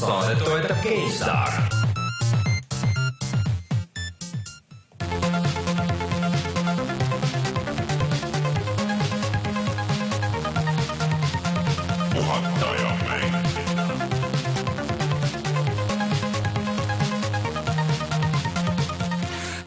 saadet 0.00 0.38
toetab 0.44 0.76
GameStar. 0.82 1.52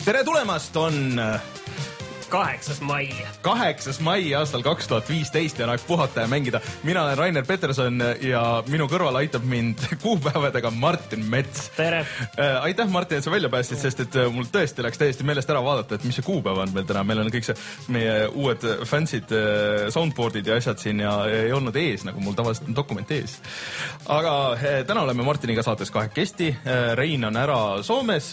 tere 0.05 0.23
tulemast, 0.25 0.75
on 0.75 1.21
kaheksas 2.30 2.82
mai. 2.82 3.09
kaheksas 3.41 4.00
mai 4.00 4.34
aastal 4.38 4.62
kaks 4.64 4.88
tuhat 4.88 5.09
viisteist 5.09 5.59
ja 5.59 5.66
on 5.66 5.73
aeg 5.73 5.82
puhata 5.88 6.21
ja 6.21 6.27
mängida. 6.27 6.62
mina 6.84 7.04
olen 7.04 7.18
Rainer 7.18 7.45
Peterson 7.45 8.04
ja 8.21 8.41
minu 8.68 8.86
kõrval 8.91 9.18
aitab 9.18 9.45
mind 9.50 9.82
kuupäevadega 10.04 10.72
Martin 10.72 11.26
Mets. 11.26 11.70
tere! 11.77 12.05
aitäh, 12.62 12.88
Martin, 12.88 13.17
et 13.17 13.26
sa 13.26 13.31
välja 13.31 13.50
päästsid, 13.50 13.81
sest 13.81 14.03
et 14.05 14.17
mul 14.34 14.45
tõesti 14.53 14.86
läks 14.86 15.02
täiesti 15.02 15.26
meelest 15.26 15.50
ära 15.50 15.63
vaadata, 15.66 15.98
et 15.98 16.05
mis 16.05 16.20
see 16.20 16.26
kuupäev 16.26 16.62
on 16.62 16.73
meil 16.73 16.86
täna. 16.89 17.03
meil 17.03 17.23
on 17.23 17.31
kõik 17.34 17.50
see, 17.50 17.58
meie 17.95 18.27
uued 18.30 18.67
fancy'd 18.86 19.34
soundboard'id 19.95 20.48
ja 20.48 20.59
asjad 20.61 20.81
siin 20.81 21.02
ja 21.02 21.16
ei 21.25 21.52
olnud 21.55 21.75
ees, 21.81 22.05
nagu 22.05 22.22
mul 22.22 22.38
tavaliselt 22.38 22.70
on 22.70 22.77
dokument 22.77 23.11
ees. 23.17 23.39
aga 24.05 24.36
täna 24.88 25.08
oleme 25.08 25.25
Martiniga 25.25 25.66
saates 25.66 25.91
kahekesti. 25.91 26.52
Rein 27.00 27.25
on 27.25 27.41
ära 27.41 27.59
Soomes 27.84 28.31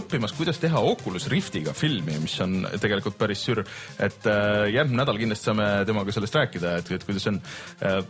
õppimas, 0.00 0.32
kuidas 0.36 0.60
teha 0.62 0.80
Oculus 0.80 1.28
Riftiga 1.28 1.76
filmi, 1.76 2.16
mis 2.24 2.40
on 2.40 2.62
tegelikult 2.80 3.17
päris 3.20 3.44
sür, 3.46 3.64
et 3.98 4.28
äh, 4.28 4.68
järgmine 4.74 5.02
nädal 5.02 5.20
kindlasti 5.20 5.50
saame 5.50 5.68
temaga 5.88 6.14
sellest 6.14 6.38
rääkida, 6.40 6.76
et, 6.82 6.92
et 6.98 7.08
kuidas 7.08 7.26
on 7.30 7.40
äh,. 7.82 8.00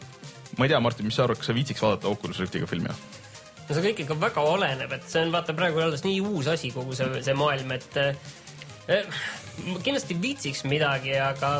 ma 0.58 0.66
ei 0.66 0.72
tea, 0.72 0.80
Martin, 0.82 1.06
mis 1.06 1.18
sa 1.18 1.26
arvad, 1.26 1.40
kas 1.40 1.50
sa 1.50 1.56
viitsiks 1.56 1.82
vaadata 1.84 2.10
Oculus 2.10 2.40
Riftiga 2.42 2.68
filmi? 2.70 2.92
no 3.68 3.76
see 3.76 3.84
kõik 3.90 4.04
ikka 4.04 4.16
väga 4.20 4.44
oleneb, 4.54 4.94
et 4.96 5.08
see 5.10 5.22
on 5.26 5.34
vaata 5.34 5.56
praegu 5.56 5.82
alles 5.84 6.04
nii 6.06 6.22
uus 6.24 6.48
asi, 6.50 6.72
kogu 6.74 6.96
see, 6.96 7.22
see 7.24 7.36
maailm, 7.36 7.74
et 7.76 8.00
äh, 8.00 8.14
kindlasti 9.84 10.16
viitsiks 10.22 10.64
midagi, 10.68 11.12
aga, 11.20 11.58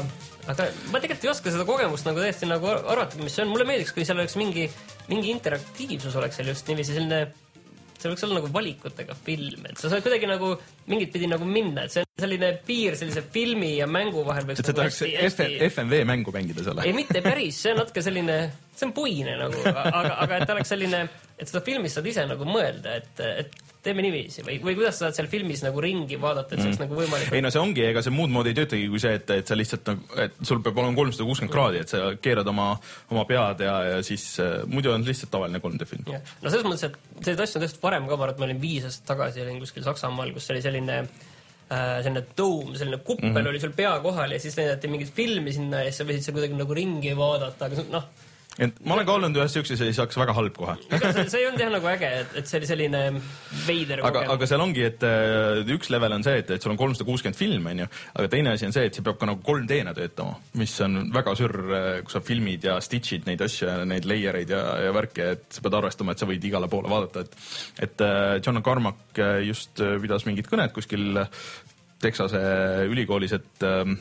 aga 0.49 0.69
ma 0.93 1.03
tegelikult 1.03 1.27
ei 1.27 1.33
oska 1.33 1.53
seda 1.53 1.67
kogemust 1.69 2.09
nagu 2.09 2.23
täiesti 2.23 2.49
nagu 2.49 2.71
arvata, 2.71 3.21
mis 3.21 3.37
see 3.37 3.45
on. 3.45 3.53
mulle 3.53 3.69
meeldiks, 3.69 3.93
kui 3.97 4.07
seal 4.09 4.21
oleks 4.21 4.39
mingi, 4.41 4.69
mingi 5.11 5.33
interaktiivsus 5.35 6.17
oleks 6.21 6.41
seal 6.41 6.53
just 6.53 6.69
niiviisi 6.71 6.97
selline 6.97 7.27
see 8.03 8.13
võiks 8.13 8.25
olla 8.27 8.39
nagu 8.39 8.51
valikutega 8.55 9.17
film, 9.27 9.69
et 9.71 9.81
sa 9.81 9.91
saad 9.91 10.05
kuidagi 10.05 10.29
nagu 10.31 10.53
mingit 10.91 11.13
pidi 11.15 11.31
nagu 11.31 11.47
minna, 11.49 11.87
et 11.87 11.95
see 11.95 12.05
on 12.05 12.25
selline 12.25 12.51
piir 12.67 12.99
sellise 12.99 13.25
filmi 13.35 13.75
ja 13.77 13.89
mängu 13.91 14.25
vahel 14.27 14.47
võiks. 14.49 14.63
et 14.63 14.71
sa 14.71 14.77
tahaks. 14.77 15.03
FMV 15.69 16.03
mängu 16.09 16.35
mängida 16.35 16.67
seal? 16.67 16.83
ei, 16.85 16.95
mitte 16.97 17.23
päris, 17.25 17.63
see 17.65 17.75
on 17.75 17.83
natuke 17.83 18.05
selline, 18.05 18.39
see 18.75 18.89
on 18.89 18.95
puine 18.97 19.39
nagu, 19.41 19.65
aga, 19.73 20.15
aga 20.25 20.43
et 20.43 20.55
oleks 20.57 20.75
selline, 20.75 21.03
et 21.39 21.51
seda 21.51 21.65
filmis 21.67 21.99
saad 21.99 22.11
ise 22.11 22.27
nagu 22.31 22.49
mõelda, 22.49 23.01
et, 23.03 23.25
et 23.45 23.68
teeme 23.83 24.03
niiviisi 24.03 24.43
või, 24.47 24.57
või 24.63 24.75
kuidas 24.79 24.99
sa 24.99 25.07
saad 25.07 25.19
seal 25.19 25.29
filmis 25.31 25.63
nagu 25.63 25.81
ringi 25.83 26.19
vaadata, 26.21 26.55
et 26.55 26.63
see 26.63 26.69
oleks 26.71 26.81
mm. 26.81 26.85
nagu 26.85 26.99
võimalik? 26.99 27.31
ei 27.37 27.45
no 27.45 27.53
see 27.55 27.63
ongi, 27.63 27.85
ega 27.87 28.03
see 28.05 28.15
muud 28.15 28.33
moodi 28.35 28.53
ei 28.53 28.59
töötagi 28.59 28.89
kui 28.91 29.03
see, 29.03 29.15
et, 29.21 29.33
et 29.39 29.51
sa 29.51 29.59
lihtsalt 29.59 29.91
nagu, 29.93 30.19
et 30.25 30.37
sul 30.51 30.63
peab 30.65 30.81
olema 30.83 30.99
kolmsada 30.99 31.27
kuuskümmend 31.29 31.55
kraadi, 31.55 31.83
et 31.85 31.95
sa 31.95 32.03
keerad 32.27 32.51
oma, 32.51 32.69
oma 33.15 33.25
pead 33.29 33.65
ja, 33.67 33.77
ja 33.93 34.03
siis 34.07 34.27
äh, 34.43 34.61
muidu 34.71 34.93
on 34.95 35.07
lihtsalt 35.07 35.33
tavaline 35.35 35.63
3D 35.63 35.89
film. 35.89 36.11
no 36.11 36.53
selles 36.53 36.67
mõttes, 36.67 36.87
et 36.91 36.99
selliseid 37.23 37.45
asju 37.47 37.61
on 37.61 37.67
tehtud 37.67 37.85
varem 37.87 38.09
ka, 38.11 38.19
ma 38.19 38.29
arvan, 38.29 38.37
et 38.37 38.43
ma 38.43 38.49
olin 38.51 38.63
viis 38.63 38.89
aastat 38.89 39.11
tagasi 39.15 39.45
olin 39.47 39.61
kuskil 39.63 39.87
Saksamaal, 39.87 40.35
kus 40.35 40.51
oli 40.55 40.65
selline 40.65 41.01
äh, 41.05 41.99
selline 42.03 42.25
dome, 42.39 42.75
selline 42.81 42.99
kuppel 43.05 43.31
mm 43.31 43.37
-hmm. 43.37 43.53
oli 43.55 43.63
sul 43.63 43.77
pea 43.79 43.95
kohal 44.03 44.35
ja 44.35 44.41
siis 44.43 44.59
näidati 44.59 44.91
mingit 44.91 45.15
filmi 45.15 45.55
sinna 45.55 45.85
ja 45.85 45.93
siis 45.93 46.03
sa 46.03 46.09
võisid 46.09 46.27
seal 46.27 46.41
kuidagi 46.41 46.59
nagu 46.59 46.75
ringi 46.83 47.15
vaadata, 47.17 47.71
aga 47.71 47.87
noh 47.95 48.11
et 48.59 48.81
ma 48.85 48.97
olen 48.97 49.07
ka 49.07 49.15
olnud 49.15 49.39
ühes 49.39 49.53
siukses 49.55 49.79
ja 49.79 49.87
siis 49.87 50.01
hakkas 50.03 50.19
väga 50.19 50.35
halb 50.35 50.57
kohe. 50.57 50.75
see, 50.91 51.25
see 51.31 51.43
ei 51.43 51.47
olnud 51.47 51.63
jah 51.63 51.71
nagu 51.71 51.91
äge, 51.93 52.11
et, 52.23 52.35
et 52.41 52.51
see 52.51 52.59
oli 52.59 52.71
selline 52.71 53.03
veider 53.67 54.03
aga, 54.07 54.25
aga 54.35 54.49
seal 54.51 54.65
ongi, 54.65 54.83
et 54.89 55.07
uh, 55.07 55.61
üks 55.77 55.93
level 55.95 56.17
on 56.19 56.27
see, 56.27 56.41
et, 56.43 56.51
et 56.57 56.65
sul 56.65 56.75
on 56.75 56.81
kolmsada 56.81 57.07
kuuskümmend 57.09 57.39
filmi, 57.39 57.75
onju, 57.75 57.89
aga 58.19 58.33
teine 58.35 58.57
asi 58.57 58.69
on 58.69 58.75
see, 58.75 58.89
et 58.91 58.99
see 58.99 59.07
peab 59.07 59.21
ka 59.21 59.31
nagu 59.31 59.45
3D-na 59.47 59.95
töötama, 59.97 60.37
mis 60.59 60.75
on 60.85 61.01
väga 61.15 61.37
sür, 61.39 61.57
äh, 61.69 61.89
kui 62.03 62.17
sa 62.17 62.25
filmid 62.25 62.69
ja 62.69 62.79
stitch'id 62.85 63.31
neid 63.31 63.47
asju 63.47 63.71
ja 63.71 63.79
neid 63.89 64.09
layer 64.11 64.43
eid 64.43 64.53
ja, 64.55 64.65
ja 64.89 64.93
värke, 64.97 65.33
et 65.39 65.49
sa 65.55 65.65
pead 65.65 65.79
arvestama, 65.79 66.15
et 66.15 66.25
sa 66.25 66.29
võid 66.29 66.51
igale 66.51 66.71
poole 66.73 66.91
vaadata, 66.91 67.25
et 67.25 67.89
et 67.89 68.05
uh, 68.05 68.37
John 68.43 68.63
Carmack 68.65 69.19
just 69.47 69.79
pidas 70.03 70.27
mingit 70.27 70.49
kõnet 70.51 70.75
kuskil 70.75 71.19
Texase 72.03 72.41
ülikoolis, 72.91 73.33
et 73.35 73.67
uh, 73.67 73.95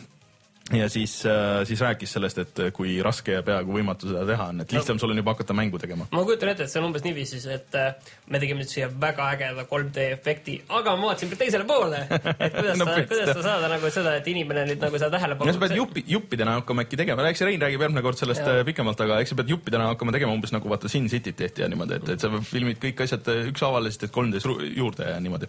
ja 0.73 0.89
siis, 0.89 1.25
äh, 1.25 1.65
siis 1.65 1.81
rääkis 1.81 2.13
sellest, 2.13 2.37
et 2.37 2.59
kui 2.75 2.97
raske 3.03 3.37
ja 3.37 3.43
peaaegu 3.45 3.71
võimatu 3.77 4.09
seda 4.09 4.25
teha 4.27 4.49
on, 4.51 4.61
et 4.63 4.73
lihtsam 4.75 4.99
sul 4.99 5.13
on 5.13 5.19
juba 5.21 5.31
hakata 5.35 5.55
mängu 5.55 5.79
tegema. 5.79 6.07
ma 6.11 6.23
kujutan 6.27 6.51
ette, 6.51 6.65
et 6.67 6.71
see 6.71 6.81
on 6.81 6.89
umbes 6.89 7.05
niiviisi, 7.05 7.39
et 7.53 7.77
äh, 7.79 8.09
me 8.27 8.41
tegime 8.41 8.59
nüüd 8.61 8.71
siia 8.71 8.89
väga 8.91 9.29
ägeda 9.35 9.63
3D 9.69 10.07
efekti, 10.17 10.57
aga 10.79 10.95
ma 10.99 11.11
vaatasin 11.11 11.31
teisele 11.39 11.67
poole, 11.67 12.01
et 12.09 12.57
kuidas 12.57 12.79
no, 12.81 12.87
sa, 12.89 12.95
kuidas 13.11 13.31
sa 13.31 13.45
saada 13.45 13.69
nagu 13.71 13.91
seda, 13.93 14.15
et 14.19 14.27
inimene 14.31 14.65
nüüd 14.67 14.83
nagu 14.83 14.99
seda 14.99 15.11
tähelepanu. 15.15 15.55
sa 15.55 15.63
pead 15.63 15.77
juppi, 15.77 16.03
juppidena 16.15 16.57
hakkama 16.59 16.83
äkki 16.87 16.99
tegema, 16.99 17.29
eks 17.31 17.45
Rein 17.47 17.63
räägib 17.63 17.85
järgmine 17.85 18.03
kord 18.03 18.19
sellest 18.19 18.43
ja. 18.43 18.57
Äh, 18.59 18.65
pikemalt, 18.67 19.05
aga 19.05 19.21
eks 19.23 19.31
sa 19.31 19.39
pead 19.39 19.53
juppidena 19.55 19.91
hakkama 19.93 20.15
tegema 20.15 20.35
umbes 20.35 20.51
nagu 20.55 20.73
vaata 20.73 20.91
Sin 20.91 21.07
Cityt 21.11 21.39
tehti 21.39 21.63
ja 21.63 21.71
niimoodi, 21.71 22.01
et, 22.01 22.11
et 22.17 22.25
sa 22.25 22.31
filmid 22.43 22.81
kõik 22.83 23.05
asjad 23.05 23.31
ükshaaval 23.53 23.87
ja 23.87 23.93
siis 23.93 24.03
teed 24.03 24.15
3D-s 24.17 24.51
juurde 24.75 25.13
ja 25.13 25.21
niimoodi. 25.23 25.47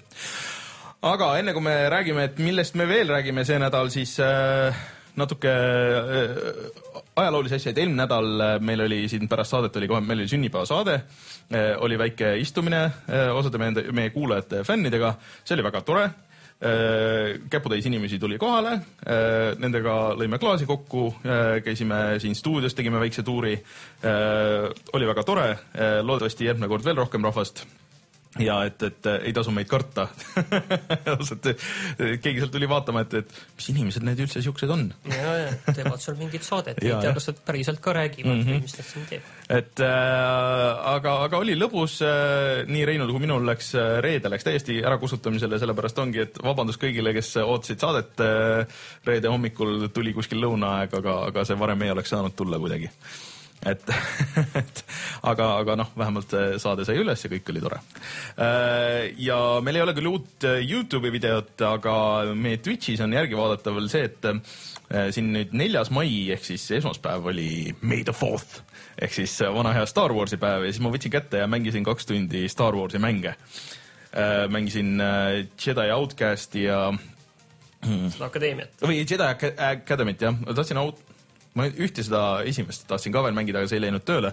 aga 1.10 1.32
enne 1.40 1.56
kui 1.56 1.66
me 1.66 1.74
räägime, 1.90 2.30
et 2.30 2.38
millest 2.38 2.78
me 2.78 2.86
veel 2.86 3.10
räägime 3.10 3.42
see 3.48 3.58
nädal, 3.58 3.90
siis 3.94 4.14
äh, 4.22 4.86
natuke 5.16 5.50
äh, 5.50 6.36
ajaloolisi 7.16 7.58
asju, 7.58 7.72
et 7.72 7.80
eelmine 7.82 8.02
nädal 8.02 8.44
äh, 8.44 8.54
meil 8.60 8.84
oli 8.86 9.00
siin 9.10 9.28
pärast 9.30 9.54
saadet 9.54 9.76
oli 9.80 9.88
kohe, 9.90 10.00
meil 10.04 10.22
oli 10.22 10.30
sünnipäevasaade, 10.30 10.94
äh, 11.52 11.72
oli 11.84 11.98
väike 11.98 12.36
istumine 12.42 12.84
osade 13.34 13.60
meie, 13.60 13.88
meie 13.92 14.14
kuulajate 14.14 14.64
fännidega, 14.66 15.14
see 15.44 15.58
oli 15.58 15.68
väga 15.70 15.84
tore. 15.86 16.08
Käputäis 16.58 17.86
inimesi 17.86 18.16
tuli 18.18 18.34
kohale, 18.34 18.72
nendega 19.62 19.92
lõime 20.18 20.40
klaasi 20.42 20.66
kokku, 20.66 21.04
käisime 21.62 22.18
siin 22.18 22.34
stuudios, 22.34 22.74
tegime 22.74 22.98
väikse 22.98 23.22
tuuri. 23.22 23.54
oli 24.92 25.06
väga 25.06 25.22
tore, 25.22 25.52
loodetavasti 26.02 26.50
järgmine 26.50 26.66
kord 26.72 26.82
veel 26.84 26.98
rohkem 26.98 27.22
rahvast 27.22 27.62
ja 28.42 28.58
et, 28.68 28.82
et 28.82 29.08
ei 29.16 29.32
tasu 29.36 29.52
meid 29.54 29.68
karta 29.70 30.08
ausalt 31.14 31.48
keegi 32.22 32.38
sealt 32.40 32.52
tuli 32.54 32.68
vaatama, 32.70 33.04
et, 33.06 33.14
et 33.22 33.34
mis 33.58 33.70
inimesed 33.72 34.04
need 34.06 34.22
üldse 34.24 34.42
siuksed 34.44 34.72
on. 34.72 34.86
ja, 35.10 35.34
ja 35.42 35.74
teevad 35.74 36.02
seal 36.02 36.18
mingit 36.20 36.46
saadet, 36.46 36.80
ei 36.82 36.92
tea, 36.92 37.12
kas 37.16 37.30
nad 37.30 37.40
päriselt 37.46 37.82
ka 37.84 37.94
räägivad 37.96 38.34
mm 38.34 38.42
-hmm. 38.42 38.58
või 38.58 38.66
mis 38.66 38.76
nad 38.78 38.88
siin 38.90 39.06
teevad. 39.10 39.46
et 39.58 39.84
äh, 39.84 40.90
aga, 40.94 41.14
aga 41.28 41.42
oli 41.44 41.56
lõbus 41.58 41.98
äh,, 42.06 42.66
nii 42.66 42.84
Reinul 42.88 43.12
kui 43.14 43.24
minul 43.24 43.46
läks 43.46 43.74
äh, 43.74 43.98
reede 44.04 44.30
läks 44.30 44.44
täiesti 44.44 44.80
ärakustutamisele, 44.82 45.58
sellepärast 45.58 45.98
ongi, 45.98 46.26
et 46.26 46.42
vabandust 46.44 46.82
kõigile, 46.82 47.14
kes 47.16 47.36
ootasid 47.44 47.80
saadet 47.80 48.20
äh, 48.24 48.66
reede 49.06 49.32
hommikul 49.32 49.88
tuli 49.94 50.12
kuskil 50.12 50.42
lõunaaeg, 50.44 50.94
aga, 51.00 51.18
aga 51.32 51.44
see 51.44 51.58
varem 51.58 51.82
ei 51.82 51.96
oleks 51.96 52.14
saanud 52.14 52.36
tulla 52.36 52.58
kuidagi 52.58 52.90
et, 53.66 53.82
et 54.60 54.82
aga, 55.26 55.48
aga 55.58 55.76
noh, 55.80 55.90
vähemalt 55.98 56.34
saade 56.62 56.86
sai 56.86 56.98
üles 57.00 57.24
ja 57.24 57.30
kõik 57.32 57.50
oli 57.52 57.62
tore. 57.64 57.80
Äh, 58.38 59.10
ja 59.22 59.38
meil 59.64 59.80
ei 59.80 59.84
ole 59.84 59.94
küll 59.96 60.10
uut 60.10 60.46
äh, 60.46 60.60
Youtube'i 60.62 61.12
videot, 61.14 61.54
aga 61.66 61.94
meie 62.38 62.60
Twitch'is 62.62 63.02
on 63.04 63.16
järgi 63.16 63.38
vaadatav 63.38 63.78
veel 63.78 63.90
see, 63.92 64.06
et 64.08 64.30
äh, 64.30 65.10
siin 65.14 65.32
nüüd 65.34 65.54
neljas 65.58 65.92
mai 65.94 66.10
ehk 66.34 66.46
siis 66.46 66.68
esmaspäev 66.78 67.28
oli 67.32 67.74
May 67.82 68.04
the 68.06 68.14
fourth 68.16 68.62
ehk 68.98 69.14
siis 69.14 69.34
vana 69.54 69.74
hea 69.76 69.86
Star 69.90 70.14
Warsi 70.14 70.38
päev 70.40 70.66
ja 70.66 70.72
siis 70.72 70.82
ma 70.84 70.92
võtsin 70.94 71.12
kätte 71.12 71.42
ja 71.42 71.50
mängisin 71.50 71.86
kaks 71.86 72.08
tundi 72.08 72.46
Star 72.50 72.74
Warsi 72.74 72.98
mänge. 72.98 73.36
mängisin 74.50 74.96
Jedi 75.60 75.90
Outcasti 75.94 76.64
ja 76.64 76.88
seda 77.84 78.26
akadeemiat. 78.26 78.80
või 78.82 79.04
Jedi 79.04 79.22
Academy't 79.22 80.24
jah, 80.24 80.40
tahtsin 80.48 80.80
out-, 80.80 81.07
ma 81.58 81.66
ühte 81.68 82.04
seda 82.06 82.22
esimest 82.48 82.86
tahtsin 82.90 83.14
ka 83.14 83.24
veel 83.26 83.36
mängida, 83.36 83.62
aga 83.62 83.70
see 83.70 83.80
ei 83.80 83.86
läinud 83.88 84.06
tööle. 84.08 84.32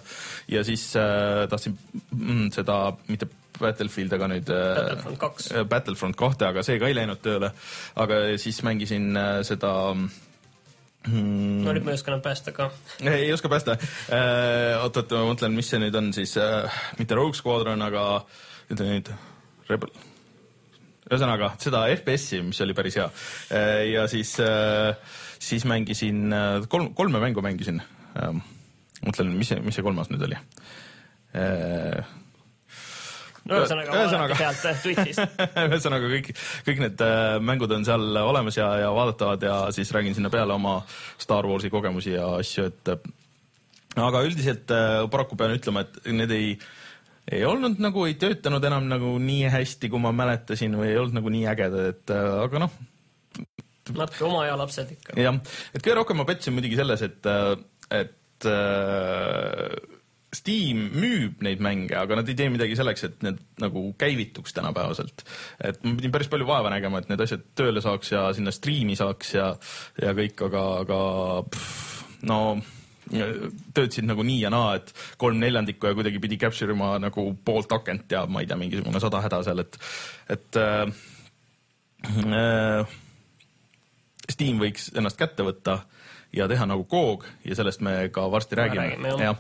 ja 0.51 0.63
siis 0.67 0.91
äh, 0.99 1.45
tahtsin 1.51 1.77
mm, 2.11 2.51
seda, 2.55 2.79
mitte 3.09 3.29
Battlefield, 3.59 4.13
aga 4.15 4.29
nüüd 4.31 4.49
äh, 4.51 4.61
Battlefront 4.75 5.19
kaks. 5.21 5.49
Äh, 5.51 5.65
Battlefront 5.69 6.17
kahte, 6.19 6.49
aga 6.49 6.63
see 6.65 6.79
ka 6.81 6.89
ei 6.89 6.97
läinud 6.97 7.21
tööle. 7.23 7.51
aga 7.95 8.21
siis 8.41 8.61
mängisin 8.67 9.11
äh, 9.19 9.39
seda 9.47 9.71
mm, 9.95 11.61
no 11.65 11.75
nüüd 11.75 11.85
ma 11.85 11.93
ei 11.93 11.99
oska 11.99 12.13
enam 12.13 12.23
päästa 12.25 12.55
ka. 12.55 12.71
ei 13.01 13.31
oska 13.33 13.51
päästa 13.51 13.77
äh,. 13.77 14.81
oot-oot, 14.83 15.15
ma 15.15 15.29
mõtlen, 15.31 15.55
mis 15.55 15.71
see 15.71 15.81
nüüd 15.83 15.95
on 15.99 16.11
siis 16.15 16.35
äh,, 16.41 16.81
mitte 16.99 17.17
Rogue 17.17 17.37
Squadron, 17.37 17.85
aga 17.85 18.25
ütle 18.71 18.91
nüüd, 18.91 19.15
Rebel. 19.69 19.93
Ühesõnaga 21.05 21.53
seda 21.61 21.85
FPS-i, 21.93 22.41
mis 22.45 22.61
oli 22.65 22.73
päris 22.77 22.97
hea 22.97 23.05
äh,. 23.53 23.85
ja 23.91 24.07
siis 24.11 24.35
äh, 24.41 24.95
siis 25.39 25.65
mängisin 25.65 26.33
äh, 26.33 26.67
kolm, 26.67 26.93
kolme 26.93 27.19
mängu 27.19 27.41
mängisin. 27.41 27.81
Ähm, 28.21 28.43
mõtlen, 29.05 29.33
mis 29.37 29.51
see, 29.51 29.61
mis 29.63 29.75
see 29.77 29.85
kolmas 29.85 30.09
nüüd 30.11 30.23
oli? 30.27 30.37
Äh, 31.35 32.13
no 33.45 33.59
ühesõnaga, 33.59 33.97
ühesõnaga 33.99 34.37
sealt 34.39 34.63
äh, 34.69 34.79
Twitch'ist 34.83 35.43
ühesõnaga 35.67 36.13
kõik, 36.13 36.31
kõik 36.67 36.81
need 36.85 37.03
mängud 37.45 37.75
on 37.75 37.85
seal 37.87 38.21
olemas 38.23 38.57
ja, 38.59 38.71
ja 38.85 38.93
vaadatavad 38.95 39.45
ja 39.45 39.59
siis 39.75 39.91
räägin 39.95 40.17
sinna 40.17 40.31
peale 40.33 40.55
oma 40.55 40.79
Star 41.21 41.47
Warsi 41.49 41.73
kogemusi 41.73 42.15
ja 42.15 42.31
asju, 42.39 42.69
et 42.71 42.95
aga 43.99 44.23
üldiselt 44.27 44.71
paraku 45.11 45.37
pean 45.39 45.53
ütlema, 45.55 45.85
et 45.85 46.09
need 46.11 46.33
ei 46.35 46.55
ei 47.31 47.45
olnud 47.47 47.79
nagu, 47.81 48.05
ei 48.05 48.17
töötanud 48.21 48.65
enam 48.67 48.89
nagu 48.89 49.15
nii 49.21 49.49
hästi, 49.53 49.89
kui 49.89 50.01
ma 50.01 50.13
mäletasin 50.15 50.77
või 50.77 50.91
ei 50.91 50.99
olnud 51.01 51.17
nagu 51.19 51.33
nii 51.33 51.47
ägedad, 51.53 51.89
et 51.95 52.13
äh, 52.13 52.29
aga 52.45 52.65
noh, 52.65 52.77
natuke 53.95 54.27
oma 54.27 54.45
aja 54.45 54.59
lapsed 54.59 54.93
ikka. 54.97 55.17
jah, 55.21 55.41
et 55.73 55.81
kõige 55.81 55.97
rohkem 56.01 56.21
ma 56.21 56.27
petsin 56.29 56.55
muidugi 56.55 56.77
selles, 56.79 57.05
et, 57.05 57.31
et 57.93 58.49
äh, 58.51 59.75
Steam 60.35 60.81
müüb 60.99 61.41
neid 61.45 61.61
mänge, 61.63 61.95
aga 61.95 62.17
nad 62.19 62.29
ei 62.29 62.35
tee 62.37 62.49
midagi 62.51 62.75
selleks, 62.77 63.05
et 63.07 63.21
need 63.23 63.39
nagu 63.63 63.87
käivituks 63.99 64.55
tänapäevaselt. 64.57 65.23
et 65.63 65.83
ma 65.85 65.95
pidin 65.95 66.13
päris 66.13 66.29
palju 66.31 66.47
vaeva 66.49 66.73
nägema, 66.73 66.99
et 66.99 67.11
need 67.11 67.23
asjad 67.23 67.45
tööle 67.55 67.83
saaks 67.83 68.11
ja 68.11 68.27
sinna 68.35 68.53
striimi 68.53 68.97
saaks 68.99 69.35
ja, 69.37 69.51
ja 70.01 70.15
kõik, 70.17 70.45
aga, 70.49 70.65
aga 70.83 70.99
pff, 71.47 72.01
no 72.27 72.39
töötasid 73.09 74.07
nagu 74.07 74.23
nii 74.25 74.39
ja 74.41 74.51
naa, 74.53 74.75
et 74.79 74.91
kolm 75.21 75.39
neljandikku 75.41 75.89
ja 75.89 75.97
kuidagi 75.97 76.21
pidi 76.23 76.39
capture 76.41 76.73
ima 76.73 76.95
nagu 77.01 77.27
poolt 77.45 77.71
akent 77.77 78.11
ja 78.11 78.25
ma 78.25 78.41
ei 78.41 78.49
tea, 78.49 78.57
mingisugune 78.59 79.01
sada 79.03 79.21
häda 79.25 79.41
seal, 79.45 79.61
et, 79.61 79.77
et 80.35 80.61
äh, 80.61 80.85
äh, 82.25 82.95
Steam 84.31 84.61
võiks 84.61 84.89
ennast 84.97 85.19
kätte 85.19 85.45
võtta 85.45 85.79
ja 86.35 86.49
teha 86.51 86.67
nagu 86.67 86.85
koog 86.89 87.25
ja 87.45 87.57
sellest 87.57 87.83
me 87.85 87.97
ka 88.13 88.25
varsti 88.31 88.57
räägime, 88.59 88.97
räägime. 89.05 89.35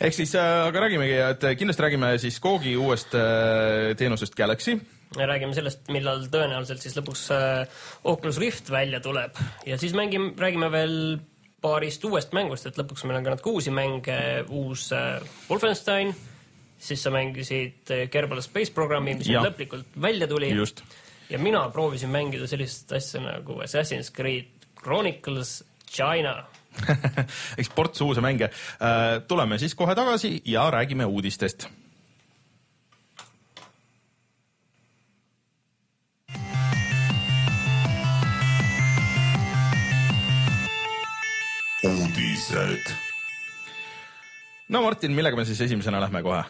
ehk 0.00 0.16
siis 0.16 0.34
äh,, 0.38 0.68
aga 0.68 0.84
räägimegi, 0.86 1.16
et 1.24 1.48
kindlasti 1.58 1.86
räägime 1.86 2.14
siis 2.22 2.40
Koogi 2.40 2.76
uuest 2.76 3.16
äh, 3.16 3.96
teenusest 3.98 4.36
Galaxy. 4.36 4.76
räägime 5.16 5.56
sellest, 5.56 5.88
millal 5.90 6.28
tõenäoliselt 6.30 6.84
siis 6.84 7.00
lõpuks 7.00 7.26
äh, 7.34 7.82
Oculus 8.04 8.38
Rift 8.38 8.70
välja 8.70 9.00
tuleb 9.00 9.40
ja 9.66 9.80
siis 9.80 9.96
mängime, 9.96 10.34
räägime 10.38 10.70
veel 10.72 10.96
paarist 11.60 12.04
uuest 12.08 12.34
mängust, 12.36 12.66
et 12.68 12.78
lõpuks 12.80 13.04
meil 13.06 13.20
on 13.20 13.26
ka 13.26 13.34
natuke 13.34 13.54
uusi 13.54 13.72
mänge, 13.74 14.18
uus 14.48 14.88
äh, 14.96 15.18
Wolfenstein, 15.48 16.14
siis 16.80 17.02
sa 17.04 17.12
mängisid 17.14 17.92
äh, 17.92 18.06
Kerbal 18.12 18.42
Space 18.44 18.72
programmi, 18.76 19.18
mis 19.18 19.28
ja. 19.30 19.44
lõplikult 19.44 20.00
välja 20.00 20.28
tuli. 20.30 20.52
ja 21.30 21.38
mina 21.38 21.66
proovisin 21.70 22.10
mängida 22.10 22.48
sellist 22.50 22.92
asja 22.92 23.20
nagu 23.20 23.60
Assassin's 23.60 24.12
Creed 24.12 24.68
Chronicles 24.82 25.60
China 25.90 26.40
eks 27.58 27.70
ports 27.74 28.00
uusi 28.00 28.22
mänge. 28.22 28.50
Äh, 28.80 29.20
tuleme 29.28 29.58
siis 29.58 29.74
kohe 29.74 29.94
tagasi 29.94 30.40
ja 30.44 30.70
räägime 30.70 31.04
uudistest 31.04 31.68
uudised. 41.84 42.92
no 44.68 44.82
Martin, 44.82 45.14
millega 45.16 45.36
me 45.36 45.44
siis 45.48 45.60
esimesena 45.64 46.00
lähme 46.02 46.22
kohe? 46.22 46.42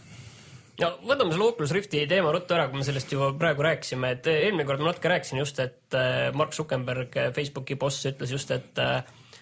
no 0.81 0.91
võtame 1.07 1.35
selle 1.35 1.47
Oculus 1.47 1.75
Rifti 1.77 2.03
teema 2.11 2.33
ruttu 2.35 2.57
ära, 2.57 2.69
kui 2.71 2.81
me 2.81 2.87
sellest 2.87 3.13
juba 3.15 3.31
praegu 3.39 3.65
rääkisime, 3.67 4.15
et 4.17 4.29
eelmine 4.33 4.67
kord 4.69 4.83
ma 4.83 4.91
natuke 4.91 5.13
rääkisin 5.13 5.43
just, 5.43 5.61
et 5.63 5.97
äh, 5.99 6.29
Mark 6.37 6.55
Zuckerberg, 6.57 7.17
äh, 7.17 7.33
Facebooki 7.37 7.79
boss, 7.81 8.03
ütles 8.11 8.35
just, 8.35 8.53
et 8.55 8.83
äh, 8.83 9.01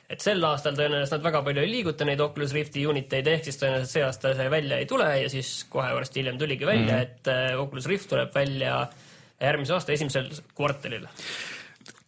et 0.08 0.24
sel 0.24 0.40
aastal 0.48 0.72
tõenäoliselt 0.72 1.18
nad 1.18 1.26
väga 1.26 1.42
palju 1.44 1.60
ei 1.60 1.68
liiguta 1.68 2.06
neid 2.08 2.20
Oculus 2.24 2.54
Rifti 2.56 2.86
unit 2.88 3.12
eid, 3.12 3.28
ehk 3.28 3.44
siis 3.44 3.60
tõenäoliselt 3.60 3.92
see 3.92 4.06
aasta 4.06 4.32
see 4.38 4.48
välja 4.52 4.78
ei 4.80 4.88
tule 4.88 5.08
ja 5.20 5.28
siis 5.28 5.50
kohe 5.68 5.90
varsti 5.92 6.22
hiljem 6.22 6.38
tuligi 6.40 6.64
välja 6.64 6.86
mm, 6.86 7.02
-hmm. 7.02 7.52
et 7.52 7.60
Oculus 7.60 7.86
Rift 7.92 8.08
tuleb 8.08 8.32
välja 8.34 8.78
järgmise 9.36 9.76
aasta 9.76 9.92
esimesel 9.92 10.30
kvartalil 10.56 11.04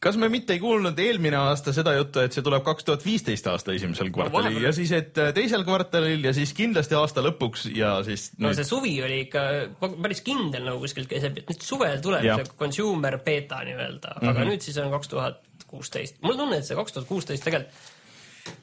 kas 0.00 0.16
me 0.16 0.30
mitte 0.32 0.56
ei 0.56 0.60
kuulnud 0.62 0.98
eelmine 0.98 1.36
aasta 1.36 1.74
seda 1.76 1.92
juttu, 1.96 2.22
et 2.24 2.32
see 2.32 2.44
tuleb 2.44 2.64
kaks 2.64 2.86
tuhat 2.88 3.04
viisteist 3.04 3.46
aasta 3.52 3.74
esimesel 3.76 4.08
kvartalil 4.14 4.56
no, 4.56 4.64
ja 4.64 4.72
siis, 4.76 4.92
et 4.96 5.20
äh, 5.20 5.32
teisel 5.36 5.64
kvartalil 5.68 6.24
ja 6.24 6.32
siis 6.36 6.54
kindlasti 6.56 6.96
aasta 6.96 7.24
lõpuks 7.24 7.68
ja 7.76 7.98
siis 8.06 8.30
no 8.38 8.48
nüüd... 8.48 8.58
see 8.60 8.68
suvi 8.68 8.94
oli 9.04 9.20
ikka 9.26 9.44
päris 9.92 10.24
kindel 10.26 10.64
nagu 10.70 10.80
kuskilt 10.82 11.10
käis, 11.10 11.28
et 11.28 11.42
nüüd 11.44 11.64
suvel 11.66 12.00
tuleb 12.04 12.24
ja. 12.26 12.40
see 12.40 12.56
consumer 12.64 13.20
beta 13.24 13.60
nii-öelda, 13.68 14.16
aga 14.16 14.32
mm 14.32 14.36
-hmm. 14.36 14.52
nüüd 14.54 14.68
siis 14.68 14.80
on 14.80 14.92
kaks 14.96 15.12
tuhat 15.12 15.40
kuusteist. 15.70 16.20
mul 16.22 16.34
on 16.34 16.44
tunne, 16.46 16.60
et 16.62 16.68
see 16.68 16.78
kaks 16.80 16.96
tuhat 16.96 17.08
kuusteist 17.08 17.44
tegelikult 17.44 17.88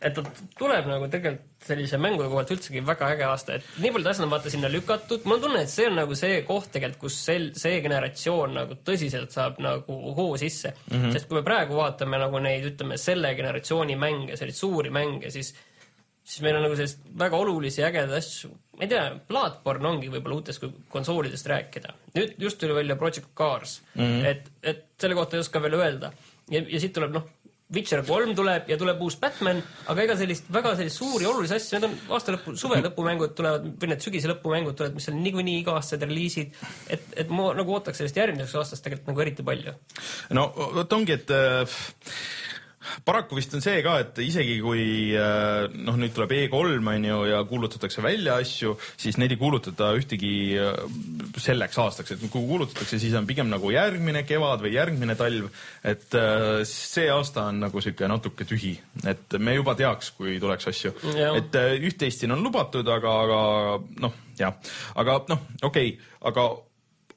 et 0.01 0.15
ta 0.15 0.23
tuleb 0.57 0.89
nagu 0.89 1.07
tegelikult 1.11 1.45
sellise 1.67 1.97
mängude 1.99 2.29
koha 2.29 2.43
pealt 2.43 2.53
üldsegi 2.55 2.83
väga 2.85 3.09
äge 3.15 3.25
aasta, 3.27 3.57
et 3.57 3.79
nii 3.81 3.91
paljud 3.95 4.09
asjad 4.11 4.27
on 4.27 4.33
vaata 4.33 4.51
sinna 4.53 4.69
lükatud, 4.71 5.25
mul 5.25 5.37
on 5.37 5.45
tunne, 5.47 5.63
et 5.65 5.73
see 5.73 5.87
on 5.89 5.97
nagu 5.99 6.17
see 6.17 6.41
koht 6.47 6.69
tegelikult, 6.75 7.01
kus 7.07 7.17
sel, 7.29 7.47
see 7.57 7.79
generatsioon 7.83 8.53
nagu 8.59 8.77
tõsiselt 8.87 9.33
saab 9.35 9.61
nagu 9.63 9.97
hoo 10.17 10.37
sisse 10.39 10.73
mm. 10.73 10.93
-hmm. 10.95 11.15
sest 11.15 11.27
kui 11.27 11.39
me 11.39 11.45
praegu 11.47 11.79
vaatame 11.79 12.21
nagu 12.21 12.39
neid, 12.43 12.69
ütleme 12.71 12.99
selle 13.01 13.33
generatsiooni 13.35 13.97
mänge, 13.99 14.37
selliseid 14.37 14.61
suuri 14.65 14.93
mänge, 14.93 15.33
siis 15.33 15.55
siis 16.27 16.43
meil 16.43 16.57
on 16.59 16.65
nagu 16.67 16.75
sellist 16.75 17.03
väga 17.19 17.39
olulisi 17.39 17.83
ägedaid 17.87 18.17
asju, 18.19 18.49
ma 18.77 18.85
ei 18.85 18.91
tea, 18.91 19.03
plaatporn 19.29 19.87
ongi 19.91 20.09
võib-olla 20.11 20.41
uutest 20.41 20.65
konsoolidest 20.91 21.47
rääkida. 21.47 21.93
nüüd 22.17 22.33
just 22.43 22.59
tuli 22.59 22.75
välja 22.75 22.97
Project 22.99 23.29
Cars 23.37 23.81
mm, 23.95 24.01
-hmm. 24.03 24.25
et, 24.25 24.51
et 24.63 24.83
selle 24.99 25.15
kohta 25.15 25.37
ei 25.37 25.45
oska 25.45 25.61
veel 25.63 25.79
öelda. 25.79 26.11
ja, 26.51 26.61
ja 26.61 26.79
siit 26.79 26.93
tuleb 26.93 27.15
noh, 27.15 27.29
Witcher 27.75 27.99
kolm 28.07 28.31
tuleb 28.31 28.69
ja 28.71 28.77
tuleb 28.79 29.01
uus 29.03 29.17
Batman, 29.19 29.57
aga 29.91 30.03
ega 30.05 30.15
sellist 30.19 30.45
väga 30.55 30.71
sellist 30.79 31.01
suuri 31.01 31.27
olulisi 31.27 31.57
asju, 31.57 31.75
need 31.75 31.87
on 31.89 32.15
aasta 32.15 32.31
lõpu, 32.31 32.53
suve 32.59 32.79
lõpumängud 32.85 33.33
tulevad 33.35 33.65
või 33.81 33.89
need 33.91 34.05
sügise 34.05 34.31
lõpumängud 34.31 34.77
tulevad, 34.79 34.95
mis 34.95 35.09
on 35.11 35.19
niikuinii 35.19 35.57
iga-aastased 35.65 36.05
reliisid. 36.07 36.55
et, 36.95 37.03
et 37.23 37.33
ma 37.33 37.49
nagu 37.57 37.75
ootaks 37.75 37.99
sellest 37.99 38.21
järgmiseks 38.21 38.55
aastast 38.61 38.85
tegelikult 38.87 39.11
nagu 39.11 39.25
eriti 39.25 39.43
palju. 39.49 39.75
no 40.39 40.47
vot 40.79 40.95
ongi, 40.95 41.19
et 41.19 41.35
äh, 41.35 41.81
paraku 43.07 43.37
vist 43.37 43.53
on 43.57 43.63
see 43.63 43.81
ka, 43.85 43.97
et 44.03 44.19
isegi 44.23 44.57
kui 44.63 44.83
äh, 45.17 45.67
noh, 45.73 45.97
nüüd 45.99 46.13
tuleb 46.15 46.33
E3 46.37 46.77
on 46.77 47.07
ju 47.07 47.19
ja 47.29 47.41
kuulutatakse 47.47 48.03
välja 48.05 48.37
asju, 48.41 48.75
siis 48.99 49.19
neid 49.21 49.33
ei 49.35 49.39
kuulutata 49.41 49.91
ühtegi 49.97 50.33
äh, 50.61 50.75
selleks 51.41 51.79
aastaks, 51.83 52.15
et 52.15 52.25
kui 52.27 52.45
kuulutatakse, 52.45 52.99
siis 53.01 53.15
on 53.17 53.27
pigem 53.29 53.51
nagu 53.51 53.71
järgmine 53.73 54.23
kevad 54.27 54.63
või 54.65 54.75
järgmine 54.75 55.17
talv. 55.19 55.49
et 55.83 56.17
äh, 56.17 56.61
see 56.67 57.09
aasta 57.13 57.47
on 57.51 57.63
nagu 57.67 57.81
sihuke 57.83 58.09
natuke 58.09 58.47
tühi, 58.47 58.75
et 59.07 59.39
me 59.39 59.57
juba 59.57 59.75
teaks, 59.77 60.11
kui 60.17 60.39
tuleks 60.43 60.71
asju. 60.73 60.93
et 61.37 61.59
üht-teist 61.87 62.23
siin 62.23 62.35
on 62.35 62.43
lubatud, 62.43 62.87
aga, 62.87 63.17
aga 63.25 63.41
noh, 64.03 64.23
jah, 64.39 64.55
aga 64.95 65.21
noh, 65.29 65.49
okei. 65.61 65.93
Okay,, 65.97 66.13
aga 66.27 66.49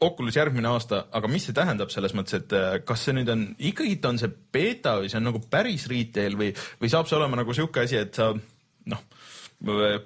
Oculus 0.01 0.37
järgmine 0.37 0.69
aasta, 0.71 1.05
aga 1.13 1.29
mis 1.29 1.45
see 1.45 1.57
tähendab 1.57 1.91
selles 1.93 2.15
mõttes, 2.17 2.39
et 2.41 2.53
äh, 2.57 2.79
kas 2.89 3.03
see 3.05 3.17
nüüd 3.19 3.29
on, 3.33 3.43
ikkagi 3.59 3.99
on 4.09 4.21
see 4.21 4.31
beeta 4.53 4.97
või 5.01 5.11
see 5.13 5.21
on 5.21 5.29
nagu 5.29 5.43
päris 5.53 5.85
retail 5.93 6.39
või, 6.41 6.55
või 6.81 6.93
saab 6.93 7.11
see 7.11 7.19
olema 7.19 7.43
nagu 7.43 7.57
sihuke 7.57 7.85
asi, 7.85 7.99
et 8.01 8.17
sa 8.17 8.31
noh, 8.33 9.03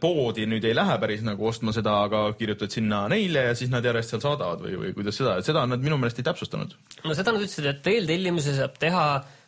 poodi 0.03 0.49
nüüd 0.51 0.65
ei 0.67 0.75
lähe 0.75 0.97
päris 0.99 1.23
nagu 1.23 1.47
ostma 1.47 1.73
seda, 1.75 1.95
aga 2.09 2.25
kirjutad 2.39 2.75
sinna 2.75 3.05
neile 3.13 3.47
ja 3.51 3.55
siis 3.55 3.71
nad 3.71 3.87
järjest 3.87 4.17
seal 4.17 4.25
saadavad 4.25 4.65
või, 4.65 4.75
või 4.81 4.93
kuidas 4.97 5.21
seda, 5.21 5.37
seda 5.47 5.63
nad 5.71 5.83
minu 5.85 5.99
meelest 6.01 6.19
ei 6.19 6.27
täpsustanud. 6.27 6.75
no 7.05 7.15
seda 7.15 7.35
nad 7.35 7.45
ütlesid, 7.45 7.71
et 7.71 7.91
eeltellimuse 7.95 8.57
saab 8.59 8.75
teha 8.83 9.05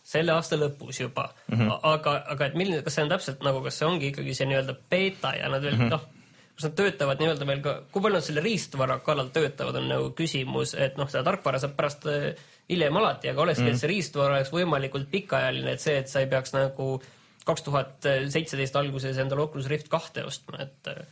selle 0.07 0.37
aasta 0.37 0.59
lõpus 0.61 1.01
juba 1.03 1.27
mm, 1.49 1.57
-hmm. 1.59 1.79
aga, 1.91 2.21
aga 2.37 2.47
et 2.47 2.55
milline, 2.55 2.85
kas 2.87 2.95
see 2.95 3.07
on 3.07 3.11
täpselt 3.11 3.43
nagu, 3.43 3.65
kas 3.65 3.81
see 3.81 3.89
ongi 3.89 4.13
ikkagi 4.13 4.37
see 4.39 4.47
nii-öelda 4.47 4.77
beeta 4.91 5.35
ja 5.35 5.51
nad 5.51 5.67
veel 5.67 5.75
mm 5.75 5.89
-hmm. 5.89 5.97
noh 5.97 6.16
kas 6.57 6.69
nad 6.69 6.77
töötavad 6.79 7.21
nii-öelda 7.21 7.49
veel 7.49 7.63
ka, 7.65 7.75
kui 7.93 8.03
palju 8.05 8.19
nad 8.19 8.25
selle 8.25 8.45
riistvara 8.45 8.99
kallal 9.05 9.29
töötavad, 9.35 9.77
on 9.81 9.91
nagu 9.93 10.11
küsimus, 10.17 10.73
et 10.81 10.97
noh, 10.97 11.09
seda 11.13 11.25
tarkvara 11.27 11.61
saab 11.63 11.77
pärast 11.77 12.09
äh, 12.11 12.31
hiljem 12.73 12.97
alati, 12.97 13.31
aga 13.31 13.45
olekski 13.45 13.67
mm., 13.67 13.77
et 13.77 13.83
see 13.83 13.93
riistvara 13.93 14.39
oleks 14.39 14.55
võimalikult 14.55 15.11
pikaajaline, 15.13 15.77
et 15.77 15.85
see, 15.85 15.99
et 16.01 16.11
sa 16.11 16.25
ei 16.25 16.31
peaks 16.33 16.57
nagu 16.57 16.97
kaks 17.47 17.63
tuhat 17.63 18.09
seitseteist 18.33 18.77
alguses 18.81 19.21
endale 19.23 19.45
Oculus 19.45 19.69
Rift 19.71 19.91
kahte 19.93 20.25
ostma, 20.27 20.65
et. 20.65 20.91
Äh, 20.91 21.05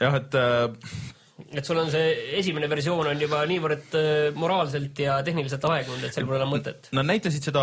jah, 0.00 0.16
et 0.18 0.38
äh, 0.40 1.19
et 1.54 1.66
sul 1.66 1.78
on 1.80 1.90
see 1.92 2.10
esimene 2.38 2.68
versioon 2.70 3.08
on 3.10 3.20
juba 3.20 3.40
niivõrd 3.48 3.94
äh, 3.98 4.08
moraalselt 4.38 4.98
ja 5.02 5.18
tehniliselt 5.26 5.64
aegunud, 5.68 6.04
et 6.06 6.16
seal 6.16 6.26
pole 6.28 6.40
enam 6.40 6.52
mõtet. 6.54 6.90
Nad 6.96 7.08
näitasid 7.08 7.48
seda, 7.50 7.62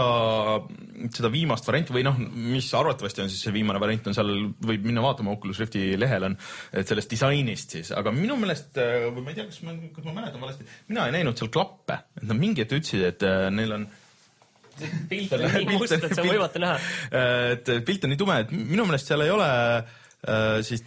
seda 1.14 1.32
viimast 1.34 1.68
varianti 1.68 1.96
või 1.96 2.06
noh, 2.08 2.18
mis 2.18 2.70
arvatavasti 2.78 3.26
on 3.26 3.32
siis 3.34 3.46
see 3.48 3.56
viimane 3.56 3.82
variant 3.84 4.10
on 4.10 4.18
seal, 4.18 4.34
võib 4.72 4.88
minna 4.88 5.04
vaatama 5.06 5.36
Oculus 5.36 5.62
Rifti 5.64 5.86
lehel 6.00 6.30
on, 6.30 6.40
et 6.74 6.90
sellest 6.90 7.14
disainist 7.14 7.78
siis, 7.78 7.94
aga 7.98 8.14
minu 8.16 8.40
meelest 8.42 8.82
äh, 8.82 9.08
või 9.12 9.28
ma 9.28 9.34
ei 9.34 9.40
tea, 9.40 9.48
kas 9.52 9.62
ma, 9.68 9.78
kas 9.96 10.10
ma 10.10 10.18
mäletan 10.22 10.44
valesti, 10.44 10.68
mina 10.92 11.08
ei 11.08 11.16
näinud 11.20 11.40
seal 11.40 11.54
klappe, 11.54 12.02
et 12.18 12.28
nad 12.28 12.40
mingi 12.40 12.66
hetk 12.66 12.80
ütlesid, 12.80 13.08
et 13.14 13.28
äh, 13.28 13.48
neil 13.54 13.78
on 13.80 13.88
pilt 15.10 15.32
on 15.34 15.48
nii 15.48 15.70
must, 15.74 15.96
et 15.96 16.12
on 16.12 16.28
võimatu 16.28 16.60
näha. 16.62 16.76
et 17.56 17.72
pilt 17.86 18.04
on 18.06 18.14
nii 18.14 18.20
tume, 18.20 18.42
et 18.44 18.52
minu 18.54 18.86
meelest 18.86 19.10
seal 19.10 19.26
ei 19.26 19.34
ole 19.34 19.48
Äh, 19.48 19.98
siis 20.66 20.82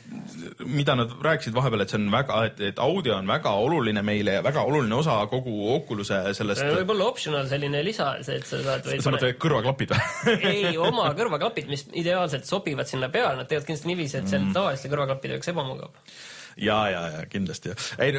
mida 0.67 0.97
nad 0.99 1.13
rääkisid 1.23 1.55
vahepeal, 1.55 1.85
et 1.85 1.93
see 1.93 2.01
on 2.01 2.09
väga, 2.13 2.41
et, 2.49 2.63
et 2.73 2.81
audio 2.83 3.15
on 3.15 3.29
väga 3.31 3.53
oluline 3.63 4.03
meile 4.05 4.35
ja 4.39 4.43
väga 4.43 4.65
oluline 4.67 4.97
osa 4.99 5.21
kogu 5.31 5.71
Oculus'e 5.77 6.19
sellest. 6.35 6.65
võib-olla 6.81 7.07
optional 7.13 7.47
selline 7.49 7.85
lisa, 7.87 8.11
see, 8.27 8.41
et 8.41 8.49
sa 8.49 8.59
saad. 8.65 8.91
sa 8.91 9.15
mõtled 9.15 9.39
kõrvaklapid 9.41 9.95
või 9.95 10.51
ei, 10.51 10.75
oma 10.77 11.13
kõrvaklapid, 11.17 11.71
mis 11.71 11.87
ideaalselt 12.03 12.51
sobivad 12.51 12.91
sinna 12.91 13.09
peale, 13.13 13.39
nad 13.39 13.49
teevad 13.51 13.69
kindlasti 13.69 13.93
niiviisi, 13.93 14.19
et 14.19 14.29
seal 14.33 14.49
mm. 14.49 14.59
tavaliste 14.59 14.91
kõrvaklappidega 14.93 15.39
oleks 15.39 15.55
ebamugav 15.55 15.95
ja, 16.61 16.79
ja, 16.93 17.03
ja 17.17 17.23
kindlasti. 17.31 17.73
ei 18.03 18.15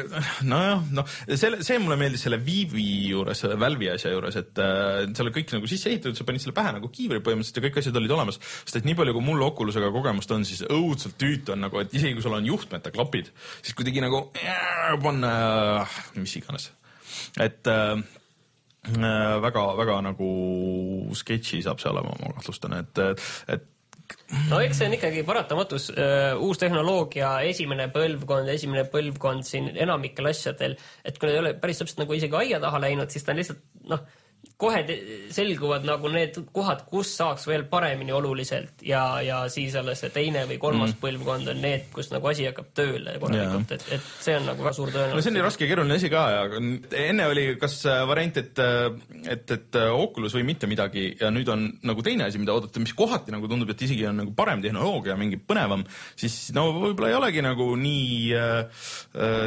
nojah, 0.48 0.82
noh, 0.94 1.08
selle, 1.28 1.62
see 1.64 1.78
mulle 1.82 1.98
meeldis 2.00 2.26
selle 2.26 2.40
Viivi 2.42 2.86
juures, 3.12 3.44
selle 3.44 3.58
Valve'i 3.60 3.92
asja 3.94 4.12
juures, 4.14 4.38
et 4.40 4.62
äh, 4.62 5.04
seal 5.10 5.28
oli 5.28 5.36
kõik 5.38 5.54
nagu 5.56 5.70
sisse 5.70 5.90
ehitatud, 5.92 6.18
sa 6.18 6.26
panid 6.28 6.44
selle 6.44 6.56
pähe 6.56 6.74
nagu 6.76 6.90
kiivri 6.92 7.22
põhimõtteliselt 7.24 7.60
ja 7.60 7.68
kõik 7.68 7.82
asjad 7.82 8.00
olid 8.02 8.16
olemas. 8.18 8.40
sest 8.64 8.80
et 8.80 8.88
nii 8.88 8.98
palju, 8.98 9.16
kui 9.16 9.26
mul 9.26 9.46
Oculusega 9.46 9.92
kogemust 9.94 10.34
on, 10.34 10.46
siis 10.48 10.64
õudselt 10.68 11.18
tüütu 11.20 11.56
on 11.56 11.66
nagu, 11.66 11.82
et 11.82 11.94
isegi 11.94 12.16
kui 12.16 12.24
sul 12.24 12.38
on 12.38 12.48
juhtmeta 12.48 12.92
klapid, 12.94 13.30
siis 13.60 13.76
kuidagi 13.78 14.02
nagu 14.04 14.26
panna 15.02 15.32
äh, 15.82 16.00
mis 16.14 16.36
iganes. 16.36 16.70
et 17.40 17.66
äh, 17.66 17.96
väga-väga 19.42 19.98
äh, 19.98 20.06
nagu 20.10 20.30
sketši 21.14 21.62
saab 21.62 21.80
see 21.82 21.90
olema, 21.92 22.16
ma 22.20 22.34
kahtlustan, 22.38 22.80
et, 22.80 23.22
et 23.48 23.68
no 24.50 24.60
eks 24.62 24.80
see 24.80 24.88
on 24.88 24.96
ikkagi 24.96 25.24
paratamatus 25.28 25.90
uh,, 25.94 26.40
uus 26.42 26.60
tehnoloogia, 26.62 27.34
esimene 27.48 27.88
põlvkond, 27.94 28.50
esimene 28.52 28.86
põlvkond 28.92 29.46
siin 29.48 29.70
enamikel 29.74 30.30
asjadel, 30.32 30.76
et 31.04 31.18
kui 31.18 31.28
nad 31.28 31.36
ei 31.36 31.44
ole 31.44 31.54
päris 31.62 31.82
täpselt 31.82 32.04
nagu 32.04 32.18
isegi 32.18 32.38
aia 32.40 32.60
taha 32.62 32.82
läinud, 32.86 33.12
siis 33.12 33.26
ta 33.26 33.34
on 33.34 33.42
lihtsalt 33.42 33.64
noh 33.92 34.04
kohe 34.62 34.82
selguvad 35.34 35.86
nagu 35.86 36.10
need 36.12 36.38
kohad, 36.54 36.84
kus 36.86 37.10
saaks 37.18 37.48
veel 37.50 37.64
paremini 37.70 38.14
oluliselt 38.14 38.84
ja, 38.86 39.02
ja 39.24 39.42
siis 39.52 39.74
alles 39.78 40.02
see 40.04 40.12
teine 40.14 40.44
või 40.50 40.58
kolmas 40.62 40.92
mm. 40.94 41.00
põlvkond 41.02 41.50
on 41.50 41.62
need, 41.64 41.88
kus 41.94 42.12
nagu 42.12 42.30
asi 42.30 42.46
hakkab 42.46 42.70
tööle 42.76 43.16
korralikult, 43.22 43.74
et, 43.74 43.86
et 43.96 44.10
see 44.22 44.36
on 44.38 44.46
nagu 44.50 44.62
väga 44.62 44.74
suur 44.76 44.92
tõenäosus. 44.92 45.16
no 45.18 45.24
see 45.24 45.32
on 45.32 45.38
nii 45.38 45.44
raske 45.46 45.66
ja 45.66 45.70
keeruline 45.72 45.98
asi 45.98 46.10
ka 46.12 46.22
ja 46.30 46.44
enne 47.02 47.26
oli 47.32 47.46
kas 47.60 47.78
äh, 47.90 48.02
variant, 48.08 48.38
et, 48.42 48.62
äh, 48.62 48.86
et, 49.34 49.54
et 49.56 49.80
äh, 49.80 49.90
Oculus 49.92 50.36
või 50.38 50.46
mitte 50.52 50.70
midagi 50.70 51.08
ja 51.20 51.32
nüüd 51.34 51.50
on 51.52 51.66
nagu 51.88 52.06
teine 52.06 52.28
asi, 52.28 52.40
mida 52.42 52.54
oodata, 52.54 52.82
mis 52.82 52.94
kohati 52.98 53.34
nagu 53.34 53.50
tundub, 53.50 53.72
et 53.74 53.82
isegi 53.86 54.06
on 54.10 54.22
nagu 54.22 54.36
parem 54.38 54.62
tehnoloogia, 54.62 55.18
mingi 55.18 55.40
põnevam, 55.42 55.82
siis 56.18 56.38
no 56.54 56.68
võib-olla 56.76 57.10
ei 57.10 57.18
olegi 57.18 57.44
nagu 57.44 57.68
nii 57.82 58.14
äh, 58.38 58.86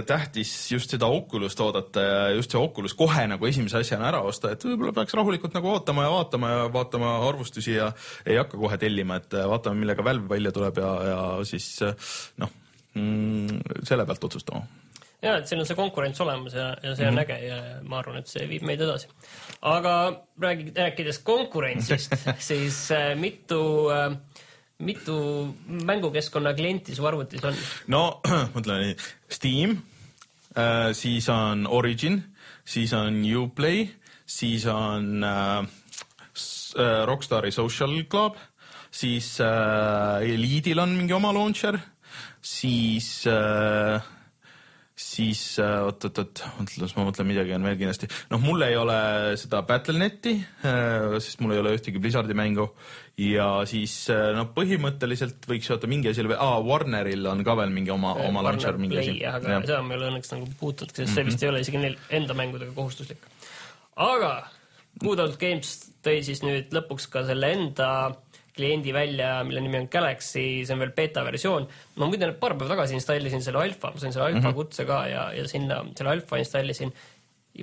tähtis 0.07 0.53
just 0.73 0.91
seda 0.91 1.07
Oculus't 1.07 1.63
oodata 1.63 2.03
ja 2.03 2.21
just 2.35 2.51
see 2.51 2.59
Oculus 2.59 2.97
kohe 2.97 3.27
nagu 3.31 3.47
esimese 3.47 3.79
asjana 3.79 4.11
ära 4.11 4.23
osta, 4.27 4.51
et 4.51 4.67
võib-olla 4.67 5.04
peaks 5.05 5.17
rahulikult 5.17 5.53
nagu 5.55 5.73
ootama 5.75 6.07
ja 6.07 6.13
vaatama 6.17 6.51
ja 6.51 6.69
vaatama 6.73 7.15
arvustusi 7.29 7.77
ja 7.77 7.91
ei 8.25 8.39
hakka 8.41 8.57
kohe 8.57 8.77
tellima, 8.81 9.21
et 9.21 9.37
äh, 9.37 9.45
vaatame, 9.49 9.85
millega 9.85 10.03
Valve 10.03 10.29
välja 10.29 10.51
tuleb 10.55 10.81
ja, 10.81 10.95
ja 11.11 11.19
siis 11.47 11.69
äh, 11.85 11.93
noh 12.41 12.51
mm,, 12.97 13.61
selle 13.85 14.05
pealt 14.09 14.27
otsustama 14.29 14.65
ja, 15.25 15.35
et 15.39 15.49
siin 15.49 15.61
on 15.61 15.67
see 15.67 15.77
konkurents 15.77 16.21
olemas 16.23 16.55
ja, 16.57 16.71
ja 16.83 16.95
see 16.95 17.07
on 17.07 17.15
mm 17.15 17.19
-hmm. 17.19 17.35
äge 17.35 17.47
ja 17.47 17.59
ma 17.83 17.99
arvan, 17.99 18.17
et 18.21 18.31
see 18.31 18.47
viib 18.49 18.65
meid 18.67 18.81
edasi. 18.81 19.07
aga 19.61 19.95
räägi, 20.41 20.71
rääkides 20.75 21.19
konkurentsist 21.19 22.15
siis 22.49 22.91
äh, 22.91 23.15
mitu 23.15 23.89
äh, 23.89 24.17
mitu 24.77 25.55
mängukeskkonna 25.67 26.53
klienti 26.53 26.95
su 26.95 27.05
arvutis 27.05 27.43
on? 27.43 27.55
no 27.87 28.21
mõtle 28.55 28.79
nii, 28.81 28.95
Steam 29.29 29.77
äh,, 30.57 30.91
siis 30.93 31.29
on 31.29 31.67
Origin, 31.67 32.23
siis 32.65 32.93
on 32.93 33.23
Uplay 33.37 33.87
siis 34.25 34.65
on 34.65 35.23
äh, 35.23 35.59
äh, 36.79 37.05
Rockstari 37.05 37.51
Social 37.51 38.03
Club, 38.09 38.37
siis 38.91 39.37
äh, 39.39 40.25
Eliidil 40.25 40.81
on 40.81 40.97
mingi 40.97 41.13
oma 41.13 41.33
launcher, 41.35 41.77
siis 42.41 43.27
äh, 43.29 44.11
siis 44.95 45.41
oot-oot-oot, 45.59 46.39
mõtlen, 46.55 46.91
ma 46.95 47.03
mõtlen 47.09 47.27
midagi 47.27 47.51
on 47.51 47.65
veel 47.67 47.75
kindlasti. 47.81 48.07
noh, 48.31 48.39
mul 48.39 48.63
ei 48.63 48.77
ole 48.79 48.97
seda 49.39 49.59
Battle.net'i, 49.67 50.37
äh, 50.65 51.17
sest 51.19 51.43
mul 51.43 51.53
ei 51.53 51.61
ole 51.61 51.75
ühtegi 51.75 52.01
Blizzardi 52.01 52.37
mängu 52.37 52.69
ja 53.19 53.49
siis 53.69 53.93
noh, 54.09 54.49
põhimõtteliselt 54.55 55.45
võiks 55.47 55.69
oota 55.71 55.87
mingi 55.91 56.09
asi 56.11 56.25
veel 56.25 56.39
ah,, 56.39 56.57
Warneril 56.63 57.27
on 57.31 57.45
ka 57.47 57.55
veel 57.59 57.71
mingi 57.75 57.93
oma, 57.93 58.15
oma 58.25 58.43
launcher 58.47 58.79
mingi 58.79 58.99
asi. 59.03 59.19
aga 59.27 59.57
ja. 59.57 59.61
seda 59.67 59.83
ma 59.85 59.95
ei 59.95 60.01
ole 60.01 60.11
õnneks 60.13 60.33
nagu 60.33 60.49
puutunud, 60.59 60.95
sest 60.95 61.11
see 61.11 61.11
mm 61.11 61.19
-hmm. 61.21 61.31
vist 61.31 61.43
ei 61.43 61.51
ole 61.51 61.63
isegi 61.67 61.83
neil 61.85 61.99
enda 62.19 62.35
mängudega 62.35 62.75
kohustuslik 62.75 63.34
aga 63.95 64.35
Good 65.01 65.19
Old 65.19 65.39
Games 65.39 65.71
tõi 66.05 66.21
siis 66.23 66.43
nüüd 66.45 66.71
lõpuks 66.75 67.09
ka 67.11 67.25
selle 67.27 67.51
enda 67.55 67.89
kliendi 68.55 68.93
välja, 68.95 69.41
mille 69.43 69.63
nimi 69.63 69.81
on 69.81 69.89
Galaxy, 69.91 70.45
see 70.63 70.75
on 70.75 70.79
veel 70.79 70.93
beeta 70.95 71.25
versioon. 71.27 71.65
ma 71.99 72.07
muide 72.07 72.29
paar 72.39 72.55
päeva 72.55 72.75
tagasi 72.75 72.95
installisin 72.95 73.43
selle 73.43 73.59
alfa, 73.59 73.91
ma 73.91 73.99
sain 73.99 74.15
selle 74.15 74.29
alfa 74.29 74.39
mm 74.39 74.47
-hmm. 74.47 74.55
kutse 74.55 74.85
ka 74.87 75.01
ja, 75.11 75.25
ja 75.35 75.47
sinna 75.47 75.83
selle 75.97 76.11
alfa 76.11 76.39
installisin. 76.39 76.93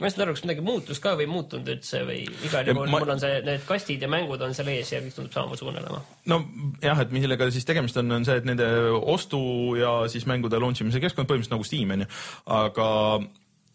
ma 0.00 0.06
ei 0.06 0.10
saanud 0.10 0.26
aru, 0.26 0.34
kas 0.36 0.44
midagi 0.44 0.60
muutus 0.60 1.00
ka 1.00 1.14
või 1.16 1.24
ei 1.26 1.32
muutunud 1.32 1.68
üldse 1.68 2.04
või 2.08 2.20
igal 2.44 2.68
juhul 2.68 2.88
ma... 2.88 3.00
mul 3.00 3.14
on 3.14 3.20
see, 3.20 3.40
need 3.44 3.64
kastid 3.68 4.02
ja 4.02 4.08
mängud 4.08 4.40
on 4.40 4.54
seal 4.54 4.68
ees 4.68 4.92
ja 4.92 5.00
kõik 5.00 5.16
tundub 5.16 5.32
samasugune 5.32 5.80
olema. 5.80 6.00
nojah, 6.26 7.00
et 7.00 7.10
millega 7.10 7.50
siis 7.50 7.64
tegemist 7.64 7.96
on, 7.96 8.12
on 8.12 8.24
see, 8.24 8.36
et 8.36 8.44
nende 8.44 8.68
ostu 9.16 9.40
ja 9.80 10.08
siis 10.08 10.26
mängude 10.26 10.60
launch 10.60 10.80
imise 10.80 11.00
keskkond 11.00 11.28
põhimõtteliselt 11.28 11.56
nagu 11.56 11.64
Steam 11.64 11.90
on 11.90 12.04
ju, 12.04 12.08
aga 12.46 12.88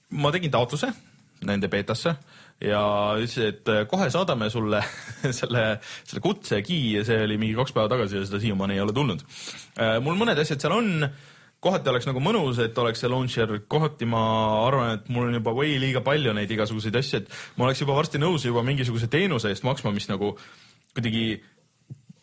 ma 0.09 0.31
tegin 0.31 0.51
taotluse 0.51 0.93
nende 1.45 1.67
beetasse 1.69 2.15
ja 2.63 2.81
ütlesid, 3.19 3.47
et 3.51 3.71
äh, 3.71 3.83
kohe 3.89 4.09
saadame 4.13 4.49
sulle 4.53 4.81
selle, 5.39 5.63
selle 6.07 6.23
kutse 6.23 6.61
key 6.65 6.97
ja 6.97 7.05
see 7.07 7.19
oli 7.25 7.39
mingi 7.41 7.57
kaks 7.57 7.75
päeva 7.75 7.89
tagasi 7.91 8.19
ja 8.19 8.27
seda 8.27 8.41
siiamaani 8.41 8.77
ei 8.77 8.83
ole 8.83 8.95
tulnud. 8.97 9.25
Äh, 9.77 9.97
mul 10.03 10.17
mõned 10.19 10.39
asjad 10.41 10.63
seal 10.63 10.77
on, 10.77 11.09
kohati 11.63 11.91
oleks 11.91 12.07
nagu 12.09 12.21
mõnus, 12.23 12.61
et 12.63 12.77
oleks 12.81 13.03
see 13.03 13.11
launcher, 13.11 13.53
kohati 13.69 14.07
ma 14.09 14.23
arvan, 14.65 14.95
et 14.97 15.11
mul 15.13 15.29
on 15.29 15.37
juba 15.37 15.53
või 15.57 15.75
liiga 15.81 16.01
palju 16.05 16.33
neid 16.37 16.53
igasuguseid 16.53 16.97
asju, 16.97 17.21
et 17.21 17.37
ma 17.57 17.67
oleks 17.67 17.83
juba 17.83 17.97
varsti 17.97 18.21
nõus 18.21 18.45
juba 18.45 18.65
mingisuguse 18.65 19.09
teenuse 19.11 19.53
eest 19.53 19.65
maksma, 19.67 19.93
mis 19.93 20.09
nagu 20.09 20.33
kuidagi 20.97 21.27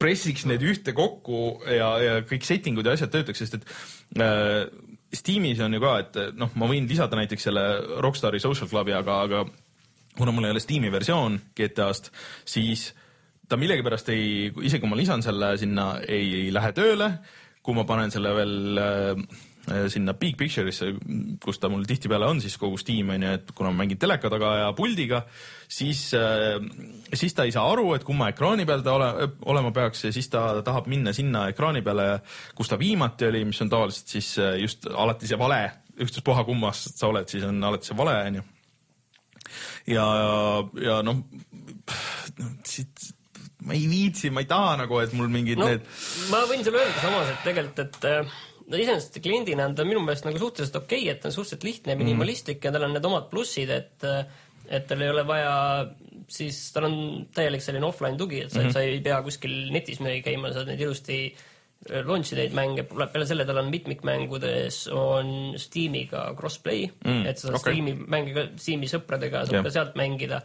pressiks 0.02 0.48
need 0.50 0.62
ühte 0.66 0.92
kokku 0.96 1.60
ja, 1.70 1.90
ja 2.02 2.16
kõik 2.26 2.46
setting 2.46 2.78
ud 2.78 2.88
ja 2.88 2.96
asjad 2.98 3.12
töötaks, 3.14 3.44
sest 3.44 3.60
et 3.60 3.70
äh, 4.18 4.64
Steamis 5.14 5.60
on 5.62 5.76
ju 5.76 5.78
ka, 5.78 5.92
et 6.02 6.16
noh, 6.34 6.50
ma 6.58 6.66
võin 6.66 6.88
lisada 6.90 7.14
näiteks 7.14 7.44
selle 7.46 7.62
Rockstari 8.02 8.40
Social 8.42 8.66
Clubi, 8.66 8.90
aga, 8.98 9.20
aga 9.28 9.44
kuna 10.18 10.35
mul 10.35 10.49
ei 10.49 10.54
ole 10.54 10.62
Steam'i 10.62 10.92
versioon 10.92 11.38
GTA-st, 11.56 12.12
siis 12.49 12.92
ta 13.49 13.59
millegipärast 13.61 14.12
ei, 14.14 14.52
isegi 14.64 14.83
kui 14.83 14.92
ma 14.92 14.99
lisan 14.99 15.25
selle 15.25 15.54
sinna, 15.61 15.94
ei 16.09 16.52
lähe 16.54 16.73
tööle. 16.76 17.16
kui 17.64 17.73
ma 17.73 17.87
panen 17.88 18.11
selle 18.12 18.28
veel 18.37 18.76
äh, 18.76 19.21
sinna 19.88 20.12
Big 20.21 20.35
Picture'isse, 20.37 20.90
kus 21.40 21.56
ta 21.56 21.71
mul 21.73 21.87
tihtipeale 21.88 22.26
on 22.28 22.42
siis 22.44 22.59
kogu 22.61 22.76
Steam 22.76 23.09
on 23.14 23.23
ju, 23.25 23.30
et 23.38 23.52
kuna 23.56 23.71
ma 23.73 23.80
mängin 23.80 23.97
teleka 23.97 24.28
taga 24.28 24.50
ja 24.59 24.66
puldiga, 24.76 25.23
siis 25.68 26.11
äh,, 26.18 26.59
siis 27.14 27.33
ta 27.33 27.47
ei 27.49 27.54
saa 27.54 27.64
aru, 27.73 27.94
et 27.97 28.04
kumma 28.04 28.28
ekraani 28.35 28.66
peal 28.68 28.85
ta 28.85 28.99
ole, 28.99 29.30
olema 29.49 29.73
peaks 29.73 30.04
ja 30.04 30.12
siis 30.12 30.28
ta 30.28 30.61
tahab 30.66 30.90
minna 30.92 31.14
sinna 31.16 31.47
ekraani 31.54 31.80
peale, 31.87 32.21
kus 32.54 32.68
ta 32.68 32.78
viimati 32.80 33.30
oli, 33.30 33.47
mis 33.49 33.62
on 33.64 33.73
tavaliselt 33.73 34.12
siis 34.12 34.35
äh, 34.37 34.59
just 34.61 34.85
alati 34.92 35.30
see 35.30 35.40
vale, 35.40 35.62
ükstaspuha 36.04 36.44
kummas 36.44 36.85
sa 36.92 37.09
oled, 37.09 37.33
siis 37.33 37.49
on 37.49 37.64
alati 37.64 37.88
see 37.88 37.97
vale 37.97 38.18
on 38.26 38.42
ju 38.42 38.50
ja, 39.90 40.06
ja 40.84 41.00
noh, 41.06 41.23
siit 42.68 43.12
ma 43.64 43.76
ei 43.76 43.87
viitsi, 43.88 44.30
ma 44.30 44.44
ei 44.44 44.49
taha 44.49 44.75
nagu, 44.84 44.99
et 45.00 45.14
mul 45.16 45.30
mingid 45.32 45.61
no, 45.61 45.68
need. 45.70 45.87
ma 46.32 46.42
võin 46.50 46.64
sulle 46.66 46.82
öelda 46.82 47.00
samas, 47.00 47.30
et 47.32 47.46
tegelikult, 47.46 47.80
et 47.87 48.08
äh, 48.11 48.34
no 48.68 48.80
iseenesest 48.80 49.20
kliendina 49.25 49.68
on 49.70 49.76
ta 49.78 49.87
minu 49.88 50.02
meelest 50.04 50.28
nagu 50.28 50.40
suhteliselt 50.40 50.82
okei 50.82 51.06
okay,, 51.06 51.14
et 51.14 51.23
ta 51.23 51.30
on 51.30 51.37
suhteliselt 51.38 51.64
lihtne 51.68 51.94
ja 51.94 52.00
minimalistlik 52.00 52.61
mm. 52.61 52.66
ja 52.68 52.75
tal 52.75 52.88
on 52.88 52.96
need 52.96 53.08
omad 53.08 53.30
plussid, 53.32 53.73
et 53.73 54.08
äh, 54.08 54.25
et 54.64 54.87
tal 54.88 55.02
ei 55.04 55.11
ole 55.12 55.25
vaja, 55.28 55.56
siis 56.32 56.58
tal 56.73 56.88
on 56.88 56.94
täielik 57.37 57.64
selline 57.64 57.84
offline 57.84 58.16
tugi, 58.20 58.44
et 58.44 58.52
sa 58.52 58.61
mm, 58.61 58.68
-hmm. 58.68 58.73
sa 58.73 58.80
ei 58.84 59.00
pea 59.04 59.18
kuskil 59.23 59.56
netis 59.73 60.00
midagi 60.00 60.23
käima, 60.25 60.52
saad 60.52 60.70
neid 60.70 60.80
ilusti 60.80 61.18
launch 61.26 61.52
ida 61.84 62.38
neid 62.38 62.54
mänge, 62.56 62.84
peale 62.88 63.26
selle 63.28 63.46
tal 63.48 63.60
on 63.62 63.70
mitmikmängudes 63.72 64.84
on 64.94 65.54
Steamiga 65.60 66.26
crossplay 66.38 66.86
mm,, 66.88 67.24
et 67.28 67.40
sa 67.40 67.48
saad 67.48 67.60
okay. 67.60 67.74
Steam'i 67.74 67.96
mänge 67.96 68.36
ka 68.36 68.46
Steam'i 68.56 68.90
sõpradega, 68.90 69.44
saab 69.48 69.66
ka 69.66 69.74
sealt 69.74 69.98
mängida 69.98 70.40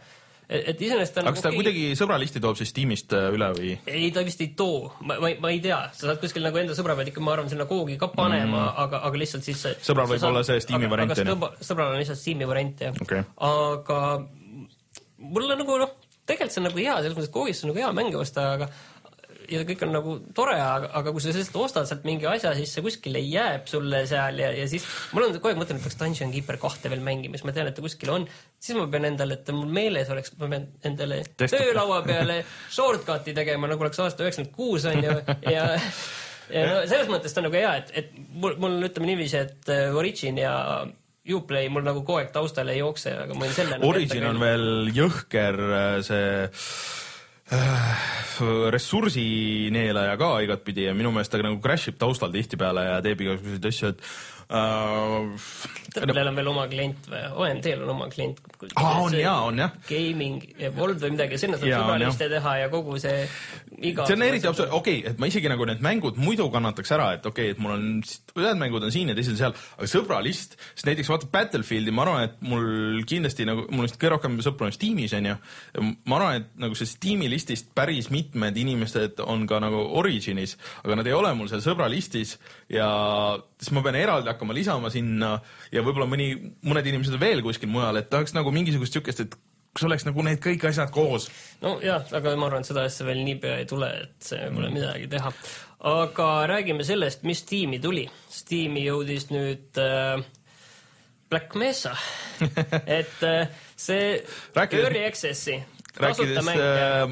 et, 0.50 0.66
et 0.72 0.82
iseenesest 0.84 1.20
on 1.20 1.30
aga 1.30 1.36
kas 1.36 1.44
ta 1.44 1.50
okay. 1.50 1.60
kuidagi 1.60 1.84
sõbralisti 1.98 2.42
toob 2.42 2.58
siis 2.58 2.72
Steamist 2.74 3.14
äh, 3.16 3.30
üle 3.34 3.50
või? 3.56 3.72
ei, 3.86 4.10
ta 4.14 4.24
vist 4.26 4.42
ei 4.44 4.50
too, 4.58 4.90
ma, 5.06 5.16
ma, 5.22 5.32
ma 5.42 5.52
ei 5.54 5.62
tea, 5.64 5.78
sa 5.96 6.10
saad 6.10 6.20
kuskil 6.22 6.44
nagu 6.44 6.60
enda 6.60 6.76
sõbra 6.78 6.96
pealt 6.98 7.12
ikka, 7.12 7.24
ma 7.24 7.34
arvan, 7.36 7.50
sinna 7.52 7.68
kuhugi 7.70 7.96
ka 8.00 8.10
panema 8.12 8.66
mm., 8.66 8.76
aga, 8.84 9.02
aga 9.08 9.22
lihtsalt 9.22 9.46
siis 9.46 9.64
sõbral 9.86 10.10
võib 10.10 10.28
olla 10.32 10.44
see 10.46 10.60
Steam'i 10.64 10.90
variant, 10.90 11.16
on 11.24 11.32
ju? 11.32 11.50
sõbral 11.70 11.94
on 11.94 12.00
lihtsalt 12.02 12.20
Steam'i 12.20 12.48
variant, 12.50 12.86
jah 12.88 13.02
okay.. 13.06 13.24
aga 13.48 14.00
mulle 15.20 15.58
nagu 15.60 15.82
noh, 15.84 15.98
tegelikult 16.26 16.54
see 16.54 16.62
on 16.62 16.68
nagu 16.70 16.82
hea, 16.82 16.96
selles 17.00 17.16
mõttes, 17.16 17.30
et 17.30 17.36
koogis 17.36 17.64
on 17.64 17.72
nagu 17.72 17.84
hea 17.84 17.92
mänge 17.96 18.18
osta, 18.20 18.50
aga 18.58 18.70
ja 19.50 19.62
kõik 19.68 19.84
on 19.86 19.92
nagu 19.94 20.14
tore, 20.36 20.56
aga, 20.62 20.90
aga 21.00 21.12
kui 21.14 21.22
sa 21.22 21.32
lihtsalt 21.32 21.58
ostad 21.60 21.88
sealt 21.88 22.06
mingi 22.08 22.28
asja, 22.30 22.52
siis 22.58 22.72
see 22.76 22.84
kuskile 22.84 23.22
jääb 23.24 23.66
sulle 23.70 24.04
seal 24.10 24.38
ja, 24.42 24.52
ja 24.56 24.68
siis 24.70 24.86
mul 25.14 25.26
on 25.26 25.36
kogu 25.36 25.50
aeg 25.50 25.60
mõtelnud, 25.60 25.82
et 25.82 25.88
peaks 25.88 25.98
Dungeon 26.00 26.32
Keeper 26.34 26.60
kahte 26.62 26.92
veel 26.92 27.02
mängima, 27.04 27.38
siis 27.38 27.48
ma 27.48 27.54
tean, 27.56 27.70
et 27.70 27.76
ta 27.76 27.84
kuskil 27.84 28.14
on. 28.14 28.28
siis 28.60 28.78
ma 28.78 28.86
pean 28.92 29.08
endale, 29.10 29.40
et 29.40 29.52
mul 29.56 29.68
meeles 29.80 30.10
oleks, 30.14 30.34
ma 30.40 30.50
pean 30.54 30.70
endale 30.86 31.22
Desktop. 31.26 31.58
töölaua 31.58 32.00
peale 32.06 32.40
shortcut'i 32.70 33.36
tegema, 33.36 33.70
nagu 33.70 33.86
oleks 33.86 34.02
aasta 34.02 34.26
üheksakümmend 34.26 34.56
kuus 34.56 34.88
on 34.90 35.04
ju 35.04 35.20
ja 35.50 35.66
ja 36.50 36.64
no 36.66 36.80
selles 36.90 37.10
mõttes 37.10 37.34
ta 37.34 37.42
on 37.42 37.48
nagu 37.48 37.58
hea, 37.58 37.74
et, 37.82 37.92
et 38.02 38.16
mul, 38.30 38.56
mul 38.60 38.80
ütleme 38.88 39.12
niiviisi, 39.12 39.44
et 39.44 39.70
äh, 39.72 39.94
Origin 39.96 40.40
ja 40.40 40.54
Uplay 41.30 41.68
mul 41.70 41.84
nagu 41.86 42.00
kogu 42.02 42.18
aeg 42.22 42.32
taustal 42.34 42.70
ei 42.72 42.80
jookse, 42.80 43.12
aga 43.26 43.36
ma 43.36 43.44
võin 43.44 43.54
selle 43.54 43.76
nagu 43.76 43.90
Origin 43.90 44.26
on 44.30 44.40
veel 44.42 44.90
jõhker 44.96 45.60
äh, 45.68 45.94
see 46.06 46.32
Äh, 47.50 48.70
ressursi 48.70 49.68
neelaja 49.74 50.14
ka 50.16 50.28
igatpidi 50.44 50.84
ja 50.86 50.94
minu 50.94 51.10
meelest 51.10 51.32
ta 51.34 51.40
nagu 51.42 51.58
crash 51.60 51.90
ib 51.90 51.96
taustal 51.98 52.30
tihtipeale 52.30 52.84
ja 52.86 53.00
teeb 53.02 53.24
igasuguseid 53.24 53.66
asju, 53.66 53.90
et 53.90 54.04
uh, 54.50 55.78
Teil 55.90 56.28
on 56.30 56.36
veel 56.38 56.48
oma 56.50 56.66
klient 56.70 57.08
või? 57.10 57.20
OMD-l 57.42 57.82
on 57.82 57.92
oma 57.96 58.06
klient. 58.12 58.38
aa, 58.78 58.92
on 59.02 59.14
jaa, 59.16 59.36
on 59.48 59.58
jah. 59.58 59.72
Gaming 59.88 60.44
Evolve 60.62 61.02
või 61.02 61.16
midagi, 61.16 61.38
sinna 61.40 61.58
saab 61.58 61.72
sõbraliste 61.72 62.28
teha 62.30 62.52
ja 62.60 62.68
kogu 62.70 62.98
see 63.02 63.24
iga 63.90 64.06
see 64.06 64.16
on 64.18 64.24
eriti 64.26 64.48
absurd, 64.50 64.70
okei 64.76 65.00
okay,, 65.00 65.12
et 65.12 65.20
ma 65.20 65.30
isegi 65.30 65.50
nagu 65.50 65.66
need 65.68 65.82
mängud 65.84 66.20
muidu 66.20 66.46
kannataks 66.52 66.94
ära, 66.94 67.08
et 67.16 67.26
okei 67.26 67.50
okay,, 67.50 67.56
et 67.56 67.62
mul 67.62 67.74
on, 67.74 67.88
ühed 68.36 68.60
mängud 68.60 68.86
on 68.86 68.94
siin 68.94 69.10
ja 69.10 69.16
teised 69.18 69.38
seal, 69.40 69.56
aga 69.78 69.90
sõbralist, 69.90 70.56
sest 70.74 70.86
näiteks 70.88 71.10
vaata 71.10 71.30
Battlefieldi, 71.32 71.94
ma 71.94 72.06
arvan, 72.06 72.28
et 72.28 72.38
mul 72.46 73.02
kindlasti 73.10 73.48
nagu, 73.48 73.66
mul 73.74 73.88
vist 73.88 73.98
kõige 73.98 74.14
rohkem 74.14 74.38
sõpru 74.44 74.68
on 74.68 74.76
Steamis 74.76 75.16
onju. 75.18 75.36
ma 75.80 76.20
arvan, 76.20 76.42
et 76.42 76.64
nagu 76.66 76.78
see 76.78 76.90
Steam'i 76.90 77.30
listist 77.32 77.72
päris 77.76 78.12
mitmed 78.14 78.56
inimesed 78.62 79.24
on 79.26 79.46
ka 79.50 79.58
nagu 79.62 79.82
Originis, 80.00 80.56
aga 80.84 81.00
nad 81.00 81.10
ei 81.10 81.16
ole 81.16 81.34
mul 81.38 81.50
seal 81.50 81.64
sõbralistis 81.64 82.36
ja 82.70 82.88
siis 83.58 83.72
ma 83.74 83.82
pean 83.84 83.98
eraldi 83.98 84.30
hakkama 84.30 84.54
lisama 84.56 84.90
sinna 84.94 85.34
ja 85.72 85.82
võib-olla 85.84 86.08
mõni, 86.10 86.32
mõned 86.66 86.86
inimesed 86.86 87.16
on 87.16 87.22
veel 87.22 87.42
kuskil 87.44 87.70
mujal, 87.72 87.98
et 88.00 88.10
tahaks 88.12 88.34
nagu 88.36 88.52
mingisugust 88.54 88.96
siukest, 88.96 89.24
et 89.24 89.38
kus 89.74 89.86
oleks 89.86 90.06
nagu 90.06 90.22
need 90.26 90.40
kõik 90.42 90.66
asjad 90.70 90.90
koos. 90.94 91.28
nojah, 91.62 92.06
aga 92.16 92.34
ma 92.38 92.48
arvan, 92.48 92.64
et 92.64 92.70
seda 92.70 92.86
asja 92.88 93.06
veel 93.06 93.22
niipea 93.26 93.60
ei 93.62 93.68
tule, 93.70 93.90
et 94.06 94.30
see 94.30 94.50
pole 94.50 94.68
mm. 94.68 94.78
midagi 94.78 95.10
teha. 95.10 95.32
aga 95.90 96.28
räägime 96.50 96.86
sellest, 96.86 97.24
mis 97.26 97.42
tiimi 97.48 97.80
tuli. 97.82 98.04
Steam'i 98.30 98.84
jõudis 98.84 99.30
nüüd 99.30 99.80
äh, 99.80 100.22
Black 101.30 101.54
Mesa 101.54 101.94
et 102.98 103.22
äh, 103.26 103.60
see 103.76 104.16
Rääkides... 104.56 104.84
Early 104.84 105.04
Access'i 105.06 105.60
rääkides 105.96 106.48
äh, 106.48 107.10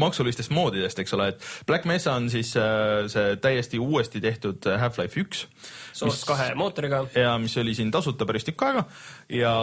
maksulistest 0.00 0.50
moodidest, 0.50 0.98
eks 0.98 1.14
ole, 1.14 1.30
et 1.34 1.48
Black 1.66 1.86
Mesa 1.88 2.16
on 2.18 2.30
siis 2.32 2.54
äh, 2.58 3.06
see 3.12 3.36
täiesti 3.42 3.78
uuesti 3.78 4.20
tehtud 4.20 4.66
Half-Life 4.66 5.20
üks. 5.20 5.46
Source 5.92 6.26
kahe 6.26 6.54
mootoriga. 6.54 7.04
ja 7.14 7.38
mis 7.38 7.56
oli 7.58 7.74
siin 7.74 7.90
tasuta 7.90 8.26
päris 8.26 8.46
tükk 8.46 8.62
aega 8.68 8.84
ja 9.34 9.54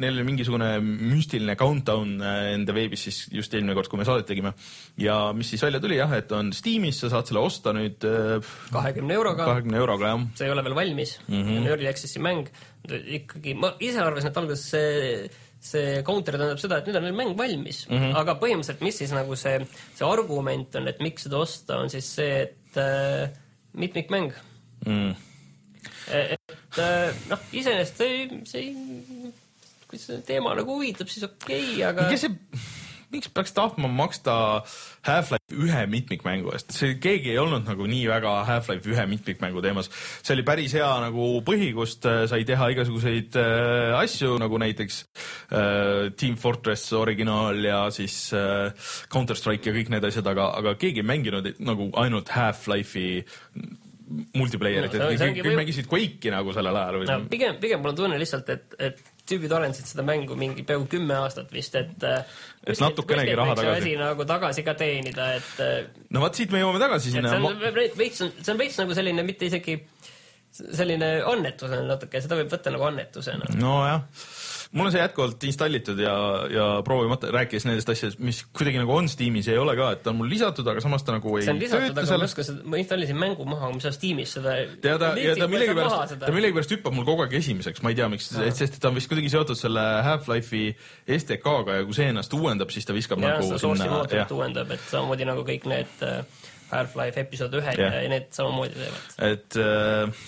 neil 0.00 0.18
oli 0.18 0.24
mingisugune 0.28 0.68
müstiline 0.82 1.56
countdown 1.58 2.20
äh, 2.20 2.52
enda 2.54 2.74
veebis 2.76 3.06
siis 3.08 3.20
just 3.32 3.54
eelmine 3.56 3.76
kord, 3.76 3.90
kui 3.90 4.00
me 4.00 4.06
saadet 4.08 4.28
tegime. 4.28 4.52
ja 5.00 5.32
mis 5.36 5.50
siis 5.52 5.64
välja 5.64 5.80
tuli 5.82 5.98
jah, 5.98 6.12
et 6.18 6.32
on 6.36 6.52
Steamis, 6.56 7.00
sa 7.02 7.10
saad 7.12 7.30
selle 7.30 7.42
osta 7.44 7.74
nüüd 7.76 8.06
äh, 8.08 8.52
kahekümne 8.74 9.16
euroga. 9.16 9.48
kahekümne 9.52 9.80
euroga, 9.80 10.12
jah. 10.12 10.28
see 10.38 10.48
ei 10.48 10.54
ole 10.54 10.64
veel 10.66 10.78
valmis 10.78 11.16
mm, 11.26 11.34
-hmm. 11.42 11.58
on 11.60 11.72
Early 11.72 11.90
Access'i 11.90 12.22
mäng. 12.22 12.50
ikkagi, 12.86 13.56
ma 13.58 13.74
ise 13.80 14.00
arvasin, 14.02 14.30
et 14.30 14.36
alguses 14.42 14.70
see 14.70 15.28
see 15.66 16.02
counter 16.06 16.36
tähendab 16.38 16.60
seda, 16.62 16.80
et 16.80 16.88
nüüd 16.88 16.98
on 17.00 17.06
neil 17.06 17.16
mäng 17.16 17.32
valmis 17.38 17.84
mm, 17.88 17.96
-hmm. 17.96 18.18
aga 18.20 18.36
põhimõtteliselt, 18.42 18.84
mis 18.86 19.00
siis 19.02 19.14
nagu 19.16 19.38
see, 19.38 19.58
see 19.98 20.08
argument 20.08 20.78
on, 20.80 20.88
et 20.90 21.02
miks 21.04 21.26
seda 21.26 21.40
osta, 21.42 21.80
on 21.82 21.92
siis 21.92 22.10
see, 22.18 22.42
et 22.46 22.80
äh, 22.82 23.30
mitmikmäng 23.76 24.32
mm.. 24.86 25.14
et 26.12 26.80
äh, 26.82 27.24
noh, 27.30 27.50
iseenesest 27.52 28.02
see, 28.02 28.40
see 28.48 29.32
kui 29.86 30.00
see 30.02 30.18
teema 30.26 30.54
nagu 30.58 30.78
huvitab, 30.78 31.10
siis 31.12 31.26
okei 31.28 31.62
okay,, 31.62 31.84
aga. 31.90 32.08
miks 32.10 32.26
see, 32.26 32.34
miks 33.14 33.30
peaks 33.32 33.54
tahtma 33.56 33.88
maksta 33.92 34.34
Half-Life 35.06 35.54
ühe 35.54 35.82
mitmikmängu 35.90 36.52
eest, 36.54 36.74
see 36.74 36.96
keegi 37.02 37.32
ei 37.34 37.38
olnud 37.42 37.66
nagu 37.68 37.86
nii 37.90 38.06
väga 38.10 38.32
Half-Life 38.48 38.90
ühe 38.92 39.06
mitmikmängu 39.10 39.62
teemas. 39.64 39.90
see 40.22 40.34
oli 40.36 40.46
päris 40.46 40.74
hea 40.76 40.90
nagu 41.04 41.28
põhi, 41.46 41.70
kust 41.76 42.06
äh, 42.08 42.24
sai 42.30 42.42
teha 42.48 42.70
igasuguseid 42.74 43.38
äh, 43.40 43.94
asju 44.00 44.36
nagu 44.42 44.60
näiteks 44.62 45.00
äh, 45.02 46.12
Team 46.18 46.36
Fortress 46.40 46.92
originaal 46.96 47.62
ja 47.64 47.80
siis 47.94 48.32
äh, 48.34 48.72
Counter 49.12 49.38
Strike 49.38 49.70
ja 49.70 49.76
kõik 49.76 49.92
need 49.94 50.06
asjad, 50.10 50.26
aga, 50.32 50.50
aga 50.60 50.76
keegi 50.80 51.04
ei 51.04 51.10
mänginud 51.14 51.52
nagu 51.62 51.90
ainult 52.02 52.32
Half-Life'i 52.34 53.22
multiplayerit 54.36 54.94
no,, 54.94 55.10
et 55.10 55.20
kõik 55.20 55.42
või... 55.42 55.58
mängisid 55.58 55.88
Quake'i 55.90 56.32
nagu 56.34 56.54
sellel 56.54 56.78
ajal 56.78 57.00
või 57.00 57.08
no,? 57.10 57.20
pigem, 57.30 57.58
pigem 57.62 57.82
mul 57.82 57.92
on 57.92 58.00
tunne 58.02 58.18
lihtsalt, 58.20 58.50
et, 58.54 58.76
et 58.78 59.02
tüübid 59.26 59.52
arendasid 59.56 59.88
seda 59.90 60.04
mängu 60.06 60.36
mingi 60.38 60.64
peaaegu 60.66 60.86
kümme 60.96 61.16
aastat 61.20 61.52
vist, 61.54 61.74
et 61.78 62.06
et 62.06 62.82
natukenegi 62.82 63.34
raha 63.38 63.56
tagasi. 63.58 63.96
nagu 64.00 64.26
tagasi 64.28 64.64
ka 64.66 64.76
teenida, 64.78 65.32
et 65.38 66.06
no 66.10 66.22
vot, 66.24 66.34
siit 66.34 66.54
me 66.54 66.62
jõuame 66.62 66.82
tagasi 66.82 67.14
sinna. 67.16 67.34
see 67.34 67.42
on 67.42 67.98
veits, 67.98 68.22
see 68.22 68.54
on 68.54 68.62
veits 68.62 68.78
nagu 68.82 68.96
selline 68.98 69.26
mitte 69.26 69.50
isegi 69.50 69.80
selline 70.56 71.10
annetus 71.28 71.72
on 71.72 71.84
natuke, 71.90 72.20
seda 72.24 72.38
võib 72.38 72.50
võtta 72.52 72.72
nagu 72.72 72.86
annetusena. 72.88 73.50
nojah 73.60 74.04
mul 74.76 74.88
on 74.88 74.92
see 74.94 75.00
jätkuvalt 75.00 75.44
installitud 75.48 76.00
ja, 76.00 76.14
ja 76.52 76.66
proovimata, 76.84 77.30
rääkides 77.34 77.66
nendest 77.68 77.90
asjadest, 77.92 78.20
mis 78.24 78.42
kuidagi 78.56 78.80
nagu 78.82 78.92
on 78.94 79.08
Steamis, 79.10 79.48
ei 79.52 79.58
ole 79.60 79.76
ka, 79.78 79.90
et 79.96 80.02
ta 80.04 80.12
on 80.12 80.20
mul 80.20 80.30
lisatud, 80.30 80.66
aga 80.70 80.82
samas 80.84 81.06
ta 81.06 81.14
nagu 81.16 81.36
ei 81.38 81.46
see 81.46 81.54
on 81.54 81.62
lisatud, 81.62 81.96
aga 81.96 82.06
ma 82.06 82.18
ei 82.20 82.28
oska 82.28 82.46
seda, 82.46 82.64
ma 82.72 82.80
installisin 82.80 83.20
mängu 83.20 83.46
maha, 83.48 83.70
ma 83.72 83.80
ei 83.80 83.86
saa 83.86 83.94
Steamis 83.96 84.36
seda 84.36 84.56
ta, 84.84 85.12
ja 85.20 85.36
ta 85.38 85.48
millegipärast, 85.50 86.16
ta 86.22 86.32
millegipärast 86.34 86.76
hüppab 86.76 86.96
mul 86.98 87.08
kogu 87.08 87.26
aeg 87.26 87.38
esimeseks, 87.40 87.84
ma 87.86 87.92
ei 87.94 88.00
tea, 88.00 88.10
miks, 88.12 88.28
sest 88.60 88.80
ta 88.82 88.92
on 88.92 88.98
vist 89.00 89.10
kuidagi 89.12 89.32
seotud 89.32 89.58
selle 89.58 89.84
Half-Life'i 90.06 90.66
STK-ga 91.18 91.80
ja 91.80 91.88
kui 91.88 91.96
see 91.96 92.10
ennast 92.12 92.36
uuendab, 92.36 92.72
siis 92.74 92.88
ta 92.88 92.96
viskab 92.96 93.22
ja, 93.24 93.36
nagu 93.36 93.60
sinna. 93.60 94.28
uuendab, 94.36 94.76
et 94.76 94.88
samamoodi 94.90 95.28
nagu 95.28 95.46
kõik 95.46 95.68
need 95.72 96.06
äh, 96.06 96.20
Half-Life 96.72 97.22
episood 97.22 97.54
ühed 97.60 97.80
ja. 97.80 97.92
need 98.10 98.32
samamoodi 98.34 98.76
teevad. 98.76 99.12
et 99.32 99.60
äh, 99.62 100.26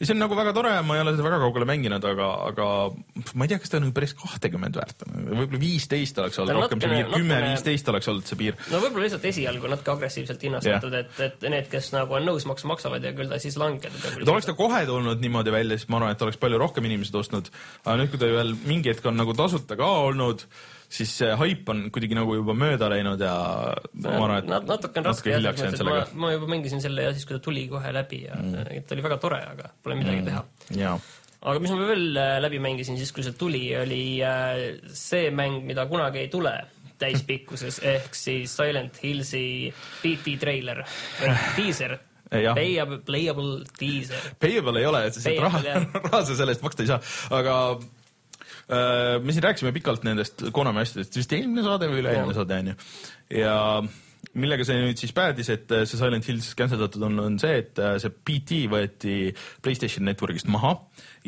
see 0.00 0.14
on 0.14 0.20
nagu 0.22 0.36
väga 0.38 0.54
tore, 0.56 0.74
ma 0.86 0.96
ei 0.96 1.04
ole 1.04 1.14
seda 1.16 1.26
väga 1.26 1.40
kaugele 1.42 1.68
mänginud, 1.68 2.04
aga, 2.12 2.28
aga 2.50 2.66
ma 3.38 3.46
ei 3.46 3.52
tea, 3.52 3.60
kas 3.62 3.72
ta 3.72 3.80
on 3.80 3.92
päris 3.96 4.14
kahtekümmend 4.18 4.78
väärt 4.78 5.06
võib-olla 5.06 5.60
viisteist 5.62 6.18
oleks 6.22 6.40
olnud 6.42 6.60
rohkem 6.60 6.82
see 6.82 6.92
piir, 6.92 7.10
kümme, 7.12 7.40
viisteist 7.48 7.92
oleks 7.92 8.10
olnud 8.12 8.28
see 8.28 8.40
piir. 8.40 8.58
no 8.72 8.82
võib-olla 8.82 9.06
lihtsalt 9.08 9.28
esialgu 9.32 9.72
natuke 9.72 9.94
agressiivselt 9.94 10.46
hinnastatud 10.48 10.98
yeah., 10.98 11.08
et, 11.08 11.22
et 11.28 11.48
need, 11.52 11.70
kes 11.72 11.92
nagu 11.96 12.18
on 12.18 12.28
nõus 12.28 12.46
maksma, 12.48 12.74
maksavad 12.74 13.06
ja 13.06 13.14
küll 13.16 13.32
ta 13.32 13.40
siis 13.42 13.58
langeb. 13.60 13.96
et 14.12 14.28
oleks 14.28 14.48
ta 14.48 14.56
kohe 14.58 14.84
tulnud 14.88 15.22
niimoodi 15.22 15.54
välja, 15.54 15.78
siis 15.78 15.90
ma 15.92 16.00
arvan, 16.00 16.16
et 16.16 16.26
oleks 16.26 16.40
palju 16.42 16.60
rohkem 16.62 16.88
inimesed 16.90 17.16
ostnud. 17.22 17.50
aga 17.84 17.98
nüüd, 18.00 18.12
kui 18.12 18.22
ta 18.22 18.30
veel 18.32 18.54
mingi 18.66 18.92
hetk 18.92 19.08
on 19.10 19.18
nagu 19.20 19.36
tasuta 19.38 19.78
ka 19.78 19.90
olnud 20.08 20.46
siis 20.92 21.14
see 21.22 21.32
haip 21.40 21.70
on 21.72 21.86
kuidagi 21.94 22.16
nagu 22.18 22.34
juba 22.36 22.54
mööda 22.56 22.90
läinud 22.92 23.22
ja 23.22 23.32
ma 24.04 24.12
arvan, 24.18 24.36
et 24.42 24.50
Nat 24.50 24.68
natuke 24.68 25.00
on 25.00 25.08
raske 25.08 25.32
jah, 25.32 25.64
ma, 25.88 26.02
ma 26.24 26.34
juba 26.34 26.50
mängisin 26.52 26.84
selle 26.84 27.08
ja 27.08 27.14
siis, 27.16 27.24
kui 27.28 27.38
ta 27.38 27.42
tuli 27.44 27.64
kohe 27.70 27.94
läbi 27.94 28.22
ja 28.26 28.36
mm. 28.38 28.84
ta 28.86 28.96
oli 28.96 29.06
väga 29.06 29.18
tore, 29.22 29.40
aga 29.54 29.72
pole 29.82 29.96
midagi 30.00 30.20
mm. 30.20 30.28
teha. 30.28 30.92
aga 31.40 31.64
mis 31.64 31.74
ma 31.74 31.88
veel 31.88 32.20
äh, 32.20 32.36
läbi 32.44 32.62
mängisin 32.62 33.00
siis, 33.00 33.14
kui 33.16 33.24
see 33.26 33.36
tuli, 33.38 33.64
oli 33.78 34.04
äh, 34.26 34.62
see 34.92 35.32
mäng, 35.34 35.62
mida 35.68 35.88
kunagi 35.90 36.26
ei 36.26 36.30
tule 36.32 36.54
täispikkuses 37.02 37.80
ehk 37.96 38.16
siis 38.16 38.56
Silent 38.60 39.02
Hillsi 39.02 39.44
BT 40.04 40.38
treiler, 40.44 40.84
teaser 41.58 41.98
Payable, 42.32 43.02
playable 43.04 43.64
teaser. 43.76 44.20
Payable 44.40 44.80
ei 44.80 44.86
ole, 44.88 45.02
et 45.04 45.18
raha, 45.36 45.58
raha 46.06 46.22
sa 46.24 46.36
selle 46.36 46.54
eest 46.54 46.62
maksta 46.64 46.84
ei 46.84 46.88
saa, 46.88 47.02
aga 47.36 47.56
me 48.70 49.34
siin 49.34 49.44
rääkisime 49.44 49.72
pikalt 49.74 50.06
nendest 50.06 50.46
Konami 50.54 50.84
asjadest, 50.84 51.16
vist 51.18 51.34
eelmine 51.36 51.64
saade 51.66 51.90
või 51.90 52.00
üle-eelmine 52.02 52.36
saade 52.36 52.58
onju. 52.62 52.74
ja 53.42 53.56
millega 54.38 54.64
see 54.64 54.78
nüüd 54.78 55.00
siis 55.00 55.12
päädis, 55.16 55.50
et 55.52 55.72
äh, 55.74 55.84
see 55.88 55.98
Silent 56.00 56.26
Hills 56.28 56.52
canceldatud 56.58 57.04
on, 57.08 57.18
on 57.20 57.38
see, 57.42 57.58
et 57.64 57.80
äh, 57.82 57.96
see 58.00 58.12
PT 58.12 58.62
võeti 58.72 59.16
Playstation 59.64 60.06
Networkist 60.08 60.48
maha 60.52 60.76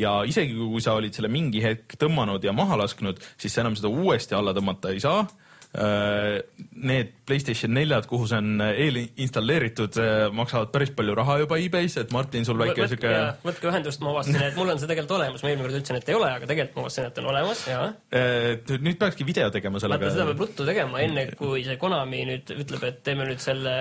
ja 0.00 0.20
isegi 0.28 0.54
kui 0.56 0.82
sa 0.84 0.96
olid 0.98 1.16
selle 1.16 1.32
mingi 1.32 1.62
hetk 1.64 1.98
tõmmanud 2.00 2.44
ja 2.46 2.54
maha 2.56 2.78
lasknud, 2.84 3.20
siis 3.40 3.54
sa 3.54 3.64
enam 3.64 3.76
seda 3.78 3.92
uuesti 3.92 4.38
alla 4.38 4.54
tõmmata 4.56 4.94
ei 4.94 5.02
saa 5.04 5.24
Äh, 5.26 5.43
need 5.74 7.12
Playstation 7.24 7.72
neljad, 7.72 8.04
kuhu 8.04 8.26
see 8.28 8.36
on 8.36 8.60
eelinstalleeritud, 8.60 9.96
äh, 9.96 10.26
maksavad 10.36 10.68
päris 10.74 10.90
palju 10.94 11.14
raha 11.16 11.38
juba 11.40 11.56
e-base, 11.56 12.02
et 12.04 12.12
Martin, 12.12 12.44
sul 12.44 12.58
väike 12.60 12.88
siuke. 12.92 13.12
võtke 13.46 13.70
ühendust, 13.70 14.02
ma 14.04 14.12
avastasin, 14.12 14.42
et 14.50 14.58
mul 14.58 14.74
on 14.74 14.82
see 14.82 14.90
tegelikult 14.90 15.16
olemas, 15.16 15.40
ma 15.40 15.50
eelmine 15.50 15.64
kord 15.64 15.78
ütlesin, 15.78 16.00
et 16.02 16.12
ei 16.12 16.18
ole, 16.18 16.28
aga 16.28 16.50
tegelikult 16.50 16.76
ma 16.76 16.84
avastasin, 16.84 17.08
et 17.08 17.22
on 17.22 17.30
olemas 17.32 17.64
ja. 17.70 17.80
et 18.12 18.74
äh, 18.76 18.84
nüüd 18.84 19.00
peakski 19.00 19.26
video 19.26 19.48
tegema 19.54 19.80
sellega. 19.80 20.04
vaata, 20.04 20.18
seda 20.18 20.28
peab 20.30 20.44
ruttu 20.44 20.68
tegema, 20.68 21.00
enne 21.06 21.26
kui 21.38 21.64
see 21.64 21.78
Konami 21.80 22.20
nüüd 22.28 22.54
ütleb, 22.58 22.84
et 22.90 23.00
teeme 23.08 23.30
nüüd 23.30 23.40
selle 23.42 23.74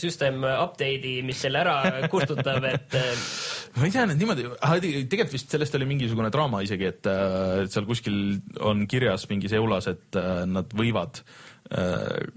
system 0.00 0.44
update'i, 0.44 1.20
mis 1.26 1.40
selle 1.44 1.62
ära 1.62 2.08
kustutab, 2.10 2.64
et 2.70 2.96
ma 3.78 3.86
ei 3.86 3.94
tea, 3.94 4.04
need 4.10 4.20
niimoodi, 4.20 4.46
tegelikult 5.06 5.36
vist 5.36 5.54
sellest 5.54 5.78
oli 5.78 5.88
mingisugune 5.90 6.30
draama 6.34 6.62
isegi, 6.66 6.90
et 6.90 7.08
äh, 7.10 7.64
seal 7.70 7.86
kuskil 7.88 8.20
on 8.66 8.86
kirjas 8.90 9.28
mingis 9.30 9.54
eulas, 9.56 9.90
et 9.90 10.18
äh, 10.18 10.44
nad 10.50 10.72
võivad 10.76 11.20
äh, 11.70 12.30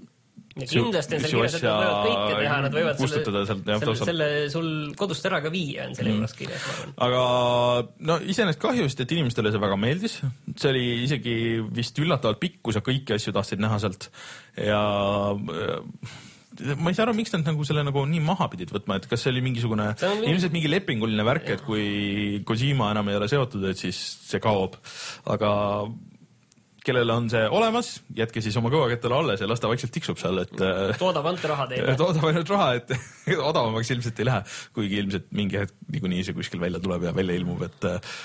ja 0.53 0.67
kindlasti 0.69 1.17
on 1.17 1.23
seal 1.23 1.31
kirjas, 1.33 1.55
et 1.57 1.65
nad 1.65 1.79
võivad 1.79 2.03
kõike 2.05 2.35
teha, 2.37 2.57
nad 2.65 2.75
võivad 2.77 2.99
selle, 3.01 3.45
selle, 3.49 3.95
selle 4.03 4.27
sul 4.53 4.67
kodust 4.99 5.25
ära 5.29 5.39
ka 5.43 5.51
viia, 5.53 5.87
on 5.89 5.97
selle 5.97 6.13
juures 6.13 6.35
mm. 6.35 6.41
kirjas, 6.41 6.67
ma 6.67 6.75
arvan. 6.75 6.93
aga 7.07 7.23
no 8.11 8.19
iseenesest 8.35 8.61
kahju, 8.61 8.89
sest 8.91 9.01
et 9.05 9.15
inimestele 9.17 9.53
see 9.53 9.63
väga 9.63 9.79
meeldis. 9.81 10.19
see 10.53 10.69
oli 10.69 10.85
isegi 11.07 11.35
vist 11.73 11.97
üllatavalt 12.03 12.41
pikk, 12.43 12.61
kui 12.67 12.77
sa 12.77 12.83
kõiki 12.85 13.17
asju 13.17 13.33
tahtsid 13.33 13.63
näha 13.63 13.81
sealt 13.81 14.11
ja 14.59 14.83
ma 16.77 16.91
ei 16.91 16.97
saa 16.97 17.07
aru, 17.07 17.15
miks 17.17 17.33
nad 17.33 17.45
nagu 17.47 17.65
selle 17.67 17.83
nagu 17.85 18.05
nii 18.09 18.21
maha 18.23 18.49
pidid 18.51 18.73
võtma, 18.73 18.99
et 18.99 19.09
kas 19.09 19.25
see 19.25 19.33
oli 19.33 19.43
mingisugune 19.45 19.91
ilmselt 20.21 20.55
mingi 20.55 20.71
lepinguline 20.71 21.25
värk, 21.25 21.49
et 21.55 21.65
kui 21.65 22.41
Kojima 22.45 22.91
enam 22.93 23.09
ei 23.09 23.19
ole 23.19 23.29
seotud, 23.31 23.65
et 23.69 23.79
siis 23.79 23.99
see 24.29 24.41
kaob. 24.43 24.77
aga 25.33 25.53
kellel 26.83 27.11
on 27.13 27.29
see 27.31 27.43
olemas, 27.47 27.93
jätke 28.15 28.41
siis 28.43 28.55
oma 28.59 28.71
kõvakettale 28.73 29.15
alles 29.15 29.41
ja 29.43 29.47
las 29.47 29.61
ta 29.63 29.69
vaikselt 29.71 29.93
tiksub 29.95 30.19
seal, 30.19 30.41
et 30.43 30.53
äh, 30.59 30.91
toodab 30.99 31.27
ante 31.31 31.49
raha 31.49 31.67
teile. 31.71 31.95
toodab 32.01 32.27
ainult 32.29 32.51
raha, 32.51 32.69
et 32.79 32.93
odavamaks 33.49 33.93
ilmselt 33.95 34.19
ei 34.19 34.27
lähe, 34.27 34.43
kuigi 34.75 34.99
ilmselt 35.03 35.29
mingi 35.35 35.61
hetk 35.61 35.75
niikuinii 35.95 36.25
see 36.27 36.37
kuskil 36.37 36.61
välja 36.63 36.81
tuleb 36.83 37.07
ja 37.07 37.15
välja 37.15 37.37
ilmub, 37.39 37.63
et 37.69 37.89
äh, 37.89 38.15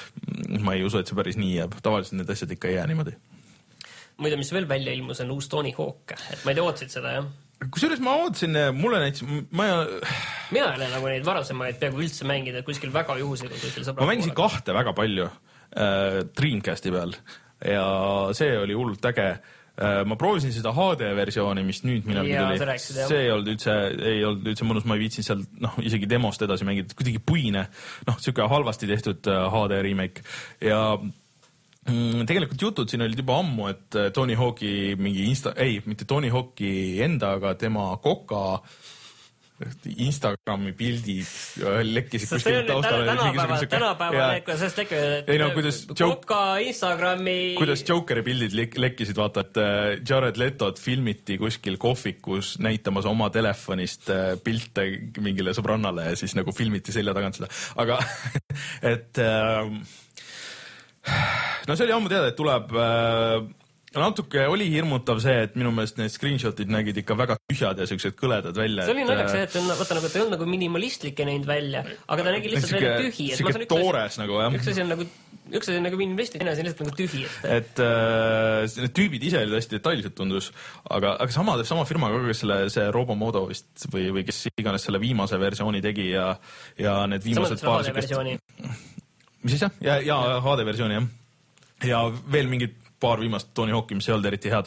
ma 0.64 0.74
ei 0.74 0.86
usu, 0.86 1.00
et 1.00 1.10
see 1.10 1.18
päris 1.18 1.38
nii 1.38 1.54
jääb, 1.60 1.78
tavaliselt 1.84 2.18
need 2.20 2.34
asjad 2.34 2.54
ikka 2.56 2.72
ei 2.72 2.78
jää 2.80 2.88
niimoodi. 2.90 3.14
muide, 4.18 4.40
mis 4.40 4.50
veel 4.52 4.66
välja 4.68 4.94
ilmus, 4.96 5.22
on 5.22 5.36
uus 5.36 5.50
Tony 5.52 5.70
Hawk, 5.78 6.18
et 6.18 6.42
ma 6.42 6.50
ei 6.50 6.58
tea, 6.58 6.66
ootasid 6.66 6.98
seda 6.98 7.14
jah? 7.14 7.30
Kusjuures 7.66 8.00
ma 8.04 8.14
ootasin, 8.22 8.56
mulle 8.78 9.02
näitas, 9.02 9.24
ma, 9.50 9.68
mina 10.54 10.70
ei 10.70 10.78
ole 10.78 10.88
nagu 10.92 11.10
neid 11.10 11.26
varasemaid 11.26 11.78
peaaegu 11.80 12.02
üldse 12.04 12.26
mänginud, 12.28 12.60
et 12.62 12.66
kuskil 12.66 12.92
väga 12.94 13.18
juhuslikult 13.20 13.62
kuskil 13.64 13.86
sõbra 13.86 14.04
ma 14.04 14.12
mängisin. 14.12 14.34
kahte 14.38 14.74
väga 14.76 14.94
palju 14.96 15.28
äh, 15.28 16.24
Dreamcasti 16.38 16.94
peal. 16.94 17.14
Ja 17.66 17.86
see 18.38 18.52
oli 18.58 18.76
hullult 18.78 19.04
äge. 19.10 19.30
Äh, 19.78 20.00
ma 20.10 20.16
proovisin 20.18 20.50
seda 20.54 20.72
HD 20.74 21.12
versiooni, 21.14 21.62
mis 21.66 21.84
nüüd 21.86 22.06
millalgi 22.08 22.34
tuli. 22.34 22.78
see 22.82 23.20
ei 23.24 23.30
olnud 23.30 23.52
üldse, 23.52 23.76
ei 24.10 24.24
olnud 24.26 24.50
üldse 24.50 24.66
mõnus, 24.66 24.86
ma 24.90 24.96
ei 24.98 25.04
viitsinud 25.04 25.28
seal 25.28 25.44
noh, 25.62 25.76
isegi 25.86 26.08
demost 26.10 26.42
edasi 26.42 26.66
mängida, 26.66 26.96
kuidagi 26.98 27.22
puine, 27.22 27.68
noh, 28.08 28.18
sihuke 28.22 28.46
halvasti 28.50 28.90
tehtud 28.90 29.30
äh, 29.30 29.46
HD 29.54 29.82
remake. 29.86 30.26
Ja 30.66 30.82
tegelikult 32.28 32.62
jutud 32.62 32.90
siin 32.90 33.02
olid 33.06 33.18
juba 33.22 33.38
ammu, 33.42 33.70
et 33.72 33.98
äh, 33.98 34.12
Tony 34.14 34.36
Hawk'i 34.38 34.94
mingi 35.00 35.26
insta, 35.30 35.54
ei, 35.56 35.80
mitte 35.88 36.08
Tony 36.08 36.30
Hawk'i 36.32 36.70
enda, 37.04 37.34
aga 37.38 37.54
tema 37.60 37.90
koka 38.02 38.60
Instagrami 39.58 40.70
pildid 40.78 41.26
äh, 41.66 41.80
lekkisid 41.82 42.30
on 42.46 42.66
taustale. 42.68 43.06
tänapäeval, 43.06 43.64
tänapäeval 43.66 44.40
kuidas 44.46 44.74
tekivad. 44.76 45.26
Ei 45.26 45.38
no 45.38 45.50
kuidas 45.50 45.80
Koka 45.98 46.58
Instagrami. 46.62 47.54
kuidas 47.58 47.82
Jokeri 47.88 48.22
pildid 48.22 48.54
lek- 48.54 48.78
lekkisid, 48.78 49.18
vaata, 49.18 49.42
et 49.42 49.58
äh, 49.58 49.98
Jared 50.08 50.38
Letot 50.38 50.78
filmiti 50.78 51.38
kuskil 51.42 51.76
kohvikus 51.76 52.58
näitamas 52.62 53.08
oma 53.10 53.30
telefonist 53.34 54.10
äh, 54.14 54.36
pilte 54.44 54.86
mingile 55.18 55.56
sõbrannale 55.58 56.12
ja 56.12 56.20
siis 56.20 56.38
nagu 56.38 56.54
filmiti 56.54 56.94
selja 56.94 57.16
tagant 57.16 57.40
seda, 57.40 57.50
aga 57.82 57.98
et 58.94 59.18
äh, 59.18 59.66
no 61.68 61.76
see 61.76 61.88
oli 61.88 61.96
ammu 61.96 62.12
teada, 62.12 62.32
et 62.32 62.38
tuleb 62.38 62.74
äh, 62.76 63.48
natuke 63.96 64.44
oli 64.50 64.66
hirmutav 64.68 65.20
see, 65.22 65.44
et 65.46 65.54
minu 65.58 65.70
meelest 65.74 65.96
need 66.00 66.12
screenshot'id 66.12 66.68
nägid 66.72 66.98
ikka 67.02 67.16
väga 67.18 67.38
tühjad 67.40 67.78
ja 67.80 67.86
siuksed 67.88 68.16
kõledad 68.18 68.56
välja. 68.56 68.84
see 68.84 68.94
oli 68.96 69.06
naljakas 69.08 69.36
jah, 69.38 69.46
et 69.46 69.54
ta 69.54 69.62
on, 69.62 69.70
vaata 69.78 69.96
nagu 69.96 70.10
ta 70.10 70.18
ei 70.18 70.24
olnud 70.24 70.36
nagu 70.36 70.48
minimalistlike 70.50 71.28
näinud 71.28 71.48
välja, 71.48 71.84
aga 72.06 72.26
ta 72.26 72.34
nägi 72.34 72.52
lihtsalt 72.52 72.76
välja 72.76 72.98
tühi, 73.06 73.30
siuke 73.38 73.64
toores 73.70 74.20
nagu 74.20 74.42
jah. 74.42 74.58
üks 74.58 74.68
asi 74.72 74.84
on 74.84 74.92
nagu, 74.92 75.08
üks 75.48 75.70
asi 75.70 75.78
on 75.80 75.88
nagu 75.88 76.00
minimalistlik, 76.02 76.42
teine 76.42 76.52
asi 76.52 76.64
on 76.64 76.68
lihtsalt 76.68 76.84
nagu 76.84 77.00
tühi, 77.00 77.24
et 77.56 77.82
äh, 77.86 78.78
need 78.84 78.96
tüübid 79.00 79.26
ise 79.30 79.42
olid 79.46 79.56
hästi 79.56 79.78
detailsed, 79.78 80.16
tundus, 80.20 80.52
aga, 80.84 81.16
aga 81.16 81.32
sama, 81.34 81.56
sama 81.68 81.88
firma 81.88 82.12
ka, 82.12 82.22
kes 82.28 82.44
selle, 82.44 82.60
see 82.74 82.86
Robomodo 82.94 83.46
vist 83.48 83.88
või, 83.88 84.10
või 84.18 84.28
kes 84.28 84.44
iganes 84.52 84.84
selle 84.84 85.00
viimase 85.00 85.40
versiooni 85.40 85.80
tegi 85.84 86.10
ja, 86.12 86.30
ja 86.76 87.00
need 87.08 87.24
viimased 87.24 87.62
seda 87.62 87.78
paar 87.78 87.92
versiooni. 88.02 88.36
Mis 89.42 89.54
asja? 89.58 89.70
ja, 89.80 90.00
ja 90.04 90.40
HD 90.44 90.66
versiooni 90.66 90.98
jah. 90.98 91.08
ja 91.90 92.02
veel 92.32 92.50
mingid 92.50 92.76
paar 93.00 93.20
viimast 93.20 93.52
Tony 93.54 93.72
Hawk'i, 93.72 93.94
mis 93.94 94.08
ei 94.08 94.14
olnud 94.14 94.26
eriti 94.26 94.50
head. 94.50 94.66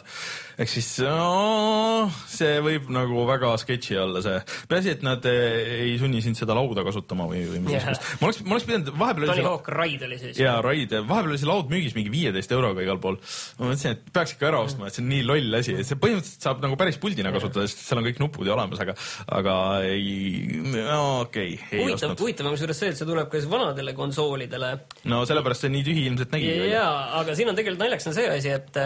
Ehk 0.60 0.70
siis 0.70 0.88
no, 1.06 2.08
see 2.30 2.58
võib 2.64 2.90
nagu 2.92 3.24
väga 3.28 3.52
sketši 3.62 3.98
olla 4.02 4.22
see. 4.24 4.40
peaasi, 4.70 4.94
et 4.96 5.04
nad 5.06 5.24
eh, 5.30 5.86
ei 5.86 5.94
sunni 6.00 6.22
sind 6.24 6.38
seda 6.38 6.56
lauda 6.56 6.84
kasutama 6.86 7.28
või, 7.30 7.44
või 7.48 7.62
midagi 7.64 7.84
sellist. 7.86 8.08
ma 8.20 8.28
oleks, 8.28 8.40
ma 8.44 8.56
oleks 8.56 8.68
pidanud, 8.68 8.92
vahepeal 9.02 9.32
Tony 9.32 9.46
Hawk 9.46 9.70
Ride 9.78 10.08
oli 10.08 10.18
siis. 10.20 10.40
ja 10.42 10.56
Raid, 10.64 10.94
vahepeal 11.08 11.32
oli 11.32 11.40
see 11.42 11.50
laud 11.50 11.72
müügis 11.72 11.96
mingi 11.98 12.12
viieteist 12.12 12.52
euroga 12.54 12.84
igal 12.84 13.00
pool. 13.02 13.18
ma 13.58 13.70
mõtlesin, 13.70 13.96
et 13.96 14.12
peaks 14.14 14.36
ikka 14.36 14.50
ära 14.50 14.62
ostma, 14.66 14.88
et 14.88 14.98
see 14.98 15.04
on 15.04 15.10
nii 15.12 15.26
loll 15.28 15.60
asi, 15.60 15.76
et 15.78 15.88
see 15.88 16.00
põhimõtteliselt 16.02 16.48
saab 16.48 16.64
nagu 16.64 16.78
päris 16.80 17.00
puldina 17.02 17.32
kasutada, 17.34 17.68
sest 17.70 17.86
seal 17.86 18.02
on 18.02 18.08
kõik 18.08 18.20
nupud 18.22 18.48
ju 18.48 18.56
olemas, 18.56 18.82
aga, 18.84 18.96
aga 19.38 19.56
ei, 19.88 20.60
no 20.72 21.00
okei 21.22 21.56
okay,, 21.56 21.80
huvitav, 21.80 22.16
huvitav 22.20 22.50
on 22.50 22.56
kusjuures 22.56 22.82
see, 22.84 22.92
et 22.92 23.00
see 23.00 23.08
tuleb 23.08 23.30
ka 23.32 23.40
siis 23.40 23.50
vanadele 23.52 23.96
konsoolidele 23.96 24.74
no 25.10 25.22
sellepärast 25.28 25.66
see 25.66 25.72
nii 25.72 25.86
tühi 25.86 26.06
ilmselt 26.10 26.36
välja. 26.36 26.68
jaa, 26.76 26.92
aga 27.22 27.38
siin 27.38 27.52
on 27.52 27.58
tegelikult 27.58 27.86
naljakas 27.86 28.10
on 28.10 28.18
see 28.18 28.28
asi, 28.32 28.52
et, 28.52 28.80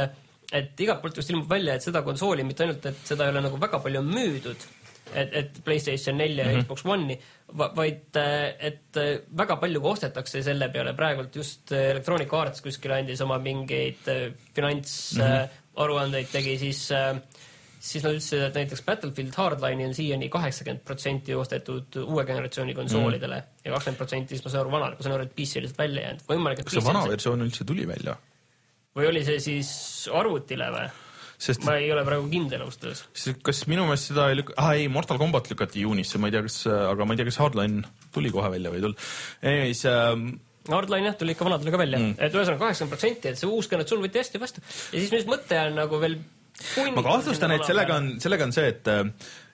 et 0.53 0.81
igalt 0.81 1.03
poolt 1.03 1.17
just 1.17 1.31
ilmub 1.33 1.49
välja, 1.51 1.77
et 1.77 1.87
seda 1.87 2.03
konsooli 2.07 2.45
mitte 2.47 2.67
ainult, 2.67 2.85
et 2.87 3.09
seda 3.09 3.27
ei 3.27 3.35
ole 3.35 3.45
nagu 3.47 3.61
väga 3.61 3.81
palju 3.83 4.03
müüdud, 4.07 4.67
et, 5.15 5.33
et 5.41 5.59
Playstation 5.65 6.19
nelja 6.19 6.45
ja 6.45 6.53
mm 6.53 6.61
-hmm. 6.61 6.65
Xbox 6.65 6.85
One'i, 6.85 7.19
vaid 7.77 8.21
et 8.71 9.01
väga 9.43 9.57
palju 9.57 9.81
ka 9.81 9.89
ostetakse 9.89 10.43
selle 10.43 10.69
peale, 10.69 10.95
praegult 10.95 11.37
just 11.37 11.73
Electronic 11.73 12.33
Arts 12.33 12.61
kuskil 12.61 12.93
andis 12.93 13.21
oma 13.21 13.39
mingeid 13.39 14.03
finantsaruandeid 14.55 16.25
mm 16.25 16.29
-hmm. 16.29 16.33
tegi, 16.33 16.59
siis 16.59 16.93
siis 17.87 18.05
nad 18.05 18.17
ütlesid, 18.17 18.45
et 18.49 18.57
näiteks 18.59 18.83
Battlefield 18.87 19.35
Hardline'i 19.37 19.87
on 19.87 19.95
siiani 19.95 20.29
kaheksakümmend 20.33 20.83
protsenti 20.87 21.35
ostetud 21.35 21.99
uue 22.03 22.25
generatsiooni 22.29 22.75
konsoolidele 22.75 23.41
mm. 23.41 23.61
ja 23.65 23.75
kakskümmend 23.75 24.01
protsenti 24.01 24.35
siis 24.35 24.45
ma 24.45 24.53
saan 24.53 24.65
aru 24.65 24.73
vanale, 24.75 24.99
ma 24.99 25.07
saan 25.07 25.19
aru, 25.19 25.29
et 25.29 25.37
PC 25.37 25.63
lihtsalt 25.63 25.83
välja 25.83 26.07
jäänud. 26.07 26.25
võimalik, 26.31 26.63
et 26.63 26.71
kas 26.71 26.79
see 26.79 26.87
vana 26.89 27.05
versioon 27.11 27.47
üldse 27.47 27.69
tuli 27.69 27.87
välja? 27.89 28.17
Või 28.97 29.11
oli 29.11 29.25
see 29.27 29.43
siis 29.43 29.73
arvutile 30.13 30.71
või? 30.75 30.87
sest 31.37 31.67
ma 31.67 31.75
ei 31.77 31.91
ole 31.93 32.01
praegu 32.07 32.31
kindel 32.33 32.63
ausalt 32.65 32.87
öeldes. 32.89 33.03
kas 33.45 33.59
minu 33.69 33.85
meelest 33.85 34.09
seda 34.09 34.31
ei 34.33 34.39
lükka-, 34.39 34.57
ah 34.57 34.73
ei, 34.73 34.87
Mortal 34.89 35.19
Combat 35.21 35.51
lükati 35.51 35.83
juunisse, 35.85 36.21
ma 36.21 36.31
ei 36.31 36.37
tea, 36.37 36.47
kas, 36.47 36.63
aga 36.73 37.05
ma 37.05 37.13
ei 37.13 37.21
tea, 37.21 37.29
kas 37.29 37.41
Hardline 37.43 37.83
tuli 38.15 38.33
kohe 38.33 38.49
välja 38.55 38.73
või 38.73 38.81
ei 38.81 38.87
tulnud. 38.87 39.09
siis 39.45 39.83
ähm, 39.91 40.31
Hardline 40.71 41.11
jah, 41.11 41.19
tuli 41.21 41.37
ikka 41.37 41.47
vanadele 41.47 41.75
ka 41.75 41.83
välja 41.83 42.01
mm., 42.01 42.17
et 42.17 42.33
ühesõnaga 42.39 42.65
kaheksakümmend 42.65 42.95
protsenti, 42.97 43.33
et 43.35 43.43
see 43.43 43.53
uus 43.53 43.69
generatsioon 43.71 44.07
võeti 44.07 44.23
hästi 44.23 44.43
vastu 44.43 44.65
ja 44.65 44.97
siis 44.97 45.13
mis 45.13 45.29
mõte 45.29 45.61
on 45.61 45.79
nagu 45.83 46.01
veel 46.01 46.17
ma 46.97 47.05
kahtlustan, 47.05 47.53
et 47.53 47.69
sellega 47.69 48.01
on, 48.01 48.15
sellega 48.23 48.49
on 48.49 48.57
see, 48.57 48.73
et 48.73 48.89
äh, 48.89 49.05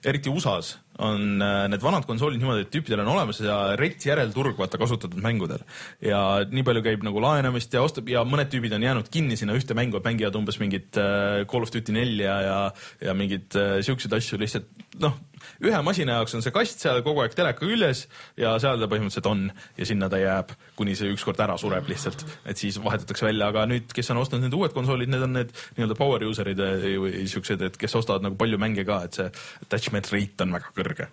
eriti 0.05 0.31
USA-s 0.31 0.77
on 1.01 1.41
äh, 1.41 1.65
need 1.71 1.81
vanad 1.81 2.05
konsoolid 2.05 2.37
niimoodi, 2.41 2.65
et 2.67 2.71
tüüpidel 2.73 3.01
on 3.01 3.09
olemas 3.15 3.39
ja 3.41 3.57
rets 3.79 4.05
järelturg 4.05 4.59
vaata 4.59 4.77
kasutatud 4.81 5.21
mängudel. 5.23 5.63
Ja 6.03 6.43
nii 6.49 6.65
palju 6.67 6.83
käib 6.85 7.05
nagu 7.05 7.21
laenamist 7.23 7.73
ja 7.73 7.81
ostab 7.85 8.11
ja 8.11 8.21
mõned 8.27 8.51
tüübid 8.53 8.75
on 8.77 8.85
jäänud 8.85 9.09
kinni 9.13 9.37
sinna 9.39 9.57
ühte 9.57 9.77
mängu, 9.77 9.97
et 9.97 10.07
mängivad 10.07 10.37
umbes 10.37 10.59
mingit 10.61 10.99
äh, 11.01 11.43
Call 11.49 11.65
of 11.65 11.73
Duty 11.73 11.95
nelja 11.95 12.37
ja, 12.45 12.57
ja 13.01 13.17
mingeid 13.17 13.57
äh, 13.57 13.79
siukseid 13.85 14.13
asju 14.19 14.41
lihtsalt 14.41 14.69
noh, 15.01 15.15
ühe 15.63 15.79
masina 15.85 16.17
jaoks 16.19 16.35
on 16.37 16.43
see 16.45 16.53
kast 16.55 16.83
seal 16.83 17.01
kogu 17.05 17.23
aeg 17.23 17.35
teleka 17.37 17.61
küljes 17.63 18.05
ja 18.39 18.53
seal 18.61 18.81
ta 18.81 18.89
põhimõtteliselt 18.91 19.29
on 19.29 19.45
ja 19.79 19.87
sinna 19.89 20.09
ta 20.11 20.19
jääb, 20.21 20.53
kuni 20.77 20.95
see 20.99 21.11
ükskord 21.13 21.41
ära 21.43 21.57
sureb 21.59 21.89
lihtsalt, 21.89 22.25
et 22.49 22.59
siis 22.59 22.79
vahetatakse 22.83 23.27
välja, 23.27 23.49
aga 23.53 23.65
nüüd, 23.69 23.91
kes 23.95 24.13
on 24.13 24.21
ostnud 24.23 24.43
need 24.43 24.57
uued 24.57 24.75
konsoolid, 24.75 25.11
need 25.11 25.27
on 25.27 25.37
need 25.39 25.53
nii-öelda 25.77 25.99
power 25.99 26.25
user'id 26.29 26.63
äh, 26.63 26.87
või 27.01 27.27
siuksed, 27.29 27.63
et 27.69 27.79
kes 27.79 27.99
ostavad 27.99 28.25
nagu 28.25 28.39
palju 28.39 28.59
mänge 28.61 28.85
ka, 28.87 29.03
et 29.07 29.19
see 29.19 29.29
attachment 29.65 30.11
rate 30.13 30.47
on 30.47 30.59
väga 30.59 30.75
kõrge. 30.79 31.09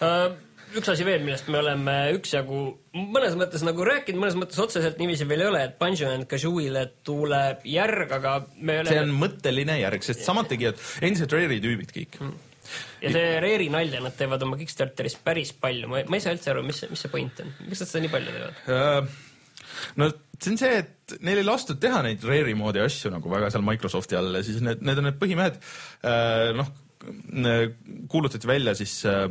uh,. 0.00 0.38
Üks 0.78 0.90
asi 0.92 1.06
veel, 1.06 1.24
millest 1.24 1.48
me 1.50 1.60
oleme 1.60 1.94
üksjagu 2.16 2.60
mõnes 2.94 3.36
mõttes 3.38 3.64
nagu 3.66 3.86
rääkinud, 3.86 4.20
mõnes 4.22 4.36
mõttes 4.38 4.60
otseselt 4.62 5.00
niiviisi 5.00 5.26
veel 5.28 5.44
ei 5.44 5.50
ole, 5.50 5.62
et 5.68 5.78
Banjo 5.80 6.10
and 6.12 6.28
Kazooie'le 6.30 6.84
tuleb 7.06 7.64
järg, 7.68 8.14
aga 8.18 8.36
me 8.58 8.80
see 8.84 8.98
oleme 8.98 9.06
on 9.06 9.16
mõtteline 9.24 9.80
järg, 9.80 10.06
sest 10.06 10.24
samad 10.26 10.50
tegijad, 10.50 10.78
endised 11.02 11.34
Rare'i 11.34 11.60
tüübid 11.64 11.94
kõik. 11.96 12.20
ja 13.02 13.12
see 13.14 13.26
Rare'i 13.42 13.70
nalja 13.72 14.02
nad 14.04 14.16
teevad 14.18 14.46
oma 14.46 14.58
Kickstarteris 14.60 15.18
päris 15.24 15.54
palju, 15.56 15.90
ma, 15.90 16.04
ma 16.06 16.18
ei 16.18 16.24
saa 16.24 16.36
üldse 16.36 16.54
aru, 16.54 16.64
mis, 16.66 16.84
mis 16.90 17.06
see 17.06 17.12
point 17.12 17.42
on, 17.44 17.52
miks 17.66 17.82
nad 17.82 17.90
seda 17.92 18.04
nii 18.04 18.14
palju 18.14 18.36
teevad? 18.36 18.62
Äh, 18.76 19.80
no 20.00 20.10
see 20.40 20.54
on 20.54 20.60
see, 20.60 20.76
et 20.84 21.18
neil 21.26 21.42
ei 21.42 21.46
lastud 21.46 21.80
teha 21.82 22.04
neid 22.06 22.24
Rare'i 22.26 22.54
moodi 22.58 22.82
asju 22.84 23.12
nagu 23.12 23.32
väga 23.32 23.50
seal 23.52 23.66
Microsofti 23.66 24.18
all 24.18 24.38
ja 24.38 24.46
siis 24.46 24.62
need, 24.64 24.86
need 24.86 25.02
on 25.02 25.10
need 25.10 25.18
põhimehed. 25.20 25.60
noh, 26.56 26.72
kuulutati 28.12 28.48
välja 28.48 28.74
siis 28.76 28.98
äh, 29.08 29.28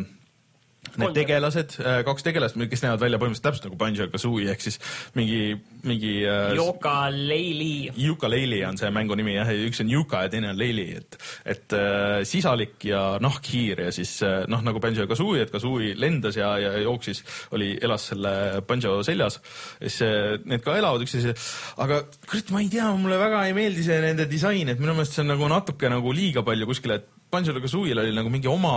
need 1.00 1.15
tegelased, 1.15 1.76
kaks 2.08 2.26
tegelast, 2.26 2.58
kes 2.70 2.84
näevad 2.84 3.04
välja 3.04 3.20
põhimõtteliselt 3.22 3.46
täpselt 3.46 3.68
nagu 3.68 3.78
Banjo 3.80 4.06
ja 4.06 4.12
Kazooie 4.12 4.50
ehk 4.54 4.63
siis 4.63 4.80
mingi, 5.15 5.54
mingi 5.88 6.13
äh, 6.28 6.54
Yoka 6.58 7.10
Leili. 7.13 7.89
Yooka-Laylee 7.94 8.63
on 8.68 8.80
see 8.80 8.89
mängu 8.94 9.18
nimi 9.20 9.36
jah, 9.36 9.50
üks 9.68 9.82
on 9.84 9.92
Yuka 9.92 10.24
ja 10.26 10.32
teine 10.34 10.52
on 10.54 10.60
Laylee, 10.60 11.02
et, 11.02 11.18
et 11.54 11.76
äh, 11.78 12.22
sisalik 12.28 12.84
ja 12.89 13.04
nahkhiir 13.22 13.84
ja 13.86 13.94
siis 13.96 14.15
äh, 14.26 14.44
noh, 14.52 14.63
nagu 14.65 14.82
Banjo 14.84 15.06
ja 15.06 15.12
Kazooie, 15.12 15.46
et 15.46 15.54
Kazooie 15.54 15.94
lendas 16.00 16.39
ja, 16.39 16.52
ja 16.62 16.74
jooksis, 16.84 17.24
oli, 17.56 17.72
elas 17.82 18.10
selle 18.12 18.34
Banjo 18.68 19.00
seljas. 19.06 19.39
siis 19.82 20.02
äh, 20.08 20.39
need 20.50 20.65
ka 20.65 20.78
elavad 20.80 21.06
üksteise, 21.06 21.36
aga 21.84 22.02
kurat, 22.26 22.52
ma 22.56 22.63
ei 22.63 22.72
tea, 22.72 22.89
mulle 22.98 23.20
väga 23.22 23.46
ei 23.50 23.56
meeldi 23.58 23.86
see 23.86 24.02
nende 24.04 24.28
disain, 24.32 24.72
et 24.72 24.82
minu 24.82 24.98
meelest 24.98 25.18
see 25.18 25.26
on 25.26 25.34
nagu 25.36 25.52
natuke 25.52 25.92
nagu 25.92 26.15
liiga 26.15 26.44
palju 26.46 26.70
kuskile, 26.70 27.00
et 27.00 27.15
Banjo'l 27.30 27.60
ja 27.60 27.63
Kazooie'l 27.63 28.04
oli 28.04 28.15
nagu 28.15 28.32
mingi 28.34 28.50
oma 28.50 28.74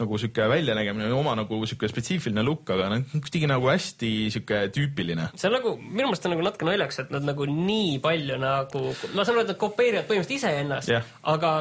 nagu 0.00 0.18
sihuke 0.20 0.48
väljanägemine, 0.50 1.10
oma 1.16 1.34
nagu 1.38 1.60
sihuke 1.66 1.90
spetsiifiline 1.90 2.44
look, 2.46 2.68
aga 2.74 2.90
noh, 2.92 3.06
kuidagi 3.16 3.50
nagu 3.50 3.70
hästi 3.70 4.12
sihuke 4.34 4.62
tüüpiline 4.74 5.30
see 5.34 5.50
on 5.50 5.58
nagu, 5.58 5.74
minu 5.82 6.08
meelest 6.08 6.28
on 6.28 6.34
nagu 6.36 6.46
natuke 6.46 6.68
naljakas, 6.68 7.02
et 7.04 7.14
nad 7.14 7.26
nagu 7.28 7.48
nii 7.48 7.98
palju 8.04 8.38
nagu, 8.42 8.84
ma 9.14 9.24
saan 9.24 9.36
aru, 9.38 9.46
et 9.46 9.52
nad 9.54 9.60
kopeerivad 9.60 10.08
põhimõtteliselt 10.10 10.38
iseennast 10.38 10.94
Jah. 10.94 11.10
aga 11.34 11.52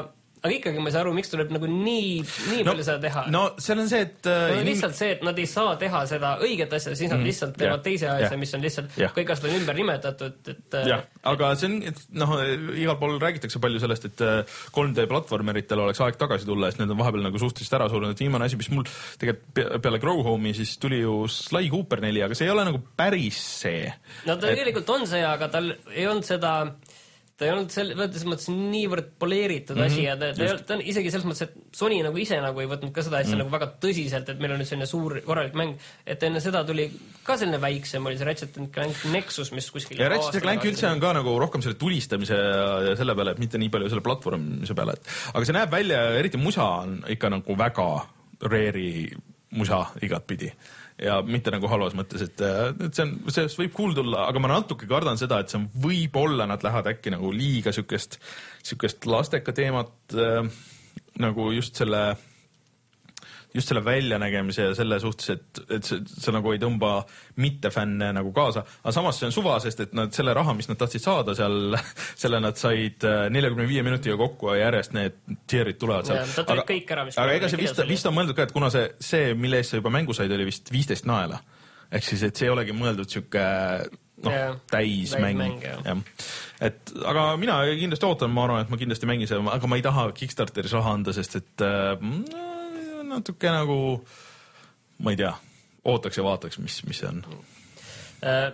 aga 0.44 0.54
ikkagi 0.54 0.82
ma 0.84 0.90
ei 0.92 0.94
saa 0.96 1.02
aru, 1.06 1.14
miks 1.18 1.32
tuleb 1.34 1.50
nagu 1.56 1.66
nii, 1.70 2.12
nii 2.52 2.62
No- 2.64 2.72
palju 2.74 2.84
seda 2.86 3.00
teha 3.08 3.24
no 3.34 3.42
seal 3.64 3.80
on 3.82 3.90
see, 3.90 4.02
et 4.06 4.28
äh, 4.30 4.52
no 4.54 4.62
lihtsalt 4.68 4.96
see, 4.98 5.12
et 5.18 5.24
nad 5.26 5.40
ei 5.42 5.48
saa 5.50 5.76
teha 5.82 6.02
seda 6.10 6.34
õiget 6.46 6.74
asja, 6.78 6.94
siis 7.00 7.10
nad 7.12 7.24
lihtsalt 7.26 7.56
teevad 7.58 7.80
jah, 7.80 7.84
teise 7.88 8.10
asja 8.12 8.30
jah. 8.32 8.38
mis 8.42 8.54
on 8.58 8.66
lihtsalt 8.66 8.98
Jah. 9.02 9.14
kõik 9.16 9.32
asjad 9.34 9.50
on 9.50 9.58
ümber 9.62 9.78
nimetatud, 9.80 10.52
et 10.54 10.78
äh, 10.82 10.88
jah, 10.94 11.04
aga 11.34 11.52
see 11.58 11.70
on, 11.72 11.78
et 11.90 12.04
noh, 12.22 12.36
igal 12.78 13.00
pool 13.02 13.18
räägitakse 13.22 13.62
palju 13.64 13.82
sellest, 13.84 14.06
et 14.12 14.24
äh, 14.26 14.58
3D 14.76 15.08
platvormeritel 15.10 15.82
oleks 15.88 16.02
aeg 16.06 16.20
tagasi 16.22 16.46
tulla, 16.50 16.70
sest 16.72 16.84
need 16.84 16.94
on 16.94 17.02
vahepeal 17.02 17.26
nagu 17.28 17.42
suhteliselt 17.42 17.78
ära 17.80 17.90
surnud, 17.92 18.14
et 18.14 18.22
viimane 18.26 18.46
asi, 18.48 18.60
mis 18.62 18.70
mul 18.74 18.86
tegelikult 19.18 19.54
pe- 19.58 19.82
peale 19.84 20.00
Grow 20.04 20.22
Home'i 20.26 20.54
siis 20.58 20.76
tuli 20.82 21.02
ju 21.02 21.24
Sly 21.32 21.70
Cooper 21.74 22.02
neli, 22.06 22.22
aga 22.26 22.38
see 22.38 22.46
ei 22.48 22.54
ole 22.54 22.68
nagu 22.70 22.80
päris 22.98 23.40
see. 23.64 23.88
no 24.30 24.38
tegelikult 24.42 24.90
on 24.94 25.08
see, 25.10 25.24
aga 25.26 25.50
tal 25.54 25.74
ei 25.94 26.06
olnud 26.08 26.26
seda 26.28 26.54
ta 27.38 27.46
ei 27.46 27.52
olnud 27.54 27.70
sel-, 27.70 27.94
selles 27.94 28.26
mõttes 28.26 28.48
niivõrd 28.50 29.12
poleeritud 29.22 29.78
mm 29.78 29.84
-hmm, 29.84 29.94
asi 29.94 30.06
ja 30.08 30.16
ta, 30.18 30.32
ta, 30.34 30.44
ei 30.44 30.52
olnud- 30.52 30.66
ta 30.66 30.76
on 30.78 30.82
isegi 30.82 31.12
selles 31.14 31.28
mõttes, 31.30 31.44
et 31.46 31.78
Sony 31.78 32.00
nagu 32.06 32.18
ise 32.18 32.40
nagu 32.42 32.64
ei 32.64 32.70
võtnud 32.70 32.94
ka 32.96 33.04
seda 33.06 33.20
asja 33.22 33.36
mm. 33.36 33.44
nagu 33.44 33.54
väga 33.54 33.68
tõsiselt, 33.84 34.32
et 34.34 34.42
meil 34.42 34.56
on 34.56 34.62
nüüd 34.62 34.70
selline 34.70 34.90
suur 34.90 35.20
korralik 35.26 35.54
mäng, 35.60 35.78
et 36.06 36.26
enne 36.26 36.42
seda 36.42 36.64
tuli 36.66 36.88
ka 37.28 37.38
selline 37.38 37.62
väiksem, 37.62 38.10
oli 38.10 38.18
see 38.18 38.30
Ratchet 38.30 38.58
and 38.58 38.74
Clank 38.74 39.06
Nexus, 39.14 39.54
mis 39.54 39.70
kuskil 39.74 40.02
ja 40.02 40.10
Ratchet 40.10 40.42
Clank 40.42 40.66
üldse 40.66 40.90
on 40.90 41.04
ka 41.04 41.14
nagu 41.20 41.38
rohkem 41.40 41.62
selle 41.62 41.78
tulistamise 41.78 42.34
ja, 42.42 42.68
ja 42.90 42.98
selle 42.98 43.16
peale, 43.18 43.38
et 43.38 43.44
mitte 43.46 43.62
nii 43.62 43.70
palju 43.74 43.94
selle 43.94 44.06
platvormimise 44.10 44.78
peale, 44.78 44.98
et 44.98 45.16
aga 45.34 45.46
see 45.46 45.58
näeb 45.60 45.72
välja, 45.78 46.02
eriti 46.18 46.42
musa 46.42 46.66
on 46.82 47.00
ikka 47.14 47.30
nagu 47.38 47.58
väga 47.60 47.88
rare'i 48.42 49.08
musa 49.58 49.86
igatpidi 50.04 50.50
ja 51.02 51.20
mitte 51.26 51.52
nagu 51.54 51.70
halvas 51.70 51.96
mõttes, 51.98 52.24
et, 52.26 52.42
et 52.42 52.96
see 52.96 53.06
on, 53.06 53.14
sellest 53.30 53.60
võib 53.60 53.76
cool 53.78 53.94
tulla, 53.98 54.26
aga 54.32 54.42
ma 54.42 54.50
natuke 54.52 54.90
kardan 54.90 55.20
seda, 55.20 55.42
et 55.42 55.54
see 55.54 55.60
on, 55.60 55.68
võib-olla 55.84 56.48
nad 56.50 56.64
lähevad 56.66 56.90
äkki 56.96 57.14
nagu 57.14 57.30
liiga 57.36 57.74
siukest, 57.76 58.18
siukest 58.66 59.06
lasteka 59.10 59.54
teemat 59.58 60.18
äh, 60.18 60.42
nagu 61.22 61.52
just 61.54 61.78
selle 61.78 62.02
just 63.56 63.72
selle 63.72 63.82
väljanägemise 63.86 64.68
ja 64.70 64.76
selle 64.78 65.00
suhtes, 65.02 65.30
et, 65.34 65.62
et 65.78 65.88
see, 65.88 66.02
see 66.08 66.34
nagu 66.36 66.52
ei 66.54 66.60
tõmba 66.62 66.92
mittefänne 67.42 68.12
nagu 68.18 68.32
kaasa, 68.36 68.64
aga 68.84 68.94
samas 68.96 69.20
see 69.20 69.30
on 69.30 69.36
suva, 69.36 69.58
sest 69.64 69.84
et 69.86 69.94
nad 69.98 70.14
selle 70.16 70.34
raha, 70.38 70.56
mis 70.58 70.70
nad 70.70 70.80
tahtsid 70.80 71.04
saada 71.04 71.36
seal, 71.38 71.78
selle 72.24 72.42
nad 72.44 72.60
said 72.60 73.06
äh, 73.08 73.28
neljakümne 73.34 73.68
viie 73.70 73.86
minutiga 73.88 74.18
kokku 74.20 74.52
ja 74.54 74.68
järjest 74.68 74.96
need 74.98 75.22
tier'id 75.50 75.80
tulevad 75.82 76.10
seal 76.10 76.34
ta 76.36 76.48
tuli 76.48 76.66
kõik 76.74 76.96
ära, 76.96 77.06
mis 77.08 77.20
aga 77.22 77.38
ega 77.38 77.52
see 77.52 77.62
vist, 77.62 77.84
vist 77.90 78.10
on 78.10 78.18
mõeldud 78.18 78.38
ka, 78.38 78.48
et 78.48 78.56
kuna 78.56 78.72
see, 78.74 78.90
see, 79.04 79.32
mille 79.38 79.62
eest 79.62 79.74
sa 79.74 79.82
juba 79.82 79.94
mängu 79.94 80.16
said, 80.18 80.34
oli 80.34 80.50
vist 80.50 80.74
viisteist 80.74 81.08
naela. 81.10 81.40
ehk 81.92 82.04
siis, 82.04 82.28
et 82.28 82.36
see 82.36 82.50
ei 82.50 82.54
olegi 82.54 82.76
mõeldud 82.76 83.10
sihuke 83.10 83.48
noh 84.26 84.34
Jah, 84.34 84.56
täismäng 84.72 85.62
jah. 85.62 85.82
jah. 85.86 85.98
et 86.62 86.94
aga 87.06 87.30
mina 87.38 87.60
kindlasti 87.78 88.08
ootan, 88.08 88.32
ma 88.34 88.48
arvan, 88.48 88.66
et 88.66 88.72
ma 88.74 88.80
kindlasti 88.82 89.10
mängin 89.10 89.30
seda, 89.30 89.44
aga 89.54 89.70
ma 89.70 89.78
ei 89.78 89.86
taha 89.86 90.08
Kickstarteris 90.18 90.74
raha 90.74 90.96
anda, 90.98 91.14
sest 91.14 91.38
et 91.38 91.66
äh, 91.66 92.02
natuke 93.10 93.52
nagu, 93.54 93.78
ma 95.04 95.14
ei 95.14 95.20
tea, 95.20 95.34
ootaks 95.88 96.20
ja 96.20 96.26
vaataks, 96.26 96.60
mis, 96.64 96.82
mis 96.88 97.02
see 97.02 97.10
on. 97.10 97.24
äh, 98.26 98.52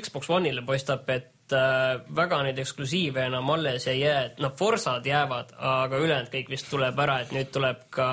Xbox 0.00 0.30
One'ile 0.32 0.64
paistab, 0.66 1.08
et 1.12 1.52
äh, 1.52 2.00
väga 2.16 2.42
neid 2.46 2.58
eksklusiive 2.62 3.26
enam 3.28 3.50
alles 3.54 3.86
ei 3.92 4.02
jää, 4.02 4.24
et 4.30 4.42
noh, 4.42 4.54
Forsad 4.58 5.06
jäävad, 5.06 5.54
aga 5.58 6.00
ülejäänud 6.00 6.32
kõik 6.32 6.52
vist 6.52 6.70
tuleb 6.72 6.98
ära, 7.04 7.20
et 7.22 7.32
nüüd 7.36 7.52
tuleb 7.54 7.86
ka 7.92 8.10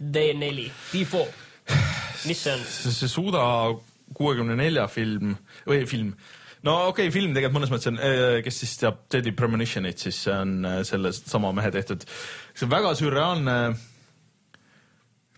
D4, 0.00 0.68
D4. 0.92 1.26
mis 2.28 2.44
see 2.44 2.54
on? 2.54 2.64
see, 2.68 3.10
Suda 3.10 3.44
kuuekümne 4.14 4.56
nelja 4.58 4.88
film 4.90 5.36
või 5.68 5.84
film, 5.88 6.12
no 6.66 6.76
okei 6.90 7.08
okay,, 7.08 7.14
film 7.14 7.32
tegelikult 7.34 7.60
mõnes 7.60 7.72
mõttes 7.72 7.92
on, 7.92 8.02
kes 8.44 8.60
siis 8.64 8.76
teab 8.82 9.04
Deadly 9.12 9.32
Premonitionit, 9.38 10.02
siis 10.02 10.24
see 10.26 10.34
on 10.34 10.58
äh, 10.68 10.78
selle 10.88 11.14
sama 11.16 11.54
mehe 11.56 11.70
tehtud. 11.74 12.06
see 12.52 12.66
on 12.66 12.74
väga 12.74 12.94
sürreaalne 12.98 13.58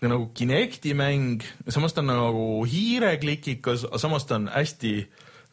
nagu 0.04 0.28
Kinecti 0.36 0.92
mäng, 0.96 1.44
samas 1.72 1.94
ta 1.96 2.02
on 2.04 2.10
nagu 2.12 2.48
hiireklikikas, 2.68 3.86
aga 3.88 4.00
samas 4.02 4.26
ta 4.28 4.36
on 4.36 4.50
hästi 4.52 4.96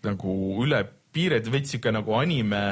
nagu 0.04 0.34
üle 0.66 0.82
piire, 1.16 1.40
veits 1.54 1.72
siuke 1.72 1.94
nagu 1.96 2.18
anime. 2.18 2.64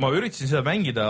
Ma 0.00 0.08
üritasin 0.10 0.48
seda 0.50 0.62
mängida 0.66 1.04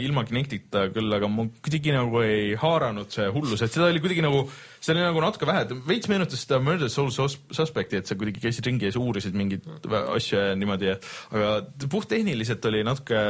ilma 0.00 0.22
Kinectita 0.28 0.86
küll, 0.94 1.10
aga 1.12 1.28
mul 1.28 1.50
kuidagi 1.64 1.92
nagu 1.94 2.20
ei 2.24 2.52
haaranud 2.60 3.10
see 3.12 3.26
hullus, 3.34 3.64
et 3.64 3.72
seda 3.74 3.88
oli 3.90 4.00
kuidagi 4.04 4.24
nagu, 4.24 4.44
seda 4.80 4.96
oli 4.98 5.04
nagu 5.08 5.24
natuke 5.24 5.48
vähe, 5.48 5.64
veits 5.88 6.08
meenutas 6.12 6.44
seda 6.44 6.60
Murder 6.62 6.92
Soul 6.92 7.10
Sus- 7.12 7.40
Suspecti, 7.52 8.00
et 8.00 8.08
sa 8.08 8.16
kuidagi 8.20 8.40
käisid 8.44 8.68
ringi 8.68 8.88
ja 8.88 8.92
siis 8.92 9.00
uurisid 9.02 9.36
mingeid 9.36 9.66
asju 10.14 10.38
ja 10.38 10.54
niimoodi, 10.56 10.94
aga 11.34 11.50
puhttehniliselt 11.92 12.70
oli 12.70 12.84
natuke 12.88 13.24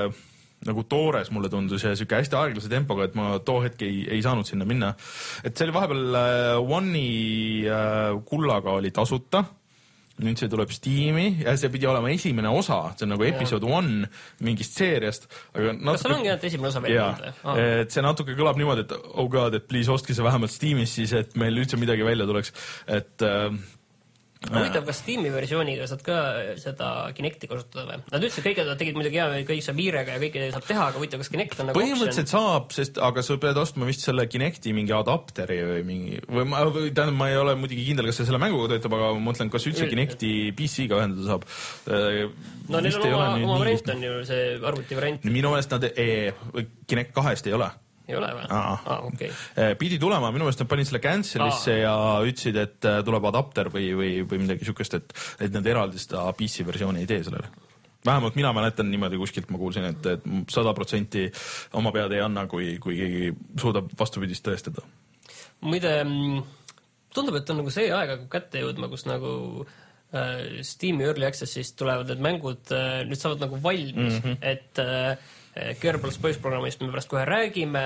nagu 0.66 0.84
toores 0.88 1.30
mulle 1.34 1.50
tundus 1.52 1.86
ja 1.86 1.94
siuke 1.98 2.20
hästi 2.20 2.38
aeglase 2.38 2.70
tempoga, 2.70 3.08
et 3.08 3.16
ma 3.18 3.34
too 3.44 3.62
hetk 3.64 3.82
ei, 3.86 4.04
ei 4.16 4.22
saanud 4.24 4.48
sinna 4.48 4.68
minna. 4.68 4.92
et 5.42 5.56
see 5.56 5.66
oli 5.66 5.74
vahepeal 5.74 6.20
äh, 6.20 6.76
One'i 6.78 7.66
äh, 7.66 8.14
kullaga 8.28 8.78
oli 8.78 8.94
tasuta. 8.94 9.44
Nüüd 10.22 10.36
see 10.38 10.50
tuleb 10.52 10.70
Steam'i 10.70 11.38
ja 11.40 11.54
see 11.58 11.70
pidi 11.72 11.86
olema 11.88 12.10
esimene 12.12 12.50
osa, 12.52 12.76
see 12.94 13.06
on 13.06 13.14
nagu 13.14 13.24
episood 13.24 13.64
one 13.64 14.10
mingist 14.44 14.76
seeriast, 14.76 15.24
aga 15.56 15.72
kas 15.86 16.04
seal 16.04 16.14
ongi 16.18 16.28
ainult 16.28 16.44
esimene 16.46 16.68
osa 16.68 16.82
veel 16.84 16.94
jaa. 16.94 17.06
olnud 17.08 17.40
või?, 17.46 17.78
et 17.80 17.96
see 17.96 18.04
natuke 18.04 18.36
kõlab 18.38 18.60
niimoodi, 18.60 18.84
et 18.84 18.92
oh 19.08 19.30
god, 19.32 19.56
et 19.56 19.64
please 19.66 19.90
ostke 19.90 20.14
see 20.14 20.26
vähemalt 20.26 20.52
Steamis 20.52 20.92
siis, 21.00 21.16
et 21.16 21.32
meil 21.40 21.56
üldse 21.64 21.80
midagi 21.80 22.04
välja 22.06 22.28
tuleks, 22.28 22.52
et 22.92 23.24
äh, 23.24 23.48
huvitav, 24.50 24.84
kas 24.88 25.00
Steam'i 25.02 25.30
versiooniga 25.32 25.86
saad 25.90 26.02
ka 26.06 26.16
seda 26.60 26.88
Kinecti 27.16 27.48
kasutada 27.50 27.84
või? 27.88 27.98
Nad 28.12 28.26
ütlesid 28.26 28.46
kõik, 28.46 28.60
et 28.62 28.70
nad 28.70 28.80
tegid 28.80 28.98
muidugi 28.98 29.20
hea, 29.20 29.42
kõik 29.48 29.62
saab 29.64 29.80
hiirega 29.82 30.16
ja 30.16 30.22
kõike 30.22 30.48
saab 30.54 30.66
teha, 30.68 30.86
aga 30.90 31.00
huvitav, 31.00 31.22
kas 31.22 31.32
Kinect 31.32 31.62
on 31.62 31.70
nagu 31.70 31.78
põhimõtteliselt 31.78 32.32
saab, 32.32 32.72
sest 32.74 33.00
aga 33.02 33.24
sa 33.26 33.36
pead 33.42 33.60
ostma 33.62 33.88
vist 33.88 34.06
selle 34.06 34.26
Kinecti 34.30 34.74
mingi 34.76 34.94
adapteri 34.96 35.60
või 35.68 35.84
mingi 35.88 36.18
või 36.26 36.48
ma, 36.50 36.64
tähendab, 36.72 37.14
ma 37.20 37.30
ei 37.32 37.38
ole 37.40 37.56
muidugi 37.60 37.86
kindel, 37.90 38.10
kas 38.10 38.20
see 38.20 38.28
selle 38.30 38.42
mänguga 38.42 38.74
töötab, 38.74 38.98
aga 38.98 39.12
ma 39.16 39.24
mõtlen, 39.30 39.52
kas 39.52 39.68
üldse 39.70 39.86
Üld- 39.86 39.94
Kinecti 39.94 40.32
PC-ga 40.58 41.02
ühendada 41.02 41.28
saab. 41.30 41.46
no 42.72 42.82
neil 42.82 42.98
on 42.98 43.08
oma, 43.12 43.30
oma 43.38 43.62
variant 43.62 43.94
on 43.94 44.04
ju 44.08 44.18
see 44.28 44.44
arvuti 44.58 44.98
variant, 44.98 45.30
minu 45.30 45.54
meelest 45.54 45.76
nad 45.76 45.88
e,, 45.92 46.10
Kinect 46.90 47.14
kahest 47.16 47.48
ei 47.48 47.56
ole 47.56 47.70
ei 48.12 48.18
ole 48.20 48.30
või? 48.36 48.46
Aa. 48.52 48.98
okei. 49.08 49.30
Eh, 49.56 49.74
pidi 49.80 49.98
tulema, 50.02 50.30
minu 50.34 50.46
meelest 50.46 50.62
nad 50.62 50.70
panid 50.70 50.88
selle 50.88 51.02
cancel'isse 51.02 51.76
ja 51.80 51.94
ütlesid, 52.28 52.58
et 52.60 52.88
eh, 52.88 53.00
tuleb 53.06 53.28
adapter 53.32 53.70
või, 53.72 53.90
või, 53.98 54.14
või 54.28 54.42
midagi 54.44 54.68
siukest, 54.68 54.96
et, 54.98 55.14
et 55.46 55.52
nad 55.54 55.66
eraldi 55.68 56.00
seda 56.00 56.28
PC 56.38 56.66
versiooni 56.68 57.02
ei 57.02 57.10
tee 57.10 57.22
sellele. 57.26 57.50
vähemalt 58.04 58.34
mina 58.34 58.52
mäletan 58.52 58.90
niimoodi 58.90 59.18
kuskilt 59.20 59.50
ma 59.50 59.58
kuulsin, 59.58 59.84
et, 59.92 60.06
et 60.06 60.24
sada 60.50 60.74
protsenti 60.74 61.28
oma 61.78 61.92
pead 61.94 62.12
ei 62.12 62.24
anna, 62.24 62.46
kui, 62.50 62.76
kui 62.82 62.96
keegi 62.98 63.30
suudab 63.60 63.92
vastupidist 63.98 64.44
tõestada. 64.46 64.84
muide, 65.60 65.94
tundub, 67.14 67.38
et 67.38 67.50
on 67.50 67.62
nagu 67.62 67.70
see 67.70 67.92
aeg 67.92 68.16
hakkab 68.16 68.28
kätte 68.32 68.64
jõudma, 68.64 68.88
kus 68.90 69.06
nagu 69.06 69.30
äh, 69.62 70.62
Steam'i 70.66 71.06
Early 71.06 71.28
Access'ist 71.28 71.78
tulevad 71.78 72.10
need 72.10 72.24
mängud 72.24 72.74
äh, 72.74 73.04
nüüd 73.06 73.20
saavad 73.20 73.46
nagu 73.46 73.60
valmis 73.62 74.18
mm, 74.18 74.18
-hmm. 74.24 74.36
et 74.40 74.82
äh, 74.82 75.16
Kerbal 75.52 76.12
Space 76.14 76.40
programmist 76.40 76.80
me 76.80 76.88
pärast 76.88 77.10
kohe 77.12 77.24
räägime 77.28 77.80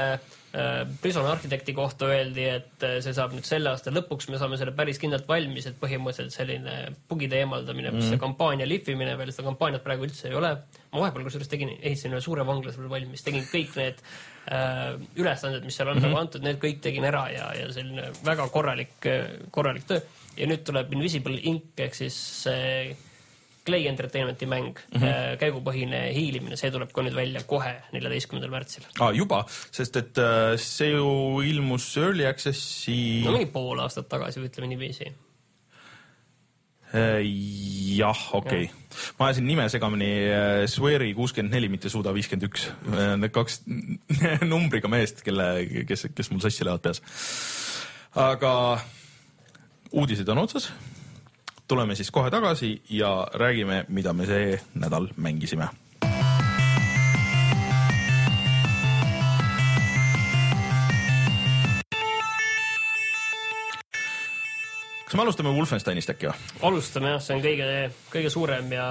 äh,. 0.54 0.86
Prison 1.02 1.26
Architecti 1.26 1.72
kohta 1.74 2.06
öeldi, 2.06 2.44
et 2.48 2.84
äh, 2.86 2.94
see 3.04 3.12
saab 3.12 3.34
nüüd 3.34 3.44
selle 3.44 3.72
aasta 3.72 3.90
lõpuks, 3.90 4.28
me 4.30 4.38
saame 4.38 4.56
selle 4.56 4.70
päris 4.76 5.00
kindlalt 5.02 5.26
valmis, 5.28 5.66
et 5.66 5.76
põhimõtteliselt 5.80 6.32
selline 6.32 6.76
bugide 7.10 7.40
eemaldamine 7.42 7.90
mm, 7.90 7.98
-hmm. 7.98 8.12
see 8.14 8.20
kampaania 8.22 8.68
lihvimine 8.70 9.16
veel, 9.18 9.32
seda 9.34 9.48
kampaaniat 9.50 9.84
praegu 9.84 10.06
üldse 10.06 10.30
ei 10.30 10.38
ole. 10.38 10.52
ma 10.92 11.02
vahepeal 11.02 11.26
kusjuures 11.26 11.50
tegin, 11.50 11.74
ehitasin 11.76 12.14
ühe 12.14 12.22
suure 12.24 12.46
vangla 12.46 12.72
seal 12.72 12.88
valmis, 12.90 13.26
tegin 13.26 13.44
kõik 13.50 13.74
need 13.76 13.98
äh, 14.46 14.94
ülesanded, 15.18 15.66
mis 15.66 15.76
seal 15.76 15.90
on 15.90 15.98
mm 15.98 16.04
-hmm. 16.04 16.14
nagu 16.14 16.20
antud, 16.22 16.46
need 16.46 16.62
kõik 16.62 16.80
tegin 16.86 17.04
ära 17.04 17.26
ja, 17.34 17.50
ja 17.54 17.72
selline 17.72 18.12
väga 18.24 18.48
korralik, 18.48 19.10
korralik 19.50 19.90
töö. 19.90 20.00
ja 20.36 20.46
nüüd 20.46 20.62
tuleb 20.62 20.92
Invisible 20.92 21.40
Ink 21.42 21.82
ehk 21.82 21.94
siis 21.94 22.14
see 22.44 22.96
Clay 23.66 23.86
Entertainmenti 23.90 24.46
mäng 24.46 24.78
mm, 24.78 25.00
-hmm. 25.00 25.36
käigupõhine 25.42 26.00
hiilimine, 26.14 26.56
see 26.56 26.70
tuleb 26.70 26.92
ka 26.94 27.02
nüüd 27.02 27.16
välja 27.16 27.42
kohe, 27.48 27.74
neljateistkümnendal 27.92 28.52
märtsil. 28.52 28.86
Ah, 29.02 29.12
juba, 29.16 29.44
sest 29.74 29.96
et 29.98 30.18
äh, 30.22 30.54
see 30.60 30.92
ju 30.94 31.42
ilmus 31.42 31.88
Early 32.00 32.26
Access'i 32.30 33.24
no 33.26 33.34
mingi 33.34 33.50
pool 33.52 33.82
aastat 33.82 34.08
tagasi 34.12 34.42
või 34.42 34.52
ütleme 34.52 34.70
niiviisi. 34.74 35.12
Eh, 36.96 37.20
jah, 37.98 38.20
okei 38.38 38.68
okay.. 38.68 38.98
ma 39.18 39.26
ajasin 39.26 39.46
nime 39.48 39.64
segamini, 39.68 40.10
Sweari 40.70 41.10
kuuskümmend 41.18 41.56
neli, 41.56 41.68
mitte 41.68 41.90
Suda 41.90 42.12
viiskümmend 42.14 42.46
üks. 42.46 42.68
Need 43.18 43.34
kaks 43.34 43.64
numbriga 44.52 44.88
meest, 44.88 45.24
kelle, 45.26 45.48
kes, 45.88 46.06
kes 46.14 46.30
mul 46.30 46.44
sassi 46.44 46.64
lähevad 46.64 46.86
peas. 46.86 47.02
aga 48.14 48.52
uudised 49.90 50.28
on 50.28 50.44
otsas. 50.46 50.70
Tuleme 51.68 51.94
siis 51.94 52.10
kohe 52.10 52.30
tagasi 52.30 52.82
ja 52.90 53.26
räägime, 53.34 53.84
mida 53.88 54.12
me 54.12 54.26
see 54.26 54.60
nädal 54.74 55.08
mängisime. 55.16 55.68
kas 65.06 65.14
me 65.14 65.22
alustame 65.22 65.52
Wolfensteinist 65.54 66.10
äkki 66.10 66.26
või? 66.26 66.38
alustame 66.66 67.12
jah, 67.12 67.20
see 67.22 67.36
on 67.36 67.42
kõige, 67.44 67.66
kõige 68.10 68.30
suurem 68.34 68.72
ja 68.74 68.86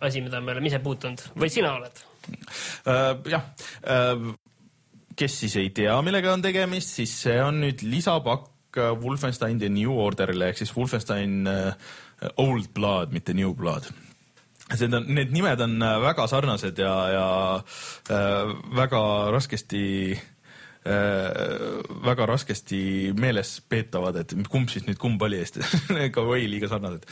asi, 0.00 0.22
mida 0.24 0.40
me 0.40 0.54
oleme 0.54 0.70
ise 0.70 0.78
puutunud 0.80 1.20
või 1.36 1.50
sina 1.52 1.74
oled? 1.76 2.00
Äh, 2.88 3.10
jah, 3.28 3.44
kes 5.16 5.36
siis 5.42 5.58
ei 5.60 5.68
tea, 5.76 5.98
millega 6.04 6.32
on 6.32 6.44
tegemist, 6.44 6.96
siis 6.96 7.12
see 7.26 7.36
on 7.44 7.60
nüüd 7.66 7.84
lisapakk 7.84 8.80
Wolfenstein 9.02 9.60
The 9.60 9.68
New 9.68 9.92
Orderile 10.00 10.48
ehk 10.48 10.62
siis 10.62 10.72
Wolfenstein 10.76 11.44
äh, 11.50 11.92
Old 12.36 12.72
Blood, 12.74 13.12
mitte 13.16 13.34
New 13.34 13.54
Blood 13.54 13.88
see 14.76 14.88
on, 14.90 15.06
need 15.08 15.32
nimed 15.34 15.60
on 15.60 15.78
äh, 15.82 15.96
väga 16.02 16.26
sarnased 16.30 16.78
ja, 16.78 16.94
ja 17.10 17.28
äh, 18.10 18.52
väga 18.76 19.30
raskesti 19.34 19.84
äh, 20.14 21.80
väga 22.04 22.26
raskesti 22.30 23.12
meeles 23.18 23.58
peetavad, 23.68 24.20
et 24.22 24.34
kumb 24.50 24.70
siis 24.70 24.86
nüüd 24.86 25.00
kumb 25.00 25.22
oli, 25.26 25.42
sest 25.44 25.88
ka 26.14 26.26
või 26.26 26.46
liiga 26.50 26.70
sarnased. 26.70 27.08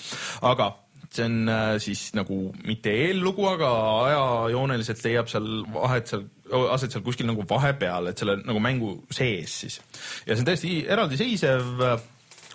aga 0.46 0.70
see 1.08 1.24
on 1.24 1.50
äh, 1.50 1.74
siis 1.82 2.10
nagu 2.16 2.52
mitte 2.68 2.92
eellugu, 3.06 3.46
aga 3.50 3.72
ajajooneliselt 4.04 5.02
leiab 5.06 5.32
seal 5.32 5.48
vahet 5.74 6.12
seal, 6.12 6.28
aset 6.74 6.94
seal 6.94 7.04
kuskil 7.06 7.28
nagu 7.30 7.46
vahepeal, 7.48 8.10
et 8.10 8.20
selle 8.20 8.38
nagu 8.44 8.62
mängu 8.62 8.94
sees 9.10 9.60
siis. 9.64 9.80
ja 10.26 10.34
see 10.34 10.44
on 10.44 10.48
täiesti 10.52 10.78
eraldiseisev, 10.86 11.84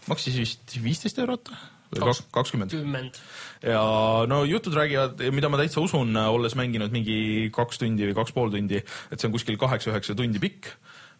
maksis 0.08 0.40
vist 0.40 0.80
viisteist 0.84 1.20
eurot 1.24 1.52
kakskümmend. 2.00 3.20
ja 3.64 3.84
no 4.30 4.44
jutud 4.50 4.76
räägivad, 4.78 5.22
mida 5.36 5.52
ma 5.52 5.62
täitsa 5.62 5.84
usun, 5.84 6.16
olles 6.16 6.58
mänginud 6.60 6.96
mingi 6.96 7.50
kaks 7.54 7.82
tundi 7.84 8.10
või 8.10 8.18
kaks 8.18 8.36
pool 8.36 8.52
tundi, 8.54 8.82
et 9.12 9.20
see 9.20 9.30
on 9.30 9.36
kuskil 9.36 9.60
kaheksa-üheksa 9.62 10.18
tundi 10.20 10.42
pikk 10.44 10.74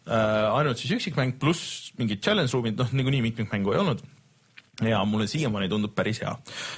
äh,. 0.08 0.50
ainult 0.58 0.80
siis 0.80 0.96
üksikmäng 0.98 1.38
pluss 1.40 1.94
mingid 1.98 2.22
challenge 2.24 2.52
ruumid, 2.54 2.78
noh 2.80 2.92
niikuinii 2.92 3.24
mitmikmängu 3.30 3.74
ei 3.74 3.82
olnud 3.84 4.04
ja 4.82 5.04
mulle 5.04 5.26
siiamaani 5.30 5.68
tundub 5.68 5.94
päris 5.94 6.20
hea. 6.22 6.32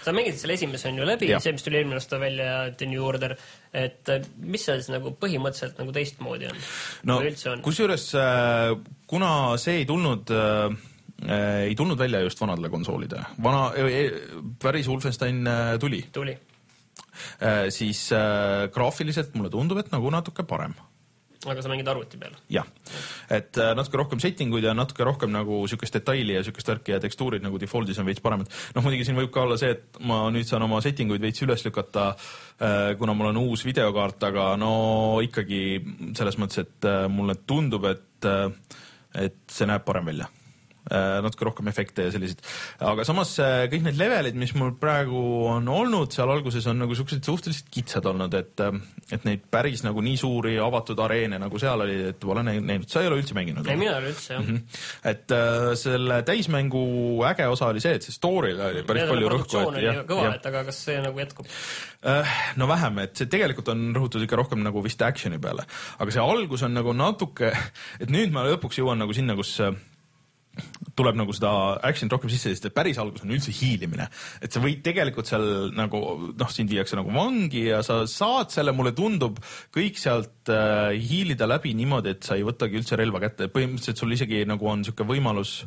sa 0.04 0.12
mängisid 0.12 0.42
selle 0.42 0.56
esimese 0.58 0.88
on 0.88 0.98
ju 1.00 1.06
läbi, 1.08 1.30
see, 1.40 1.52
mis 1.56 1.64
tuli 1.64 1.78
eelmine 1.80 1.96
aasta 1.96 2.18
välja, 2.20 2.50
The 2.76 2.88
New 2.90 3.04
Order, 3.04 3.36
et 3.72 4.10
äh, 4.12 4.26
mis 4.36 4.66
seal 4.68 4.82
siis 4.82 4.92
nagu 4.92 5.14
põhimõtteliselt 5.20 5.80
nagu 5.80 5.94
teistmoodi 5.96 6.50
on? 6.50 6.60
no 7.08 7.18
kusjuures 7.64 8.10
äh, 8.20 8.74
kuna 9.08 9.30
see 9.62 9.80
ei 9.80 9.88
tulnud 9.88 10.32
äh, 10.34 10.76
ei 11.16 11.74
tulnud 11.74 11.98
välja 11.98 12.20
just 12.20 12.40
vanadele 12.40 12.68
konsoolidele, 12.68 13.24
vana, 13.42 13.70
päris 14.62 14.88
Wolfenstein 14.88 15.48
tuli. 15.80 16.02
tuli. 16.12 16.36
siis 17.72 18.10
graafiliselt 18.72 19.34
mulle 19.34 19.50
tundub, 19.50 19.80
et 19.80 19.88
nagu 19.94 20.12
natuke 20.12 20.44
parem 20.44 20.76
aga 21.52 21.62
sa 21.62 21.70
mängid 21.70 21.88
arvuti 21.88 22.18
peal? 22.20 22.34
jah, 22.52 22.66
et 23.32 23.58
äh, 23.60 23.72
natuke 23.78 24.00
rohkem 24.00 24.20
setting 24.22 24.54
uid 24.54 24.66
ja 24.66 24.74
natuke 24.76 25.04
rohkem 25.06 25.32
nagu 25.34 25.62
siukest 25.70 25.98
detaili 25.98 26.36
ja 26.36 26.44
siukest 26.46 26.70
värki 26.70 26.94
ja 26.94 27.00
tekstuurid 27.02 27.44
nagu 27.44 27.60
default'is 27.60 28.00
on 28.02 28.08
veits 28.08 28.22
paremad. 28.24 28.50
noh, 28.74 28.84
muidugi 28.84 29.06
siin 29.08 29.18
võib 29.18 29.32
ka 29.34 29.44
olla 29.46 29.58
see, 29.60 29.74
et 29.76 30.00
ma 30.06 30.24
nüüd 30.34 30.48
saan 30.48 30.66
oma 30.66 30.80
setting 30.84 31.12
uid 31.14 31.24
veits 31.24 31.44
üles 31.46 31.66
lükata, 31.66 32.08
äh, 32.58 32.88
kuna 33.00 33.16
mul 33.16 33.32
on 33.32 33.42
uus 33.44 33.66
videokaart, 33.68 34.30
aga 34.30 34.48
no 34.60 34.72
ikkagi 35.24 35.62
selles 36.18 36.40
mõttes, 36.40 36.66
et 36.66 36.88
äh, 36.88 37.04
mulle 37.12 37.38
tundub, 37.46 37.86
et, 37.90 38.32
et 39.16 39.44
see 39.52 39.68
näeb 39.68 39.86
parem 39.86 40.12
välja 40.12 40.30
Äh, 40.30 40.35
natuke 40.86 41.46
rohkem 41.48 41.68
efekte 41.70 42.06
ja 42.06 42.12
selliseid. 42.14 42.42
aga 42.86 43.04
samas 43.06 43.32
äh, 43.42 43.64
kõik 43.72 43.86
need 43.86 43.98
levelid, 43.98 44.36
mis 44.38 44.52
mul 44.58 44.74
praegu 44.80 45.20
on 45.50 45.66
olnud 45.72 46.14
seal 46.14 46.30
alguses, 46.30 46.66
on 46.70 46.78
nagu 46.84 46.96
siuksed 46.98 47.26
suhteliselt 47.26 47.70
kitsad 47.74 48.06
olnud, 48.06 48.34
et, 48.38 48.62
äh, 48.62 48.78
et 49.14 49.26
neid 49.26 49.46
päris 49.50 49.82
nagu 49.86 50.02
nii 50.04 50.18
suuri 50.20 50.56
avatud 50.62 51.00
areene 51.02 51.40
nagu 51.42 51.60
seal 51.62 51.82
oli, 51.84 51.96
et 52.12 52.20
pole 52.22 52.44
näinud. 52.46 52.86
sa 52.90 53.02
ei 53.02 53.10
ole 53.10 53.20
üldse 53.22 53.36
mänginud? 53.38 53.66
ei, 53.66 53.80
mina 53.80 53.96
ei 53.96 54.04
ole 54.04 54.12
üldse, 54.12 54.32
jah 54.34 54.44
mm. 54.44 54.60
-hmm. 54.60 54.78
et 55.12 55.36
äh, 55.36 55.72
selle 55.80 56.20
täismängu 56.28 56.84
äge 57.32 57.48
osa 57.50 57.72
oli 57.72 57.82
see, 57.82 57.96
et 57.98 58.06
see 58.06 58.14
story'l 58.14 58.62
oli 58.70 58.86
päris 58.86 59.06
ja, 59.06 59.10
palju 59.10 59.32
rõhku. 59.34 59.58
oli 59.72 59.84
jah, 59.84 60.02
kõva, 60.06 60.30
et 60.36 60.46
aga 60.52 60.64
kas 60.70 60.84
see 60.88 61.00
nagu 61.02 61.24
jätkub? 61.24 61.50
no 62.56 62.68
vähem, 62.70 63.02
et 63.02 63.18
see 63.18 63.26
tegelikult 63.30 63.72
on 63.72 63.88
rõhutud 63.96 64.22
ikka 64.22 64.38
rohkem 64.38 64.62
nagu 64.62 64.82
vist 64.84 65.02
action'i 65.02 65.40
peale, 65.42 65.66
aga 65.98 66.14
see 66.14 66.22
algus 66.22 66.62
on 66.62 66.76
nagu 66.76 66.94
natuke, 66.94 67.50
et 68.00 68.12
nüüd 68.12 68.30
ma 68.34 68.46
lõpuks 68.46 68.78
jõuan 68.78 69.00
nagu 69.02 69.16
sinna, 69.16 69.34
kus 69.34 69.56
tuleb 70.96 71.18
nagu 71.18 71.34
seda 71.36 71.50
action'it 71.84 72.14
rohkem 72.14 72.32
sisse, 72.32 72.52
sest 72.54 72.70
päris 72.74 72.98
algus 73.00 73.24
on 73.24 73.34
üldse 73.34 73.52
hiilimine. 73.54 74.08
et 74.40 74.52
sa 74.52 74.62
võid 74.62 74.80
tegelikult 74.84 75.28
seal 75.28 75.70
nagu 75.76 76.00
noh, 76.32 76.52
sind 76.52 76.72
viiakse 76.72 76.96
nagu 76.98 77.12
vangi 77.12 77.66
ja 77.68 77.82
sa 77.86 78.02
saad 78.10 78.54
selle, 78.54 78.72
mulle 78.76 78.94
tundub, 78.96 79.38
kõik 79.74 80.00
sealt 80.00 80.52
äh, 80.52 80.96
hiilida 80.96 81.48
läbi 81.48 81.74
niimoodi, 81.76 82.16
et 82.16 82.26
sa 82.26 82.38
ei 82.38 82.46
võtagi 82.46 82.80
üldse 82.80 82.98
relva 82.98 83.20
kätte, 83.26 83.50
põhimõtteliselt 83.52 84.00
sul 84.00 84.16
isegi 84.16 84.44
nagu 84.48 84.70
on 84.70 84.82
niisugune 84.82 85.12
võimalus 85.12 85.58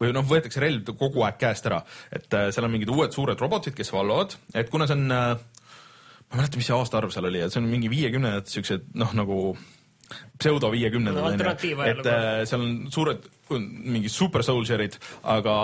või 0.00 0.14
noh, 0.16 0.24
võetakse 0.26 0.62
relv 0.62 0.94
kogu 0.98 1.22
aeg 1.26 1.36
käest 1.40 1.68
ära, 1.68 1.82
et 2.10 2.32
äh, 2.34 2.48
seal 2.54 2.66
on 2.66 2.72
mingid 2.72 2.90
uued 2.92 3.12
suured 3.14 3.40
robotid, 3.40 3.76
kes 3.76 3.92
valvavad, 3.94 4.38
et 4.56 4.72
kuna 4.72 4.88
see 4.88 4.96
on 4.96 5.12
äh, 5.12 5.34
ma 5.36 6.38
ei 6.38 6.40
mäleta, 6.40 6.56
mis 6.56 6.70
see 6.70 6.78
aastaarv 6.78 7.12
seal 7.12 7.28
oli, 7.28 7.44
et 7.44 7.52
see 7.52 7.60
on 7.60 7.68
mingi 7.68 7.92
viiekümnendad 7.92 8.48
siuksed 8.48 8.94
noh, 8.96 9.12
nagu 9.18 9.38
pseudo 10.38 10.70
viiekümnendad 10.72 11.38
no,. 11.38 11.54
et 11.86 12.08
äh, 12.08 12.42
seal 12.48 12.64
on 12.64 12.74
suured 12.92 13.28
mingid 13.52 14.08
super 14.08 14.40
soldier'id, 14.46 14.94
aga 15.28 15.54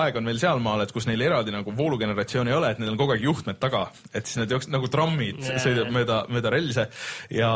aeg 0.00 0.16
on 0.18 0.26
veel 0.26 0.40
sealmaal, 0.42 0.82
et 0.82 0.92
kus 0.94 1.06
neil 1.06 1.22
eraldi 1.22 1.54
nagu 1.54 1.70
voolugeneratsiooni 1.78 2.50
ei 2.50 2.56
ole, 2.56 2.72
et 2.74 2.82
neil 2.82 2.90
on 2.96 2.98
kogu 2.98 3.14
aeg 3.14 3.22
juhtmed 3.28 3.60
taga, 3.62 3.84
et 4.10 4.26
siis 4.26 4.40
nad 4.40 4.50
jooks- 4.50 4.70
nagu 4.74 4.90
trammid 4.90 5.38
yeah. 5.44 5.62
sõidavad 5.62 5.94
mööda, 5.94 6.20
mööda 6.34 6.54
relse 6.54 6.88
ja 7.30 7.52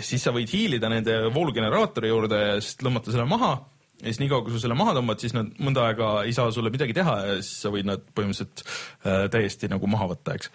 siis 0.00 0.24
sa 0.24 0.32
võid 0.32 0.52
hiilida 0.52 0.88
nende 0.92 1.18
voolugeneraatori 1.34 2.12
juurde 2.12 2.42
ja 2.46 2.60
siis 2.62 2.80
lõmmata 2.86 3.12
selle 3.12 3.28
maha 3.28 3.58
ja 4.00 4.10
siis 4.10 4.18
niikaua, 4.20 4.44
kui 4.44 4.52
sa 4.52 4.60
selle 4.60 4.76
maha 4.76 4.92
tõmbad, 4.98 5.22
siis 5.22 5.32
nad 5.32 5.48
mõnda 5.62 5.86
aega 5.88 6.10
ei 6.28 6.34
saa 6.36 6.50
sulle 6.52 6.70
midagi 6.72 6.94
teha 6.96 7.14
ja 7.22 7.36
siis 7.38 7.62
sa 7.64 7.72
võid 7.72 7.88
nad 7.88 8.02
põhimõtteliselt 8.16 8.62
äh, 8.62 9.24
täiesti 9.32 9.70
nagu 9.72 9.88
maha 9.88 10.10
võtta, 10.10 10.36
eks. 10.36 10.50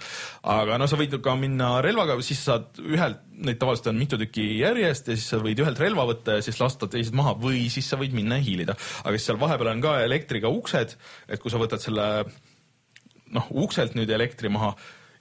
aga 0.54 0.78
no 0.78 0.88
sa 0.90 1.00
võid 1.00 1.18
ka 1.26 1.34
minna 1.40 1.72
relvaga, 1.82 2.20
siis 2.26 2.44
saad 2.46 2.78
ühelt, 2.84 3.24
neid 3.42 3.58
tavaliselt 3.62 3.90
on 3.94 3.98
mitu 3.98 4.20
tükki 4.22 4.46
järjest 4.60 5.10
ja 5.10 5.18
siis 5.18 5.28
sa 5.34 5.42
võid 5.42 5.64
ühelt 5.64 5.82
relva 5.82 6.06
võtta 6.12 6.38
ja 6.38 6.46
siis 6.46 6.62
lasta 6.62 6.90
teised 6.92 7.18
maha 7.18 7.34
või 7.42 7.66
siis 7.74 7.90
sa 7.90 7.98
võid 8.02 8.14
minna 8.18 8.38
ja 8.38 8.46
hiilida. 8.46 8.78
aga 9.02 9.18
siis 9.18 9.32
seal 9.32 9.42
vahepeal 9.42 9.74
on 9.74 9.86
ka 9.88 9.98
elektriga 10.06 10.54
uksed, 10.54 10.98
et 11.28 11.42
kui 11.42 11.54
sa 11.54 11.62
võtad 11.62 11.82
selle 11.82 12.08
noh, 13.32 13.54
ukselt 13.64 13.98
nüüd 13.98 14.12
elektri 14.14 14.52
maha 14.54 14.76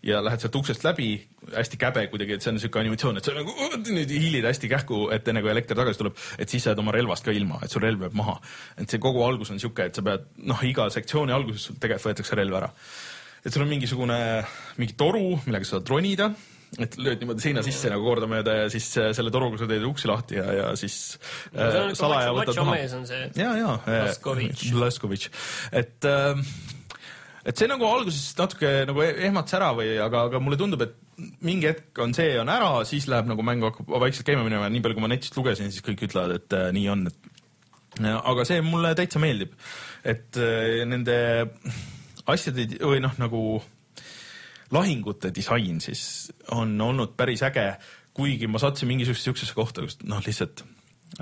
ja 0.07 0.21
lähed 0.25 0.41
sealt 0.41 0.57
uksest 0.57 0.85
läbi, 0.85 1.11
hästi 1.53 1.79
käbe 1.81 2.07
kuidagi, 2.13 2.37
et 2.37 2.45
see 2.45 2.53
on 2.53 2.57
niisugune 2.57 2.87
animatsioon, 2.87 3.21
et 3.21 3.27
sa 3.27 3.35
nagu 3.37 3.71
nüüd 3.85 4.13
hiilid 4.13 4.47
hästi 4.49 4.71
kähku, 4.73 5.01
et 5.15 5.29
enne 5.29 5.43
kui 5.45 5.53
elekter 5.53 5.79
tagasi 5.79 6.01
tuleb, 6.01 6.21
et 6.41 6.53
siis 6.53 6.65
sa 6.65 6.73
jääd 6.73 6.81
oma 6.81 6.95
relvast 6.97 7.27
ka 7.27 7.35
ilma, 7.37 7.61
et 7.65 7.73
sul 7.73 7.85
relv 7.85 8.07
jääb 8.07 8.17
maha. 8.17 8.39
et 8.81 8.89
see 8.89 9.03
kogu 9.03 9.25
algus 9.27 9.53
on 9.53 9.61
niisugune, 9.61 9.91
et 9.91 10.01
sa 10.01 10.05
pead, 10.07 10.31
noh, 10.51 10.63
iga 10.65 10.89
sektsiooni 10.93 11.37
alguses 11.37 11.69
sul 11.69 11.77
tegelikult 11.81 12.11
võetakse 12.11 12.41
relv 12.41 12.61
ära. 12.63 12.71
et 13.45 13.53
sul 13.53 13.67
on 13.67 13.73
mingisugune, 13.75 14.23
mingi 14.81 14.97
toru, 14.97 15.37
millega 15.45 15.69
sa 15.69 15.77
saad 15.77 15.93
ronida, 15.93 16.31
et 16.79 16.97
lööd 17.03 17.21
niimoodi 17.21 17.43
seina 17.43 17.63
sisse 17.67 17.91
nagu 17.91 18.05
kordamööda 18.07 18.57
ja 18.63 18.67
siis 18.73 18.89
äh, 19.01 19.11
selle 19.17 19.33
toruga 19.35 19.59
sa 19.59 19.67
teed 19.69 19.85
uksi 19.85 20.09
lahti 20.09 20.39
ja, 20.39 20.47
ja 20.55 20.67
siis 20.79 21.19
no, 21.53 21.65
äh, 21.67 21.93
salaja 21.99 22.35
võtad 22.37 22.61
maha. 22.63 22.77
ja, 23.37 23.55
ja. 23.59 23.73
Laskovitš. 24.79 25.33
et 25.83 26.09
äh, 26.09 26.45
et 27.45 27.57
see 27.57 27.69
nagu 27.71 27.87
alguses 27.89 28.35
natuke 28.39 28.71
nagu 28.89 29.03
e-, 29.05 29.15
ehmatas 29.29 29.57
ära 29.59 29.71
või, 29.77 29.95
aga, 30.03 30.27
aga 30.29 30.43
mulle 30.43 30.59
tundub, 30.61 30.85
et 30.85 30.97
mingi 31.45 31.69
hetk 31.69 32.01
on 32.05 32.15
see 32.17 32.35
on 32.41 32.53
ära, 32.53 32.71
siis 32.89 33.09
läheb 33.11 33.29
nagu 33.31 33.45
mäng 33.47 33.65
hakkab 33.65 33.91
vaikselt 34.03 34.29
käima 34.29 34.45
minema. 34.47 34.69
Ja 34.69 34.75
nii 34.75 34.85
palju, 34.85 34.99
kui 34.99 35.05
ma 35.05 35.13
netist 35.13 35.37
lugesin, 35.37 35.73
siis 35.73 35.85
kõik 35.85 36.07
ütlevad, 36.09 36.37
et 36.39 36.57
äh, 36.57 36.69
nii 36.77 36.87
on, 36.93 37.07
et 37.11 38.07
aga 38.07 38.47
see 38.49 38.63
mulle 38.65 38.95
täitsa 38.99 39.23
meeldib, 39.23 39.55
et 40.07 40.39
äh, 40.41 40.81
nende 40.89 41.17
asjade 42.31 42.67
või 42.79 43.01
noh, 43.03 43.17
nagu 43.21 43.43
lahingute 44.71 45.33
disain 45.35 45.81
siis 45.83 46.31
on 46.55 46.77
olnud 46.81 47.17
päris 47.19 47.43
äge, 47.47 47.73
kuigi 48.15 48.47
ma 48.51 48.61
sattusin 48.63 48.91
mingisugusesse 48.91 49.31
siuksesse 49.31 49.57
kohta, 49.57 49.85
kus 49.87 49.99
noh, 50.07 50.23
lihtsalt 50.25 50.63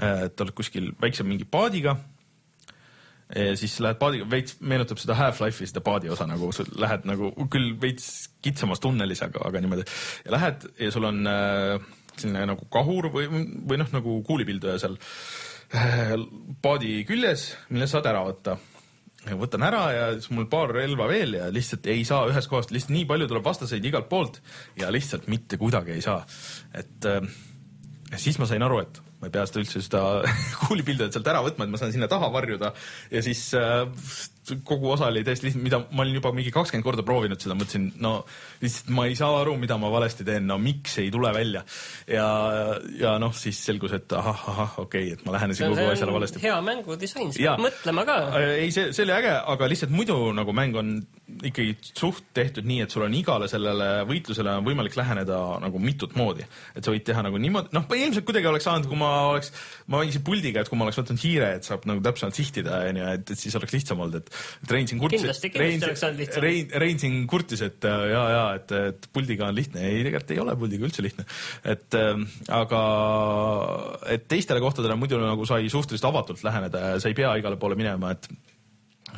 äh, 0.03 0.27
et 0.29 0.45
oled 0.45 0.57
kuskil 0.57 0.93
väikse 1.01 1.27
mingi 1.27 1.49
paadiga 1.49 1.97
ja 3.37 3.57
siis 3.61 3.77
lähed 3.85 3.99
paadiga, 4.01 4.27
veits 4.31 4.57
meenutab 4.65 5.01
seda 5.01 5.17
Half-Life'i 5.19 5.69
seda 5.69 5.83
paadi 5.85 6.09
osa 6.13 6.27
nagu, 6.29 6.49
sa 6.57 6.65
lähed 6.81 7.05
nagu 7.09 7.31
küll 7.53 7.75
veits 7.81 8.31
kitsamas 8.45 8.81
tunnelis, 8.81 9.21
aga, 9.27 9.43
aga 9.49 9.61
niimoodi. 9.61 9.85
ja 10.25 10.35
lähed 10.37 10.65
ja 10.81 10.91
sul 10.95 11.09
on 11.11 11.29
äh, 11.29 11.77
selline 12.17 12.47
nagu 12.53 12.69
kahur 12.73 13.11
või, 13.13 13.29
või 13.29 13.81
noh, 13.81 13.93
nagu 13.95 14.17
kuulipilduja 14.27 14.79
seal 14.81 14.97
äh, 15.77 16.17
paadi 16.65 17.03
küljes, 17.09 17.51
mille 17.69 17.89
saad 17.91 18.09
ära 18.09 18.25
võtta. 18.27 18.57
võtan 19.29 19.67
ära 19.67 19.83
ja 19.93 20.07
siis 20.17 20.31
mul 20.33 20.49
paar 20.49 20.73
relva 20.73 21.09
veel 21.11 21.37
ja 21.37 21.51
lihtsalt 21.53 21.87
ei 21.93 22.07
saa 22.09 22.25
ühest 22.31 22.49
kohast, 22.49 22.73
lihtsalt 22.73 22.97
nii 22.97 23.05
palju 23.11 23.29
tuleb 23.29 23.45
vastaseid 23.45 23.85
igalt 23.85 24.09
poolt 24.09 24.41
ja 24.81 24.93
lihtsalt 24.95 25.29
mitte 25.29 25.61
kuidagi 25.61 25.99
ei 25.99 26.05
saa. 26.05 26.25
et 26.73 27.05
äh, 27.05 27.21
siis 28.17 28.41
ma 28.41 28.49
sain 28.49 28.65
aru, 28.65 28.81
et 28.87 29.03
ma 29.19 29.29
ei 29.29 29.35
pea 29.35 29.47
seda 29.49 29.63
üldse 29.65 29.83
seda 29.85 30.03
kuulipildujat 30.65 31.17
sealt 31.17 31.31
ära 31.33 31.43
võtma, 31.47 31.67
et 31.67 31.75
ma 31.75 31.81
saan 31.81 31.95
sinna 31.95 32.11
taha 32.11 32.31
varjuda. 32.35 32.73
Ja 33.15 33.23
siis 33.27 33.49
äh, 33.59 33.85
kogu 34.67 34.91
osa 34.95 35.09
oli 35.13 35.25
täiesti 35.27 35.49
lihtsalt, 35.49 35.65
mida 35.65 35.81
ma 35.91 36.05
olin 36.05 36.19
juba 36.19 36.33
mingi 36.37 36.53
kakskümmend 36.55 36.87
korda 36.87 37.05
proovinud 37.07 37.41
seda, 37.43 37.57
mõtlesin, 37.59 37.89
no 38.05 38.15
lihtsalt 38.63 38.93
ma 38.97 39.07
ei 39.09 39.17
saa 39.19 39.41
aru, 39.43 39.57
mida 39.61 39.79
ma 39.81 39.91
valesti 39.93 40.27
teen, 40.27 40.47
no 40.49 40.59
miks 40.63 40.99
ei 41.03 41.13
tule 41.15 41.33
välja. 41.35 41.65
ja, 42.09 42.27
ja 42.99 43.15
noh, 43.23 43.35
siis 43.37 43.61
selgus, 43.65 43.95
et 43.99 44.13
ahah, 44.17 44.45
ahah, 44.55 44.79
okei 44.85 45.11
okay,, 45.11 45.19
et 45.19 45.27
ma 45.27 45.37
lähenesin 45.37 45.73
kogu 45.75 45.87
asjale 45.93 46.17
valesti. 46.17 46.43
hea 46.45 46.59
mängudisain, 46.65 47.33
sa 47.35 47.55
pead 47.57 47.65
mõtlema 47.69 48.07
ka. 48.09 48.19
Äh, 48.41 48.51
ei, 48.65 48.75
see, 48.75 48.93
see 48.97 49.07
oli 49.07 49.17
äge, 49.19 49.35
aga 49.55 49.71
lihtsalt 49.71 49.95
muidu 49.95 50.19
nagu 50.37 50.55
mäng 50.57 50.79
on 50.79 50.95
ikkagi 51.45 51.77
suht 51.83 52.31
tehtud 52.37 52.67
nii, 52.69 52.83
et 52.87 52.95
sul 52.95 53.05
on 53.05 53.15
igale 53.15 53.49
sellele 53.51 53.89
võitlusele 54.09 54.55
on 54.59 54.67
võimalik 54.67 54.97
läheneda 54.97 55.39
nagu 55.63 55.81
mitut 55.83 56.15
moodi. 56.19 56.47
et 56.75 56.85
sa 56.85 56.95
võid 56.95 57.05
teha 57.05 57.23
nagu 57.25 57.39
niimoodi, 57.41 57.75
noh, 57.77 57.85
ilmselt 57.99 58.27
kuidagi 58.29 58.49
oleks 58.51 58.67
saanud, 58.69 58.89
kui 58.89 58.99
ma 58.99 59.11
oleks, 59.33 59.53
ma 59.87 60.01
mängisin 60.01 60.25
puldiga, 60.25 60.63
et 60.63 60.71
kui 60.71 60.79
ma 60.79 60.87
oleks 60.87 61.01
võtnud 61.01 61.21
hiire, 61.23 61.51
et 61.59 61.69
saab 61.69 61.85
nagu 61.89 62.03
täpsemalt 62.05 62.39
sihtida, 62.39 62.81
onju, 62.89 63.07
et, 63.19 63.33
et 63.35 63.41
siis 63.41 63.57
oleks 63.59 63.77
lihtsam 63.77 64.01
olnud, 64.05 64.23
et 64.23 64.38
Rein 64.71 64.89
siin 64.91 65.01
kurtis. 65.03 65.25
saanud 66.01 66.21
lihtsam. 66.21 66.45
Rein, 66.45 66.75
Rein 66.83 67.01
siin 67.01 67.17
kurtis, 67.31 67.63
et 67.67 67.89
äh, 67.89 68.05
ja, 68.13 68.25
ja, 68.35 68.45
et, 68.59 68.75
et 68.91 69.09
puldiga 69.15 69.49
on 69.49 69.57
lihtne. 69.57 69.85
ei, 69.85 70.03
tegelikult 70.07 70.35
ei 70.35 70.43
ole 70.45 70.57
puldiga 70.61 70.89
üldse 70.89 71.05
lihtne. 71.05 71.27
et 71.65 71.99
äh, 71.99 72.23
aga, 72.61 72.83
et 74.15 74.29
teistele 74.31 74.63
kohtadele 74.65 74.99
muidu 75.01 75.21
nagu 75.23 75.49
sai 75.49 75.71
suhteliselt 75.73 76.11
avatult 76.11 76.45
läheneda 76.47 76.85
ja 76.85 77.03
sa 77.03 77.11
ei 77.11 77.19
pea 77.19 77.35
igale 77.41 77.61
poole 77.61 77.79
minema, 77.79 78.13
et 78.15 78.31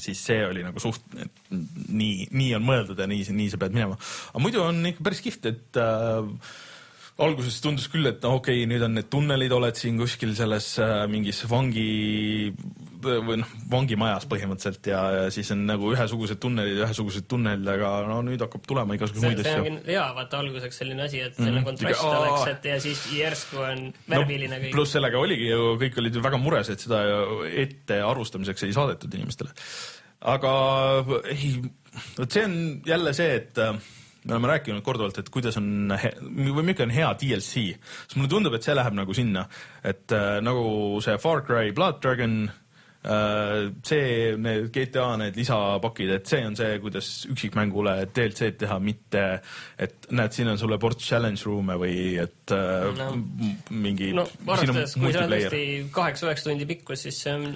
siis 0.00 0.20
see 0.24 0.40
oli 0.46 0.62
nagu 0.64 0.80
suht, 0.82 1.04
et 1.20 1.52
nii, 1.52 2.30
nii 2.30 2.50
on 2.56 2.66
mõeldud 2.66 2.98
ja 3.00 3.08
nii, 3.10 3.26
nii 3.36 3.52
sa 3.52 3.60
pead 3.60 3.76
minema. 3.76 3.98
aga 4.32 4.42
muidu 4.42 4.62
on 4.64 4.82
ikka 4.92 5.06
päris 5.06 5.22
kihvt, 5.24 5.50
et 5.50 5.80
äh, 5.80 6.58
alguses 7.20 7.58
tundus 7.60 7.88
küll, 7.92 8.06
et 8.08 8.22
no 8.24 8.36
okei 8.38 8.62
okay,, 8.62 8.68
nüüd 8.70 8.84
on 8.86 8.94
need 8.96 9.10
tunnelid, 9.12 9.52
oled 9.52 9.76
siin 9.78 9.98
kuskil 10.00 10.32
selles 10.38 10.72
äh, 10.80 11.04
mingis 11.10 11.42
vangi 11.50 12.52
või 13.00 13.38
noh, 13.40 13.52
vangimajas 13.70 14.26
põhimõtteliselt 14.30 14.88
ja, 14.90 15.00
ja 15.14 15.28
siis 15.32 15.50
on 15.54 15.62
nagu 15.68 15.90
ühesugused 15.94 16.40
tunnelid, 16.42 16.80
ühesugused 16.84 17.26
tunnelid, 17.30 17.68
aga 17.72 17.92
no 18.08 18.18
nüüd 18.26 18.42
hakkab 18.44 18.64
tulema 18.68 18.96
igasuguseid 18.96 19.40
muid 19.40 19.44
asju. 19.44 19.76
hea, 19.86 20.04
vaata 20.16 20.40
alguseks 20.42 20.80
selline 20.82 21.06
asi, 21.06 21.22
et 21.24 21.36
selline 21.36 21.60
mm 21.62 21.68
kontrast 21.70 22.04
Aa, 22.04 22.18
oleks, 22.24 22.50
et 22.54 22.68
ja 22.70 22.76
siis 22.82 23.04
järsku 23.14 23.62
on 23.64 23.86
värviline 24.08 24.52
no, 24.56 24.60
kõik. 24.64 24.74
pluss 24.76 24.96
sellega 24.96 25.20
oligi 25.20 25.48
ju, 25.50 25.70
kõik 25.80 26.00
olid 26.02 26.18
ju 26.18 26.24
väga 26.24 26.40
mures, 26.40 26.72
et 26.72 26.84
seda 26.84 27.02
ette 27.64 28.00
arvustamiseks 28.04 28.68
ei 28.68 28.76
saadetud 28.76 29.16
inimestele. 29.16 29.54
aga 30.34 30.52
ei, 31.32 31.54
vot 32.18 32.36
see 32.36 32.44
on 32.48 32.58
jälle 32.88 33.16
see, 33.16 33.32
et 33.40 33.60
äh, 33.60 33.80
me 34.24 34.34
oleme 34.34 34.50
rääkinud 34.52 34.84
korduvalt, 34.84 35.18
et 35.22 35.30
kuidas 35.32 35.56
on 35.60 35.94
või 35.94 36.62
milline 36.62 36.86
on 36.86 36.94
hea 36.94 37.12
DLC, 37.20 37.66
siis 37.72 38.16
mulle 38.18 38.32
tundub, 38.32 38.56
et 38.56 38.66
see 38.66 38.76
läheb 38.76 38.96
nagu 38.98 39.16
sinna, 39.16 39.46
et 39.84 40.12
äh, 40.16 40.40
nagu 40.44 40.64
see 41.04 41.16
Far 41.22 41.44
Cry 41.46 41.72
Blood 41.76 42.02
Dragon 42.04 42.42
Äh, 43.02 43.72
see, 43.82 44.36
need 44.36 44.66
GTA 44.72 45.16
need 45.16 45.36
lisapakid, 45.40 46.10
et 46.18 46.26
see 46.28 46.42
on 46.44 46.56
see, 46.56 46.74
kuidas 46.82 47.06
üksikmängule 47.32 47.94
DLC-d 48.12 48.58
teha, 48.60 48.76
mitte 48.84 49.22
et 49.80 50.10
näed, 50.12 50.34
siin 50.36 50.50
on 50.52 50.60
sulle 50.60 50.76
ports 50.82 51.06
challenge 51.08 51.46
room'e 51.48 51.78
või 51.80 51.94
et 52.20 52.52
äh, 52.52 52.90
no. 52.98 53.06
mingi. 53.72 54.10
no 54.12 54.26
arvestades, 54.44 54.98
kui 55.00 55.14
see 55.14 55.22
on 55.22 55.32
tõesti 55.32 55.62
kaheksa-üheksa 55.96 56.50
tundi 56.50 56.68
pikkus, 56.68 57.06
siis 57.06 57.22
see 57.24 57.38
on 57.38 57.48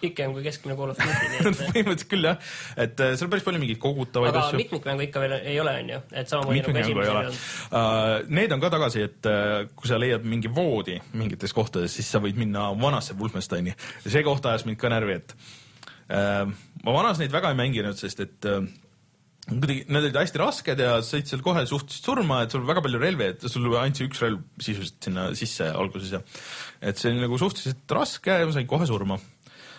pikem 0.00 0.34
kui 0.36 0.44
keskmine 0.44 0.76
Call 0.78 0.92
of 0.92 1.00
Duty, 1.00 1.30
nii 1.32 1.40
et 1.40 1.60
põhimõtteliselt 1.60 2.10
küll 2.10 2.28
jah, 2.28 2.38
et 2.84 3.02
äh, 3.02 3.12
seal 3.16 3.28
on 3.28 3.32
päris 3.34 3.46
palju 3.46 3.62
mingeid 3.62 3.80
kogutavaid 3.82 4.32
aga 4.32 4.44
asju. 4.46 4.60
mitmikmängu 4.62 5.06
ikka 5.08 5.22
veel 5.24 5.36
ei 5.38 5.58
ole, 5.62 5.74
on 5.82 5.92
ju, 5.94 6.00
et 6.22 6.32
samamoodi 6.32 6.62
nagu 6.64 6.82
esimesel 6.84 7.20
on 7.20 7.30
uh,. 7.32 8.30
Need 8.36 8.54
on 8.56 8.62
ka 8.62 8.72
tagasi, 8.76 9.04
et 9.08 9.28
uh, 9.30 9.58
kui 9.76 9.90
sa 9.90 10.00
leiad 10.00 10.24
mingi 10.28 10.50
voodi 10.52 10.98
mingites 11.16 11.54
kohtades, 11.56 11.94
siis 11.96 12.08
sa 12.10 12.20
võid 12.22 12.38
minna 12.40 12.68
vanasse 12.76 13.16
Wolfensteini. 13.18 13.74
See 14.04 14.24
koht 14.26 14.46
ajas 14.48 14.66
mind 14.68 14.80
ka 14.80 14.92
närvi, 14.92 15.20
et 15.20 15.36
ma 16.06 16.92
vanas 16.94 17.18
neid 17.18 17.32
väga 17.34 17.50
ei 17.50 17.58
mänginud, 17.58 17.96
sest 17.98 18.20
et 18.22 18.46
kuidagi, 19.46 19.84
need 19.86 20.08
olid 20.08 20.18
hästi 20.18 20.40
rasked 20.42 20.82
ja 20.82 20.96
said 21.06 21.28
seal 21.30 21.42
kohe 21.44 21.62
suhteliselt 21.68 22.10
surma, 22.10 22.42
et 22.44 22.54
sul 22.54 22.66
väga 22.66 22.82
palju 22.84 23.00
relvi, 23.02 23.30
et 23.34 23.46
sul 23.50 23.68
andsi 23.78 24.06
üks 24.08 24.22
relv 24.24 24.42
sisuliselt 24.62 25.08
sinna 25.08 25.28
sisse 25.38 25.68
alguses 25.70 26.14
ja 26.16 26.22
et 26.82 26.98
see 26.98 27.12
oli 27.12 27.22
nagu 27.22 27.38
suhteliselt 27.40 27.96
raske 27.98 28.38
ja 28.42 28.46
ma 28.46 28.54
sain 28.54 28.68
kohe 28.70 28.88
surma 28.88 29.18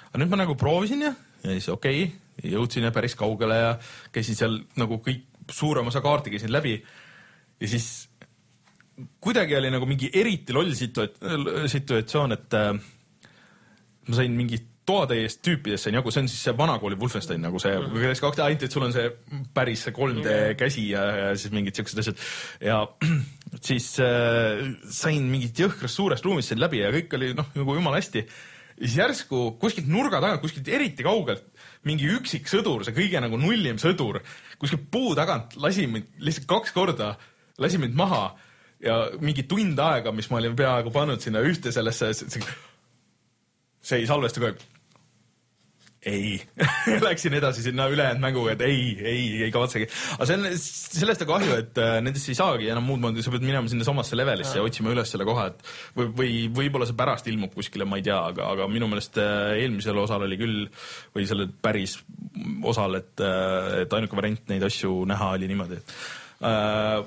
aga 0.09 0.21
nüüd 0.21 0.33
ma 0.33 0.41
nagu 0.43 0.55
proovisin 0.59 1.07
ja, 1.07 1.13
ja 1.43 1.55
siis 1.55 1.69
okei 1.73 2.03
okay,, 2.03 2.51
jõudsin 2.53 2.85
ja 2.87 2.93
päris 2.93 3.15
kaugele 3.17 3.57
ja 3.57 3.73
käisin 4.13 4.37
seal 4.37 4.59
nagu 4.77 5.01
kõik, 5.03 5.25
suurem 5.51 5.87
osa 5.87 6.01
kaarti 6.03 6.33
käisin 6.33 6.51
läbi 6.51 6.75
ja 6.77 7.67
siis 7.67 8.07
kuidagi 9.21 9.55
oli 9.57 9.71
nagu 9.73 9.85
mingi 9.89 10.09
eriti 10.13 10.55
loll 10.55 10.73
situa-, 10.77 11.67
situatsioon, 11.69 12.33
et 12.33 12.57
äh, 12.57 12.73
ma 14.07 14.17
sain 14.17 14.33
mingi 14.37 14.59
toatäiest 14.87 15.41
tüüpidest 15.43 15.87
sain 15.87 15.97
jagu, 15.97 16.11
see 16.13 16.23
on 16.23 16.29
siis 16.31 16.43
see 16.47 16.55
vanakooli 16.57 16.97
Wolfenstein 16.99 17.41
nagu 17.43 17.59
see 17.59 17.73
mm, 17.75 17.91
-hmm. 17.91 18.21
kaks, 18.23 18.39
ainult 18.39 18.63
et 18.63 18.71
sul 18.71 18.85
on 18.85 18.93
see 18.95 19.09
päris 19.53 19.83
see 19.83 19.93
3D 19.93 20.15
mm 20.15 20.23
-hmm. 20.23 20.55
käsi 20.59 20.89
ja, 20.89 21.03
ja 21.03 21.35
siis 21.35 21.53
mingid 21.53 21.75
siuksed 21.75 21.99
asjad 21.99 22.21
ja 22.61 22.77
siis 23.67 23.99
äh, 23.99 24.63
sain 24.89 25.23
mingit 25.23 25.59
jõhkrast 25.59 25.99
suurest 25.99 26.25
ruumist 26.25 26.53
sain 26.53 26.63
läbi 26.63 26.79
ja 26.79 26.91
kõik 26.91 27.15
oli 27.19 27.33
noh, 27.33 27.51
nagu 27.55 27.75
jumala 27.75 27.99
hästi 27.99 28.25
ja 28.77 28.85
siis 28.85 28.97
järsku 28.99 29.39
kuskilt 29.61 29.89
nurga 29.89 30.21
tagant, 30.21 30.41
kuskilt 30.43 30.67
eriti 30.69 31.05
kaugelt 31.05 31.45
mingi 31.87 32.09
üksik 32.17 32.49
sõdur, 32.49 32.85
see 32.85 32.95
kõige 32.95 33.21
nagu 33.23 33.39
nullim 33.41 33.79
sõdur, 33.81 34.21
kuskilt 34.61 34.87
puu 34.93 35.15
tagant 35.17 35.57
lasi 35.61 35.87
mind 35.89 36.11
lihtsalt 36.21 36.47
kaks 36.49 36.75
korda, 36.75 37.15
lasi 37.57 37.81
mind 37.81 37.97
maha 37.97 38.23
ja 38.83 38.99
mingi 39.23 39.47
tund 39.49 39.79
aega, 39.81 40.13
mis 40.13 40.29
ma 40.29 40.41
olin 40.41 40.57
peaaegu 40.57 40.93
pannud 40.93 41.23
sinna 41.23 41.41
ühte 41.45 41.73
sellesse, 41.73 42.13
see 42.13 44.01
ei 44.01 44.09
salvesta 44.09 44.43
kogu 44.43 44.53
aeg 44.53 44.76
ei 46.07 46.37
Läksin 47.07 47.35
edasi 47.37 47.63
sinna 47.65 47.87
ülejäänud 47.91 48.21
mänguga, 48.21 48.53
et 48.55 48.63
ei, 48.65 48.81
ei, 49.01 49.23
ei 49.47 49.51
kavatsegi. 49.53 49.87
aga 50.17 50.27
see 50.29 50.37
on, 50.37 50.47
sellest 50.57 51.23
on 51.25 51.29
kahju, 51.31 51.55
et 51.61 51.81
äh, 51.81 51.97
nendest 52.03 52.31
ei 52.31 52.37
saagi 52.37 52.69
enam 52.71 52.87
muud 52.87 53.01
moodi, 53.03 53.23
sa 53.25 53.33
pead 53.33 53.45
minema 53.45 53.69
sinnasamasse 53.71 54.17
levelisse 54.19 54.59
ja 54.59 54.65
otsima 54.65 54.93
üles 54.93 55.11
selle 55.13 55.27
koha, 55.27 55.49
et 55.51 55.71
või, 55.97 56.11
või 56.19 56.31
võib-olla 56.61 56.87
see 56.89 56.97
pärast 56.97 57.29
ilmub 57.31 57.55
kuskile, 57.57 57.87
ma 57.89 57.99
ei 57.99 58.05
tea, 58.07 58.19
aga, 58.31 58.51
aga 58.55 58.69
minu 58.71 58.89
meelest 58.91 59.19
äh, 59.21 59.57
eelmisel 59.63 59.99
osal 60.03 60.25
oli 60.27 60.39
küll 60.39 60.67
või 61.15 61.27
sellel 61.29 61.51
päris 61.51 61.97
osal, 62.67 62.99
et, 63.01 63.13
äh, 63.23 63.83
et 63.83 63.97
ainuke 63.97 64.19
variant 64.19 64.53
neid 64.53 64.65
asju 64.67 65.01
näha 65.09 65.33
oli 65.37 65.51
niimoodi, 65.51 65.81
et 65.81 65.97
äh, 66.47 67.01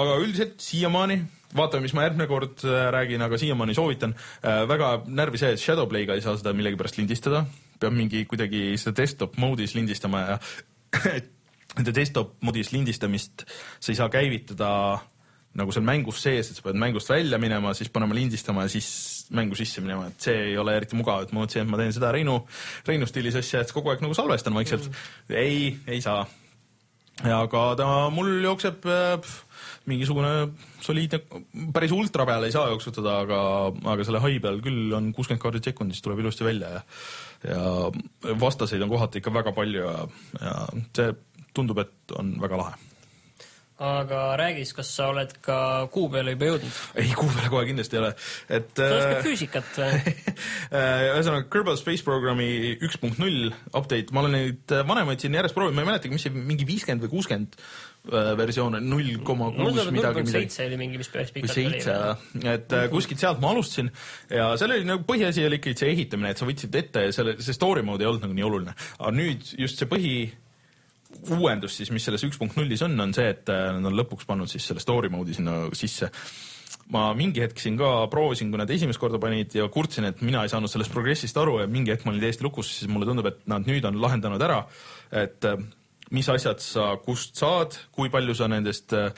aga 0.00 0.20
üldiselt 0.22 0.60
siiamaani 0.62 1.20
vaatame, 1.56 1.82
mis 1.82 1.96
ma 1.96 2.04
järgmine 2.06 2.28
kord 2.30 2.62
räägin, 2.94 3.22
aga 3.26 3.38
siiamaani 3.40 3.74
soovitan 3.74 4.14
äh,. 4.14 4.62
väga 4.70 5.00
närvi 5.06 5.40
see, 5.40 5.56
et 5.56 5.62
Shadowplay'ga 5.62 6.14
ei 6.14 6.22
saa 6.22 6.36
seda 6.38 6.54
millegipärast 6.54 7.00
lindistada 7.00 7.42
peab 7.80 7.96
mingi 7.96 8.24
kuidagi 8.30 8.74
seda 8.80 8.96
desktop 9.02 9.38
mode'is 9.40 9.76
lindistama 9.76 10.24
ja 10.26 10.40
nende 11.76 11.94
desktop 11.94 12.36
mode'is 12.44 12.72
lindistamist 12.74 13.46
sa 13.78 13.92
ei 13.92 13.98
saa 13.98 14.10
käivitada 14.12 14.70
nagu 15.58 15.72
seal 15.74 15.86
mängus 15.86 16.20
sees, 16.22 16.50
et 16.50 16.58
sa 16.58 16.62
pead 16.62 16.78
mängust 16.78 17.10
välja 17.10 17.38
minema, 17.42 17.72
siis 17.74 17.90
panema 17.90 18.14
lindistama 18.14 18.66
ja 18.66 18.70
siis 18.70 18.90
mängu 19.34 19.58
sisse 19.58 19.82
minema, 19.82 20.06
et 20.10 20.26
see 20.28 20.36
ei 20.50 20.58
ole 20.58 20.76
eriti 20.78 20.98
mugav, 20.98 21.24
et 21.24 21.32
ma 21.34 21.42
mõtlesin, 21.42 21.64
et 21.64 21.72
ma 21.72 21.80
teen 21.80 21.94
seda 21.94 22.12
Reinu, 22.14 22.36
Reinu 22.86 23.08
stiilis 23.10 23.38
asja, 23.40 23.64
et 23.64 23.72
kogu 23.74 23.90
aeg 23.90 24.04
nagu 24.04 24.14
salvestan 24.14 24.54
vaikselt 24.54 24.86
mm.. 24.86 25.34
ei, 25.40 25.72
ei 25.90 25.98
saa. 26.04 26.22
aga 27.26 27.64
ta 27.80 27.88
mul 28.14 28.30
jookseb 28.46 28.86
äh, 28.86 29.32
mingisugune 29.90 30.52
soliidne, 30.86 31.20
päris 31.74 31.96
ultra 31.98 32.28
peale 32.28 32.46
ei 32.46 32.54
saa 32.54 32.70
jooksutada, 32.70 33.18
aga, 33.24 33.40
aga 33.96 34.06
selle 34.06 34.22
high 34.22 34.38
peal 34.44 34.62
küll 34.62 34.94
on 34.94 35.10
kuuskümmend 35.16 35.42
kaardit 35.42 35.66
sekundis, 35.66 36.02
tuleb 36.04 36.22
ilusti 36.22 36.46
välja 36.46 36.76
ja 36.78 36.84
ja 37.46 38.36
vastaseid 38.40 38.82
on 38.84 38.92
kohati 38.92 39.22
ikka 39.22 39.32
väga 39.34 39.56
palju 39.56 39.86
ja, 39.86 39.96
ja 40.40 40.54
see 40.96 41.12
tundub, 41.56 41.80
et 41.82 42.16
on 42.18 42.36
väga 42.42 42.60
lahe 42.60 42.78
aga 43.80 44.36
räägi 44.36 44.60
siis, 44.60 44.74
kas 44.76 44.90
sa 44.92 45.06
oled 45.08 45.30
ka 45.40 45.56
kuu 45.92 46.10
peale 46.12 46.34
juba 46.34 46.50
jõudnud? 46.50 46.80
ei, 47.00 47.12
kuu 47.16 47.30
peale 47.32 47.48
kohe 47.52 47.68
kindlasti 47.70 47.96
ei 47.96 48.02
ole, 48.02 48.10
et. 48.58 48.72
sa 48.76 48.88
oskad 48.98 49.14
äh, 49.14 49.22
füüsikat 49.24 49.78
või? 49.80 50.16
ühesõnaga 51.14 51.46
Kerbal 51.52 51.78
Space 51.80 52.04
Programmi 52.04 52.50
üks 52.76 53.00
punkt 53.00 53.22
null 53.22 53.48
update, 53.72 54.12
ma 54.12 54.24
olen 54.24 54.36
neid 54.36 54.76
vanemaid 54.90 55.24
siin 55.24 55.38
järjest 55.38 55.56
proovinud, 55.56 55.78
ma 55.78 55.86
ei 55.86 55.92
mäletagi, 55.94 56.12
mis 56.12 56.28
see 56.28 56.34
mingi 56.34 56.68
viiskümmend 56.68 57.06
või 57.06 57.14
kuuskümmend 57.16 57.56
Äh, 57.56 57.89
versioon 58.08 58.78
on 58.78 58.86
null 58.88 59.18
koma 59.24 59.50
kuus 59.52 59.74
midagi, 59.92 59.92
midagi. 59.98 60.24
seitse 60.32 60.64
oli 60.64 60.76
mingi, 60.80 61.00
mis 61.00 61.10
päris 61.12 61.32
pikalt 61.34 61.52
oli. 61.52 61.66
seitse, 61.68 61.96
et 62.48 62.72
äh, 62.72 62.86
kuskilt 62.92 63.20
sealt 63.20 63.42
ma 63.42 63.50
alustasin 63.52 63.90
ja 64.32 64.50
seal 64.60 64.72
oli 64.72 64.86
nagu 64.88 65.04
põhiasi 65.08 65.44
oli 65.44 65.58
ikkagi 65.60 65.82
see 65.82 65.90
ehitamine, 65.92 66.32
et 66.32 66.40
sa 66.40 66.48
võtsid 66.48 66.78
ette 66.80 67.06
ja 67.08 67.14
selle, 67.14 67.36
see 67.44 67.56
story 67.56 67.84
mode 67.84 68.06
ei 68.06 68.08
olnud 68.08 68.24
nagu 68.24 68.36
nii 68.36 68.46
oluline. 68.46 68.76
aga 68.98 69.12
nüüd 69.12 69.50
just 69.60 69.82
see 69.82 69.90
põhi 69.90 70.14
uuendus 71.36 71.76
siis, 71.76 71.90
mis 71.92 72.06
selles 72.06 72.24
üks 72.24 72.40
punkt 72.40 72.56
nullis 72.56 72.80
on, 72.86 72.96
on 73.04 73.12
see, 73.16 73.28
et 73.34 73.52
äh, 73.52 73.66
nad 73.76 73.90
on 73.90 73.98
lõpuks 74.00 74.28
pannud 74.28 74.48
siis 74.48 74.70
selle 74.70 74.80
story 74.82 75.12
mode'i 75.12 75.36
sinna 75.36 75.66
sisse 75.76 76.08
ma 76.90 77.10
mingi 77.14 77.42
hetk 77.44 77.60
siin 77.60 77.76
ka 77.78 78.06
proovisin, 78.10 78.48
kui 78.50 78.58
nad 78.58 78.70
esimest 78.72 78.98
korda 78.98 79.20
panid 79.22 79.52
ja 79.54 79.68
kurtsin, 79.70 80.08
et 80.08 80.22
mina 80.26 80.42
ei 80.46 80.50
saanud 80.50 80.72
sellest 80.72 80.94
progressist 80.94 81.36
aru 81.38 81.60
ja 81.60 81.68
mingi 81.70 81.92
hetk 81.92 82.06
ma 82.06 82.14
olin 82.14 82.24
täiesti 82.24 82.46
lukus, 82.46 82.72
siis 82.78 82.90
mulle 82.90 83.06
tundub, 83.06 83.28
et 83.30 83.44
nad 83.50 83.68
nüüd 83.68 83.84
on 83.86 84.00
lahendanud 84.02 84.42
ära, 84.42 84.64
et 85.20 85.46
mis 86.16 86.28
asjad 86.32 86.62
sa 86.62 86.92
kust 87.04 87.38
saad, 87.38 87.76
kui 87.94 88.10
palju 88.12 88.34
sa 88.36 88.48
nendest 88.50 88.94
eh, 88.96 89.10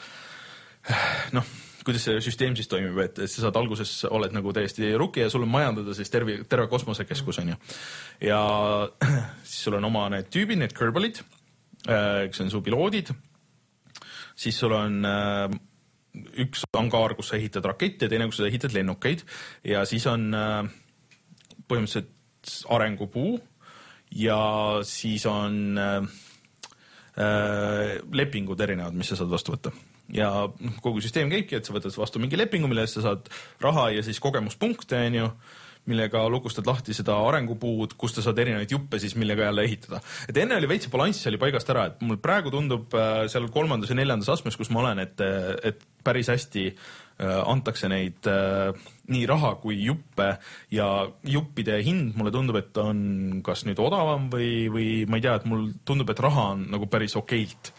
noh, 1.36 1.48
kuidas 1.82 2.06
see 2.06 2.20
süsteem 2.22 2.56
siis 2.58 2.70
toimib, 2.70 2.98
et 3.02 3.22
sa 3.24 3.46
saad 3.46 3.58
alguses, 3.58 3.94
oled 4.10 4.34
nagu 4.34 4.54
täiesti 4.54 4.92
rookie 4.98 5.24
ja 5.24 5.32
sul 5.32 5.46
on 5.46 5.52
majandada 5.52 5.96
siis 5.98 6.12
terve, 6.12 6.40
terve 6.48 6.68
kosmosekeskus 6.70 7.42
on 7.42 7.54
ju. 7.54 7.58
ja 8.28 8.40
siis 9.48 9.58
sul 9.66 9.78
on 9.80 9.90
oma 9.90 10.08
need 10.12 10.30
tüübid, 10.32 10.60
need 10.62 10.76
Kerbalid, 10.76 11.22
eh, 11.88 12.24
kes 12.30 12.44
on 12.44 12.54
su 12.54 12.62
piloodid. 12.64 13.12
siis 14.36 14.58
sul 14.58 14.76
on 14.76 15.04
eh, 15.08 15.60
üks 16.44 16.66
angaar, 16.76 17.16
kus 17.16 17.32
sa 17.32 17.38
ehitad 17.40 17.64
rakette 17.64 18.08
teine, 18.08 18.28
kus 18.28 18.42
sa 18.42 18.48
ehitad 18.50 18.74
lennukeid 18.76 19.24
ja 19.64 19.86
siis 19.88 20.04
on 20.10 20.28
põhimõtteliselt 21.68 22.68
arengupuu 22.74 23.38
ja 24.12 24.82
siis 24.84 25.24
on 25.26 25.78
äh, 25.78 26.02
lepingud 27.12 28.60
erinevad, 28.64 28.94
mis 28.96 29.10
sa 29.12 29.18
saad 29.18 29.28
vastu 29.28 29.52
võtta. 29.52 29.72
ja 30.16 30.30
kogu 30.80 31.02
süsteem 31.04 31.28
käibki, 31.28 31.58
et 31.58 31.68
sa 31.68 31.74
võtad 31.74 31.92
vastu 31.92 32.22
mingi 32.22 32.38
lepingu, 32.40 32.70
mille 32.70 32.86
eest 32.86 32.96
sa 32.96 33.02
saad 33.04 33.28
raha 33.60 33.90
ja 33.92 34.04
siis 34.06 34.20
kogemuspunkte, 34.20 34.96
onju 35.10 35.28
millega 35.90 36.22
lukustad 36.30 36.66
lahti 36.66 36.94
seda 36.94 37.16
arengupuud, 37.26 37.96
kust 37.98 38.18
sa 38.18 38.22
saad 38.22 38.38
erinevaid 38.38 38.70
juppe 38.70 39.00
siis, 39.02 39.16
millega 39.18 39.48
jälle 39.48 39.64
ehitada. 39.66 40.00
et 40.28 40.36
enne 40.38 40.56
oli 40.56 40.68
veits 40.70 40.90
balanss 40.92 41.26
oli 41.26 41.40
paigast 41.42 41.70
ära, 41.74 41.88
et 41.90 42.04
mul 42.06 42.20
praegu 42.22 42.52
tundub 42.54 42.94
äh, 42.94 43.24
seal 43.32 43.48
kolmandas 43.50 43.90
ja 43.90 43.98
neljandas 43.98 44.30
astmes, 44.36 44.56
kus 44.56 44.70
ma 44.70 44.84
olen, 44.84 45.02
et, 45.02 45.24
et 45.66 45.82
päris 46.06 46.30
hästi 46.30 46.68
äh, 46.70 46.86
antakse 47.22 47.88
neid 47.90 48.26
äh, 48.30 48.72
nii 49.12 49.24
raha 49.28 49.54
kui 49.62 49.80
juppe 49.84 50.28
ja 50.72 50.88
juppide 51.28 51.80
hind 51.84 52.16
mulle 52.18 52.32
tundub, 52.34 52.58
et 52.60 52.78
on 52.82 53.42
kas 53.44 53.66
nüüd 53.68 53.80
odavam 53.82 54.28
või, 54.32 54.68
või 54.72 54.88
ma 55.08 55.18
ei 55.18 55.26
tea, 55.26 55.36
et 55.40 55.48
mul 55.50 55.68
tundub, 55.88 56.10
et 56.12 56.22
raha 56.22 56.48
on 56.56 56.64
nagu 56.72 56.88
päris 56.90 57.16
okeilt. 57.18 57.72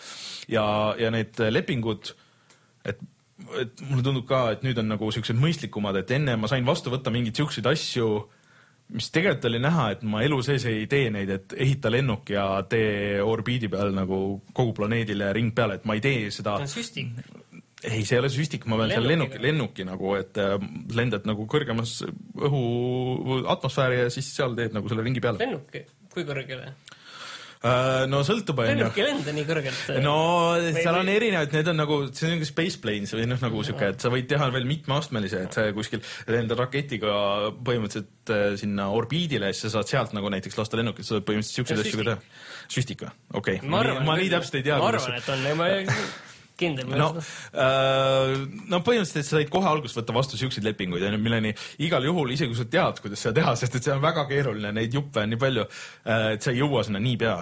ja, 0.52 0.66
ja 1.00 1.12
need 1.14 1.40
lepingud, 1.54 2.14
et 2.86 3.02
et 3.60 3.82
mulle 3.90 4.04
tundub 4.06 4.26
ka, 4.30 4.46
et 4.54 4.64
nüüd 4.66 4.78
on 4.80 4.88
nagu 4.94 5.10
siuksed 5.12 5.38
mõistlikumad, 5.40 5.98
et 6.00 6.12
enne 6.16 6.38
ma 6.40 6.48
sain 6.48 6.66
vastu 6.66 6.94
võtta 6.94 7.12
mingeid 7.14 7.38
siukseid 7.40 7.68
asju, 7.68 8.08
mis 8.94 9.10
tegelikult 9.14 9.48
oli 9.50 9.62
näha, 9.64 9.88
et 9.96 10.04
ma 10.08 10.22
elu 10.26 10.40
sees 10.46 10.66
ei 10.70 10.86
tee 10.92 11.10
neid, 11.14 11.32
et 11.34 11.56
ehita 11.66 11.92
lennuk 11.94 12.30
ja 12.34 12.46
tee 12.70 13.22
orbiidi 13.24 13.70
peal 13.72 13.94
nagu 13.96 14.20
kogu 14.54 14.76
planeedile 14.78 15.32
ring 15.36 15.54
peale, 15.56 15.80
et 15.80 15.88
ma 15.90 15.98
ei 15.98 16.04
tee 16.04 16.30
seda. 16.34 16.60
süstik. 16.70 17.14
Ei, 17.84 18.04
see 18.08 18.18
ei 18.18 18.24
ole 18.24 18.32
süstik, 18.34 18.66
ma 18.70 18.80
pean 18.80 18.94
seal 18.96 19.08
lennuki, 19.08 19.42
lennuki 19.44 19.88
nagu, 19.88 20.16
et 20.20 20.40
äh, 20.42 20.56
lendad 20.96 21.28
nagu 21.30 21.48
kõrgemas 21.50 22.00
õhu 22.04 23.44
atmosfääri 23.54 24.04
ja 24.06 24.10
siis 24.14 24.34
seal 24.36 24.58
teed 24.60 24.76
nagu 24.76 24.92
selle 24.92 25.06
ringi 25.06 25.24
peale. 25.24 25.42
lennuk, 25.44 25.80
kui 26.14 26.28
kõrgele? 26.28 26.74
Uh, 27.64 28.02
no 28.12 28.20
sõltub, 28.28 28.58
onju. 28.60 28.74
lennuk 28.74 28.98
ei 29.00 29.06
lenda 29.06 29.32
nii 29.32 29.46
kõrgelt. 29.48 29.84
no 30.04 30.16
seal 30.76 30.98
on 31.00 31.08
erinevaid, 31.08 31.54
need 31.56 31.70
on 31.72 31.78
nagu, 31.80 32.00
see 32.12 32.26
on 32.28 32.34
nagu 32.36 32.48
space 32.50 32.82
planes 32.84 33.14
või 33.16 33.28
noh, 33.32 33.40
nagu 33.40 33.64
siuke, 33.64 33.94
et 33.94 34.04
sa 34.04 34.12
võid 34.12 34.28
teha 34.28 34.50
veel 34.52 34.68
mitmeastmelise, 34.68 35.46
et 35.48 35.56
sa 35.56 35.64
kuskil 35.76 36.04
lendad 36.28 36.60
raketiga 36.60 37.14
põhimõtteliselt 37.64 38.36
äh, 38.36 38.44
sinna 38.60 38.90
orbiidile 38.92 39.54
ja 39.54 39.56
siis 39.56 39.70
sa 39.70 39.78
saad 39.78 39.94
sealt 39.94 40.18
nagu 40.18 40.34
näiteks 40.36 40.60
lasta 40.60 40.82
lennukit, 40.82 41.08
sa 41.08 41.22
võid 41.22 41.30
põhimõtteliselt 41.30 41.62
siukseid 41.62 41.86
asju 41.86 42.02
ka 42.02 42.10
teha. 42.10 42.44
süstik 42.76 43.06
või? 43.06 43.16
okei 43.32 43.62
okay., 43.62 43.72
ma, 43.72 43.86
ma 44.12 44.20
nii 44.20 44.36
täpselt 44.36 44.60
ei 44.60 44.68
tea. 44.68 44.84
ma 44.84 44.92
arvan, 44.92 45.18
et 45.24 45.32
on, 45.32 45.50
ma 45.64 45.72
kindel 46.60 46.90
no, 46.94 47.10
äh, 47.58 48.34
no 48.70 48.80
põhimõtteliselt 48.86 49.26
sa 49.26 49.38
said 49.40 49.52
kohe 49.54 49.70
alguses 49.70 49.98
võtta 49.98 50.16
vastu 50.16 50.38
siukseid 50.40 50.66
lepinguid, 50.68 51.06
onju, 51.08 51.22
milleni 51.22 51.54
igal 51.86 52.06
juhul, 52.06 52.34
isegi 52.36 52.54
kui 52.54 52.60
sa 52.60 52.68
tead, 52.70 53.02
kuidas 53.04 53.24
seda 53.26 53.40
teha, 53.40 53.56
sest 53.60 53.80
et 53.80 53.88
see 53.88 53.96
on 53.96 54.04
väga 54.04 54.26
keeruline, 54.30 54.74
neid 54.78 54.94
juppe 54.94 55.24
on 55.24 55.34
nii 55.34 55.42
palju 55.42 55.66
äh,, 55.66 56.28
et 56.36 56.46
sa 56.46 56.54
ei 56.54 56.62
jõua 56.62 56.84
sinna 56.86 57.02
niipea. 57.04 57.40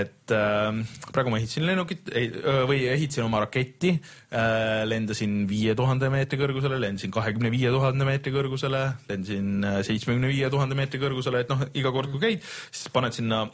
et 0.00 0.32
äh, 0.34 0.80
praegu 1.12 1.30
ma 1.30 1.38
ehitasin 1.38 1.66
lennukit 1.68 2.08
ei, 2.16 2.32
või 2.66 2.80
ehitasin 2.90 3.26
oma 3.28 3.44
raketti 3.44 3.92
äh,, 3.94 4.82
lendasin 4.88 5.44
viie 5.50 5.76
tuhande 5.78 6.10
meetri 6.10 6.40
kõrgusele, 6.40 6.80
lendasin 6.82 7.12
kahekümne 7.14 7.52
viie 7.54 7.70
tuhande 7.74 8.08
meetri 8.08 8.34
kõrgusele, 8.34 8.82
lendasin 9.10 9.52
äh, 9.62 9.78
seitsmekümne 9.86 10.32
viie 10.32 10.50
tuhande 10.50 10.78
meetri 10.78 11.02
kõrgusele, 11.02 11.44
et 11.44 11.52
noh, 11.52 11.68
iga 11.76 11.94
kord 11.94 12.10
kui 12.14 12.24
käid, 12.24 12.52
siis 12.72 12.90
paned 12.94 13.14
sinna 13.14 13.46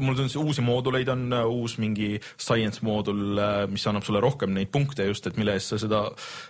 mul 0.00 0.16
tundus 0.16 0.36
uusi 0.36 0.62
mooduleid 0.64 1.08
on, 1.12 1.24
uus 1.48 1.78
mingi 1.80 2.14
science 2.36 2.82
moodul, 2.84 3.38
mis 3.72 3.86
annab 3.88 4.04
sulle 4.06 4.20
rohkem 4.22 4.52
neid 4.52 4.68
punkte 4.72 5.06
just, 5.08 5.26
et 5.28 5.38
mille 5.40 5.54
eest 5.56 5.72
sa 5.72 5.78
seda, 5.80 6.02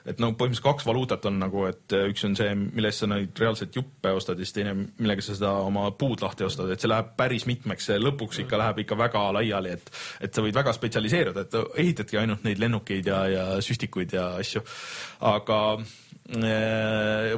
et 0.08 0.20
no 0.22 0.32
põhimõtteliselt 0.32 0.66
kaks 0.66 0.86
valuutat 0.88 1.28
on 1.30 1.38
nagu, 1.42 1.64
et 1.70 1.96
üks 2.00 2.26
on 2.28 2.36
see, 2.38 2.54
mille 2.62 2.90
eest 2.90 3.04
sa 3.04 3.10
neid 3.10 3.38
reaalselt 3.38 3.78
juppe 3.78 4.14
ostad 4.16 4.40
ja 4.40 4.48
siis 4.48 4.58
teine, 4.58 4.74
millega 4.98 5.24
sa 5.24 5.38
seda 5.38 5.54
oma 5.62 5.88
puud 5.98 6.24
lahti 6.24 6.46
ostad, 6.48 6.70
et 6.72 6.82
see 6.82 6.90
läheb 6.90 7.14
päris 7.18 7.46
mitmeks, 7.50 7.90
see 7.90 8.02
lõpuks 8.02 8.42
ikka 8.44 8.60
läheb 8.60 8.82
ikka 8.84 8.98
väga 8.98 9.26
laiali, 9.38 9.76
et 9.78 9.90
et 10.22 10.34
sa 10.34 10.44
võid 10.44 10.56
väga 10.56 10.74
spetsialiseeruda, 10.74 11.46
et 11.46 11.58
ehitadki 11.82 12.18
ainult 12.18 12.46
neid 12.46 12.60
lennukeid 12.62 13.06
ja, 13.06 13.24
ja 13.30 13.44
süstikuid 13.64 14.14
ja 14.18 14.32
asju. 14.42 14.62
aga 15.32 15.58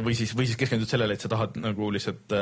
või 0.04 0.14
siis, 0.16 0.34
või 0.36 0.46
siis 0.46 0.58
keskendud 0.60 0.88
sellele, 0.88 1.16
et 1.16 1.24
sa 1.24 1.30
tahad 1.32 1.56
nagu 1.60 1.88
lihtsalt 1.92 2.32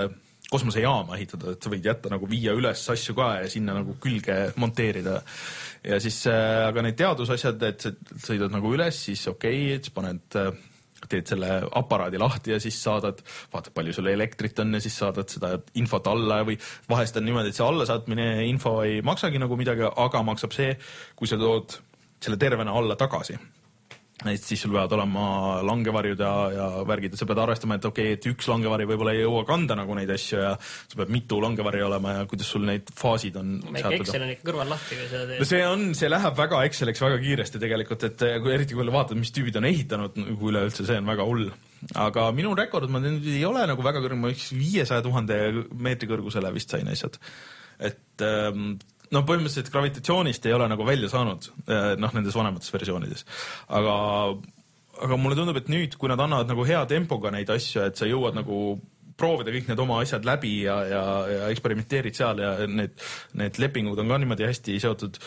kosmosejaama 0.52 1.16
ehitada, 1.18 1.54
et 1.54 1.64
sa 1.64 1.72
võid 1.72 1.86
jätta 1.88 2.10
nagu 2.12 2.28
viia 2.30 2.54
üles 2.56 2.82
asju 2.94 3.16
ka 3.18 3.28
ja 3.42 3.52
sinna 3.52 3.76
nagu 3.78 3.96
külge 4.02 4.38
monteerida. 4.60 5.20
ja 5.84 6.00
siis 6.00 6.20
äh,, 6.30 6.66
aga 6.68 6.84
need 6.84 6.98
teadusasjad, 6.98 7.62
et 7.68 7.88
sõidad 8.22 8.52
nagu 8.52 8.74
üles, 8.74 9.00
siis 9.08 9.24
okei 9.30 9.72
okay,, 9.76 9.94
paned 9.94 10.38
äh, 10.40 10.52
teed 11.08 11.32
selle 11.32 11.48
aparaadi 11.78 12.20
lahti 12.20 12.52
ja 12.54 12.60
siis 12.62 12.76
saadad, 12.82 13.22
vaatad, 13.52 13.72
palju 13.74 13.94
sul 13.96 14.10
elektrit 14.12 14.58
on 14.62 14.76
ja 14.76 14.82
siis 14.82 14.98
saadad 15.02 15.32
seda 15.32 15.56
infot 15.80 16.06
alla 16.10 16.42
või 16.46 16.58
vahest 16.90 17.18
on 17.18 17.26
niimoodi, 17.26 17.50
et 17.50 17.58
see 17.58 17.66
allasaatmine 17.66 18.28
info 18.46 18.76
ei 18.86 19.00
maksagi 19.04 19.42
nagu 19.42 19.58
midagi, 19.58 19.88
aga 19.88 20.22
maksab 20.26 20.54
see, 20.54 20.76
kui 21.18 21.30
sa 21.30 21.40
tood 21.40 21.74
selle 22.22 22.38
tervena 22.38 22.76
alla 22.78 22.96
tagasi 22.98 23.38
et 24.30 24.44
siis 24.44 24.60
sul 24.62 24.72
peavad 24.74 24.92
olema 24.96 25.24
langevarjud 25.66 26.20
ja, 26.22 26.32
ja 26.54 26.66
värgid, 26.88 27.14
et 27.14 27.20
sa 27.20 27.26
pead 27.28 27.40
arvestama, 27.42 27.78
et 27.78 27.88
okei 27.88 28.12
okay,, 28.12 28.18
et 28.18 28.28
üks 28.30 28.48
langevari 28.50 28.86
võib-olla 28.90 29.14
ei 29.16 29.24
jõua 29.24 29.42
kanda 29.48 29.76
nagu 29.78 29.96
neid 29.98 30.10
asju 30.14 30.40
ja 30.40 30.52
sul 30.60 31.00
peab 31.00 31.12
mitu 31.14 31.40
langevarju 31.42 31.88
olema 31.88 32.16
ja 32.18 32.26
kuidas 32.30 32.52
sul 32.54 32.66
need 32.68 32.92
faasid 32.98 33.38
on. 33.40 33.54
Excel 33.92 34.26
on 34.26 34.34
ikka 34.34 34.48
kõrval 34.50 34.72
lahti, 34.74 34.98
kui 34.98 35.08
seda 35.08 35.24
teed. 35.30 35.46
see 35.52 35.62
on, 35.66 35.86
see 35.98 36.10
läheb 36.12 36.38
väga 36.38 36.62
Exceliks 36.68 37.02
väga 37.04 37.18
kiiresti 37.22 37.62
tegelikult, 37.62 38.06
et 38.10 38.26
kui 38.44 38.54
eriti 38.54 38.78
kui 38.78 38.88
vaatad, 38.92 39.18
mis 39.18 39.34
tüübid 39.34 39.58
on 39.60 39.68
ehitanud 39.70 40.20
nagu 40.22 40.52
üleüldse, 40.52 40.86
see 40.88 41.00
on 41.02 41.10
väga 41.12 41.26
hull. 41.28 41.48
aga 41.98 42.28
minu 42.36 42.54
rekord, 42.58 42.90
ma 42.92 43.02
tean, 43.02 43.18
ei 43.26 43.42
ole 43.48 43.66
nagu 43.70 43.82
väga 43.82 44.04
kõrge, 44.04 44.20
ma 44.20 44.30
üks 44.34 44.52
viiesaja 44.54 45.02
tuhande 45.02 45.40
meetri 45.74 46.10
kõrgusele 46.10 46.52
vist 46.54 46.70
sain 46.70 46.88
asjad 46.92 47.18
et 47.82 48.22
ähm, 48.22 48.78
no 49.12 49.24
põhimõtteliselt 49.28 49.70
gravitatsioonist 49.72 50.48
ei 50.48 50.56
ole 50.56 50.68
nagu 50.72 50.86
välja 50.88 51.10
saanud, 51.12 51.50
eh, 51.66 51.92
noh, 52.00 52.14
nendes 52.16 52.36
vanemates 52.38 52.72
versioonides. 52.72 53.26
aga, 53.68 53.94
aga 55.02 55.20
mulle 55.20 55.38
tundub, 55.38 55.60
et 55.60 55.70
nüüd, 55.72 55.98
kui 55.98 56.10
nad 56.12 56.20
annavad 56.20 56.50
nagu 56.50 56.64
hea 56.68 56.84
tempoga 56.90 57.32
neid 57.34 57.50
asju, 57.50 57.86
et 57.86 57.96
sa 57.96 58.08
jõuad 58.08 58.38
nagu 58.38 58.80
proovida 59.22 59.52
kõik 59.54 59.68
need 59.68 59.80
oma 59.82 60.00
asjad 60.02 60.24
läbi 60.26 60.52
ja, 60.64 60.76
ja, 60.88 61.02
ja 61.30 61.48
eksperimenteerid 61.52 62.16
seal 62.16 62.40
ja 62.42 62.52
need, 62.66 62.96
need 63.38 63.60
lepingud 63.60 64.00
on 64.00 64.10
ka 64.10 64.18
niimoodi 64.18 64.48
hästi 64.48 64.78
seotud. 64.82 65.18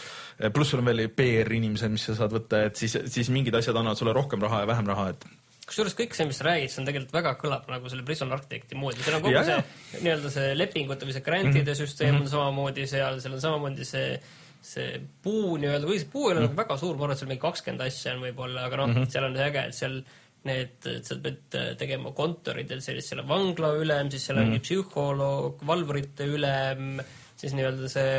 pluss 0.54 0.74
sul 0.74 0.82
on 0.82 0.90
veel 0.90 1.06
PR-inimesed, 1.16 1.94
mis 1.94 2.08
sa 2.10 2.18
saad 2.18 2.34
võtta, 2.36 2.66
et 2.68 2.82
siis, 2.82 2.98
siis 3.12 3.32
mingid 3.34 3.56
asjad 3.56 3.78
annavad 3.78 4.02
sulle 4.02 4.16
rohkem 4.16 4.42
raha 4.44 4.64
ja 4.64 4.72
vähem 4.74 4.90
raha, 4.92 5.10
et 5.14 5.28
kusjuures 5.66 5.98
kõik 5.98 6.16
see, 6.16 6.28
mis 6.30 6.40
sa 6.40 6.48
räägid, 6.48 6.72
see 6.72 6.82
on 6.82 6.88
tegelikult 6.90 7.18
väga 7.18 7.36
kõlab 7.42 7.70
nagu 7.74 7.92
selle 7.92 8.06
Prison 8.08 8.34
Architecti 8.36 8.78
moodi, 8.78 9.04
seal 9.04 9.18
on 9.18 9.26
kogu 9.26 9.34
ja, 9.34 9.44
see 9.48 10.02
nii-öelda 10.06 10.32
see 10.34 10.56
lepingute 10.56 11.08
või 11.08 11.16
see 11.16 11.26
grantide 11.26 11.62
mm 11.64 11.70
-hmm. 11.72 11.80
süsteem 11.82 12.16
on 12.16 12.22
mhm. 12.22 12.34
samamoodi 12.34 12.88
seal, 12.90 13.22
seal 13.24 13.38
on 13.38 13.46
samamoodi 13.48 13.88
see 13.88 14.10
see 14.66 15.00
puu 15.22 15.58
nii-öelda, 15.62 15.86
või 15.86 16.00
see 16.02 16.10
puu 16.10 16.28
ei 16.28 16.34
ole 16.34 16.40
mm 16.40 16.46
-hmm. 16.46 16.56
nagu 16.56 16.62
väga 16.64 16.78
suur, 16.82 16.96
ma 16.98 17.04
arvan, 17.06 17.16
et 17.16 17.22
seal 17.22 17.30
mingi 17.30 17.44
kakskümmend 17.44 17.84
asja 17.86 18.14
on 18.16 18.24
võib-olla, 18.26 18.64
aga 18.66 18.80
noh 18.80 18.88
mm 18.88 18.96
-hmm., 18.96 19.12
seal 19.14 19.28
on 19.28 19.38
äge, 19.48 19.66
et 19.70 19.78
seal 19.78 20.00
need, 20.46 20.88
sa 21.06 21.18
pead 21.22 21.58
äh, 21.58 21.70
tegema 21.78 22.12
kontoridel 22.18 22.82
sellist, 22.82 23.12
seal 23.12 23.24
on 23.24 23.30
vangla 23.30 23.74
ülem, 23.82 24.10
siis 24.14 24.26
seal 24.26 24.40
on 24.40 24.48
mm 24.48 24.56
-hmm. 24.56 24.66
psühholoog, 24.66 25.62
valvurite 25.68 26.26
ülem, 26.38 27.00
siis 27.36 27.54
nii-öelda 27.58 27.90
see 27.90 28.12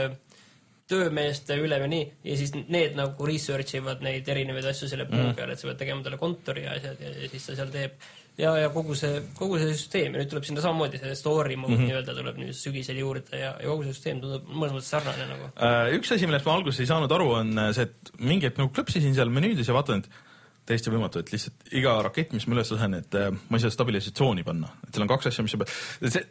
töömeeste 0.91 1.57
ülem 1.59 1.87
ja 1.87 1.89
nii, 1.91 2.05
ja 2.29 2.37
siis 2.39 2.53
need 2.57 2.95
nagu 2.99 3.27
research 3.27 3.79
ivad 3.81 4.05
neid 4.07 4.29
erinevaid 4.31 4.69
asju 4.71 4.89
selle 4.91 5.09
puu 5.09 5.19
mm. 5.19 5.35
peal, 5.39 5.51
et 5.51 5.61
sa 5.61 5.67
pead 5.71 5.81
tegema 5.81 6.05
talle 6.05 6.21
kontori 6.21 6.67
asjad 6.71 7.03
ja, 7.03 7.11
ja 7.25 7.31
siis 7.33 7.49
ta 7.49 7.57
seal 7.59 7.73
teeb 7.75 7.97
ja, 8.39 8.53
ja 8.61 8.69
kogu 8.75 8.95
see, 8.99 9.19
kogu 9.39 9.59
see 9.59 9.73
süsteem 9.73 10.15
ja 10.15 10.23
nüüd 10.23 10.31
tuleb 10.31 10.47
sinna 10.47 10.63
samamoodi 10.63 11.01
see 11.03 11.17
story 11.19 11.57
mode 11.57 11.75
mm 11.75 11.81
-hmm. 11.81 11.91
nii-öelda 11.91 12.15
tuleb 12.21 12.39
nüüd 12.43 12.55
sügisel 12.55 13.01
juurde 13.03 13.41
ja, 13.41 13.57
ja 13.59 13.67
kogu 13.67 13.87
see 13.87 13.97
süsteem 13.97 14.23
tundub 14.23 14.47
mõnes 14.53 14.77
mõttes 14.77 14.93
sarnane 14.95 15.27
nagu 15.33 15.51
uh,. 15.51 15.97
üks 15.99 16.15
asi, 16.15 16.31
millest 16.31 16.47
ma 16.47 16.55
alguses 16.55 16.81
ei 16.85 16.91
saanud 16.93 17.19
aru, 17.19 17.31
on 17.41 17.61
see, 17.75 17.89
et 17.89 18.15
mingi 18.19 18.47
hetk 18.47 18.63
nagu 18.63 18.71
klõpsisin 18.77 19.17
seal 19.19 19.33
menüüdes 19.33 19.69
ja 19.69 19.75
vaatan, 19.75 20.05
et 20.05 20.25
täiesti 20.67 20.91
võimatu, 20.91 21.23
et 21.23 21.33
lihtsalt 21.33 21.71
iga 21.79 21.99
rakett, 22.03 22.33
mis 22.35 22.47
ma 22.47 22.59
üles 22.59 22.71
lasen, 22.75 22.95
et 22.99 23.15
uh, 23.15 23.31
ma 23.49 23.59
ei 23.59 23.63
saa 23.63 23.75
stabilisatsiooni 23.75 24.43
panna, 24.47 24.71
et 24.87 24.95
seal 24.95 25.07
on 25.07 25.15
kaks 25.15 25.31
asja, 25.31 25.47
mis 25.47 25.55
sa 25.55 25.63
pead, 25.63 25.75
see, 26.11 26.27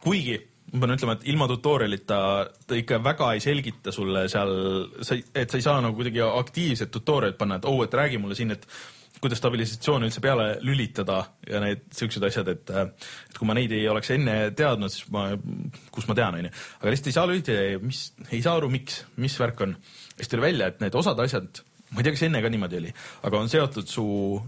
kuigi 0.00 0.38
ma 0.72 0.84
pean 0.84 0.94
ütlema, 0.94 1.16
et 1.18 1.26
ilma 1.32 1.48
tutorial'ita 1.50 2.20
ta 2.66 2.78
ikka 2.78 3.00
väga 3.02 3.32
ei 3.34 3.42
selgita 3.42 3.92
sulle 3.94 4.26
seal, 4.30 4.54
sa, 5.02 5.18
et 5.18 5.50
sa 5.50 5.58
ei 5.58 5.66
saa 5.66 5.82
nagu 5.82 5.98
kuidagi 5.98 6.22
aktiivset 6.24 6.92
tutorial'it 6.94 7.38
panna, 7.40 7.58
et 7.58 7.68
oo 7.68 7.78
oh,, 7.80 7.84
et 7.86 7.94
räägi 8.00 8.20
mulle 8.22 8.38
siin, 8.38 8.54
et 8.54 8.66
kuidas 9.20 9.40
stabilisatsiooni 9.40 10.08
üldse 10.08 10.22
peale 10.24 10.46
lülitada 10.64 11.18
ja 11.48 11.60
need 11.60 11.82
siuksed 11.96 12.24
asjad, 12.24 12.48
et, 12.54 12.70
et 12.70 13.36
kui 13.38 13.48
ma 13.48 13.56
neid 13.58 13.72
ei 13.76 13.88
oleks 13.90 14.12
enne 14.14 14.36
teadnud, 14.56 14.92
siis 14.92 15.10
ma, 15.12 15.26
kus 15.92 16.08
ma 16.08 16.16
tean, 16.18 16.38
onju. 16.38 16.52
aga 16.80 16.94
lihtsalt 16.94 17.10
ei 17.10 17.18
saa 17.18 17.26
lülitada 17.28 17.82
mis, 17.84 18.04
ei 18.30 18.40
saa 18.44 18.56
aru, 18.60 18.70
miks, 18.72 19.02
mis 19.20 19.36
värk 19.42 19.66
on. 19.66 19.74
siis 20.14 20.30
tuli 20.30 20.46
välja, 20.48 20.70
et 20.70 20.80
need 20.84 20.96
osad 20.96 21.20
asjad 21.26 21.62
ma 21.90 22.00
ei 22.00 22.06
tea, 22.06 22.14
kas 22.14 22.24
enne 22.26 22.40
ka 22.42 22.50
niimoodi 22.52 22.78
oli, 22.78 22.90
aga 23.26 23.42
on 23.42 23.50
seotud 23.50 23.88
su 23.90 24.04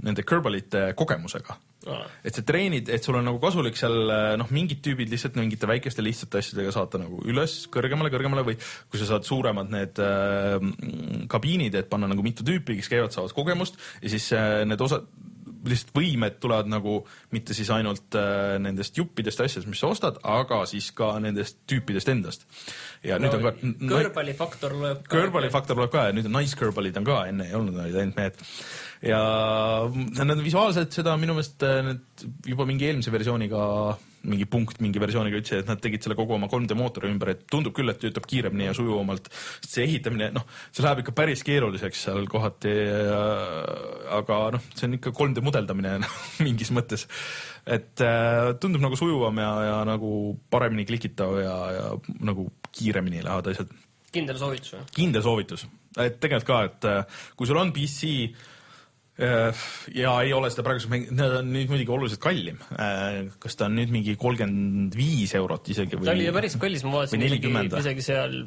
nende 0.07 0.25
kõrvalite 0.27 0.93
kogemusega. 0.99 1.59
et 2.23 2.37
sa 2.37 2.45
treenid, 2.47 2.87
et 2.95 3.03
sul 3.03 3.17
on 3.19 3.25
nagu 3.27 3.41
kasulik 3.43 3.75
seal 3.79 4.13
noh, 4.39 4.51
mingid 4.55 4.79
tüübid 4.85 5.11
lihtsalt 5.11 5.35
mingite 5.41 5.67
väikeste 5.67 6.05
lihtsate 6.05 6.39
asjadega 6.39 6.71
saata 6.75 7.01
nagu 7.03 7.19
üles 7.27 7.57
kõrgemale, 7.75 8.13
kõrgemale 8.15 8.47
või 8.47 8.55
kui 8.61 9.01
sa 9.01 9.09
saad 9.11 9.27
suuremad 9.27 9.73
need 9.75 9.99
äh, 9.99 10.63
kabiinid, 11.33 11.75
et 11.75 11.91
panna 11.91 12.07
nagu 12.11 12.23
mitu 12.23 12.47
tüüpi, 12.47 12.79
kes 12.79 12.93
käivad, 12.93 13.11
saavad 13.15 13.35
kogemust 13.35 13.81
ja 13.99 14.15
siis 14.15 14.31
äh, 14.39 14.63
need 14.69 14.87
osad 14.87 15.11
lihtsalt 15.69 15.93
võimed 15.95 16.39
tulevad 16.43 16.71
nagu 16.71 16.95
mitte 17.35 17.55
siis 17.55 17.71
ainult 17.75 18.17
äh, 18.19 18.57
nendest 18.63 18.99
juppidest 18.99 19.41
ja 19.41 19.47
asjadest, 19.49 19.71
mis 19.71 19.83
sa 19.83 19.91
ostad, 19.93 20.19
aga 20.27 20.63
siis 20.71 20.91
ka 20.97 21.15
nendest 21.23 21.61
tüüpidest 21.71 22.11
endast. 22.13 22.47
Ja 23.07 23.19
no, 23.19 23.27
nüüd 23.27 23.37
on 23.39 23.45
ka 23.45 23.97
kõrvpallifaktor 23.97 24.77
loeb 24.79 25.03
kõrvpallifaktor 25.11 25.81
loeb 25.81 25.93
ka 25.95 26.07
ja 26.09 26.15
nüüd 26.17 26.29
on 26.31 26.37
naiskõrvpallid 26.39 27.01
on 27.01 27.09
ka, 27.09 27.19
enne 27.33 27.49
ei 27.49 27.59
olnud, 27.59 27.81
olid 27.83 27.99
ainult 27.99 28.21
mehed. 28.21 28.41
ja 29.11 29.23
need 30.23 30.45
visuaalselt 30.45 30.95
seda 30.95 31.17
minu 31.21 31.37
meelest 31.37 31.67
äh, 31.67 31.83
need 31.89 32.27
juba 32.53 32.69
mingi 32.69 32.91
eelmise 32.91 33.15
versiooniga 33.15 33.67
mingi 34.29 34.47
punkt 34.51 34.81
mingi 34.83 35.01
versiooniga 35.03 35.39
ütlesid, 35.41 35.63
et 35.63 35.71
nad 35.71 35.81
tegid 35.83 36.05
selle 36.05 36.17
kogu 36.19 36.37
oma 36.37 36.49
3D 36.51 36.77
mootori 36.79 37.11
ümber, 37.11 37.33
et 37.35 37.45
tundub 37.51 37.75
küll, 37.77 37.91
et 37.91 37.99
töötab 38.03 38.27
kiiremini 38.29 38.69
ja 38.69 38.77
sujuvamalt. 38.77 39.29
see 39.67 39.85
ehitamine, 39.87 40.31
noh, 40.37 40.47
see 40.71 40.85
läheb 40.85 41.03
ikka 41.03 41.15
päris 41.17 41.45
keeruliseks 41.47 42.05
seal 42.07 42.27
kohati, 42.31 42.73
aga 44.19 44.39
noh, 44.57 44.71
see 44.77 44.89
on 44.89 44.99
ikka 44.99 45.15
3D 45.19 45.45
mudeldamine 45.45 45.99
mingis 46.47 46.73
mõttes. 46.75 47.07
et 47.67 48.03
äh, 48.05 48.55
tundub 48.63 48.83
nagu 48.85 48.99
sujuvam 48.99 49.39
ja, 49.43 49.53
ja 49.69 49.77
nagu 49.89 50.37
paremini 50.51 50.87
klikitav 50.89 51.39
ja, 51.43 51.59
ja 51.77 51.87
nagu 52.23 52.49
kiiremini 52.73 53.23
lähevad 53.23 53.53
asjad. 53.53 53.77
kindel 54.13 54.39
soovitus 54.39 54.77
või? 54.77 54.89
kindel 54.97 55.27
soovitus, 55.27 55.69
et 55.99 56.19
tegelikult 56.23 56.51
ka, 56.51 56.65
et 56.71 56.91
äh, 56.91 57.23
kui 57.37 57.51
sul 57.51 57.63
on 57.63 57.75
PC 57.75 58.17
Äh, 58.33 58.52
ja 59.23 60.13
ei 60.25 60.33
ole 60.37 60.51
seda 60.53 60.65
praeguseks 60.67 60.91
mänginud, 60.93 61.17
need 61.21 61.39
on 61.39 61.51
nüüd 61.55 61.73
muidugi 61.73 61.95
oluliselt 61.95 62.23
kallim. 62.23 62.61
Äh, 62.77 63.25
kas 63.43 63.59
ta 63.59 63.69
on 63.71 63.77
nüüd 63.79 63.93
mingi 63.95 64.17
kolmkümmend 64.21 64.97
viis 64.99 65.35
eurot 65.39 65.73
isegi 65.73 65.99
või? 65.99 66.09
ta 66.09 66.17
oli 66.17 66.29
ju 66.29 66.37
päris 66.37 66.59
kallis, 66.61 66.87
ma 66.87 67.01
vaatasin 67.01 67.27
isegi, 67.29 67.53
isegi 67.83 68.07
seal 68.11 68.39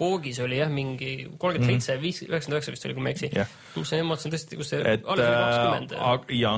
koogis 0.00 0.40
oli 0.40 0.60
jah, 0.60 0.70
mingi 0.72 1.14
kolmkümmend 1.40 1.82
seitse, 1.82 1.96
mhm. 1.96 2.04
viis, 2.04 2.20
üheksakümmend 2.24 2.58
üheksa 2.58 2.74
vist 2.74 2.86
oli, 2.88 2.96
kui 2.96 3.04
ma 3.04 3.10
ei 3.10 3.16
eksi. 3.16 3.30
mis 3.76 3.92
ma 3.92 4.14
vaatasin 4.14 4.34
tõesti, 4.34 4.60
kus 4.60 4.72
see 4.72 4.84
et, 4.94 5.02
alles 5.04 5.26
oli 5.26 5.40
kakskümmend. 5.40 6.30
jaa, 6.38 6.54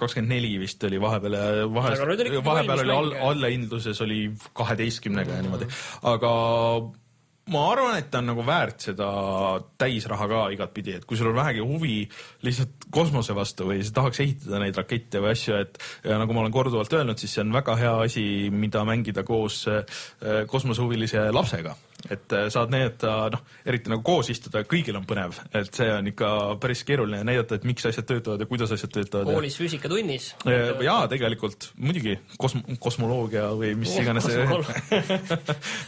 kakskümmend 0.00 0.34
neli 0.34 0.54
vist 0.62 0.88
oli 0.88 1.02
vahepeal 1.02 1.36
vahest, 1.76 2.02
vahepeal 2.48 2.84
oli 2.86 2.96
all, 2.96 3.14
allahindluses 3.30 4.02
oli 4.06 4.24
kaheteistkümnega 4.58 5.38
ja 5.38 5.46
niimoodi, 5.46 5.70
aga 6.10 6.32
ma 7.50 7.64
arvan, 7.72 7.98
et 7.98 8.08
ta 8.12 8.20
on 8.20 8.30
nagu 8.30 8.44
väärt 8.46 8.86
seda 8.90 9.10
täisraha 9.80 10.28
ka 10.30 10.40
igatpidi, 10.54 10.96
et 11.00 11.06
kui 11.08 11.18
sul 11.18 11.32
on 11.32 11.38
vähegi 11.40 11.64
huvi 11.66 11.98
lihtsalt 12.46 12.88
kosmose 12.94 13.34
vastu 13.36 13.68
või 13.70 13.82
sa 13.86 13.94
tahaks 14.00 14.22
ehitada 14.24 14.62
neid 14.62 14.78
rakette 14.78 15.22
või 15.22 15.34
asju, 15.34 15.60
et 15.64 15.80
nagu 16.06 16.36
ma 16.36 16.44
olen 16.44 16.54
korduvalt 16.54 16.98
öelnud, 17.00 17.18
siis 17.20 17.36
see 17.36 17.44
on 17.44 17.54
väga 17.54 17.76
hea 17.80 17.94
asi, 18.06 18.24
mida 18.54 18.84
mängida 18.88 19.26
koos 19.26 19.62
äh, 19.70 19.84
kosmosehuvilise 20.50 21.28
lapsega 21.34 21.76
et 22.08 22.32
äh, 22.32 22.46
saad 22.52 22.72
näidata, 22.72 23.12
noh, 23.34 23.42
eriti 23.68 23.90
nagu 23.92 24.02
koos 24.06 24.30
istuda, 24.32 24.62
kõigil 24.68 24.96
on 24.98 25.06
põnev, 25.08 25.36
et 25.56 25.68
see 25.76 25.88
on 25.92 26.08
ikka 26.10 26.30
päris 26.62 26.82
keeruline 26.88 27.22
näidata, 27.26 27.58
et 27.58 27.66
miks 27.68 27.86
asjad 27.90 28.08
töötavad 28.08 28.40
ja 28.40 28.48
kuidas 28.50 28.72
asjad 28.76 28.92
töötavad. 28.94 29.28
koolis 29.28 29.56
ja... 29.56 29.62
füüsikatunnis. 29.62 30.30
jaa, 30.86 31.00
tegelikult 31.12 31.70
muidugi 31.76 32.16
kosm-, 32.40 32.64
kosmoloogia 32.80 33.50
või 33.58 33.74
mis 33.80 33.94
oh, 33.94 34.02
iganes 34.04 34.28
see 34.28 34.46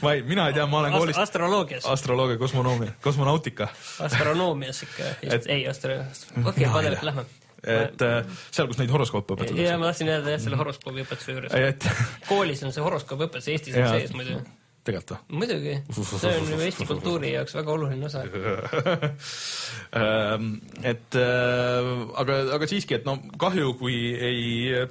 ma 0.03 0.15
ei, 0.17 0.25
mina 0.29 0.49
ei 0.51 0.59
tea, 0.59 0.67
ma 0.69 0.83
olen 0.83 0.97
koolis 0.99 1.17
Ast. 1.17 1.31
astroloogias. 1.31 1.87
astroloogia, 1.97 2.41
kosmonoomia, 2.43 2.97
kosmonautika. 3.05 3.71
astronoomias 4.09 4.85
ikka, 4.89 5.15
ei 5.47 5.65
astro-, 5.71 6.03
okei, 6.45 6.69
padevalt 6.69 7.07
lähme 7.09 7.29
et 7.63 8.03
äh, 8.03 8.25
seal, 8.51 8.67
kus 8.67 8.81
neid 8.81 8.91
horoskoope 8.91 9.37
õpetatakse. 9.37 9.69
ja 9.69 9.77
ma 9.79 9.93
tahtsin 9.93 10.11
öelda 10.11 10.35
jah, 10.35 10.41
selle 10.43 10.59
horoskoobi 10.59 11.05
õpetuse 11.05 11.37
juures 11.37 11.93
koolis 12.27 12.65
on 12.67 12.75
see 12.75 12.83
horoskoobi 12.83 13.29
õpetus, 13.29 13.53
Eestis 13.55 13.79
on 13.79 13.87
sees 13.95 14.17
muidu 14.17 14.41
tegelikult 14.87 15.13
või? 15.15 15.39
muidugi, 15.43 15.75
see 15.95 16.33
on 16.39 16.49
ju 16.51 16.59
Eesti 16.67 16.87
kultuuri 16.89 17.33
jaoks 17.37 17.55
väga 17.59 17.75
oluline 17.75 18.09
osa 18.09 18.23
ehm, 20.01 20.49
et 20.83 21.19
äh, 21.19 21.91
aga, 22.23 22.39
aga 22.59 22.71
siiski, 22.71 22.99
et 22.99 23.07
no 23.09 23.19
kahju, 23.41 23.75
kui 23.81 23.99
ei 24.15 24.43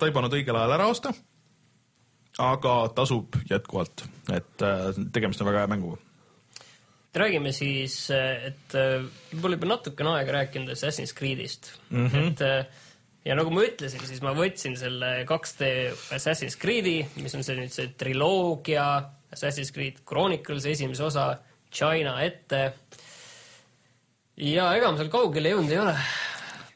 taibanud 0.01 0.33
õigel 0.37 0.59
ajal 0.59 0.77
ära 0.77 0.87
osta. 0.91 1.13
aga 2.41 2.75
tasub 2.95 3.35
jätkuvalt, 3.49 4.05
et 4.31 4.65
äh, 4.67 4.87
tegemist 5.13 5.43
on 5.43 5.51
väga 5.51 5.65
hea 5.65 5.73
mänguga 5.75 5.99
räägime 7.11 7.51
siis, 7.51 8.05
et 8.11 8.77
äh, 8.79 9.01
võib-olla 9.33 9.59
juba 9.59 9.73
natukene 9.73 10.15
aega 10.15 10.39
rääkinud 10.39 10.71
Assassin's 10.71 11.11
Creed'ist 11.17 11.73
mm, 11.89 12.07
-hmm. 12.07 12.31
et 12.31 12.39
ja 13.25 13.35
nagu 13.37 13.51
ma 13.53 13.65
ütlesin, 13.67 14.01
siis 14.07 14.21
ma 14.23 14.31
võtsin 14.37 14.77
selle 14.79 15.09
2D 15.29 15.71
Assassin's 16.15 16.55
Creed'i, 16.59 17.01
mis 17.21 17.35
on 17.35 17.43
see 17.45 17.57
nüüd 17.59 17.73
see 17.73 17.91
triloogia 17.99 18.85
Assassin's 19.31 19.71
Creed 19.73 20.01
Chronicles 20.07 20.65
esimese 20.67 21.03
osa 21.07 21.29
China 21.71 22.17
ette. 22.23 22.73
ja 24.41 24.71
ega 24.75 24.91
ma 24.91 24.99
seal 24.99 25.11
kaugele 25.13 25.53
jõudnud 25.53 25.71
ei 25.71 25.79
ole. 25.79 25.95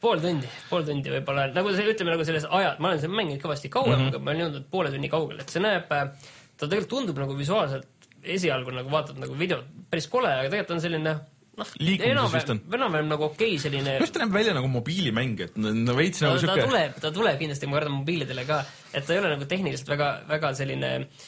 pool 0.00 0.22
tundi, 0.22 0.48
pool 0.70 0.84
tundi 0.86 1.12
võib-olla, 1.12 1.48
nagu 1.56 1.72
see, 1.74 1.86
ütleme 1.92 2.14
nagu 2.14 2.24
selles 2.28 2.46
aja, 2.58 2.74
ma 2.80 2.92
olen 2.92 3.02
seal 3.02 3.14
mänginud 3.16 3.42
kõvasti 3.42 3.70
kauem 3.72 3.94
mm, 3.96 4.02
-hmm. 4.02 4.10
aga 4.12 4.22
ma 4.22 4.32
olen 4.32 4.42
jõudnud 4.44 4.66
poole 4.72 4.92
tunni 4.94 5.12
kaugele, 5.12 5.44
et 5.44 5.52
see 5.52 5.62
näeb, 5.64 5.88
ta 5.88 6.68
tegelikult 6.68 6.92
tundub 6.92 7.22
nagu 7.24 7.36
visuaalselt 7.38 8.10
esialgu 8.36 8.74
nagu 8.74 8.92
vaatad 8.92 9.18
nagu 9.22 9.38
videot 9.38 9.66
päris 9.90 10.06
kole, 10.12 10.30
aga 10.30 10.52
tegelikult 10.52 10.76
on 10.76 10.84
selline 10.84 11.14
noh, 11.56 11.72
enam-vähem, 11.80 12.60
enam-vähem 12.78 13.10
nagu 13.10 13.26
okei 13.30 13.54
okay, 13.54 13.62
selline. 13.64 13.96
minu 13.96 14.04
arust 14.04 14.16
ta 14.16 14.22
näeb 14.22 14.36
välja 14.36 14.54
nagu 14.56 14.70
mobiilimäng, 14.70 15.40
et 15.48 15.56
no 15.56 15.96
veits 15.98 16.22
nagu 16.24 16.38
siuke. 16.42 16.60
ta 16.60 16.68
tuleb, 16.68 17.00
ta 17.02 17.12
tuleb 17.18 17.40
kindlasti, 17.42 17.70
ma 17.70 17.80
kardan 17.80 17.98
mobiilidele 18.00 18.46
ka, 18.48 18.60
et 18.92 19.08
ta 19.08 19.16
ei 19.16 19.22
ole 19.24 19.32
nagu 19.34 19.48
tehniliselt 19.48 19.90
väga, 19.96 20.12
väga 20.28 20.52
selline 20.60 20.92
äh, 21.00 21.26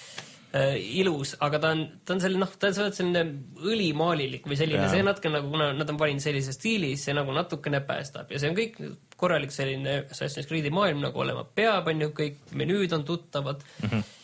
äh, 0.57 0.77
ilus, 1.01 1.35
aga 1.45 1.61
ta 1.63 1.73
on, 1.77 1.85
ta 2.05 2.17
on 2.17 2.23
selline 2.25 2.43
noh, 2.45 2.53
ta 2.61 2.71
on 2.71 2.93
selline 2.97 3.25
õlimaalilik 3.65 4.47
või 4.49 4.59
selline, 4.61 4.89
see 4.93 5.05
natuke 5.07 5.33
nagu, 5.33 5.51
kuna 5.53 5.71
nad 5.77 5.93
on 5.93 6.01
valinud 6.01 6.25
sellise 6.25 6.55
stiili, 6.57 6.95
see 7.01 7.17
nagu 7.17 7.35
natukene 7.37 7.83
päästab. 7.87 8.31
Ja 8.33 8.41
see 8.41 8.53
on 8.53 8.59
kõik 8.59 8.79
korralik 9.19 9.55
selline 9.55 10.05
Assassin's 10.07 10.49
Creed'i 10.49 10.73
maailm 10.75 11.03
nagu 11.05 11.25
olema 11.25 11.45
peab, 11.45 11.91
on 11.91 12.07
ju, 12.07 12.13
kõik 12.17 12.55
menüüd 12.59 12.95
on 12.97 13.05
tuttavad. 13.09 13.67
Mm. 13.83 13.91
-hmm 13.91 14.15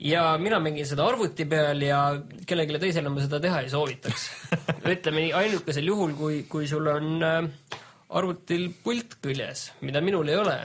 ja 0.00 0.38
mina 0.40 0.56
mängin 0.60 0.86
seda 0.88 1.04
arvuti 1.04 1.44
peal 1.44 1.82
ja 1.84 1.98
kellelegi 2.48 2.78
teisele 2.80 3.10
ma 3.12 3.20
seda 3.20 3.40
teha 3.40 3.60
ei 3.60 3.68
soovitaks. 3.68 4.26
Ütleme 4.94 5.26
nii, 5.26 5.32
ainukesel 5.36 5.90
juhul, 5.92 6.14
kui, 6.16 6.42
kui 6.48 6.68
sul 6.70 6.88
on 6.88 7.20
äh, 7.20 7.42
arvutil 8.16 8.70
pult 8.84 9.18
küljes, 9.22 9.70
mida 9.84 10.00
minul 10.04 10.28
ei 10.32 10.38
ole, 10.40 10.56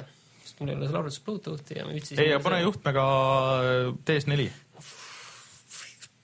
sest 0.43 0.62
mul 0.62 0.72
ei 0.72 0.78
ole 0.80 0.88
seal 0.88 1.01
arvutis 1.01 1.24
Bluetoothi 1.26 1.80
ja 1.80 1.88
ma 1.88 1.95
üldse 1.97 2.16
ei, 2.16 2.32
aga 2.32 2.43
pane 2.47 2.62
juhtmega 2.64 3.06
DS4 4.08 4.47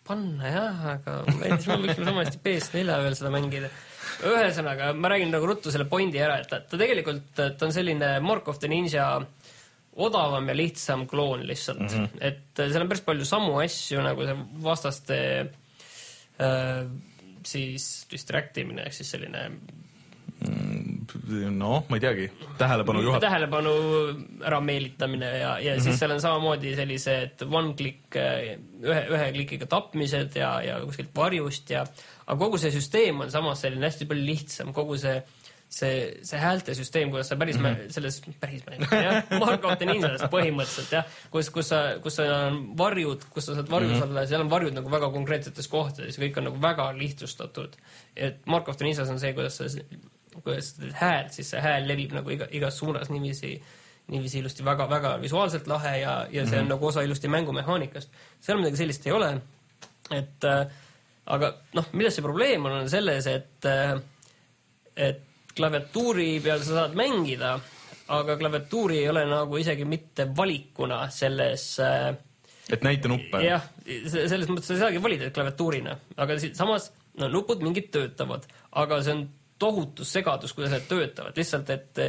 panna 0.08 0.52
jah, 0.52 0.84
aga 0.96 1.16
näiteks 1.30 1.70
ma 1.70 1.80
võiks 1.84 2.02
samasti 2.02 2.42
PS4 2.46 3.00
peal 3.06 3.18
seda 3.18 3.32
mängida. 3.34 3.72
ühesõnaga, 4.28 4.92
ma 4.98 5.12
räägin 5.14 5.32
nagu 5.34 5.48
ruttu 5.50 5.74
selle 5.74 5.88
pointi 5.90 6.22
ära, 6.22 6.40
et 6.42 6.50
ta, 6.52 6.62
ta 6.66 6.80
tegelikult, 6.80 7.32
ta 7.38 7.54
on 7.66 7.74
selline 7.74 8.14
Mark 8.26 8.50
of 8.52 8.60
the 8.62 8.70
Ninja 8.72 9.08
odavam 10.02 10.48
ja 10.48 10.56
lihtsam 10.56 11.06
kloon 11.08 11.46
lihtsalt 11.48 11.80
mm. 11.84 11.88
-hmm. 11.88 12.22
et 12.22 12.42
seal 12.56 12.82
on 12.82 12.88
päris 12.88 13.04
palju 13.04 13.26
samu 13.28 13.58
asju 13.60 14.02
nagu 14.02 14.26
see 14.26 14.38
vastaste 14.64 15.18
äh, 16.40 16.86
siis 17.46 18.08
distract 18.12 18.58
imine 18.58 18.86
ehk 18.88 18.96
siis 18.96 19.12
selline 19.12 19.50
noh, 20.42 21.84
ma 21.90 21.98
ei 21.98 22.02
teagi, 22.02 22.28
tähelepanu 22.58 23.04
juhat-. 23.06 23.22
tähelepanu 23.22 23.74
ärameelitamine 24.48 25.26
ja, 25.26 25.60
ja 25.60 25.74
mm 25.74 25.78
-hmm. 25.78 25.84
siis 25.84 26.00
seal 26.00 26.12
on 26.12 26.22
samamoodi 26.22 26.76
sellised 26.76 27.46
one 27.52 27.74
click, 27.74 28.16
ühe, 28.16 29.04
ühe 29.10 29.32
klikiga 29.32 29.66
tapmised 29.66 30.36
ja, 30.36 30.62
ja 30.62 30.80
kuskilt 30.86 31.14
varjust 31.16 31.70
ja 31.70 31.86
aga 32.26 32.40
kogu 32.40 32.58
see 32.58 32.72
süsteem 32.72 33.22
on 33.22 33.32
samas 33.32 33.62
selline 33.62 33.86
hästi 33.86 34.06
palju 34.06 34.26
lihtsam, 34.26 34.74
kogu 34.74 34.98
see 34.98 35.22
see, 35.72 36.00
see 36.28 36.40
häältesüsteem, 36.40 37.12
kuidas 37.12 37.30
sa 37.32 37.36
päris 37.40 37.60
mm 37.60 37.66
-hmm. 37.66 37.90
selles, 37.90 38.22
päris 38.40 38.64
jah, 38.92 39.24
Markov 39.40 39.80
Ninjas 39.80 40.22
põhimõtteliselt 40.22 40.92
jah, 40.92 41.06
kus, 41.32 41.50
kus 41.50 41.70
sa, 41.72 41.82
kus 42.04 42.16
sa 42.20 42.24
on 42.48 42.78
varjud, 42.78 43.24
kus 43.30 43.46
sa 43.46 43.56
saad 43.56 43.70
varjus 43.72 43.92
mm 43.92 44.02
-hmm. 44.02 44.10
olla, 44.10 44.26
seal 44.26 44.42
on 44.42 44.50
varjud 44.50 44.74
nagu 44.74 44.92
väga 44.92 45.12
konkreetsetes 45.12 45.68
kohtades, 45.68 46.20
kõik 46.20 46.38
on 46.38 46.44
nagu 46.44 46.62
väga 46.62 46.92
lihtsustatud. 46.98 47.78
et 48.16 48.46
Markov 48.46 48.76
Ninjas 48.82 49.10
on 49.10 49.20
see, 49.20 49.34
kuidas 49.34 49.58
sa 49.58 49.70
häält, 50.94 51.34
siis 51.36 51.50
see 51.54 51.62
hääl 51.62 51.88
levib 51.88 52.14
nagu 52.16 52.30
iga, 52.34 52.48
igas 52.52 52.78
suunas 52.80 53.10
niiviisi, 53.12 53.56
niiviisi 54.12 54.40
ilusti 54.40 54.66
väga-väga 54.66 55.16
visuaalselt 55.22 55.68
lahe 55.68 55.98
ja, 56.02 56.14
ja 56.32 56.46
see 56.46 56.60
on 56.60 56.64
mm 56.64 56.68
-hmm. 56.68 56.70
nagu 56.76 56.88
osa 56.88 57.02
ilusti 57.02 57.28
mängumehaanikast. 57.28 58.10
seal 58.40 58.58
midagi 58.58 58.78
sellist 58.78 59.08
ei 59.08 59.12
ole. 59.12 59.42
et 60.12 60.44
äh, 60.44 60.68
aga 61.26 61.54
noh, 61.74 61.86
milles 61.94 62.16
see 62.16 62.24
probleem 62.26 62.66
on, 62.66 62.72
on 62.72 62.90
selles, 62.90 63.28
et 63.28 63.66
äh,, 63.66 64.02
et 64.96 65.22
klaviatuuri 65.56 66.40
peal 66.44 66.64
sa 66.64 66.74
saad 66.74 66.96
mängida, 66.96 67.60
aga 68.08 68.38
klaviatuuri 68.38 68.98
ei 68.98 69.10
ole 69.10 69.26
nagu 69.26 69.58
isegi 69.58 69.86
mitte 69.86 70.28
valikuna 70.38 71.10
selles 71.10 71.80
äh, 71.80 72.16
et 72.72 72.84
näita 72.84 73.12
nuppe? 73.12 73.44
jah, 73.44 73.64
selles 74.08 74.50
mõttes 74.50 74.70
sa 74.70 74.78
ei 74.78 74.84
saagi 74.84 75.04
valida 75.04 75.30
klaviatuurina, 75.34 75.98
aga 76.18 76.38
samas 76.54 76.92
no 77.20 77.30
nupud 77.32 77.64
mingid 77.66 77.92
töötavad, 77.94 78.48
aga 78.72 79.02
see 79.04 79.16
on 79.18 79.26
tohutu 79.62 80.08
segadus, 80.08 80.56
kuidas 80.58 80.74
need 80.76 80.88
töötavad, 80.90 81.38
lihtsalt 81.38 81.70
et, 81.76 82.02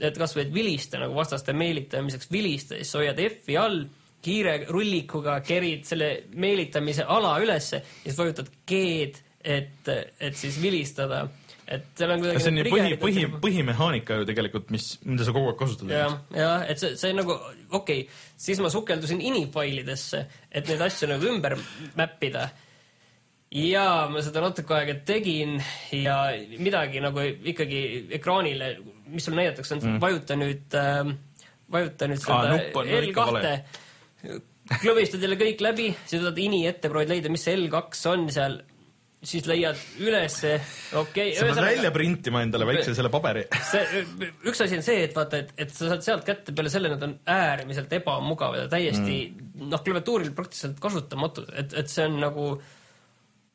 et 0.00 0.18
kasvõi 0.18 0.46
et 0.46 0.54
vilista 0.54 1.02
nagu 1.02 1.16
vastaste 1.16 1.54
meelitamiseks 1.56 2.32
vilista, 2.32 2.80
siis 2.80 2.96
hoiad 2.98 3.20
F-i 3.28 3.60
all, 3.60 3.84
kiire 4.24 4.56
rullikuga 4.72 5.36
kerid 5.44 5.84
selle 5.84 6.10
meelitamise 6.40 7.04
ala 7.04 7.36
ülesse 7.44 7.82
ja 7.82 8.06
siis 8.08 8.18
vajutad 8.18 8.48
G-d, 8.64 9.24
et, 9.44 9.90
et 10.24 10.38
siis 10.40 10.56
vilistada 10.62 11.26
et 11.64 11.84
seal 11.96 12.12
on 12.12 12.20
kuidagi 12.20 12.42
see 12.44 12.52
on 12.52 12.60
ju 12.60 12.64
põhi, 12.68 12.96
põhi 13.00 13.22
et-, 13.24 13.36
põhimehaanika 13.40 14.18
ju 14.20 14.26
tegelikult, 14.28 14.68
mis, 14.74 14.88
mida 15.08 15.26
sa 15.26 15.32
kogu 15.34 15.52
aeg 15.52 15.60
kasutad. 15.60 15.92
jah, 15.92 16.16
jah, 16.36 16.64
et 16.68 16.80
see, 16.80 16.92
see 17.00 17.14
nagu 17.16 17.36
okei 17.36 18.04
okay,, 18.04 18.20
siis 18.46 18.60
ma 18.64 18.70
sukeldusin 18.72 19.22
inifailidesse, 19.24 20.24
et 20.52 20.68
neid 20.68 20.84
asju 20.88 21.08
nagu 21.14 21.30
ümber 21.30 21.56
mäppida. 21.98 22.48
Ja 23.54 23.86
ma 24.10 24.22
seda 24.24 24.42
natuke 24.42 24.74
aega 24.76 24.96
tegin 25.06 25.56
ja 25.94 26.18
midagi 26.58 27.02
nagu 27.04 27.22
ikkagi 27.22 27.80
ekraanile, 28.18 28.74
mis 29.14 29.28
sul 29.28 29.38
näidatakse, 29.38 29.76
on 29.76 29.84
mm. 29.84 30.02
vajuta 30.02 30.38
nüüd 30.40 30.76
äh,, 30.80 31.14
vajuta 31.72 32.10
nüüd 32.10 32.22
seda 32.24 32.50
nupp 32.50 32.82
on 32.82 32.92
ikka 32.98 33.30
L2 33.30 33.30
vale., 33.30 33.56
klõbistad 34.80 35.22
jälle 35.22 35.36
kõik 35.38 35.60
läbi, 35.60 35.90
siis 36.06 36.22
võtad 36.22 36.38
ini 36.40 36.64
ette, 36.66 36.90
proovid 36.90 37.12
leida, 37.12 37.32
mis 37.32 37.42
see 37.46 37.56
L2 37.58 37.82
on 38.10 38.26
seal, 38.32 38.58
siis 39.24 39.46
leiad 39.48 39.78
ülesse, 40.02 40.54
okei 41.00 41.30
okay,, 41.30 41.38
sa 41.38 41.46
pead 41.48 41.60
välja 41.62 41.90
printima 41.94 42.42
endale 42.44 42.66
väikse 42.68 42.96
selle 42.96 43.10
paberi. 43.12 43.46
see, 43.70 44.04
üks 44.50 44.64
asi 44.64 44.80
on 44.80 44.84
see, 44.84 45.02
et 45.06 45.14
vaata, 45.16 45.44
et, 45.44 45.52
et 45.62 45.72
sa 45.72 45.92
saad 45.92 46.06
sealt 46.06 46.26
kätte 46.26 46.56
peale 46.56 46.72
selle, 46.72 46.90
nad 46.92 47.06
on 47.06 47.18
äärmiselt 47.30 47.92
ebamugavad 48.00 48.64
ja 48.64 48.70
täiesti 48.72 49.18
mm. 49.30 49.68
noh, 49.70 49.84
klaviatuuril 49.84 50.32
praktiliselt 50.36 50.80
kasutamatud, 50.82 51.52
et, 51.54 51.76
et 51.84 51.92
see 51.92 52.08
on 52.08 52.18
nagu 52.24 52.48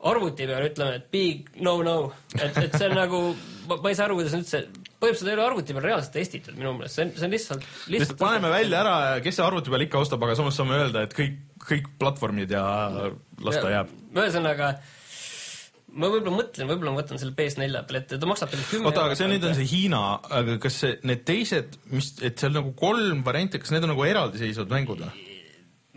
arvuti 0.07 0.47
peal 0.47 0.67
ütleme, 0.69 0.99
et 0.99 1.07
big 1.11 1.49
no-no, 1.63 1.95
et, 2.37 2.55
et 2.61 2.75
see 2.75 2.87
on 2.87 2.95
nagu, 2.95 3.23
ma 3.71 3.79
ei 3.89 3.97
saa 3.97 4.07
aru, 4.07 4.19
kuidas 4.19 4.35
üldse, 4.37 4.61
põhimõtteliselt 4.99 5.31
ei 5.31 5.35
ole 5.35 5.45
arvuti 5.45 5.75
peal 5.75 5.87
reaalselt 5.89 6.15
testitud 6.15 6.59
minu 6.59 6.71
meelest, 6.77 6.95
see 6.95 7.07
on, 7.07 7.11
see 7.17 7.27
on 7.27 7.35
lihtsalt, 7.35 7.67
lihtsalt 7.95 8.21
paneme 8.21 8.51
välja 8.53 8.79
ära, 8.83 8.95
kes 9.25 9.39
see 9.39 9.45
arvuti 9.45 9.73
peal 9.73 9.83
ikka 9.87 10.05
ostab, 10.05 10.23
aga 10.23 10.37
samas 10.39 10.59
saame 10.59 10.79
öelda, 10.79 11.03
et 11.07 11.17
kõik, 11.17 11.35
kõik 11.65 11.91
platvormid 11.99 12.55
ja 12.55 12.63
las 13.43 13.59
ta 13.59 13.75
jääb. 13.75 13.91
ühesõnaga, 14.15 14.71
ma 15.99 16.11
võib-olla 16.15 16.37
mõtlen, 16.37 16.71
võib-olla 16.71 16.95
ma 16.95 17.03
võtan 17.03 17.19
selle 17.19 17.35
PS4 17.35 17.85
peal 17.89 17.99
ette, 17.99 18.19
ta 18.23 18.29
maksab 18.29 18.55
kümme 18.71 18.87
oota, 18.87 19.09
aga 19.09 19.19
see 19.19 19.31
nüüd 19.33 19.49
on 19.51 19.57
see 19.59 19.67
Hiina, 19.67 20.03
aga 20.39 20.55
kas 20.63 20.79
see, 20.85 20.95
need 21.11 21.27
teised, 21.27 21.75
mis, 21.91 22.13
et 22.23 22.39
seal 22.39 22.55
nagu 22.55 22.71
kolm 22.79 23.25
varianti, 23.27 23.59
kas 23.59 23.75
need 23.75 23.83
on 23.83 23.97
nagu 23.97 24.07
eraldiseisvad 24.07 24.71
mängud 24.79 25.03
või? 25.03 25.28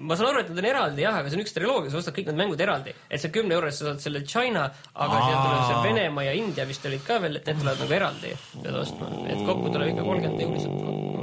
Ma 0.03 0.19
saan 0.19 0.33
aru, 0.33 0.43
et 0.43 0.53
nad 0.53 0.63
on 0.63 0.69
eraldi 0.73 1.07
jah, 1.07 1.19
aga 1.21 1.31
see 1.31 1.39
on 1.39 1.45
üks 1.45 1.57
triloogia, 1.57 1.93
sa 1.93 2.01
ostad 2.03 2.17
kõik 2.17 2.31
need 2.31 2.41
mängud 2.43 2.65
eraldi, 2.65 2.95
et 3.09 3.23
see 3.23 3.33
kümne 3.35 3.59
eest 3.59 3.83
sa 3.83 3.91
saad 3.91 4.03
selle 4.05 4.25
China, 4.27 4.69
aga 4.93 5.19
Aa. 5.19 5.29
sealt 5.29 5.43
tuleb 5.47 5.65
see 5.69 5.83
Venemaa 5.89 6.29
ja 6.29 6.37
India 6.39 6.69
vist 6.69 6.91
olid 6.91 7.07
ka 7.07 7.21
veel, 7.23 7.39
et 7.41 7.49
need 7.49 7.63
tulevad 7.63 7.85
nagu 7.85 7.99
eraldi, 8.01 8.35
pead 8.59 8.81
ostma, 8.83 9.13
et 9.31 9.47
kokku 9.47 9.73
tuleb 9.73 9.95
ikka 9.95 10.09
kolmkümmend 10.11 10.47
euri 10.49 11.23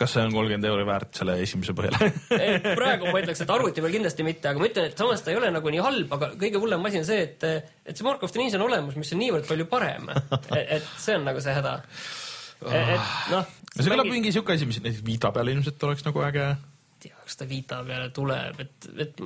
kas 0.00 0.14
see 0.14 0.22
on 0.24 0.32
kolmkümmend 0.32 0.68
euri 0.70 0.86
väärt 0.88 1.18
selle 1.20 1.36
esimese 1.44 1.74
põhjal? 1.76 1.96
sealt. 2.30 2.70
praegu 2.78 3.10
ma 3.10 3.20
ütleks, 3.20 3.42
et 3.44 3.52
arvuti 3.52 3.84
peal 3.84 3.94
kindlasti 3.98 4.26
mitte, 4.26 4.48
aga 4.50 4.62
ma 4.62 4.68
ütlen, 4.70 4.88
et 4.88 5.02
samas 5.02 5.24
ta 5.24 5.32
ei 5.32 5.38
ole 5.40 5.50
nagu 5.52 5.72
nii 5.74 5.84
halb, 5.84 6.16
aga 6.16 6.30
kõige 6.40 6.62
hullem 6.62 6.88
asi 6.88 7.02
on 7.02 7.06
see, 7.08 7.26
et, 7.26 7.46
et 7.84 7.98
see 7.98 8.06
Markov 8.06 8.32
Denise 8.34 8.56
on 8.58 8.64
olemus, 8.68 8.96
mis 9.00 9.12
on 9.16 9.20
niivõrd 9.20 9.48
palju 9.50 9.68
parem. 9.70 10.08
et 10.56 10.88
see 10.96 11.18
on 11.18 11.28
nagu 11.28 11.44
see 11.44 11.56
häda. 11.56 11.76
et 12.70 13.08
noh. 13.34 13.54
see 13.76 13.92
kõlab 13.92 14.08
mingi 14.08 14.32
siuke 14.36 14.56
asi, 14.56 14.68
mis 14.68 14.80
näiteks 14.80 15.04
Vita 15.06 15.32
peal 15.36 15.52
ilmselt 15.52 15.88
oleks 15.90 16.06
nagu 16.08 16.24
äge. 16.30 16.48
tea, 17.00 17.16
kas 17.24 17.40
ta 17.40 17.48
Vita 17.50 17.80
peale 17.86 18.10
tuleb, 18.16 18.60
et, 18.64 18.90
et 19.06 19.22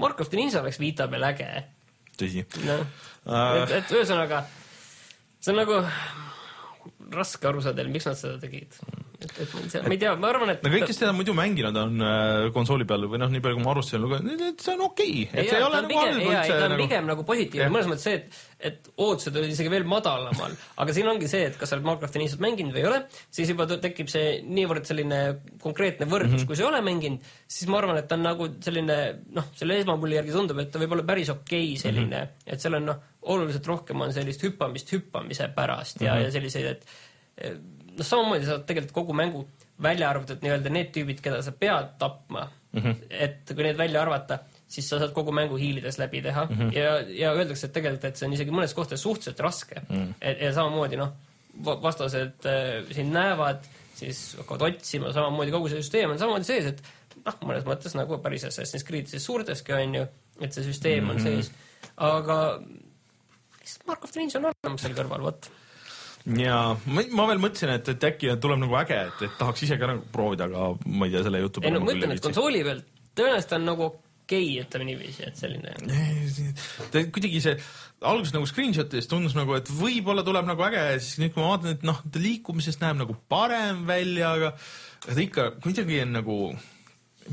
Markov 0.00 0.30
Denise 0.32 0.60
oleks 0.60 0.80
Vita 0.82 1.08
peal 1.10 1.26
äge 1.30 1.48
tõsi. 2.18 2.44
noh, 2.66 2.84
Äh. 3.24 3.62
et, 3.62 3.70
et 3.78 3.92
ühesõnaga 3.96 4.42
see 5.40 5.52
on 5.54 5.60
nagu 5.62 5.78
raske 7.14 7.48
aru 7.48 7.62
saada, 7.64 7.84
miks 7.88 8.06
nad 8.08 8.18
seda 8.18 8.36
tegid. 8.42 8.76
et, 9.20 9.30
et 9.40 9.50
tea- 9.70 9.82
ma 9.82 9.92
ei 9.94 9.98
tea, 9.98 10.14
ma 10.20 10.28
arvan, 10.28 10.50
et 10.54 10.62
no 10.64 10.70
kõik, 10.72 10.86
kes 10.90 10.98
teda 10.98 11.12
muidu 11.16 11.34
mänginud 11.38 11.76
on 11.76 12.00
äh, 12.02 12.50
konsooli 12.54 12.84
peal 12.88 13.06
või 13.10 13.18
noh, 13.22 13.30
nii 13.30 13.40
palju 13.44 13.56
kui 13.60 13.64
ma 13.64 13.74
et 14.50 14.60
see 14.64 14.74
on 14.74 14.80
okei 14.88 15.12
okay., 15.28 15.40
et 15.44 15.48
see 15.50 15.58
ei 15.58 15.62
ole 15.66 15.80
nagu 15.84 15.98
halb 16.00 16.18
üldse 16.18 16.48
ta 16.48 16.64
on 16.64 16.70
nagu. 16.74 16.82
pigem 16.82 17.06
nagu 17.12 17.24
positiivne 17.28 17.68
mõnes 17.74 17.88
mõttes 17.92 18.06
see, 18.08 18.14
et, 18.14 18.40
et 18.70 18.90
ootused 18.96 19.36
olid 19.36 19.52
isegi 19.54 19.70
veel 19.70 19.84
madalamal, 19.84 20.56
aga 20.82 20.92
siin 20.96 21.08
ongi 21.08 21.28
see, 21.30 21.44
et 21.50 21.56
kas 21.60 21.68
sa 21.70 21.76
oled 21.78 21.84
Minecrafti 21.86 22.18
niisugust 22.22 22.42
mänginud 22.44 22.74
või 22.74 22.82
ei 22.82 22.88
ole, 22.90 23.00
siis 23.30 23.48
juba 23.54 23.66
tekib 23.70 24.08
see 24.08 24.42
niivõrd 24.46 24.84
selline 24.90 25.20
konkreetne 25.62 26.06
võrdlus 26.10 26.24
Mhm. 26.24 26.34
mm, 26.34 26.42
-hmm. 26.42 26.46
kui 26.46 26.56
sa 26.56 26.62
ei 26.62 26.68
ole 26.68 26.80
mänginud, 26.82 27.20
siis 27.46 27.68
ma 27.70 27.78
arvan, 27.78 27.96
et 27.98 28.08
ta 28.08 28.14
on 28.18 28.22
nagu 28.22 28.48
selline 28.60 28.98
noh, 29.32 29.44
selle 29.54 29.78
esmapulli 29.78 30.16
järgi 30.16 30.32
tundub, 30.32 30.58
et 30.58 30.70
ta 30.72 30.78
võib 30.78 30.92
olla 30.96 31.02
päris 31.06 31.28
okei 31.30 31.72
okay 31.74 31.76
selline 31.76 32.16
mm, 32.16 32.28
Mhm. 32.28 32.28
-hmm. 32.46 32.52
et 32.52 32.60
seal 32.60 32.74
on 32.74 32.84
noh, 32.86 32.96
oluliselt 33.22 33.66
rohkem 33.66 34.00
on 34.00 34.12
sellist 34.12 34.42
hüppamist 34.42 34.90
hüppamise 34.92 35.48
pärast 35.54 36.00
ja 36.00 36.14
mm, 36.14 36.18
Mhm. 36.18 36.20
-hmm. 36.20 36.24
ja 36.24 36.30
selliseid, 36.30 36.66
et 36.66 36.86
noh, 37.98 38.06
samamoodi 38.06 38.48
saad 38.48 38.66
tegelikult 38.68 38.94
kogu 38.94 39.16
mängu 39.16 39.46
välja 39.82 40.10
arvatud 40.10 40.42
nii-öelda 40.44 40.70
need 40.70 40.92
tüübid, 40.94 41.22
keda 41.24 41.42
sa 41.42 41.52
pead 41.52 41.96
tapma 41.98 42.46
mm, 42.46 42.64
Mhm. 42.74 42.90
-hmm. 42.90 43.06
et 43.10 43.52
kui 43.54 43.62
need 43.62 43.78
välja 43.78 44.02
arvata, 44.02 44.38
siis 44.66 44.88
sa 44.88 44.98
saad 44.98 45.12
kogu 45.14 45.32
mängu 45.32 45.56
hiilides 45.56 45.98
läbi 45.98 46.22
teha 46.22 46.44
mm 46.44 46.56
-hmm. 46.56 46.76
ja, 46.76 47.00
ja 47.08 47.32
öeldakse, 47.32 47.66
et 47.66 47.72
tegelikult, 47.72 48.04
et 48.04 48.16
see 48.16 48.26
on 48.26 48.32
isegi 48.32 48.50
mõnes 48.50 48.74
kohtades 48.74 49.02
suhteliselt 49.02 49.40
raske 49.40 49.80
mm. 49.88 49.96
-hmm. 49.96 50.14
et 50.20 50.40
ja 50.40 50.52
samamoodi 50.52 50.96
noh, 50.96 51.12
vastased 51.64 52.46
äh, 52.46 52.92
sind 52.92 53.12
näevad, 53.12 53.62
siis 53.94 54.36
hakkavad 54.38 54.62
otsima, 54.62 55.12
samamoodi 55.12 55.50
kogu 55.50 55.68
see 55.68 55.82
süsteem 55.82 56.10
on 56.10 56.18
samamoodi 56.18 56.44
sees, 56.44 56.66
et 56.66 56.82
noh, 57.24 57.36
mõnes 57.42 57.64
mõttes 57.64 57.94
nagu 57.94 58.18
päris 58.18 58.44
Assassin's 58.44 58.86
Creed'is 58.88 59.22
suurteski 59.24 59.72
on 59.72 59.94
ju, 59.94 60.06
et 60.40 60.52
see 60.52 60.64
süsteem 60.64 61.10
on 61.10 61.20
sees, 61.20 61.52
aga 61.96 62.60
Markov 63.86 64.10
Trench 64.10 64.36
on 64.36 64.50
olemas 64.50 64.82
seal 64.82 64.98
kõrval, 64.98 65.22
vot 65.22 65.50
ja 66.40 66.58
ma, 66.86 67.04
ma 67.12 67.28
veel 67.30 67.42
mõtlesin, 67.42 67.74
et, 67.76 67.90
et 67.94 68.08
äkki 68.10 68.32
tuleb 68.40 68.62
nagu 68.64 68.78
äge, 68.80 69.02
et, 69.10 69.26
et 69.28 69.36
tahaks 69.40 69.66
ise 69.66 69.78
ka 69.80 69.90
nagu 69.90 70.06
proovida, 70.12 70.48
aga 70.48 70.72
ma 70.86 71.08
ei 71.08 71.14
tea, 71.14 71.26
selle 71.26 71.44
jutu 71.44 71.62
ei 71.62 71.74
no 71.74 71.82
peale 71.82 71.84
ma 71.84 71.98
ütlen, 71.98 72.16
et 72.16 72.24
konsooli 72.24 72.64
peal 72.66 72.84
tõenäoliselt 73.14 73.56
on 73.58 73.66
nagu 73.68 73.88
okei 74.24 74.46
okay,, 74.46 74.62
ütleme 74.64 74.88
niiviisi, 74.88 75.26
et 75.28 75.36
selline 75.36 75.74
ta 76.92 77.04
kuidagi 77.12 77.42
see 77.44 77.58
alguses 78.04 78.32
nagu 78.36 78.48
screenshot'is 78.48 79.08
tundus 79.10 79.36
nagu, 79.36 79.56
et 79.58 79.68
võib-olla 79.68 80.24
tuleb 80.26 80.48
nagu 80.48 80.64
äge 80.66 80.80
ja 80.80 80.96
siis 81.00 81.20
nüüd, 81.20 81.34
kui 81.34 81.44
ma 81.44 81.52
vaatan, 81.54 81.76
et 81.76 81.84
noh, 81.86 82.00
ta 82.08 82.22
liikumisest 82.22 82.82
näeb 82.84 83.02
nagu 83.02 83.16
parem 83.32 83.84
välja, 83.88 84.32
aga 84.38 84.54
aga 85.04 85.14
ta 85.14 85.20
ikka 85.20 85.46
kuidagi 85.64 86.00
on 86.04 86.16
nagu, 86.18 86.38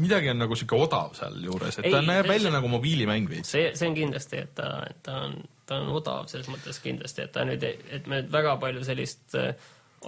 midagi 0.01 0.31
on 0.33 0.41
nagu 0.43 0.57
sihuke 0.59 0.79
odav 0.79 1.15
sealjuures, 1.17 1.79
et 1.79 1.87
ta 1.87 2.01
Ei, 2.01 2.07
näeb 2.07 2.25
see- 2.25 2.33
välja 2.33 2.51
nagu 2.53 2.71
mobiilimäng 2.71 3.29
veits. 3.29 3.51
see, 3.55 3.71
see 3.75 3.87
on 3.87 3.95
kindlasti, 3.95 4.43
et 4.43 4.53
ta, 4.55 4.85
ta 5.03 5.17
on, 5.27 5.37
ta 5.65 5.79
on 5.81 5.93
odav 5.95 6.27
selles 6.31 6.49
mõttes 6.51 6.81
kindlasti, 6.83 7.25
et 7.25 7.31
ta 7.35 7.45
nüüd, 7.47 7.63
et 7.63 8.09
me 8.11 8.21
väga 8.31 8.57
palju 8.61 8.83
sellist 8.87 9.37
äh, 9.39 9.53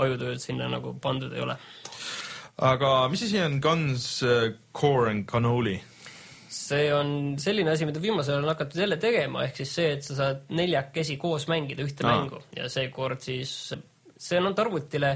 ajutööd 0.02 0.42
sinna 0.42 0.68
nagu 0.72 0.96
pandud 1.02 1.34
ei 1.34 1.44
ole. 1.46 1.58
aga 2.58 2.94
mis 3.12 3.26
asi 3.26 3.42
on 3.42 3.60
Guns, 3.62 4.08
Core 4.72 5.12
and 5.12 5.28
Cannoli? 5.30 5.80
see 6.54 6.90
on 6.94 7.36
selline 7.42 7.74
asi, 7.74 7.86
mida 7.90 8.02
viimasel 8.02 8.36
ajal 8.36 8.46
on 8.46 8.52
hakatud 8.54 8.82
jälle 8.84 8.98
tegema, 9.02 9.44
ehk 9.48 9.62
siis 9.62 9.72
see, 9.78 9.94
et 9.96 10.06
sa 10.06 10.18
saad 10.20 10.44
neljakesi 10.54 11.18
koos 11.22 11.48
mängida 11.52 11.86
ühte. 11.86 12.06
Aa. 12.06 12.14
mängu 12.14 12.42
ja 12.58 12.68
seekord 12.72 13.24
siis, 13.26 13.74
see 14.18 14.42
on 14.42 14.54
arvutile 14.54 15.14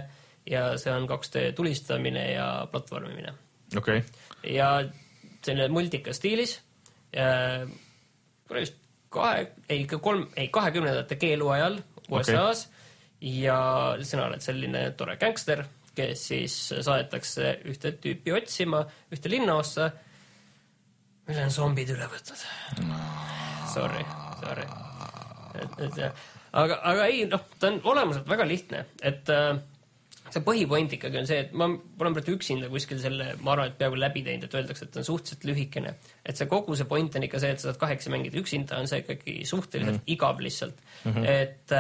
ja 0.50 0.70
see 0.82 0.94
on 0.94 1.08
2D 1.10 1.52
tulistamine 1.58 2.32
ja 2.32 2.48
platvormimine. 2.72 3.34
okei 3.76 4.02
okay., 4.02 4.54
ja 4.54 4.72
selline 5.46 5.70
multika 5.74 6.14
stiilis 6.16 6.58
äh,. 7.16 7.68
vist 8.54 8.82
kahe, 9.18 9.48
ei 9.70 9.86
kolm, 9.88 10.28
ei 10.36 10.48
kahekümnendate 10.54 11.18
keeluajal 11.20 11.80
USA-s 12.08 12.68
okay. 12.68 13.34
ja 13.42 13.60
sina 14.02 14.28
oled 14.30 14.44
selline 14.44 14.84
tore 15.00 15.18
gängster, 15.22 15.66
kes 15.98 16.28
siis 16.32 16.58
saadetakse 16.72 17.58
ühte 17.68 17.94
tüüpi 18.02 18.36
otsima 18.38 18.84
ühte 19.14 19.32
linnaossa, 19.34 19.90
mille 21.28 21.48
on 21.48 21.54
zombid 21.54 21.92
üle 21.96 22.08
võtnud. 22.12 22.44
Sorry, 23.74 24.04
sorry. 24.42 24.68
et, 25.60 25.80
et 25.88 26.04
jah, 26.06 26.28
aga, 26.54 26.80
aga 26.94 27.10
ei 27.12 27.26
noh, 27.30 27.44
ta 27.60 27.72
on 27.74 27.82
olemuselt 27.94 28.30
väga 28.30 28.48
lihtne, 28.48 28.86
et 29.02 29.34
äh, 29.34 29.58
see 30.34 30.44
põhipoint 30.46 30.94
ikkagi 30.98 31.20
on 31.22 31.28
see, 31.30 31.40
et 31.46 31.54
ma 31.58 31.68
olen 31.70 32.16
praegu 32.16 32.36
üksinda 32.36 32.70
kuskil 32.72 33.00
selle, 33.02 33.30
ma 33.44 33.54
arvan, 33.54 33.72
et 33.72 33.78
peaaegu 33.80 34.00
läbi 34.00 34.24
teinud, 34.26 34.48
et 34.48 34.58
öeldakse, 34.60 34.88
et 34.88 34.94
ta 34.94 35.02
on 35.02 35.08
suhteliselt 35.08 35.48
lühikene. 35.50 35.94
et 36.26 36.40
see 36.40 36.50
kogu 36.52 36.76
see 36.76 36.90
point 36.90 37.16
on 37.16 37.26
ikka 37.28 37.42
see, 37.44 37.54
et 37.56 37.64
sa 37.64 37.70
saad 37.70 37.80
kaheksa 37.82 38.12
mängida, 38.14 38.40
üksinda 38.42 38.80
on 38.82 38.90
see 38.92 39.02
ikkagi 39.04 39.36
suhteliselt 39.48 40.02
mm. 40.02 40.14
igav 40.16 40.42
lihtsalt 40.44 40.80
mm. 41.06 41.12
-hmm. 41.12 41.28
et, 41.28 41.76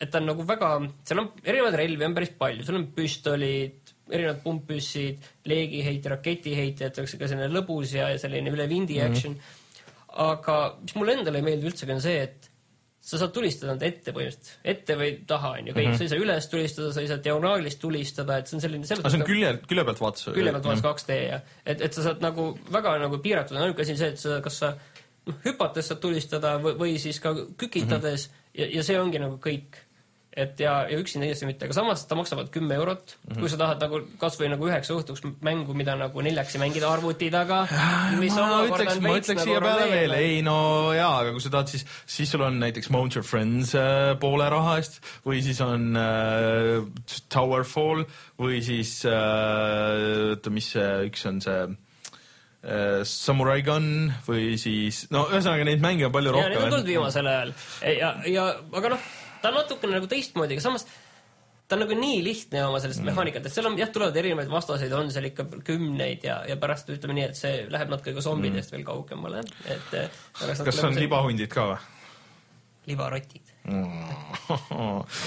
et 0.00 0.10
ta 0.10 0.20
on 0.20 0.30
nagu 0.32 0.46
väga, 0.48 0.72
seal 1.08 1.22
on 1.24 1.30
erinevaid 1.44 1.78
relvi 1.82 2.08
on 2.08 2.16
päris 2.16 2.34
palju, 2.38 2.66
seal 2.66 2.80
on 2.80 2.88
püstolid, 2.96 3.94
erinevad 4.10 4.42
pumppüssid, 4.44 5.30
leegiheitja, 5.50 6.12
raketiheitja, 6.16 6.90
et 6.90 6.98
oleks 7.00 7.16
ikka 7.16 7.30
selline 7.32 7.48
lõbus 7.54 7.96
ja 7.96 8.10
selline 8.20 8.52
üle 8.52 8.68
vindi 8.68 9.00
action 9.02 9.32
mm. 9.32 9.40
-hmm. 9.40 10.20
aga 10.30 10.58
mis 10.82 10.94
mulle 11.00 11.16
endale 11.18 11.42
ei 11.42 11.48
meeldi 11.48 11.72
üldsegi, 11.72 11.92
on 11.96 12.04
see, 12.04 12.20
et 12.22 12.45
sa 13.06 13.20
saad 13.20 13.30
tulistada 13.34 13.74
nad 13.74 13.84
ette 13.86 14.10
põhimõtteliselt, 14.10 14.48
ette 14.72 14.96
või 14.98 15.12
taha 15.30 15.52
onju, 15.60 15.74
kõik 15.76 15.84
mm, 15.84 15.92
-hmm. 15.92 15.98
sa 16.00 16.06
ei 16.06 16.10
saa 16.10 16.22
üles 16.24 16.48
tulistada, 16.50 16.88
sa 16.92 17.04
ei 17.04 17.10
saa 17.10 17.22
diagonaalist 17.22 17.78
tulistada, 17.82 18.38
et 18.40 18.50
see 18.50 18.58
on 18.58 18.64
selline 18.64 18.88
selles 18.88 19.04
aga 19.04 19.12
see 19.14 19.20
on 19.22 19.28
külje, 19.28 19.52
külje 19.70 19.84
pealt 19.86 20.02
vaates? 20.02 20.26
külje 20.34 20.54
pealt 20.56 20.66
vaatas 20.66 21.06
2D 21.06 21.18
ja 21.20 21.38
et, 21.62 21.84
et 21.86 21.98
sa 21.98 22.06
saad 22.08 22.24
nagu 22.24 22.48
väga 22.74 22.96
nagu 23.04 23.20
piiratud, 23.22 23.60
ainuke 23.60 23.86
asi 23.86 23.94
on 23.94 24.00
see, 24.02 24.10
et 24.16 24.22
sa, 24.24 24.40
kas 24.42 24.58
sa 24.64 24.72
noh, 24.74 25.38
hüpates 25.46 25.92
saad 25.92 26.02
tulistada 26.02 26.56
või, 26.62 26.74
või 26.82 26.96
siis 27.02 27.22
ka 27.22 27.34
kükitades 27.58 28.26
mm 28.26 28.34
-hmm. 28.34 28.58
ja, 28.62 28.70
ja 28.80 28.86
see 28.90 28.98
ongi 29.00 29.22
nagu 29.22 29.38
kõik. 29.42 29.85
Et 30.36 30.60
ja, 30.60 30.72
ja 30.84 30.98
üksinda 31.00 31.24
kindlasti 31.24 31.48
mitte, 31.48 31.64
aga 31.64 31.74
samas 31.78 32.02
ta 32.04 32.16
maksavad 32.18 32.50
kümme 32.52 32.76
eurot 32.76 33.14
mm, 33.14 33.30
-hmm. 33.30 33.40
kui 33.40 33.48
sa 33.48 33.56
tahad 33.60 33.80
nagu 33.80 34.00
kasvõi 34.20 34.50
nagu 34.52 34.68
üheks 34.68 34.90
õhtuks 34.92 35.24
mängu, 35.40 35.74
mida 35.74 35.94
nagu 35.96 36.24
neljaks 36.26 36.58
mängida 36.60 36.90
arvuti 36.92 37.30
taga. 37.32 37.62
ma 37.70 38.66
ütleks, 38.68 39.00
ma 39.00 39.14
ütleks 39.16 39.40
nagu 39.40 39.46
siia 39.48 39.62
peale 39.64 39.88
veel, 39.90 40.12
ei 40.12 40.42
no 40.44 40.92
jaa, 40.92 41.22
aga 41.22 41.32
kui 41.32 41.40
sa 41.40 41.54
tahad, 41.56 41.72
siis, 41.72 41.86
siis 42.04 42.30
sul 42.30 42.44
on 42.44 42.60
näiteks 42.60 42.92
Mount 42.92 43.16
Your 43.16 43.24
Friends 43.24 43.74
äh, 43.74 44.12
poole 44.20 44.50
raha 44.52 44.76
eest 44.82 45.00
või 45.24 45.40
siis 45.46 45.60
on 45.64 45.96
äh, 45.96 46.84
Towerfall 47.32 48.04
või 48.36 48.60
siis 48.60 48.98
äh, 49.08 49.16
oota 50.36 50.50
äh,, 50.50 50.54
mis 50.54 50.72
see 50.76 50.88
üks 51.08 51.24
on 51.30 51.40
see 51.40 51.60
äh, 51.64 53.04
Samurai 53.08 53.62
Gun 53.64 54.12
või 54.28 54.58
siis 54.60 55.06
no 55.08 55.30
ühesõnaga 55.30 55.64
neid 55.64 55.80
mänge 55.80 56.10
on 56.10 56.12
palju 56.12 56.36
rohkem. 56.36 56.52
Need 56.52 56.66
on 56.66 56.74
tulnud 56.76 56.92
viimasel 56.92 57.30
ajal 57.32 57.54
ja, 57.88 58.18
ja 58.28 58.50
aga 58.76 58.98
noh 58.98 59.14
ta 59.46 59.52
on 59.54 59.60
natukene 59.62 59.94
nagu 60.00 60.10
teistmoodi, 60.10 60.58
aga 60.58 60.64
samas 60.64 60.86
ta 61.66 61.74
on 61.74 61.82
nagu 61.82 61.98
nii 61.98 62.20
lihtne 62.26 62.62
oma 62.66 62.78
sellest 62.82 63.02
mm. 63.02 63.10
mehaanikat, 63.10 63.46
et 63.46 63.54
seal 63.54 63.66
on 63.70 63.78
jah, 63.78 63.90
tulevad 63.94 64.16
erinevaid 64.18 64.50
vastaseid, 64.50 64.92
on 64.94 65.10
seal 65.14 65.30
ikka 65.30 65.46
kümneid 65.66 66.26
ja, 66.26 66.40
ja 66.50 66.58
pärast 66.60 66.90
ütleme 66.94 67.18
nii, 67.18 67.26
et 67.30 67.38
see 67.38 67.66
läheb 67.72 67.90
natuke 67.90 68.14
ka 68.14 68.24
zombidest 68.24 68.70
mm. 68.70 68.76
veel 68.76 68.86
kaugemale, 68.86 69.44
et. 69.70 70.00
Kas 70.38 70.62
on 70.82 70.94
see... 70.94 71.06
libahundid 71.06 71.52
ka 71.52 71.70
või? 71.72 71.84
libarotid 72.86 73.42
mm. 73.64 74.10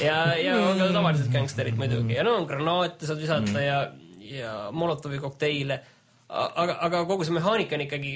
ja, 0.08 0.16
ja 0.40 0.56
on 0.64 0.80
ka 0.80 0.90
tavalised 0.96 1.32
gängsterid 1.34 1.80
muidugi 1.80 2.16
ja 2.16 2.24
no 2.24 2.38
on 2.40 2.48
granaate 2.48 3.08
saad 3.08 3.20
visata 3.20 3.52
mm. 3.52 3.66
ja, 3.66 3.80
ja 4.30 4.54
Molotovi 4.72 5.20
kokteile. 5.20 5.82
aga, 6.30 6.78
aga 6.88 7.04
kogu 7.10 7.28
see 7.28 7.36
mehaanika 7.36 7.76
on 7.76 7.84
ikkagi 7.84 8.14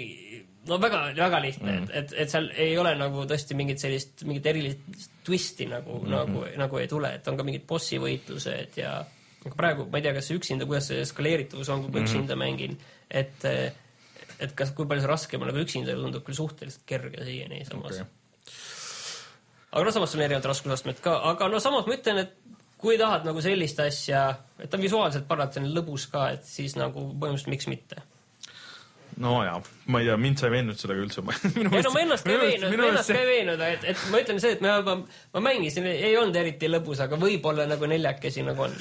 no 0.70 0.78
väga-väga 0.82 1.41
lihtne 1.43 1.72
mm., 1.72 1.84
et, 1.89 1.95
et, 1.99 2.14
et 2.24 2.32
seal 2.32 2.47
ei 2.59 2.76
ole 2.80 2.93
nagu 2.99 3.26
tõesti 3.30 3.57
mingit 3.57 3.82
sellist, 3.84 4.24
mingit 4.28 4.47
erilist 4.51 5.09
twisti 5.26 5.68
nagu 5.72 5.99
mm, 5.99 6.05
-hmm. 6.05 6.14
nagu, 6.16 6.45
nagu 6.64 6.80
ei 6.80 6.89
tule, 6.91 7.14
et 7.18 7.28
on 7.28 7.39
ka 7.39 7.45
mingid 7.47 7.66
bossi 7.68 7.99
võitlused 8.01 8.80
ja 8.80 8.97
aga 9.43 9.55
praegu 9.59 9.88
ma 9.91 9.99
ei 9.99 10.05
tea, 10.05 10.14
kas 10.16 10.32
üksinda, 10.36 10.68
kuidas 10.70 10.88
see 10.91 11.01
eskaleeritavus 11.03 11.72
on, 11.74 11.84
kui 11.84 11.91
ma 11.91 11.97
mm 11.97 12.05
-hmm. 12.05 12.09
üksinda 12.09 12.36
mängin, 12.39 12.78
et, 13.11 13.47
et 14.39 14.55
kas, 14.55 14.72
kui 14.72 14.88
palju 14.88 15.03
see 15.03 15.11
raskem 15.11 15.41
on, 15.41 15.51
aga 15.51 15.66
üksinda 15.66 15.97
tundub 15.99 16.24
küll 16.24 16.39
suhteliselt 16.39 16.86
kerge 16.86 17.26
siiani 17.26 17.66
samas 17.66 17.99
okay. 17.99 18.07
aga 19.72 19.84
no 19.84 19.91
samas 19.91 20.16
on 20.16 20.22
erinevad 20.22 20.45
raskusastmed 20.45 21.03
ka, 21.03 21.20
aga 21.34 21.51
no 21.51 21.59
samas 21.59 21.86
ma 21.88 21.99
ütlen, 21.99 22.24
et 22.24 22.39
kui 22.78 22.97
tahad 22.97 23.28
nagu 23.28 23.41
sellist 23.41 23.80
asja, 23.80 24.24
et 24.59 24.70
ta 24.70 24.80
visuaalselt 24.80 25.28
parajalt 25.28 25.59
on 25.59 25.70
lõbus 25.76 26.07
ka, 26.11 26.30
et 26.36 26.43
siis 26.47 26.76
nagu 26.76 27.11
põhimõtteliselt 27.11 27.55
miks 27.55 27.68
mitte 27.68 28.03
nojah, 29.22 29.61
ma 29.93 30.01
ei 30.01 30.09
tea, 30.09 30.18
mind 30.18 30.41
sa 30.41 30.49
ei 30.49 30.55
veennud 30.57 30.80
sellega 30.80 31.05
üldse. 31.05 31.24
ei 31.53 31.66
no 31.68 31.93
ma 31.93 32.03
ennast 32.03 32.28
ka 32.28 32.34
ei 32.34 32.41
veennud, 32.41 32.76
ma 32.80 32.89
ennast 32.89 33.14
ka 33.14 33.22
ei 33.22 33.30
veennud, 33.30 33.64
et, 33.68 33.88
et 33.93 34.03
ma 34.11 34.22
ütlen 34.24 34.43
see, 34.43 34.53
et 34.57 34.61
ma 34.64 34.78
juba, 34.80 34.99
ma 35.36 35.43
mängisin, 35.49 35.88
ei 35.91 36.14
olnud 36.20 36.38
eriti 36.41 36.70
lõbus, 36.72 37.03
aga 37.05 37.20
võib-olla 37.22 37.68
nagu 37.70 37.89
neljakesi 37.89 38.45
nagu 38.47 38.68
on 38.68 38.78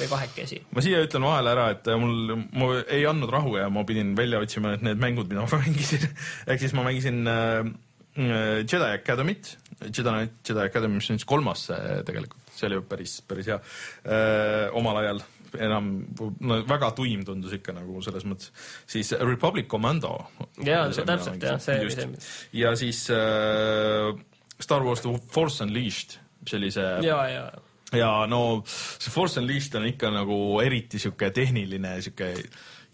või 0.00 0.08
kahekesi. 0.10 0.60
ma 0.74 0.84
siia 0.84 1.02
ütlen 1.04 1.26
vahele 1.26 1.52
ära, 1.54 1.66
et 1.74 1.90
mul, 2.00 2.36
ma 2.56 2.70
ei 2.86 3.04
andnud 3.08 3.32
rahu 3.32 3.56
ja 3.58 3.68
ma 3.72 3.84
pidin 3.88 4.14
välja 4.18 4.40
otsima 4.42 4.76
need 4.80 5.00
mängud, 5.00 5.28
mida 5.30 5.44
ma 5.44 5.60
mängisin. 5.64 6.06
Ehk 6.46 6.62
siis 6.62 6.76
ma 6.76 6.86
mängisin 6.86 7.22
äh, 7.30 7.64
Jedi 8.64 8.86
Academy't, 8.86 9.56
Jedi, 9.86 10.14
Jedi 10.46 10.64
Academy, 10.64 10.98
mis 10.98 11.10
on 11.12 11.20
siis 11.20 11.28
kolmas 11.28 11.68
äh, 11.74 12.00
tegelikult, 12.06 12.48
see 12.56 12.70
oli 12.70 12.80
päris, 12.88 13.20
päris 13.28 13.52
hea. 13.52 13.60
Äh, 14.04 14.66
omal 14.76 15.02
ajal 15.04 15.22
enam 15.58 15.90
no, 16.40 16.60
väga 16.68 16.92
tuim 16.96 17.24
tundus 17.26 17.54
ikka 17.56 17.74
nagu 17.76 18.02
selles 18.04 18.26
mõttes, 18.28 18.52
siis 18.90 19.12
Republic 19.20 19.70
Commando. 19.70 20.16
jaa, 20.64 20.88
täpselt 20.92 21.42
jah, 21.42 21.60
see 21.62 21.80
oli 21.84 21.96
see. 21.96 22.10
ja 22.62 22.74
siis 22.78 23.06
äh, 23.14 24.12
Star 24.60 24.84
Wars 24.84 25.02
The 25.04 25.16
Force 25.32 25.64
Unleashed, 25.64 26.18
sellise. 26.48 26.86
ja, 27.06 27.24
ja 27.30 27.50
ja 27.96 28.10
no 28.30 28.62
see 28.66 29.10
Force 29.10 29.40
Unleashed 29.40 29.74
on 29.78 29.88
ikka 29.88 30.12
nagu 30.14 30.36
eriti 30.62 31.00
sihuke 31.02 31.30
tehniline 31.34 31.96
sihuke 32.04 32.34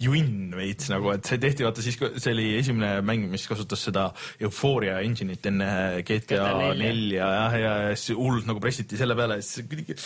junn 0.03 0.53
veits 0.57 0.90
nagu, 0.92 1.09
et 1.14 1.24
see 1.28 1.38
tehti 1.40 1.64
vaata 1.64 1.84
siis, 1.84 1.97
see 1.97 2.32
oli 2.34 2.47
esimene 2.59 3.01
mäng, 3.07 3.26
mis 3.32 3.47
kasutas 3.49 3.86
seda 3.88 4.07
Euphoria 4.44 4.99
engine'it 5.05 5.49
enne 5.49 5.68
GTA 6.07 6.51
nelja. 6.76 7.28
jah, 7.32 7.57
ja, 7.61 7.74
ja 7.86 7.94
siis 7.97 8.16
hullult 8.18 8.49
nagu 8.49 8.61
pressiti 8.62 9.01
selle 9.01 9.16
peale, 9.16 9.40
siis 9.44 9.64
kuidagi 9.70 9.97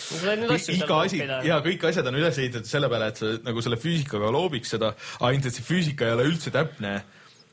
iga 0.77 1.01
asi 1.03 1.19
ja 1.47 1.59
kõik 1.65 1.87
asjad 1.91 2.07
on 2.07 2.19
üles 2.21 2.39
ehitatud 2.39 2.71
selle 2.71 2.91
peale, 2.91 3.11
et 3.11 3.19
sa 3.19 3.33
nagu 3.43 3.65
selle 3.65 3.79
füüsikaga 3.81 4.31
loobiks 4.31 4.77
seda, 4.77 4.93
ainult 5.27 5.51
et 5.51 5.59
see 5.59 5.67
füüsika 5.67 6.07
ei 6.07 6.15
ole 6.15 6.29
üldse 6.31 6.55
täpne 6.55 7.01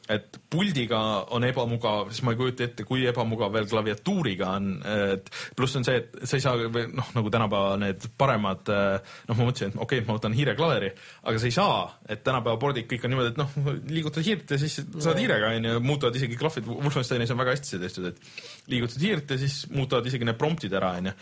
et 0.08 0.38
puldiga 0.50 0.98
on 1.36 1.44
ebamugav, 1.44 2.08
siis 2.12 2.24
ma 2.24 2.32
ei 2.32 2.38
kujuta 2.40 2.64
ette, 2.64 2.84
kui 2.88 3.04
ebamugav 3.08 3.52
veel 3.52 3.68
klaviatuuriga 3.68 4.50
on, 4.56 4.70
et 5.12 5.28
pluss 5.56 5.76
on 5.78 5.84
see, 5.86 6.00
et 6.00 6.16
sa 6.22 6.38
ei 6.38 6.44
saa 6.44 6.70
noh, 6.72 7.12
nagu 7.16 7.32
tänapäeva 7.32 7.76
need 7.82 8.08
paremad 8.20 8.70
noh, 8.70 9.34
ma 9.34 9.38
mõtlesin, 9.42 9.74
et 9.74 9.76
okei 9.76 10.00
okay,, 10.00 10.06
ma 10.08 10.16
võtan 10.16 10.36
hiireklaveri, 10.38 10.90
aga 11.28 11.42
sa 11.42 11.50
ei 11.50 11.56
saa, 11.58 11.78
et 12.08 12.24
tänapäeva 12.26 12.60
pordid 12.62 12.88
kõik 12.90 13.04
on 13.04 13.14
niimoodi, 13.14 13.34
et 13.34 13.40
noh, 13.42 13.70
liigutad 13.92 14.24
hiirt 14.24 14.56
ja 14.56 14.60
siis 14.64 14.80
saad 14.80 15.20
hiirega 15.20 15.52
onju, 15.58 15.76
muutuvad 15.84 16.16
isegi 16.18 16.40
klahvid, 16.40 16.68
Wolfensteinis 16.72 17.34
on 17.34 17.42
väga 17.42 17.56
hästi 17.56 17.74
see 17.74 17.84
tehtud, 17.84 18.10
et 18.12 18.68
liigutad 18.72 19.04
hiirt 19.04 19.36
ja 19.36 19.40
siis 19.44 19.60
muutuvad 19.74 20.08
isegi 20.08 20.28
need 20.28 20.40
promptid 20.40 20.76
ära 20.80 20.94
onju, 21.02 21.16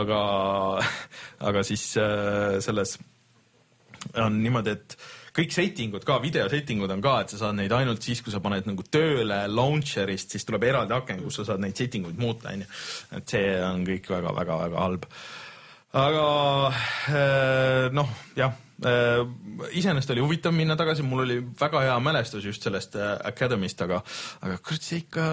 aga, 0.00 0.22
aga 1.50 1.66
siis 1.66 1.92
äh, 2.02 2.58
selles 2.64 2.98
on 4.20 4.42
niimoodi, 4.42 4.74
et 4.74 4.98
kõik 5.34 5.54
setting 5.54 5.94
ud 5.96 6.04
ka, 6.06 6.18
video 6.22 6.48
setting 6.50 6.82
ud 6.84 6.92
on 6.94 7.02
ka, 7.04 7.16
et 7.22 7.34
sa 7.34 7.40
saad 7.40 7.58
neid 7.58 7.72
ainult 7.74 8.02
siis, 8.06 8.22
kui 8.22 8.32
sa 8.34 8.42
paned 8.44 8.68
nagu 8.70 8.86
tööle 8.86 9.44
launcher'ist, 9.50 10.34
siis 10.34 10.46
tuleb 10.46 10.66
eraldi 10.70 10.94
aken, 10.96 11.24
kus 11.26 11.40
sa 11.40 11.48
saad 11.50 11.64
neid 11.64 11.78
setting 11.78 12.06
uid 12.08 12.20
muuta, 12.20 12.52
onju. 12.54 12.68
et 13.18 13.36
see 13.36 13.48
on 13.66 13.86
kõik 13.88 14.10
väga-väga-väga 14.14 14.84
halb. 14.84 15.08
aga 16.04 16.28
äh, 17.14 17.88
noh, 17.94 18.14
jah 18.38 18.54
iseenesest 18.82 20.10
oli 20.10 20.22
huvitav 20.24 20.54
minna 20.54 20.74
tagasi, 20.76 21.04
mul 21.06 21.22
oli 21.22 21.36
väga 21.60 21.80
hea 21.84 21.94
mälestus 22.02 22.44
just 22.44 22.64
sellest 22.66 22.96
äh, 22.98 23.12
Academy'st, 23.30 23.84
aga, 23.86 24.00
aga 24.42 24.56
kurat, 24.58 24.82
see 24.82 25.04
ikka, 25.04 25.26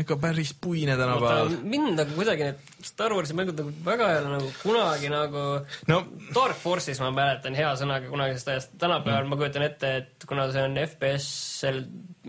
ikka 0.00 0.16
päris 0.20 0.54
puine 0.60 0.96
tänapäeval. 0.96 1.52
mind 1.62 1.92
nagu 2.00 2.16
kuidagi 2.16 2.48
need 2.48 2.80
Star 2.86 3.12
Warsi 3.12 3.36
mängud 3.36 3.60
nagu 3.60 3.74
väga 3.84 4.08
ei 4.14 4.22
ole 4.22 4.32
nagu 4.38 4.50
kunagi 4.62 5.12
nagu 5.12 5.44
no. 5.92 6.00
Dark 6.34 6.56
Force'is 6.62 7.02
ma 7.04 7.12
mäletan 7.12 7.58
hea 7.58 7.74
sõnaga 7.76 8.08
kunagisest 8.10 8.52
ajast, 8.54 8.74
tänapäeval 8.80 9.26
mm. 9.26 9.34
ma 9.34 9.40
kujutan 9.42 9.68
ette, 9.68 9.92
et 10.00 10.28
kuna 10.28 10.48
see 10.54 10.64
on 10.64 10.80
FPS-el, 10.86 11.82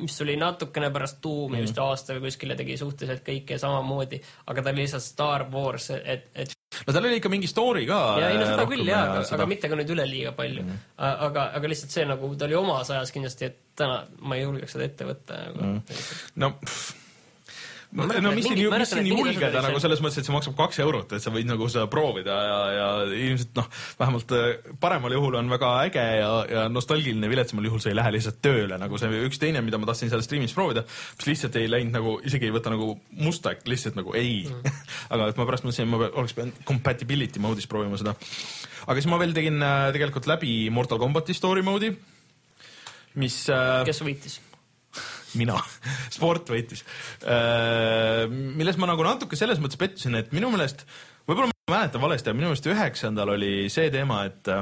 mis 0.04 0.20
tuli 0.20 0.36
natukene 0.42 0.92
pärast 0.94 1.24
Doom'i 1.24 1.62
mm. 1.62 1.70
vist 1.70 1.84
aasta 1.84 2.18
või 2.18 2.28
kuskile 2.28 2.60
tegi 2.60 2.76
suhteliselt 2.80 3.24
kõike 3.28 3.60
samamoodi, 3.62 4.20
aga 4.52 4.64
ta 4.64 4.76
oli 4.76 4.84
lihtsalt 4.84 5.08
Star 5.08 5.48
Wars, 5.54 5.94
et, 6.04 6.28
et 6.36 6.57
no 6.88 6.94
tal 6.94 7.08
oli 7.08 7.20
ikka 7.22 7.32
mingi 7.32 7.50
story 7.52 7.86
ka. 7.90 8.02
ja 8.22 8.30
ei 8.34 8.40
no 8.42 8.46
seda 8.50 8.68
küll 8.70 8.86
jaa, 8.88 9.04
aga, 9.14 9.26
aga 9.38 9.50
mitte 9.50 9.72
ka 9.72 9.80
nüüd 9.80 9.96
üleliia 9.96 10.36
palju 10.38 10.64
mm. 10.66 10.70
-hmm. 10.70 11.26
aga, 11.30 11.50
aga 11.60 11.74
lihtsalt 11.74 11.96
see 11.96 12.06
nagu, 12.06 12.32
ta 12.36 12.48
oli 12.50 12.60
omas 12.60 12.92
ajas 12.92 13.14
kindlasti, 13.16 13.52
et 13.52 13.60
täna 13.78 14.04
ma 14.20 14.38
ei 14.38 14.46
julgeks 14.46 14.78
seda 14.78 14.88
ette 14.90 15.08
võtta 15.08 15.42
nagu 15.48 15.64
mm. 15.64 15.82
-hmm. 15.82 16.24
no 16.44 16.56
pff 16.62 17.07
no, 17.96 18.08
no 18.22 18.32
mis 18.36 18.48
siin, 18.48 18.60
mis 18.72 18.92
siin 18.92 19.08
julgeda 19.10 19.62
nagu 19.64 19.80
selles 19.82 20.02
mõttes, 20.04 20.20
et 20.22 20.28
see 20.28 20.36
maksab 20.36 20.56
kaks 20.58 20.80
eurot, 20.84 21.14
et 21.16 21.24
sa 21.24 21.32
võid 21.34 21.48
nagu 21.48 21.70
seda 21.72 21.88
proovida 21.92 22.36
ja, 22.44 22.58
ja 22.76 22.88
ilmselt 23.08 23.54
noh, 23.58 23.70
vähemalt 24.00 24.34
äh, 24.36 24.74
paremal 24.82 25.16
juhul 25.16 25.38
on 25.40 25.52
väga 25.52 25.72
äge 25.86 26.04
ja, 26.20 26.32
ja 26.52 26.66
nostalgiline, 26.72 27.30
viletsamal 27.32 27.70
juhul 27.70 27.84
sa 27.84 27.92
ei 27.92 27.98
lähe 27.98 28.12
lihtsalt 28.18 28.42
tööle, 28.44 28.80
nagu 28.82 29.00
see 29.00 29.22
üks 29.28 29.40
teine, 29.42 29.64
mida 29.66 29.80
ma 29.80 29.90
tahtsin 29.90 30.12
seal 30.12 30.26
stream'is 30.26 30.56
proovida, 30.58 30.84
mis 31.20 31.30
lihtsalt 31.30 31.60
ei 31.62 31.70
läinud 31.72 31.96
nagu, 31.96 32.18
isegi 32.28 32.50
ei 32.50 32.56
võta 32.56 32.74
nagu 32.74 32.92
musta, 33.22 33.56
lihtsalt 33.70 34.00
nagu 34.00 34.16
ei 34.18 34.44
mm. 34.50 34.82
aga 35.16 35.32
et 35.32 35.40
ma 35.40 35.48
pärast 35.48 35.68
mõtlesin, 35.68 35.88
et 35.88 35.94
ma 35.94 36.12
oleks 36.12 36.36
pidanud 36.38 36.60
compatibility 36.68 37.44
mode'is 37.44 37.70
proovima 37.72 38.00
seda. 38.00 38.18
aga 38.86 39.00
siis 39.00 39.10
ma 39.12 39.22
veel 39.22 39.36
tegin 39.38 39.64
äh, 39.64 39.88
tegelikult 39.96 40.28
läbi 40.30 40.60
Mortal 40.76 41.00
Combati 41.02 41.36
story 41.38 41.64
mode'i, 41.66 41.96
mis 43.22 43.46
äh, 43.54 43.82
kes 43.88 44.04
võitis? 44.04 44.42
Mina 45.36 45.58
sport 46.16 46.50
võitis. 46.54 46.84
Äh, 47.28 48.26
milles 48.32 48.80
ma 48.80 48.90
nagu 48.92 49.06
natuke 49.06 49.40
selles 49.40 49.62
mõttes 49.64 49.80
pettusin, 49.80 50.16
et 50.20 50.34
minu 50.36 50.52
meelest, 50.54 50.86
võib-olla 51.28 51.52
ma 51.52 51.78
mäletan 51.78 52.04
valesti, 52.04 52.32
aga 52.32 52.40
minu 52.40 52.52
meelest 52.52 52.70
üheksandal 52.72 53.36
oli 53.36 53.54
see 53.74 53.92
teema, 53.94 54.24
et 54.30 54.54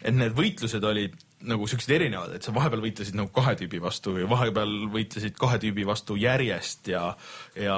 et 0.00 0.16
need 0.16 0.32
võitlused 0.32 0.84
olid 0.88 1.18
nagu 1.48 1.66
siuksed 1.70 1.92
erinevad, 1.94 2.34
et 2.36 2.44
sa 2.44 2.52
vahepeal 2.52 2.82
võitlesid 2.84 3.16
nagu 3.16 3.30
kahe 3.32 3.54
tüübi 3.56 3.80
vastu 3.80 4.12
või 4.16 4.26
vahepeal 4.28 4.74
võitlesid 4.92 5.38
kahe 5.40 5.56
tüübi 5.62 5.86
vastu 5.88 6.16
järjest 6.20 6.90
ja, 6.92 7.04
ja 7.56 7.76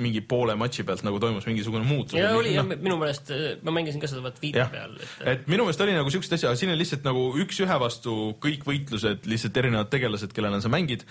mingi 0.00 0.22
poole 0.24 0.56
matši 0.58 0.86
pealt 0.88 1.04
nagu 1.04 1.20
toimus 1.20 1.46
mingisugune 1.48 1.84
muutus. 1.84 2.16
ja 2.18 2.32
oli 2.36 2.54
no., 2.56 2.64
minu 2.70 2.96
meelest, 3.00 3.32
ma 3.66 3.74
mängisin 3.76 4.00
ka 4.00 4.08
seda 4.10 4.24
vaat 4.24 4.40
viite 4.40 4.64
peal. 4.72 4.96
et, 5.04 5.14
et 5.34 5.52
minu 5.52 5.66
meelest 5.68 5.84
oli 5.84 5.96
nagu 5.98 6.12
siukseid 6.14 6.38
asju, 6.38 6.50
aga 6.50 6.60
siin 6.62 6.72
on 6.72 6.80
lihtsalt 6.80 7.04
nagu 7.08 7.28
üks-ühe 7.44 7.78
vastu 7.84 8.16
kõik 8.44 8.64
võitlused, 8.68 9.28
lihtsalt 9.28 9.60
erinevad 9.60 9.92
tegelased, 9.92 10.32
kellena 10.36 10.62
sa 10.64 10.72
mängid. 10.72 11.04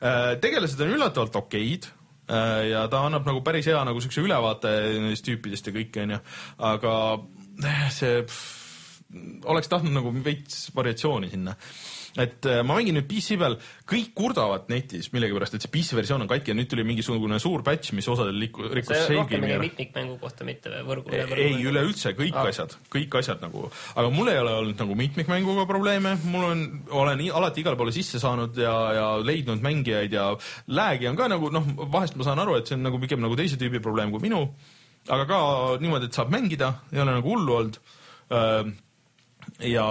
Äh, 0.00 0.34
tegelased 0.40 0.80
on 0.84 0.94
üllatavalt 0.96 1.36
okeid 1.42 1.90
äh, 1.90 2.70
ja 2.72 2.86
ta 2.88 3.04
annab 3.04 3.28
nagu 3.28 3.44
päris 3.44 3.68
hea 3.68 3.82
nagu 3.84 4.00
siukse 4.00 4.24
ülevaate 4.24 4.72
nendest 4.96 5.28
tüüpidest 5.28 5.68
ja 5.68 5.76
kõike 5.76 6.06
onju, 6.06 6.22
aga 6.72 6.94
see 7.92 8.22
pff, 8.22 8.57
oleks 9.48 9.70
tahtnud 9.72 9.94
nagu 9.94 10.12
veits 10.24 10.68
variatsiooni 10.76 11.30
sinna 11.32 11.54
et 12.18 12.46
äh, 12.48 12.62
ma 12.66 12.76
mängin 12.78 12.96
nüüd 12.98 13.06
PC 13.08 13.36
peal, 13.40 13.56
kõik 13.88 14.10
kurdavad 14.16 14.68
netis 14.72 15.10
millegipärast, 15.14 15.56
et 15.56 15.64
see 15.64 15.72
PC 15.72 15.96
versioon 15.98 16.24
on 16.24 16.30
katki 16.30 16.52
ja 16.52 16.56
nüüd 16.56 16.70
tuli 16.70 16.84
mingisugune 16.86 17.38
suur 17.42 17.62
patch, 17.66 17.92
mis 17.96 18.08
osadel 18.10 18.38
liku-, 18.40 18.66
rikkus 18.74 19.04
ära. 19.04 19.58
mitmikmängu 19.62 20.16
kohta, 20.22 20.46
mitte 20.48 20.72
võrgu. 20.86 21.12
ei, 21.14 21.58
üleüldse 21.68 22.14
kõik 22.18 22.38
ah. 22.38 22.48
asjad, 22.50 22.74
kõik 22.92 23.18
asjad 23.20 23.44
nagu, 23.44 23.68
aga 23.94 24.10
mul 24.14 24.32
ei 24.32 24.40
ole 24.40 24.56
olnud 24.62 24.82
nagu 24.82 24.98
mitmikmänguga 24.98 25.66
probleeme, 25.70 26.16
mul 26.32 26.48
on, 26.48 26.64
olen 27.02 27.22
alati 27.28 27.62
igale 27.62 27.78
poole 27.78 27.94
sisse 27.94 28.22
saanud 28.22 28.58
ja, 28.58 28.74
ja 28.96 29.06
leidnud 29.22 29.62
mängijaid 29.64 30.18
ja 30.18 30.30
lag'i 30.74 31.10
on 31.10 31.18
ka 31.18 31.30
nagu 31.30 31.52
noh, 31.54 31.70
vahest 31.92 32.18
ma 32.18 32.26
saan 32.26 32.42
aru, 32.42 32.58
et 32.58 32.70
see 32.70 32.78
on 32.78 32.86
nagu 32.88 33.00
pigem 33.02 33.22
nagu 33.24 33.38
teise 33.38 33.60
tüübi 33.60 33.82
probleem 33.84 34.14
kui 34.14 34.24
minu, 34.24 34.42
aga 35.06 35.28
ka 35.28 35.40
niimoodi, 35.82 36.10
et 36.10 36.18
saab 36.18 36.32
mängida, 36.34 36.74
ei 36.94 37.04
ole 37.04 37.18
nagu 37.20 37.36
hullu 37.36 37.58
olnud 37.62 37.80
ja 39.66 39.86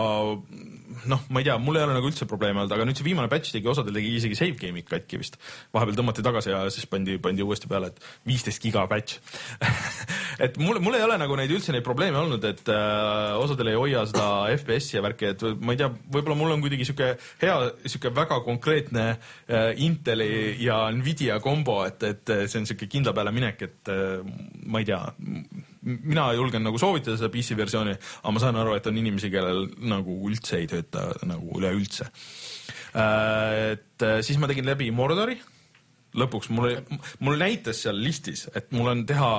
noh, 1.06 1.24
ma 1.30 1.42
ei 1.42 1.46
tea, 1.48 1.58
mul 1.62 1.78
ei 1.78 1.86
ole 1.86 1.96
nagu 1.98 2.10
üldse 2.10 2.28
probleeme 2.30 2.62
olnud, 2.62 2.74
aga 2.74 2.86
nüüd 2.88 2.98
see 3.00 3.06
viimane 3.06 3.30
patch 3.32 3.54
tegi 3.54 3.70
osadel 3.70 3.98
tegi 3.98 4.14
isegi 4.18 4.38
save 4.40 4.56
game'id 4.60 4.88
katki 4.88 5.20
vist. 5.20 5.38
vahepeal 5.76 5.98
tõmmati 6.00 6.26
tagasi 6.26 6.52
ja 6.54 6.62
siis 6.74 6.88
pandi, 6.90 7.18
pandi 7.22 7.46
uuesti 7.46 7.70
peale, 7.70 7.92
et 7.92 8.02
viisteist 8.28 8.64
giga 8.64 8.86
patch 8.90 9.20
et 10.46 10.58
mul, 10.62 10.80
mul 10.84 10.98
ei 10.98 11.06
ole 11.06 11.20
nagu 11.20 11.38
neid 11.40 11.54
üldse 11.54 11.76
neid 11.76 11.86
probleeme 11.86 12.20
olnud, 12.22 12.44
et 12.50 12.72
äh, 12.74 13.36
osadel 13.40 13.74
ei 13.74 13.80
hoia 13.80 14.06
seda 14.10 14.28
FPS-i 14.56 14.98
ja 14.98 15.06
värki, 15.06 15.32
et 15.36 15.46
ma 15.62 15.76
ei 15.76 15.82
tea, 15.82 15.92
võib-olla 16.16 16.40
mul 16.40 16.56
on 16.56 16.66
kuidagi 16.66 16.88
sihuke 16.88 17.14
hea, 17.44 17.58
sihuke 17.86 18.14
väga 18.16 18.42
konkreetne 18.48 19.08
äh, 19.14 19.72
Inteli 19.86 20.58
ja 20.64 20.86
Nvidia 20.96 21.42
kombo, 21.44 21.82
et, 21.88 22.04
et 22.08 22.36
see 22.48 22.62
on 22.62 22.70
sihuke 22.70 22.90
kindla 22.92 23.16
peale 23.18 23.36
minek, 23.36 23.68
et 23.68 23.94
äh, 23.94 24.22
ma 24.66 24.84
ei 24.84 24.90
tea, 24.90 25.04
mina 25.84 26.30
julgen 26.38 26.66
nagu 26.66 26.80
soovitada 26.82 27.18
seda 27.20 27.32
PC 27.34 27.58
versiooni, 27.60 27.98
aga 28.24 28.34
ma 28.34 28.44
saan 28.44 28.60
aru, 28.62 28.76
et 28.78 28.88
on 28.90 28.98
inimesi, 28.98 29.32
kellel 29.34 29.68
nagu 29.90 30.18
üldse 30.30 30.62
ei 30.62 30.70
tööta 30.72 31.10
nagu 31.28 31.60
üleüldse. 31.60 32.10
et 32.98 34.04
äh, 34.08 34.20
siis 34.26 34.40
ma 34.42 34.48
tegin 34.50 34.66
läbi 34.66 34.90
Mordori 34.92 35.38
lõpuks 36.18 36.50
mul, 36.56 36.76
mul 37.26 37.40
näitas 37.40 37.84
seal 37.86 37.98
listis, 38.02 38.46
et 38.58 38.72
mul 38.76 38.92
on 38.92 39.04
teha, 39.08 39.32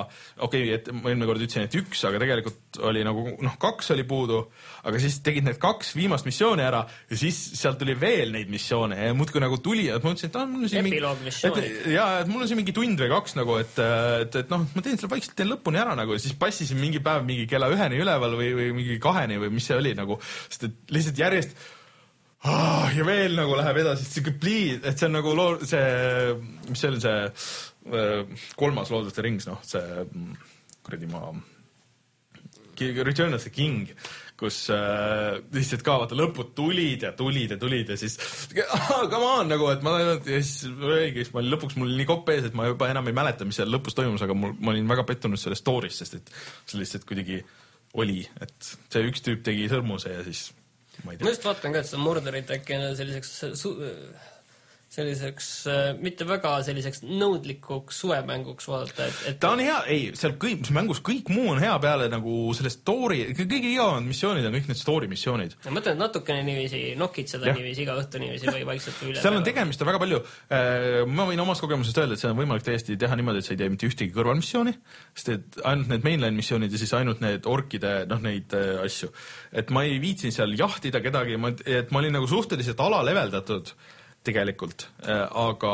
okei 0.45 0.65
okay,, 0.69 0.75
et 0.77 0.89
ma 0.93 1.11
eelmine 1.11 1.27
kord 1.29 1.43
ütlesin, 1.43 1.67
et 1.67 1.77
üks, 1.79 2.03
aga 2.07 2.21
tegelikult 2.21 2.79
oli 2.89 3.03
nagu 3.05 3.25
noh, 3.43 3.55
kaks 3.61 3.91
oli 3.95 4.05
puudu, 4.09 4.41
aga 4.87 5.01
siis 5.01 5.19
tegid 5.25 5.47
need 5.47 5.59
kaks 5.61 5.93
viimast 5.97 6.27
missiooni 6.27 6.65
ära 6.65 6.83
ja 7.09 7.19
siis 7.19 7.39
sealt 7.59 7.79
tuli 7.81 7.95
veel 7.99 8.33
neid 8.35 8.51
missioone 8.51 8.99
ja 9.09 9.15
muudkui 9.17 9.43
nagu 9.43 9.59
tuli, 9.63 9.87
et 9.89 10.03
ma 10.03 10.13
mõtlesin, 10.13 10.31
et 10.31 10.39
aa, 10.39 10.49
mul 10.49 10.67
on 10.67 10.71
siin 10.73 10.85
et 11.49 11.89
ja, 11.95 12.05
et 12.23 12.31
mul 12.31 12.45
on 12.45 12.51
siin 12.51 12.61
mingi 12.61 12.75
tund 12.75 13.01
või 13.03 13.11
kaks 13.15 13.35
nagu, 13.39 13.57
et, 13.63 13.81
et, 14.25 14.39
et 14.43 14.53
noh, 14.53 14.67
ma 14.75 14.85
teen 14.85 14.99
selle 14.99 15.11
vaikselt 15.15 15.35
teen 15.39 15.51
lõpuni 15.51 15.81
ära 15.81 15.97
nagu 15.99 16.15
ja 16.15 16.21
siis 16.21 16.37
passisin 16.39 16.79
mingi 16.81 17.03
päev 17.03 17.25
mingi 17.27 17.47
kella 17.49 17.71
üheni 17.73 17.99
üleval 17.99 18.37
või, 18.39 18.53
või 18.57 18.71
mingi 18.79 18.99
kaheni 19.03 19.39
või 19.41 19.51
mis 19.57 19.67
see 19.69 19.77
oli 19.79 19.95
nagu, 19.97 20.19
sest 20.47 20.69
et 20.69 20.95
lihtsalt 20.95 21.23
järjest 21.25 21.57
ah, 21.57 21.78
ja 22.95 23.05
veel 23.07 23.35
nagu 23.35 23.57
läheb 23.59 23.81
edasi, 23.81 24.07
siuke 24.07 24.33
plii, 24.39 24.79
et 24.79 24.95
see 24.95 25.09
on 25.09 25.17
nagu 25.19 25.35
loo-, 25.35 25.59
see, 25.67 26.35
mis 26.69 26.79
see 26.79 26.91
oli, 26.91 27.01
see 27.03 27.15
äh, 27.27 28.45
kolmas 28.59 28.91
looduste 28.93 29.25
rings, 29.25 29.47
noh, 29.49 29.59
see 29.67 29.83
mm, 30.05 30.35
kuradi 30.85 31.09
maa, 31.11 31.33
Return 32.79 33.33
of 33.35 33.43
the 33.43 33.51
King, 33.51 33.89
kus 34.39 34.69
äh, 34.71 35.41
lihtsalt 35.51 35.81
ka 35.83 35.97
vaata 35.99 36.15
lõpud 36.15 36.53
tulid 36.55 37.03
ja 37.03 37.09
tulid 37.11 37.51
ja 37.51 37.57
tulid 37.59 37.89
ja 37.91 37.97
siis 37.99 38.15
ah, 38.71 39.01
come 39.11 39.27
on 39.27 39.51
nagu, 39.51 39.67
et 39.73 39.83
ma 39.83 39.97
ja 39.99 40.13
siis 40.23 40.69
õige, 40.69 41.25
siis 41.25 41.33
ma 41.33 41.41
olin 41.41 41.57
lõpuks 41.57 41.75
mul 41.75 41.89
oli 41.89 41.99
nii 41.99 42.07
kopp 42.07 42.31
ees, 42.31 42.47
et 42.47 42.55
ma 42.55 42.69
juba 42.69 42.87
enam 42.87 43.11
ei 43.11 43.17
mäleta, 43.19 43.47
mis 43.47 43.59
seal 43.59 43.67
lõpus 43.73 43.97
toimus, 43.99 44.23
aga 44.23 44.37
mul, 44.37 44.55
ma 44.63 44.71
olin 44.71 44.87
väga 44.87 45.03
pettunud 45.11 45.41
selles 45.41 45.59
story's, 45.59 45.99
sest 45.99 46.21
et 46.21 46.31
see 46.63 46.79
lihtsalt 46.79 47.03
kuidagi 47.09 47.41
oli, 47.99 48.21
et 48.39 48.55
see 48.63 49.03
üks 49.11 49.27
tüüp 49.27 49.43
tegi 49.43 49.67
sõrmuse 49.67 50.15
ja 50.15 50.23
siis 50.23 50.47
ma 51.05 51.13
just 51.19 51.43
vaatan 51.47 51.73
ka, 51.73 51.79
et 51.83 51.87
seda 51.89 52.01
Murderit 52.03 52.49
äkki 52.55 52.77
selliseks 52.99 53.31
su- 53.61 53.75
selliseks 54.89 55.47
äh, 55.69 55.79
mitte 56.01 56.25
väga 56.25 56.55
selliseks 56.65 57.03
nõudlikuks 57.05 57.99
suvemänguks 58.01 58.69
vaadata, 58.71 59.05
et, 59.05 59.19
et 59.29 59.39
ta 59.41 59.51
on 59.53 59.61
hea, 59.61 59.77
ei, 59.93 60.07
seal 60.17 60.33
kõik, 60.41 60.71
mängus 60.73 61.03
kõik 61.05 61.29
muu 61.29 61.51
on 61.53 61.61
hea 61.61 61.75
peale 61.83 62.07
nagu 62.09 62.37
selle 62.57 62.71
story, 62.73 63.21
kõige 63.37 63.59
igavamad 63.59 64.07
missioonid 64.09 64.47
on 64.49 64.57
kõik 64.57 64.71
need 64.71 64.79
story 64.81 65.09
missioonid. 65.11 65.53
ma 65.67 65.75
mõtlen, 65.77 65.93
et 65.93 66.01
natukene 66.01 66.41
niiviisi 66.47 66.81
nokid 66.97 67.29
seda 67.29 67.51
Jah. 67.51 67.59
niiviisi 67.59 67.85
iga 67.85 67.99
õhtu 68.01 68.23
niiviisi 68.23 68.49
või 68.49 68.63
vaikselt 68.71 69.03
üle. 69.05 69.21
seal 69.21 69.37
on 69.37 69.45
tegemist 69.45 69.85
on 69.85 69.91
väga 69.91 70.01
palju, 70.01 70.23
ma 71.13 71.27
võin 71.29 71.45
omast 71.45 71.63
kogemusest 71.65 72.01
öelda, 72.01 72.17
et 72.17 72.23
seal 72.23 72.33
on 72.33 72.41
võimalik 72.41 72.65
täiesti 72.65 72.97
teha 72.99 73.19
niimoodi, 73.19 73.43
et 73.43 73.49
sa 73.49 73.53
ei 73.53 73.61
tee 73.61 73.69
mitte 73.75 73.89
ühtegi 73.89 74.15
kõrvalmissiooni, 74.15 74.73
sest 75.13 75.31
et 75.35 75.61
ainult 75.69 75.93
need 75.93 76.09
mainline 76.09 76.33
missioonid 76.39 76.73
ja 76.73 76.81
siis 76.81 76.95
ainult 76.97 77.21
need 77.21 77.45
orkide, 77.49 77.93
noh 78.09 78.25
neid 78.25 78.57
äh, 78.57 78.81
asju. 78.87 79.11
et 79.53 79.69
ma 79.75 79.85
ei 79.85 80.01
viitsinud 80.01 80.33
seal 80.35 80.57
jahtida 80.57 81.05
kedagi, 81.05 81.37
ma, 81.37 81.53
et 81.65 81.93
ma 81.93 82.01
olin 82.01 82.17
nagu 82.17 82.29
suhteliselt 82.29 82.81
alaleveldatud 82.81 83.73
tegelikult, 84.23 84.83
aga 85.39 85.73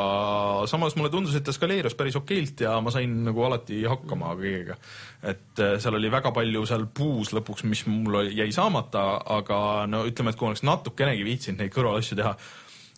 samas 0.69 0.93
mulle 0.95 1.09
tundus, 1.13 1.33
et 1.35 1.45
ta 1.45 1.53
skaleerus 1.55 1.95
päris 1.97 2.17
okeilt 2.19 2.61
ja 2.61 2.75
ma 2.83 2.93
sain 2.93 3.15
nagu 3.25 3.41
alati 3.45 3.81
hakkama 3.89 4.35
kõigega. 4.37 4.77
et 5.25 5.61
äh, 5.63 5.77
seal 5.81 5.97
oli 5.97 6.11
väga 6.13 6.31
palju 6.35 6.65
seal 6.69 6.85
puus 6.93 7.33
lõpuks, 7.33 7.65
mis 7.65 7.85
mul 7.89 8.29
jäi 8.29 8.51
saamata, 8.53 9.05
aga 9.37 9.57
no 9.89 10.03
ütleme, 10.05 10.29
et 10.29 10.37
kui 10.37 10.49
oleks 10.51 10.61
natukenegi 10.67 11.25
viitsinud 11.25 11.63
neid 11.63 11.73
kõrvalasju 11.73 12.19
teha, 12.19 12.35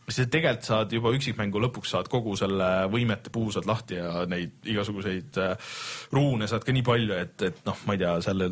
siis 0.08 0.30
tegelikult 0.32 0.68
saad 0.68 0.94
juba 0.96 1.12
üksikmängu 1.16 1.60
lõpuks 1.66 1.92
saad 1.92 2.08
kogu 2.12 2.36
selle 2.40 2.68
võimete 2.92 3.32
puu 3.34 3.50
saad 3.52 3.68
lahti 3.68 3.98
ja 3.98 4.24
neid 4.30 4.70
igasuguseid 4.72 5.40
äh, 5.44 5.74
ruune 6.16 6.48
saad 6.48 6.64
ka 6.64 6.76
nii 6.76 6.86
palju, 6.88 7.18
et, 7.18 7.36
et 7.50 7.60
noh, 7.68 7.82
ma 7.88 7.98
ei 7.98 8.02
tea, 8.04 8.14
selle 8.24 8.48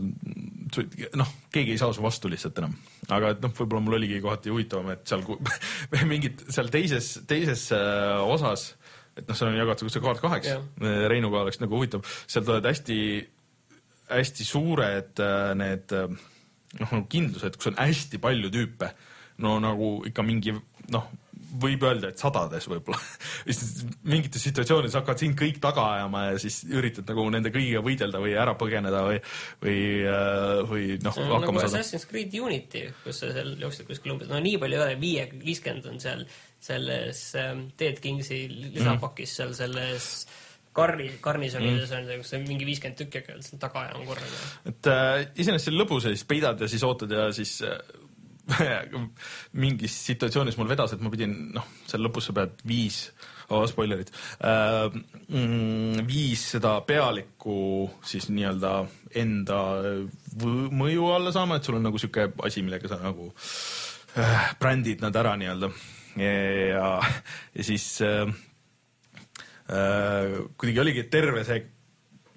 noh, 1.15 1.31
keegi 1.55 1.75
ei 1.75 1.79
saa 1.79 1.95
su 1.95 2.03
vastu 2.03 2.31
lihtsalt 2.31 2.59
enam. 2.59 2.75
aga 3.15 3.31
et 3.35 3.41
noh, 3.43 3.55
võib-olla 3.55 3.85
mul 3.85 3.97
oligi 4.01 4.19
kohati 4.23 4.51
huvitavam, 4.51 4.91
et 4.95 5.07
seal 5.07 5.23
mingid 6.11 6.43
seal 6.49 6.71
teises, 6.73 7.13
teises 7.29 7.69
äh, 7.75 8.19
osas, 8.35 8.73
et 9.15 9.23
noh, 9.23 9.37
seal 9.37 9.53
on 9.53 9.59
jagatud 9.61 9.93
see 9.93 10.03
kaart 10.03 10.23
kaheks 10.23 10.51
Jah., 10.51 10.69
Reinuga 11.11 11.45
oleks 11.45 11.63
nagu 11.63 11.79
huvitav, 11.79 12.03
seal 12.27 12.43
tulevad 12.43 12.67
hästi, 12.67 13.01
hästi 14.11 14.51
suured 14.51 15.23
äh, 15.23 15.51
need 15.55 15.95
äh, 15.95 16.09
noh, 16.81 16.89
nagu 16.89 17.05
kindlused, 17.11 17.55
kus 17.55 17.71
on 17.71 17.79
hästi 17.79 18.19
palju 18.19 18.51
tüüpe. 18.51 18.91
no 19.43 19.55
nagu 19.63 20.01
ikka 20.07 20.23
mingi 20.23 20.53
noh, 20.91 21.07
võib 21.61 21.85
öelda, 21.87 22.11
et 22.11 22.21
sadades 22.21 22.67
võib-olla. 22.71 22.99
mingites 24.13 24.43
situatsioonides 24.47 24.97
hakkavad 24.99 25.23
sind 25.23 25.37
kõik 25.39 25.59
taga 25.63 25.87
ajama 25.97 26.25
ja 26.29 26.39
siis 26.41 26.61
üritad 26.69 27.07
nagu 27.11 27.27
nende 27.33 27.51
kõigiga 27.55 27.83
võidelda 27.85 28.21
või 28.23 28.35
ära 28.39 28.55
põgeneda 28.59 29.03
või, 29.07 29.19
või, 29.63 29.77
või 30.71 30.87
noh, 31.03 31.19
on 31.19 31.29
nagu 31.29 31.39
hakkama 31.39 31.65
saada. 31.65 31.81
Assassin's 31.81 32.07
Creed 32.09 32.35
Unity, 32.39 32.87
kus 33.03 33.23
sa 33.23 33.31
seal 33.35 33.55
jooksed 33.61 33.89
kuskil 33.89 34.15
umbes, 34.15 34.31
no 34.31 34.41
nii 34.43 34.59
palju 34.61 34.79
ei 34.79 34.87
ole, 34.87 34.97
viie, 35.01 35.29
viiskümmend 35.43 35.91
on 35.91 36.01
seal 36.03 36.25
selles 36.65 37.27
ähm, 37.39 37.67
Dead 37.79 37.99
Kingsi 38.01 38.45
lisapakis 38.49 39.35
seal 39.39 39.53
selles 39.57 40.09
karni, 40.75 41.09
garnisonides 41.23 41.91
on 41.95 42.07
see, 42.09 42.17
kus 42.21 42.33
on 42.35 42.47
mingi 42.49 42.67
viiskümmend 42.67 42.99
tükki 42.99 43.21
veel 43.27 43.43
taga 43.61 43.85
ajama 43.85 44.07
korraga. 44.09 44.41
et 44.71 44.89
äh, 44.91 45.13
iseenesest 45.35 45.69
see 45.69 45.75
on 45.75 45.81
lõbus 45.83 46.07
ja 46.07 46.15
siis 46.15 46.25
peidad 46.27 46.61
ja 46.61 46.69
siis 46.71 46.83
ootad 46.87 47.15
ja 47.15 47.29
siis 47.35 47.57
äh, 47.63 47.77
mingis 49.63 49.95
situatsioonis 50.09 50.57
mul 50.59 50.69
vedas, 50.69 50.93
et 50.93 51.01
ma 51.01 51.11
pidin, 51.13 51.33
noh, 51.55 51.65
seal 51.87 52.03
lõpus 52.05 52.29
sa 52.29 52.35
pead 52.37 52.61
viis 52.67 52.99
oh,, 53.49 53.65
spoilerid 53.69 54.11
äh,, 54.45 54.85
mm, 55.29 56.05
viis 56.07 56.45
seda 56.55 56.77
pealikku 56.85 57.57
siis 58.05 58.29
nii-öelda 58.29 58.75
enda 59.21 59.59
mõju 60.35 61.11
alla 61.15 61.33
saama, 61.35 61.57
et 61.57 61.67
sul 61.67 61.79
on 61.79 61.87
nagu 61.87 62.01
sihuke 62.01 62.29
asi, 62.45 62.63
millega 62.65 62.91
sa 62.91 62.99
nagu 63.01 63.31
äh, 64.19 64.49
brändid 64.59 65.03
nad 65.05 65.15
ära 65.15 65.35
nii-öelda. 65.39 65.71
Ja, 66.15 66.33
ja, 66.71 66.89
ja 67.55 67.63
siis 67.67 67.87
äh, 68.05 68.29
äh, 69.67 70.35
kuidagi 70.55 70.83
oligi 70.83 71.07
terve 71.11 71.43
see 71.47 71.63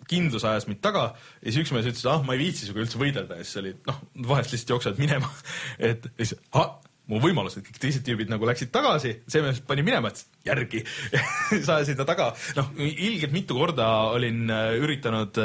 kindlus 0.09 0.47
ajas 0.49 0.69
mind 0.69 0.83
taga 0.85 1.11
ja 1.13 1.51
siis 1.51 1.63
üks 1.65 1.73
mees 1.77 1.89
ütles, 1.91 2.05
ah, 2.11 2.23
ma 2.27 2.37
ei 2.37 2.47
viitsi 2.47 2.67
sinuga 2.67 2.85
üldse 2.85 3.01
võidelda. 3.01 3.39
Ja 3.39 3.47
siis 3.47 3.63
oli 3.63 3.75
noh, 3.89 4.03
vahest 4.31 4.55
lihtsalt 4.55 4.77
jooksevad 4.77 5.03
minema, 5.03 5.31
et 5.91 6.09
ja 6.11 6.25
siis 6.25 6.39
ah, 6.59 6.77
mu 7.09 7.21
võimalused, 7.23 7.65
kõik 7.65 7.81
teised 7.81 8.05
tüübid 8.05 8.31
nagu 8.33 8.47
läksid 8.49 8.71
tagasi, 8.73 9.15
see 9.31 9.45
mees 9.45 9.61
pani 9.65 9.85
minema, 9.87 10.13
et 10.13 10.49
järgi. 10.49 10.83
Siis 11.51 11.69
ajasin 11.73 11.97
ta 11.99 12.05
taga, 12.09 12.31
noh 12.59 12.73
ilgelt 12.85 13.33
mitu 13.33 13.57
korda 13.57 13.87
olin 14.13 14.45
äh, 14.53 14.75
üritanud, 14.83 15.41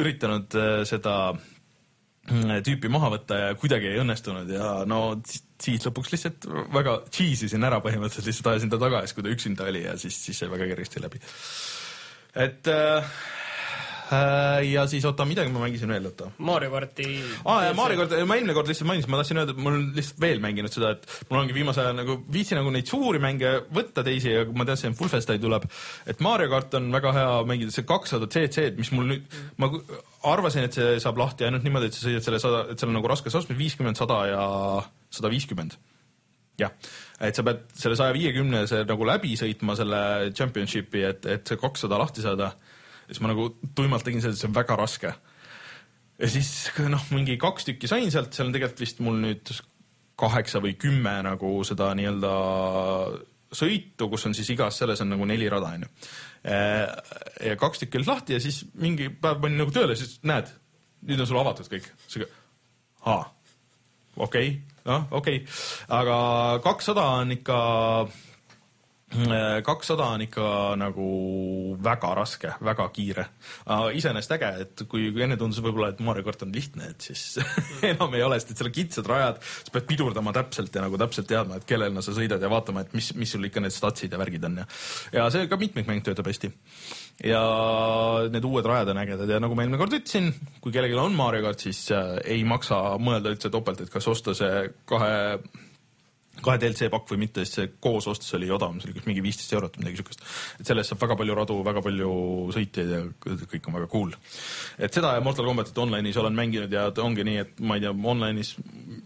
üritanud 0.00 0.56
äh, 0.56 0.78
seda 0.88 1.16
tüüpi 2.22 2.86
maha 2.92 3.10
võtta 3.16 3.38
ja 3.40 3.52
kuidagi 3.58 3.90
ei 3.90 4.00
õnnestunud. 4.00 4.48
Ja 4.54 4.70
no 4.88 5.18
siis, 5.26 5.82
lõpuks 5.84 6.14
lihtsalt 6.14 6.48
väga 6.72 7.00
cheese 7.10 7.50
isin 7.50 7.66
ära 7.66 7.82
põhimõtteliselt, 7.84 8.30
lihtsalt 8.30 8.52
ajasin 8.54 8.72
ta 8.72 8.80
taga 8.80 9.02
ja 9.02 9.10
siis, 9.10 9.18
kui 9.18 9.26
ta 9.26 9.34
üksinda 9.34 9.68
oli 9.68 9.84
ja 9.84 9.98
siis, 10.00 10.16
siis 10.24 10.40
sai 10.40 10.48
väga 10.52 10.70
kergesti 10.72 11.02
läbi. 11.02 11.20
et 12.46 12.70
äh, 12.70 13.02
Äh, 13.02 13.51
ja 14.66 14.84
siis 14.90 15.04
oota, 15.08 15.24
midagi 15.28 15.52
ma 15.52 15.62
mängisin 15.62 15.90
veel, 15.90 16.06
oota. 16.10 16.28
Mario 16.44 16.70
karti. 16.72 17.06
aa 17.44 17.54
ah, 17.54 17.64
ja 17.68 17.74
Mario 17.76 18.02
kart, 18.02 18.14
ma 18.28 18.36
eelmine 18.36 18.56
kord 18.56 18.70
lihtsalt 18.70 18.88
mainisin, 18.90 19.12
ma 19.12 19.20
tahtsin 19.20 19.40
öelda, 19.40 19.54
et 19.54 19.62
ma 19.62 19.70
olen 19.70 19.84
lihtsalt 19.96 20.20
veel 20.22 20.42
mänginud 20.42 20.74
seda, 20.74 20.90
et 20.96 21.30
mul 21.30 21.40
ongi 21.42 21.56
viimasel 21.56 21.86
ajal 21.86 21.98
nagu 22.00 22.16
viitsi 22.32 22.58
nagu 22.58 22.72
neid 22.74 22.90
suuri 22.90 23.22
mänge 23.22 23.52
võtta 23.72 24.04
teisi 24.06 24.34
ja 24.34 24.42
ma 24.56 24.66
teadsin, 24.68 24.92
et 24.92 25.00
Full 25.00 25.12
Festai 25.12 25.40
tuleb. 25.42 25.68
et 26.06 26.24
Mario 26.24 26.50
kart 26.52 26.76
on 26.78 26.90
väga 26.94 27.14
hea 27.16 27.30
mängida, 27.48 27.74
see 27.74 27.86
kakssada 27.88 28.28
CC-d, 28.32 28.76
mis 28.80 28.92
mul 28.96 29.08
nüüd, 29.14 29.38
ma 29.62 29.70
arvasin, 30.32 30.68
et 30.68 30.76
see 30.76 30.98
saab 31.02 31.20
lahti 31.22 31.46
ainult 31.48 31.64
niimoodi, 31.66 31.88
et 31.88 31.96
sa 31.96 32.04
sõidad 32.04 32.26
selle 32.26 32.42
sada, 32.42 32.66
et 32.72 32.82
seal 32.82 32.92
on 32.92 32.98
nagu 33.00 33.10
raskes 33.10 33.38
astmes 33.38 33.58
viiskümmend, 33.60 33.98
sada 33.98 34.20
ja 34.30 34.44
sada 35.12 35.32
viiskümmend. 35.32 35.78
jah, 36.60 36.74
et 37.24 37.34
sa 37.34 37.42
pead 37.46 37.64
selle 37.80 37.96
saja 37.96 38.12
viiekümnese 38.14 38.82
nagu 38.86 39.08
läbi 39.08 39.32
sõitma 39.40 39.74
selle 39.78 40.02
championship'i, 40.36 41.06
et, 41.08 41.26
et 41.26 41.48
see 41.48 41.58
kakssada 41.58 41.98
lahti 41.98 42.24
saada 42.24 42.52
siis 43.12 43.20
ma 43.22 43.32
nagu 43.32 43.50
tuimalt 43.76 44.06
tegin 44.06 44.24
seda, 44.24 44.36
see 44.38 44.48
on 44.48 44.56
väga 44.56 44.76
raske. 44.80 45.12
ja 46.18 46.30
siis 46.30 46.70
noh, 46.88 47.04
mingi 47.12 47.36
kaks 47.40 47.68
tükki 47.68 47.90
sain 47.90 48.10
sealt, 48.14 48.32
seal 48.32 48.48
on 48.48 48.56
tegelikult 48.56 48.84
vist 48.84 49.02
mul 49.04 49.20
nüüd 49.20 49.52
kaheksa 50.22 50.62
või 50.62 50.74
kümme 50.80 51.14
nagu 51.26 51.52
seda 51.66 51.90
nii-öelda 51.98 52.32
sõitu, 53.52 54.08
kus 54.08 54.26
on 54.28 54.36
siis 54.36 54.48
igas 54.54 54.78
selles 54.80 55.00
on 55.04 55.12
nagu 55.12 55.26
neli 55.28 55.48
rada 55.52 55.74
onju. 55.76 55.90
ja 57.46 57.56
kaks 57.60 57.82
tükki 57.82 58.00
olid 58.00 58.10
lahti 58.10 58.36
ja 58.36 58.40
siis 58.42 58.62
mingi 58.80 59.10
päev 59.12 59.42
panin 59.42 59.60
nagu 59.62 59.74
tööle, 59.74 59.96
siis 59.98 60.18
näed, 60.26 60.50
nüüd 61.06 61.22
on 61.22 61.28
sul 61.28 61.40
avatud 61.42 61.68
kõik. 61.70 61.88
aa, 63.04 63.22
okei 64.16 64.48
okay,, 64.48 64.58
noh 64.88 65.08
okei 65.10 65.42
okay., 65.42 65.56
aga 66.00 66.18
kakssada 66.64 67.08
on 67.20 67.36
ikka 67.36 67.58
kakssada 69.66 70.06
on 70.14 70.24
ikka 70.24 70.44
nagu 70.80 71.06
väga 71.82 72.12
raske, 72.16 72.54
väga 72.64 72.88
kiire. 72.94 73.26
iseenesest 73.94 74.34
äge, 74.38 74.50
et 74.64 74.84
kui, 74.88 75.10
kui 75.12 75.24
enne 75.24 75.36
tundus 75.40 75.60
võib-olla, 75.64 75.90
et 75.92 76.00
Mario 76.04 76.24
kart 76.26 76.44
on 76.46 76.52
lihtne, 76.54 76.90
et 76.94 77.08
siis 77.10 77.38
enam 77.92 78.14
ei 78.16 78.24
ole, 78.24 78.38
sest 78.40 78.54
et 78.54 78.62
seal 78.62 78.70
on 78.70 78.76
kitsad 78.76 79.10
rajad, 79.10 79.40
sa 79.42 79.74
pead 79.74 79.88
pidurdama 79.90 80.34
täpselt 80.36 80.74
ja 80.74 80.84
nagu 80.84 81.00
täpselt 81.00 81.28
teadma, 81.30 81.58
et 81.58 81.68
kellena 81.68 82.04
sa 82.04 82.14
sõidad 82.16 82.42
ja 82.42 82.50
vaatama, 82.52 82.86
et 82.86 82.94
mis, 82.96 83.12
mis 83.18 83.32
sul 83.34 83.44
ikka 83.48 83.62
need 83.64 83.74
statsid 83.74 84.12
ja 84.12 84.20
värgid 84.20 84.48
on 84.48 84.62
ja 84.62 84.68
ja 85.12 85.26
see 85.32 85.48
ka 85.50 85.58
mitmikmäng 85.60 86.04
töötab 86.04 86.28
hästi. 86.30 86.52
ja 87.28 87.42
need 88.32 88.44
uued 88.48 88.66
rajad 88.66 88.92
on 88.94 89.02
ägedad 89.02 89.30
ja 89.30 89.40
nagu 89.42 89.56
ma 89.56 89.64
eelmine 89.64 89.80
kord 89.80 89.98
ütlesin, 89.98 90.32
kui 90.60 90.72
kellelgi 90.74 90.98
on 90.98 91.14
Mario 91.16 91.44
kart, 91.46 91.60
siis 91.62 91.84
äh, 91.94 92.16
ei 92.24 92.44
maksa 92.48 92.80
mõelda 93.02 93.34
üldse 93.34 93.50
topelt, 93.52 93.84
et 93.84 93.92
kas 93.92 94.08
osta 94.10 94.34
see 94.36 94.64
kahe 94.88 95.12
kahe 96.40 96.58
DLC 96.60 96.88
pakk 96.92 97.12
või 97.12 97.20
mitte, 97.26 97.44
sest 97.44 97.58
see 97.58 97.68
koos 97.82 98.06
ostes 98.10 98.32
oli 98.38 98.48
odavam, 98.50 98.78
see 98.80 98.88
oli 98.88 98.96
kas 98.96 99.08
mingi 99.08 99.22
viisteist 99.24 99.52
eurot 99.52 99.76
või 99.76 99.84
midagi 99.84 100.00
siukest. 100.00 100.24
et 100.60 100.70
sellest 100.70 100.92
saab 100.92 101.02
väga 101.04 101.16
palju 101.20 101.36
radu, 101.36 101.58
väga 101.66 101.82
palju 101.84 102.08
sõitjaid 102.56 102.92
ja 102.94 103.02
kõik 103.52 103.68
on 103.68 103.76
väga 103.76 103.90
cool. 103.92 104.16
et 104.78 104.96
seda 104.96 105.12
ja 105.16 105.24
Mortal 105.24 105.46
Combatit 105.50 105.78
online'is 105.84 106.18
olen 106.22 106.36
mänginud 106.38 106.72
ja 106.72 106.88
ongi 107.04 107.26
nii, 107.28 107.38
et 107.44 107.60
ma 107.60 107.76
ei 107.76 107.84
tea, 107.84 107.92
online'is 107.92 108.54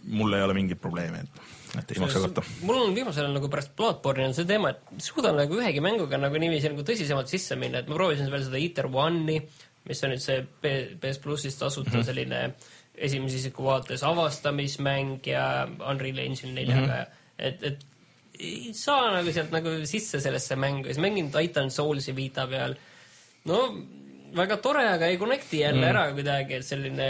mul 0.07 0.39
ei 0.39 0.47
ole 0.47 0.57
mingit 0.57 0.81
probleemi, 0.81 1.25
et, 1.27 1.43
et 1.83 1.97
ei 1.97 2.05
maksa 2.05 2.23
karta. 2.29 2.47
mul 2.63 2.83
on 2.87 2.95
viimasel 2.95 3.27
ajal 3.27 3.39
nagu 3.41 3.51
pärast 3.53 3.75
Bloodborne'i 3.77 4.31
on 4.31 4.39
see 4.39 4.49
teema, 4.49 4.73
et 4.73 5.05
suudan 5.11 5.37
nagu 5.43 5.59
ühegi 5.59 5.83
mänguga 5.85 6.23
nagu 6.23 6.39
niiviisi 6.41 6.71
nagu 6.73 6.87
tõsisemalt 6.87 7.33
sisse 7.33 7.59
minna, 7.59 7.83
et 7.83 7.91
ma 7.91 7.99
proovisin 7.99 8.31
veel 8.31 8.47
seda 8.47 8.63
Eater 8.63 8.89
One'i, 8.93 9.43
mis 9.87 10.03
on 10.03 10.15
nüüd 10.15 10.23
see 10.23 10.41
PS 10.63 11.21
plussist 11.23 11.59
tasuta 11.63 11.91
mm 11.91 12.01
-hmm. 12.01 12.07
selline 12.07 12.41
esimese 12.97 13.37
isiku 13.43 13.65
vaates 13.67 14.03
avastamismäng 14.03 15.27
ja 15.29 15.69
Unreal 15.91 16.19
Engine 16.25 16.53
neljaga. 16.57 16.87
Mm 16.87 17.05
-hmm 17.05 17.25
et, 17.39 17.63
et 17.63 17.85
ei 18.37 18.73
saa 18.77 19.11
nagu 19.15 19.33
sealt 19.33 19.55
nagu 19.55 19.79
sisse 19.89 20.21
sellesse 20.23 20.59
mängu, 20.61 20.91
siis 20.91 21.01
mängin 21.01 21.31
Titan 21.33 21.71
Soulsi 21.73 22.15
Vita 22.17 22.47
peal. 22.51 22.77
no 23.49 23.61
väga 24.37 24.59
tore, 24.61 24.85
aga 24.91 25.09
ei 25.09 25.19
connect'i 25.21 25.63
jälle 25.63 25.81
mm. 25.81 25.91
ära 25.93 26.05
kuidagi, 26.13 26.59
et 26.59 26.67
selline 26.67 27.09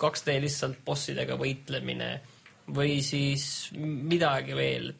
2D 0.00 0.36
lihtsalt 0.42 0.82
bossidega 0.84 1.38
võitlemine. 1.40 2.12
Või 2.72 3.00
siis 3.02 3.44
midagi 3.74 4.54
veel, 4.54 4.92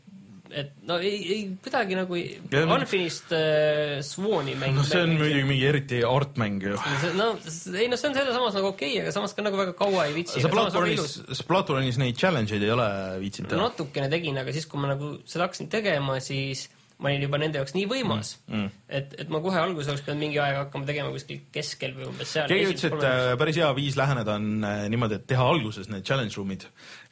et 0.53 0.72
no 0.88 0.98
ei, 1.03 1.18
ei 1.34 1.40
kuidagi 1.62 1.96
nagu 1.98 2.18
ja, 2.18 2.64
Unfinished 2.66 3.32
äh, 3.36 4.00
Swani 4.05 4.57
mäng. 4.61 4.76
no 4.76 4.84
see 4.86 5.03
on 5.05 5.14
muidugi 5.16 5.46
mingi 5.48 5.68
eriti 5.68 6.03
artmäng 6.07 6.61
ju. 6.66 6.76
no 7.18 7.32
ei 7.78 7.88
no 7.90 7.98
see 8.00 8.11
on 8.11 8.18
selles 8.18 8.36
samas 8.36 8.59
nagu 8.59 8.72
okei 8.72 8.92
okay,, 8.94 9.05
aga 9.05 9.14
samas 9.14 9.36
ka 9.36 9.46
nagu 9.46 9.61
väga 9.61 9.76
kaua 9.78 10.07
ei 10.09 10.16
viitsi. 10.18 10.42
sa 10.44 10.53
Bloodborne'is, 10.53 11.42
Bloodborne'is 11.48 12.00
neid 12.03 12.20
challenge'id 12.20 12.62
ei 12.62 12.74
ole 12.74 12.88
viitsinud 13.22 13.53
teha? 13.53 13.64
natukene 13.64 14.12
tegin, 14.12 14.38
aga 14.42 14.55
siis, 14.55 14.68
kui 14.70 14.82
ma 14.82 14.92
nagu 14.94 15.16
seda 15.28 15.48
hakkasin 15.48 15.72
tegema, 15.72 16.18
siis 16.24 16.68
ma 17.03 17.11
olin 17.11 17.26
juba 17.26 17.40
nende 17.42 17.61
jaoks 17.61 17.74
nii 17.76 17.88
võimas 17.90 18.32
mm, 18.46 18.59
mm. 18.59 18.84
et, 18.98 19.16
et 19.24 19.32
ma 19.32 19.40
kohe 19.44 19.59
alguses 19.59 19.90
oleks 19.90 20.05
pidanud 20.07 20.22
mingi 20.22 20.38
aeg 20.42 20.59
hakkama 20.61 20.88
tegema 20.88 21.12
kuskil 21.14 21.42
keskel 21.55 21.96
või 21.96 22.09
umbes 22.11 22.32
seal. 22.36 22.48
keegi 22.50 22.70
ütles, 22.70 22.86
et 22.88 23.07
äh, 23.09 23.32
päris 23.40 23.59
hea 23.61 23.70
viis 23.76 23.98
läheneda 23.98 24.36
on 24.38 24.48
äh, 24.68 24.84
niimoodi, 24.92 25.18
et 25.18 25.26
teha 25.32 25.48
alguses 25.55 25.90
need 25.92 26.07
challenge 26.09 26.38
room'id 26.38 26.66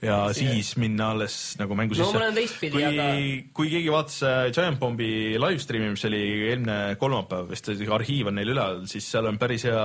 ja 0.06 0.22
see, 0.36 0.54
siis 0.54 0.72
minna 0.80 1.10
alles 1.16 1.36
nagu 1.60 1.78
mängu 1.78 1.98
sisse. 1.98 2.22
no 2.22 2.46
kui, 2.62 2.86
aga. 2.86 3.10
kui 3.56 3.72
keegi 3.74 3.92
vaatas 3.92 4.22
äh, 4.26 4.40
Giant 4.54 4.80
Bombi 4.80 5.10
live 5.40 5.62
stream'i, 5.62 5.92
mis 5.94 6.08
oli 6.08 6.24
eelmine 6.52 6.80
kolmapäev, 7.00 7.50
vist 7.50 7.70
arhiiv 7.70 8.30
on 8.30 8.38
neil 8.38 8.54
üleval, 8.54 8.84
siis 8.90 9.06
seal 9.10 9.28
on 9.30 9.40
päris 9.40 9.66
hea 9.68 9.84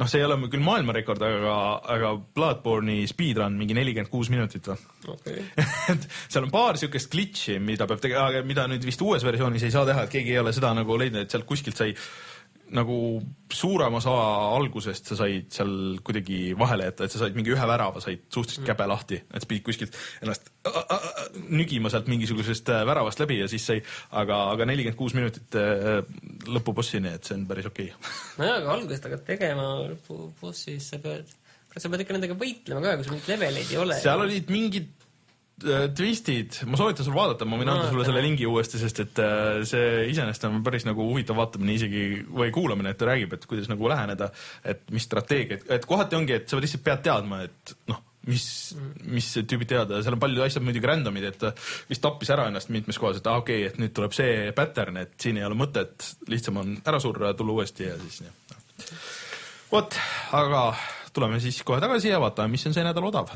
noh, 0.00 0.10
see 0.10 0.20
ei 0.20 0.26
ole 0.26 0.36
küll 0.50 0.64
maailmarekord, 0.64 1.22
aga, 1.22 1.54
aga 1.94 2.12
Bloodborne'i 2.36 3.06
speedrun 3.10 3.56
mingi 3.58 3.76
nelikümmend 3.78 4.10
kuus 4.12 4.30
minutit 4.32 4.68
või 4.70 4.78
okay. 5.14 5.46
et 5.94 6.06
seal 6.26 6.46
on 6.46 6.52
paar 6.54 6.80
siukest 6.80 7.12
glitch'i, 7.12 7.58
mida 7.62 7.88
peab 7.90 8.02
tegema, 8.02 8.44
mida 8.46 8.68
nüüd 8.70 8.86
vist 8.86 9.02
uues 9.04 9.26
versioonis 9.26 9.66
ei 9.66 9.74
saa 9.74 9.86
teha, 9.88 10.06
et 10.06 10.14
keegi 10.14 10.34
ei 10.34 10.42
ole 10.42 10.54
seda 10.56 10.74
nagu 10.76 10.98
leidnud, 11.00 11.24
et 11.24 11.34
sealt 11.34 11.48
kuskilt 11.48 11.78
sai 11.78 11.94
nagu 12.74 12.96
suurem 13.52 13.98
osa 13.98 14.12
algusest 14.56 15.10
sa 15.10 15.18
said 15.18 15.50
seal 15.52 15.72
kuidagi 16.04 16.54
vahele 16.58 16.88
jätta, 16.88 17.06
et 17.06 17.12
sa 17.12 17.20
said 17.20 17.36
mingi 17.36 17.52
ühe 17.52 17.66
värava, 17.68 18.00
said 18.02 18.24
suhteliselt 18.32 18.64
mm. 18.64 18.70
käbe 18.70 18.86
lahti, 18.88 19.20
et 19.36 19.46
pidid 19.50 19.66
kuskilt 19.66 19.98
ennast 20.24 20.48
äh, 20.66 20.78
äh, 20.80 20.94
äh, 20.96 21.28
nügima 21.52 21.92
sealt 21.92 22.08
mingisugusest 22.10 22.72
väravast 22.88 23.20
läbi 23.20 23.38
ja 23.42 23.48
siis 23.52 23.66
sai, 23.68 23.78
aga, 24.16 24.40
aga 24.54 24.68
nelikümmend 24.70 24.98
kuus 24.98 25.14
minutit 25.16 25.58
lõpubossini, 26.50 27.14
et 27.18 27.28
see 27.28 27.38
on 27.38 27.46
päris 27.50 27.70
okei 27.70 27.92
okay. 27.92 28.12
nojah, 28.40 28.58
aga 28.60 28.74
algusest 28.78 29.08
hakkad 29.08 29.24
tegema 29.28 29.70
lõpubossis, 29.92 30.90
sa 30.92 31.00
pead, 31.02 31.32
kas 31.72 31.86
sa 31.86 31.92
pead 31.92 32.04
ikka 32.04 32.18
nendega 32.18 32.36
võitlema 32.38 32.84
ka, 32.84 32.98
kui 32.98 33.08
sul 33.08 33.16
mingeid 33.16 33.32
leveleid 33.34 33.72
ei 33.72 33.80
ole? 33.84 34.02
seal 34.02 34.26
olid 34.26 34.52
mingid 34.54 34.92
Äh, 35.62 35.84
twistid, 35.94 36.56
ma 36.66 36.74
soovitan 36.74 37.06
sul 37.06 37.14
vaadata, 37.14 37.46
ma 37.46 37.54
võin 37.60 37.68
anda 37.70 37.86
sulle 37.86 38.02
selle 38.02 38.24
lingi 38.24 38.46
uuesti, 38.48 38.78
sest 38.80 38.98
et 39.04 39.20
äh, 39.22 39.60
see 39.68 40.08
iseenesest 40.10 40.48
on 40.48 40.56
päris 40.66 40.82
nagu 40.82 41.06
huvitav 41.06 41.38
vaatamine 41.38 41.76
isegi 41.78 42.00
või 42.26 42.50
kuulamine, 42.54 42.90
et 42.90 42.98
ta 42.98 43.06
räägib, 43.06 43.36
et 43.36 43.46
kuidas 43.46 43.70
nagu 43.70 43.86
läheneda, 43.88 44.32
et 44.66 44.82
mis 44.90 45.06
strateegiad, 45.06 45.62
et 45.76 45.86
kohati 45.86 46.18
ongi, 46.18 46.34
et 46.40 46.50
sa 46.50 46.58
lihtsalt 46.58 46.82
pead 46.88 47.04
teadma, 47.06 47.44
et 47.46 47.74
noh, 47.86 48.02
mis, 48.30 48.46
mis 49.04 49.30
tüübid 49.36 49.70
teada, 49.70 50.00
seal 50.04 50.16
on 50.16 50.22
paljud 50.22 50.44
asjad 50.46 50.64
muidugi 50.64 50.90
random'id, 50.90 51.28
et 51.30 51.64
vist 51.90 52.04
tappis 52.04 52.32
ära 52.34 52.48
ennast 52.50 52.72
mitmes 52.74 52.98
kohas, 53.00 53.20
et 53.20 53.28
aa 53.28 53.38
ah, 53.38 53.44
okei 53.44 53.64
okay,, 53.64 53.72
et 53.72 53.80
nüüd 53.82 53.94
tuleb 53.96 54.16
see 54.16 54.52
pattern, 54.56 55.00
et 55.04 55.16
siin 55.20 55.40
ei 55.40 55.46
ole 55.46 55.58
mõtet, 55.58 56.14
lihtsam 56.30 56.62
on 56.62 56.76
ära 56.84 57.00
surra, 57.02 57.34
tulla 57.36 57.58
uuesti 57.58 57.88
ja 57.88 57.98
siis 58.02 58.24
jah. 58.26 58.94
vot, 59.72 59.98
aga 60.40 60.68
tuleme 61.14 61.42
siis 61.42 61.60
kohe 61.66 61.82
tagasi 61.84 62.12
ja 62.12 62.22
vaatame, 62.22 62.56
mis 62.56 62.66
on 62.68 62.76
see 62.76 62.86
nädal 62.86 63.12
odav 63.12 63.34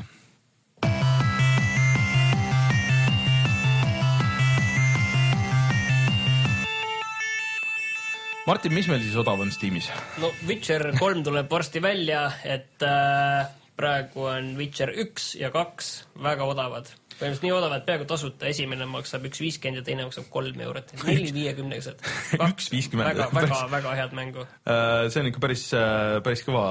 Martin, 8.49 8.73
mis 8.73 8.87
meil 8.89 9.01
siis 9.03 9.13
odav 9.19 9.41
on 9.43 9.51
Steamis? 9.53 9.91
no 10.17 10.31
Witcher 10.49 10.87
kolm 10.97 11.21
tuleb 11.25 11.51
varsti 11.51 11.81
välja, 11.83 12.23
et 12.41 12.81
äh, 12.81 13.45
praegu 13.79 14.25
on 14.27 14.55
Witcher 14.59 14.91
üks 15.05 15.31
ja 15.39 15.53
kaks 15.55 15.93
väga 16.19 16.47
odavad 16.51 16.91
põhimõtteliselt 17.19 17.45
nii 17.45 17.53
odav, 17.55 17.75
et 17.75 17.85
peaaegu 17.87 18.07
tasuta, 18.09 18.47
esimene 18.49 18.87
maksab 18.89 19.25
üks 19.27 19.41
viiskümmend 19.43 19.81
ja 19.81 19.85
teine 19.85 20.05
maksab 20.07 20.29
kolm 20.31 20.59
eurot, 20.63 20.93
neli 21.07 21.33
viiekümnesed. 21.35 22.03
üks 22.49 22.69
viiskümmend. 22.73 23.11
väga, 23.11 23.27
väga, 23.35 23.59
väga 23.73 23.95
head 23.99 24.15
mängu. 24.17 24.45
Äh, 24.63 25.07
see 25.11 25.23
on 25.23 25.29
ikka 25.31 25.43
päris, 25.43 25.65
äh, 25.77 26.19
päris 26.25 26.43
kõva 26.47 26.63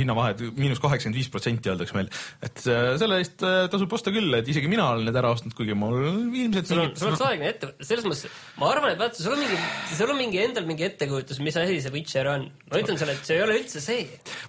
hinnavahe, 0.00 0.34
et 0.34 0.44
miinus 0.58 0.82
kaheksakümmend 0.82 1.20
viis 1.20 1.30
protsenti 1.32 1.72
öeldakse 1.72 1.96
meil. 1.96 2.10
et 2.42 2.64
äh, 2.66 2.94
selle 3.00 3.20
eest 3.22 3.46
tasub 3.72 3.94
osta 3.94 4.12
küll, 4.14 4.34
et 4.38 4.48
isegi 4.50 4.70
mina 4.70 4.88
olen 4.92 5.06
need 5.08 5.18
ära 5.22 5.32
ostnud, 5.36 5.54
kuigi 5.56 5.76
mul 5.78 5.98
ilmselt 6.02 6.70
sul 6.70 6.82
on, 6.82 6.92
sul 6.98 7.12
oleks 7.12 7.24
aegne 7.28 7.50
ette, 7.52 7.72
selles 7.82 8.06
mõttes, 8.08 8.42
ma 8.58 8.72
arvan, 8.72 8.96
et 8.96 9.00
vaata, 9.00 9.22
sul 9.22 9.36
on 9.36 9.42
mingi, 9.42 9.60
sul 9.92 10.12
on 10.12 10.18
mingi 10.18 10.42
endal 10.42 10.66
mingi 10.68 10.86
ettekujutus, 10.88 11.40
mis 11.44 11.58
asi 11.60 11.78
see 11.84 11.94
Witcher 11.94 12.30
on. 12.32 12.48
ma 12.72 12.82
ütlen 12.82 12.98
sulle, 13.00 13.14
et 13.16 13.28
see 13.28 13.38
ei 13.38 13.44
ole 13.46 13.58
üldse 13.60 13.82
see. 13.84 14.06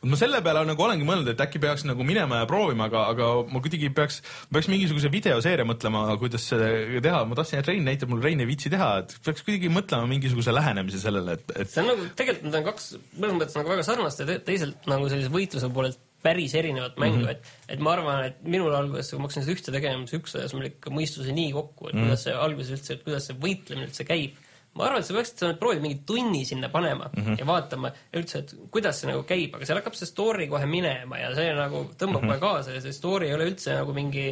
ma 0.09 0.19
selle 0.19 0.41
peale 0.45 0.65
nagu 0.67 0.87
olengi 0.87 1.07
mõelnud, 1.07 1.33
et 1.33 1.45
äkki 1.45 1.61
peaks 1.63 1.85
nagu 1.87 2.05
minema 2.07 2.41
ja 2.41 2.49
proovima, 2.49 2.89
aga, 2.91 3.05
aga 3.13 3.29
ma 3.51 3.61
kuidagi 3.63 3.91
peaks, 3.95 4.21
peaks 4.53 4.71
mingisuguse 4.71 5.11
video 5.13 5.42
seeria 5.43 5.65
mõtlema, 5.67 6.05
kuidas 6.21 6.47
seda 6.49 6.69
teha, 7.03 7.19
ma 7.29 7.37
tahtsin, 7.39 7.61
et 7.61 7.69
Rein 7.69 7.85
näitab 7.87 8.11
mulle, 8.11 8.25
Rein 8.27 8.43
ei 8.43 8.49
viitsi 8.49 8.71
teha, 8.73 8.89
et 9.03 9.17
peaks 9.25 9.45
kuidagi 9.45 9.71
mõtlema 9.73 10.09
mingisuguse 10.09 10.55
lähenemise 10.55 11.01
sellele, 11.03 11.37
et, 11.37 11.53
et. 11.55 11.71
see 11.71 11.83
on 11.83 11.91
nagu, 11.93 12.07
tegelikult 12.19 12.47
need 12.47 12.59
on 12.61 12.65
kaks, 12.71 12.89
mõnes 13.17 13.37
mõttes 13.41 13.59
nagu 13.59 13.73
väga 13.75 13.85
sarnast 13.89 14.23
ja 14.23 14.39
teiselt 14.47 14.89
nagu 14.91 15.11
sellise 15.11 15.33
võitluse 15.33 15.69
poolelt 15.75 16.01
päris 16.23 16.53
erinevat 16.55 16.95
mängu 17.01 17.19
mm, 17.19 17.25
-hmm. 17.25 17.31
et, 17.35 17.75
et 17.75 17.83
ma 17.83 17.97
arvan, 17.97 18.23
et 18.29 18.39
minul 18.47 18.71
alguses, 18.75 19.11
kui 19.11 19.19
ma 19.19 19.27
hakkasin 19.27 19.43
seda 19.43 19.57
ühte 19.57 19.75
tegema, 19.75 20.07
siis 20.07 20.21
üks 20.21 20.37
ajas 20.39 20.55
mul 20.55 20.69
ikka 20.69 20.93
mõistuse 20.95 21.35
nii 21.35 21.51
kokku, 21.51 21.89
et 21.89 21.93
mm 21.93 21.99
-hmm. 21.99 22.07
kuidas 22.07 22.23
see 22.27 22.35
alguses 22.45 22.77
üldse, 22.77 22.97
kuidas 23.03 23.27
see 23.27 23.39
võitlemine 23.43 23.89
üldse 23.89 24.07
käib 24.07 24.39
ma 24.73 24.87
arvan, 24.87 25.03
et 25.03 25.07
sa 25.07 25.13
peaksid 25.13 25.41
sa 25.41 25.51
proovida 25.59 25.83
mingi 25.83 25.99
tunni 26.07 26.41
sinna 26.49 26.69
panema 26.73 27.09
mm 27.11 27.23
-hmm. 27.23 27.39
ja 27.39 27.45
vaatama 27.45 27.91
üldse, 28.17 28.39
et 28.39 28.55
kuidas 28.71 29.01
see 29.01 29.11
nagu 29.11 29.23
käib, 29.29 29.53
aga 29.55 29.65
seal 29.65 29.79
hakkab 29.79 29.95
see 29.99 30.09
story 30.09 30.47
kohe 30.49 30.65
minema 30.65 31.19
ja 31.19 31.33
see 31.35 31.53
nagu 31.53 31.83
tõmbab 31.93 32.25
kohe 32.25 32.27
mm 32.27 32.33
-hmm. 32.33 32.39
kaasa 32.39 32.77
ja 32.77 32.81
see 32.81 32.93
story 32.93 33.29
ei 33.29 33.35
ole 33.37 33.49
üldse 33.51 33.75
nagu 33.77 33.93
mingi 33.93 34.25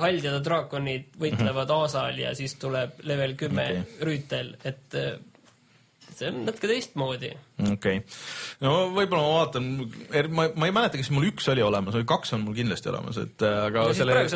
haljad 0.00 0.40
draakonid 0.44 1.14
võitlevad 1.20 1.68
mm 1.68 1.70
-hmm. 1.70 1.82
Aasal 1.84 2.18
ja 2.18 2.34
siis 2.34 2.54
tuleb 2.54 3.00
level 3.02 3.36
kümme 3.36 3.64
okay. 3.70 4.00
rüütel, 4.00 4.54
et 4.64 4.96
see 6.18 6.30
on 6.30 6.42
natuke 6.48 6.70
teistmoodi. 6.70 7.30
okei 7.60 8.00
okay., 8.00 8.02
no 8.64 8.74
võib-olla 8.94 9.22
ma 9.22 9.32
vaatan, 9.38 9.68
ma, 10.34 10.46
ma 10.54 10.68
ei 10.68 10.74
mäleta, 10.74 11.00
kas 11.00 11.10
mul 11.14 11.28
üks 11.30 11.48
oli 11.52 11.64
olemas 11.64 11.96
või 11.98 12.06
kaks 12.14 12.34
on 12.36 12.44
mul 12.46 12.56
kindlasti 12.58 12.90
olemas, 12.92 13.20
et 13.22 13.46
äh, 13.46 13.60
aga 13.68 13.86
No 13.88 13.96
selle 13.96 14.26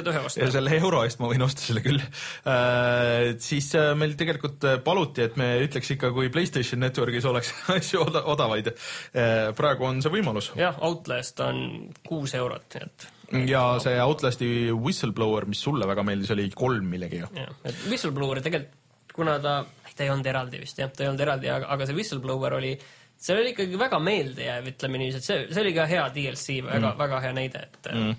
selle 0.54 0.78
euro 0.78 1.02
eest 1.06 1.22
ma 1.22 1.30
võin 1.32 1.46
osta 1.46 1.64
selle 1.64 1.82
küll 1.84 2.00
äh,. 2.00 3.34
siis 3.42 3.70
äh, 3.78 3.92
meil 3.98 4.16
tegelikult 4.18 4.66
äh, 4.68 4.78
paluti, 4.84 5.26
et 5.26 5.38
me 5.40 5.54
ütleks 5.64 5.94
ikka, 5.94 6.12
kui 6.16 6.32
Playstation 6.34 6.82
Networkis 6.84 7.28
oleks 7.28 7.52
asju 7.76 8.06
oda, 8.06 8.24
odavaid 8.34 8.72
äh,. 8.72 9.52
praegu 9.58 9.88
on 9.88 10.02
see 10.04 10.14
võimalus 10.14 10.52
jah, 10.58 10.78
Outlast 10.88 11.40
on 11.44 11.62
kuus 12.06 12.34
eurot, 12.38 12.68
nii 12.74 12.88
et 12.88 13.12
ja 13.48 13.62
see 13.82 13.96
Outlasti 14.00 14.48
Whistleblower, 14.72 15.46
mis 15.50 15.60
sulle 15.62 15.86
väga 15.88 16.04
meeldis, 16.06 16.32
oli 16.34 16.48
kolm 16.54 16.88
millegiga. 16.92 17.28
jah, 17.36 17.56
et 17.68 17.86
Whistleblower 17.88 18.40
tegelikult, 18.44 18.76
kuna 19.18 19.36
ta, 19.42 19.58
ta 19.90 20.06
ei 20.06 20.12
olnud 20.14 20.30
eraldi 20.30 20.62
vist 20.62 20.80
jah, 20.80 20.90
ta 20.94 21.04
ei 21.04 21.10
olnud 21.10 21.24
eraldi, 21.26 21.50
aga, 21.52 21.68
aga 21.74 21.88
see 21.88 21.98
Whistleblower 21.98 22.58
oli, 22.60 22.72
see 23.18 23.36
oli 23.36 23.52
ikkagi 23.54 23.80
väga 23.80 24.00
meeldejääv, 24.02 24.72
ütleme 24.72 25.02
niiviisi, 25.02 25.20
et 25.20 25.28
see, 25.28 25.44
see 25.50 25.64
oli 25.64 25.74
ka 25.76 25.86
hea 25.90 26.06
DLC, 26.14 26.58
väga 26.66 26.82
mm., 26.84 26.98
väga 27.02 27.20
hea 27.26 27.36
näide, 27.36 27.64
et 27.68 27.90
mm. 27.92 28.16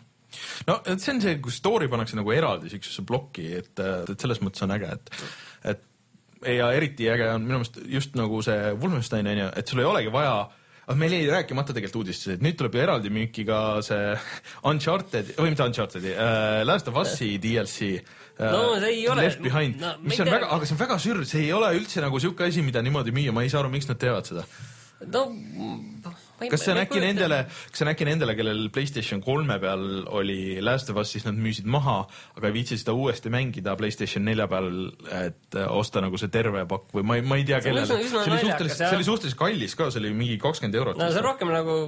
no 0.70 0.80
see 0.92 1.14
on 1.16 1.24
see, 1.26 1.38
kus 1.44 1.60
story 1.64 1.90
pannakse 1.92 2.20
nagu 2.20 2.36
eraldi 2.36 2.72
siuksesse 2.74 3.06
plokki, 3.08 3.50
et, 3.62 3.74
et 3.80 4.16
selles 4.16 4.44
mõttes 4.44 4.68
on 4.68 4.76
äge, 4.76 4.94
et, 5.00 5.26
et 5.74 5.86
ja 6.60 6.72
eriti 6.76 7.10
äge 7.12 7.28
on 7.34 7.44
minu 7.44 7.60
meelest 7.60 7.82
just 7.92 8.16
nagu 8.20 8.44
see 8.46 8.72
Wolfenstein 8.80 9.28
on 9.28 9.44
ju, 9.46 9.52
et 9.60 9.72
sul 9.72 9.84
ei 9.84 9.90
olegi 9.90 10.14
vaja 10.14 10.38
aga 10.90 10.98
meil 10.98 11.14
jäi 11.14 11.28
rääkimata 11.30 11.74
tegelikult 11.76 12.02
uudistes, 12.02 12.34
et 12.34 12.42
nüüd 12.42 12.56
tuleb 12.58 12.74
ju 12.74 12.82
eraldi 12.82 13.12
müüki 13.14 13.44
ka 13.46 13.60
see 13.86 14.16
Uncharted 14.72 15.36
või 15.38 15.52
mitte 15.54 15.68
Uncharted'i 15.68 16.16
äh,, 16.16 16.62
Last 16.66 16.90
of 16.90 16.98
Us'i 16.98 17.36
DLC 17.42 17.92
äh,. 18.00 18.16
No 18.40 18.80
see 18.80 18.94
ei 18.96 19.08
ole- 19.12 19.24
Left 19.28 19.42
Behind 19.44 19.82
no, 19.82 19.94
mis 20.02 20.16
ei 20.16 20.24
on 20.24 20.30
tea- 20.30 20.36
väga, 20.40 20.48
aga 20.56 20.66
see 20.66 20.76
on 20.78 20.80
väga 20.86 20.98
sür, 21.04 21.18
see 21.28 21.42
ei 21.44 21.54
ole 21.54 21.74
üldse 21.76 22.00
nagu 22.04 22.20
siuke 22.24 22.46
asi, 22.48 22.62
mida 22.64 22.80
niimoodi 22.86 23.12
müüa, 23.12 23.34
ma 23.36 23.44
ei 23.44 23.50
saa 23.52 23.60
aru, 23.66 23.72
miks 23.74 23.90
nad 23.90 24.00
teevad 24.00 24.30
seda. 24.30 24.46
no 25.12 25.26
kas 26.50 26.62
see 26.64 26.72
on 26.72 26.80
äkki 26.80 27.02
nendele, 27.04 27.38
kas 27.72 27.82
see 27.82 27.86
on 27.86 27.92
äkki 27.92 28.08
nendele, 28.08 28.36
kellel 28.40 28.62
Playstation 28.72 29.20
kolme 29.24 29.58
peal 29.60 29.84
oli 30.16 30.60
Last 30.64 30.90
of 30.92 31.00
Us, 31.02 31.12
siis 31.16 31.26
nad 31.28 31.36
müüsid 31.36 31.68
maha, 31.68 31.98
aga 32.40 32.48
ei 32.48 32.56
viitsi 32.56 32.78
seda 32.80 32.96
uuesti 32.96 33.32
mängida 33.34 33.76
Playstation 33.80 34.24
nelja 34.28 34.48
peal, 34.52 34.70
et 35.20 35.60
äh, 35.60 35.68
osta 35.76 36.00
nagu 36.04 36.20
see 36.20 36.32
terve 36.32 36.64
pakk 36.72 36.96
või 36.96 37.04
ma 37.12 37.20
ei, 37.20 37.28
ma 37.28 37.40
ei 37.42 37.48
tea, 37.48 37.60
kellele. 37.64 37.88
see 37.92 38.00
oli 38.00 38.40
suhteliselt, 38.40 38.80
see 38.86 38.96
oli 39.02 39.08
suhteliselt 39.12 39.40
kallis 39.44 39.76
ka, 39.80 39.90
see 39.92 40.00
oli 40.04 40.14
mingi 40.16 40.40
kakskümmend 40.40 40.80
eurot. 40.80 41.00
no 41.00 41.12
see 41.12 41.20
on 41.24 41.28
rohkem 41.28 41.52
nagu 41.52 41.80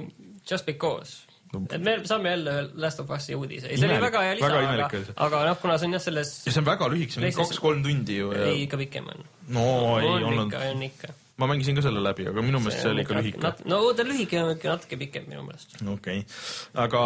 just 0.48 0.68
because. 0.68 1.22
Me 1.60 1.96
saame 2.08 2.30
jälle 2.30 2.52
Last 2.74 3.00
of 3.00 3.10
Us'i 3.10 3.36
uudise, 3.36 3.68
see 3.68 3.76
oli 3.76 3.88
Imelik, 3.88 4.04
väga 4.06 4.22
hea 4.26 4.36
lisa, 4.38 4.50
aga 4.52 4.60
oli 4.60 5.06
see., 5.06 5.16
aga 5.26 5.40
noh, 5.48 5.58
kuna 5.62 5.78
see 5.78 5.88
on 5.88 5.96
jah 5.96 6.04
selles, 6.04 6.30
ja 6.46 6.54
see 6.54 6.62
on 6.62 6.68
väga 6.68 6.88
lühike, 6.92 7.14
see 7.14 7.20
on 7.20 7.26
mingi 7.26 7.40
kaks-kolm 7.40 7.82
tundi 7.84 8.20
ju 8.20 8.30
ja 8.36 8.46
ei 8.52 8.62
ikka 8.66 8.78
pikem 8.80 9.10
on. 9.12 9.26
no 9.56 9.66
ei 9.98 10.08
on 10.08 10.28
olnud 10.30 10.56
on 10.56 10.86
ikka. 10.86 11.12
ma 11.42 11.48
mängisin 11.50 11.76
ka 11.76 11.84
selle 11.84 12.04
läbi, 12.04 12.26
aga 12.30 12.44
minu 12.46 12.60
meelest 12.62 12.84
see 12.84 12.94
oli 12.94 13.04
ikka 13.04 13.18
lühike. 13.18 13.52
no 13.72 13.82
ta 13.98 14.06
lühike 14.08 14.40
on 14.40 14.54
ikka 14.54 14.72
natuke 14.76 15.00
pikem 15.04 15.28
minu 15.28 15.44
meelest. 15.48 15.76
okei 15.82 16.22
okay., 16.22 16.40
aga 16.86 17.02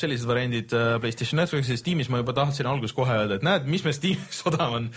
sellised 0.00 0.30
variandid 0.30 0.72
äh, 0.76 0.94
PlayStation 1.02 1.42
Networkis, 1.42 1.84
Steamis 1.84 2.08
ma 2.12 2.22
juba 2.22 2.36
tahtsin 2.40 2.70
alguses 2.70 2.96
kohe 2.96 3.20
öelda, 3.20 3.36
et 3.40 3.46
näed, 3.46 3.68
mis 3.68 3.84
meil 3.84 3.98
Steamis 3.98 4.40
odav 4.48 4.80
on, 4.80 4.88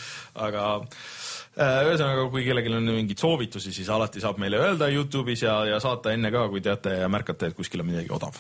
aga 0.48 0.66
äh, 0.80 1.84
ühesõnaga, 1.90 2.30
kui 2.32 2.48
kellelgi 2.48 2.72
on 2.72 2.88
mingeid 3.02 3.28
soovitusi, 3.28 3.76
siis 3.76 3.92
alati 3.92 4.24
saab 4.24 4.40
meile 4.40 4.64
öelda 4.64 4.88
Youtube'is 4.96 5.44
ja, 5.44 5.60
ja 5.74 5.84
saata 5.84 6.16
enne 6.16 6.32
ka, 6.32 6.48
kui 6.54 6.64
teate 6.64 7.02
ja 7.04 7.12
märkate, 7.12 7.52
et 7.52 7.60
kuskil 7.60 7.84
on 7.84 7.92
midagi 7.92 8.14
odav. 8.16 8.40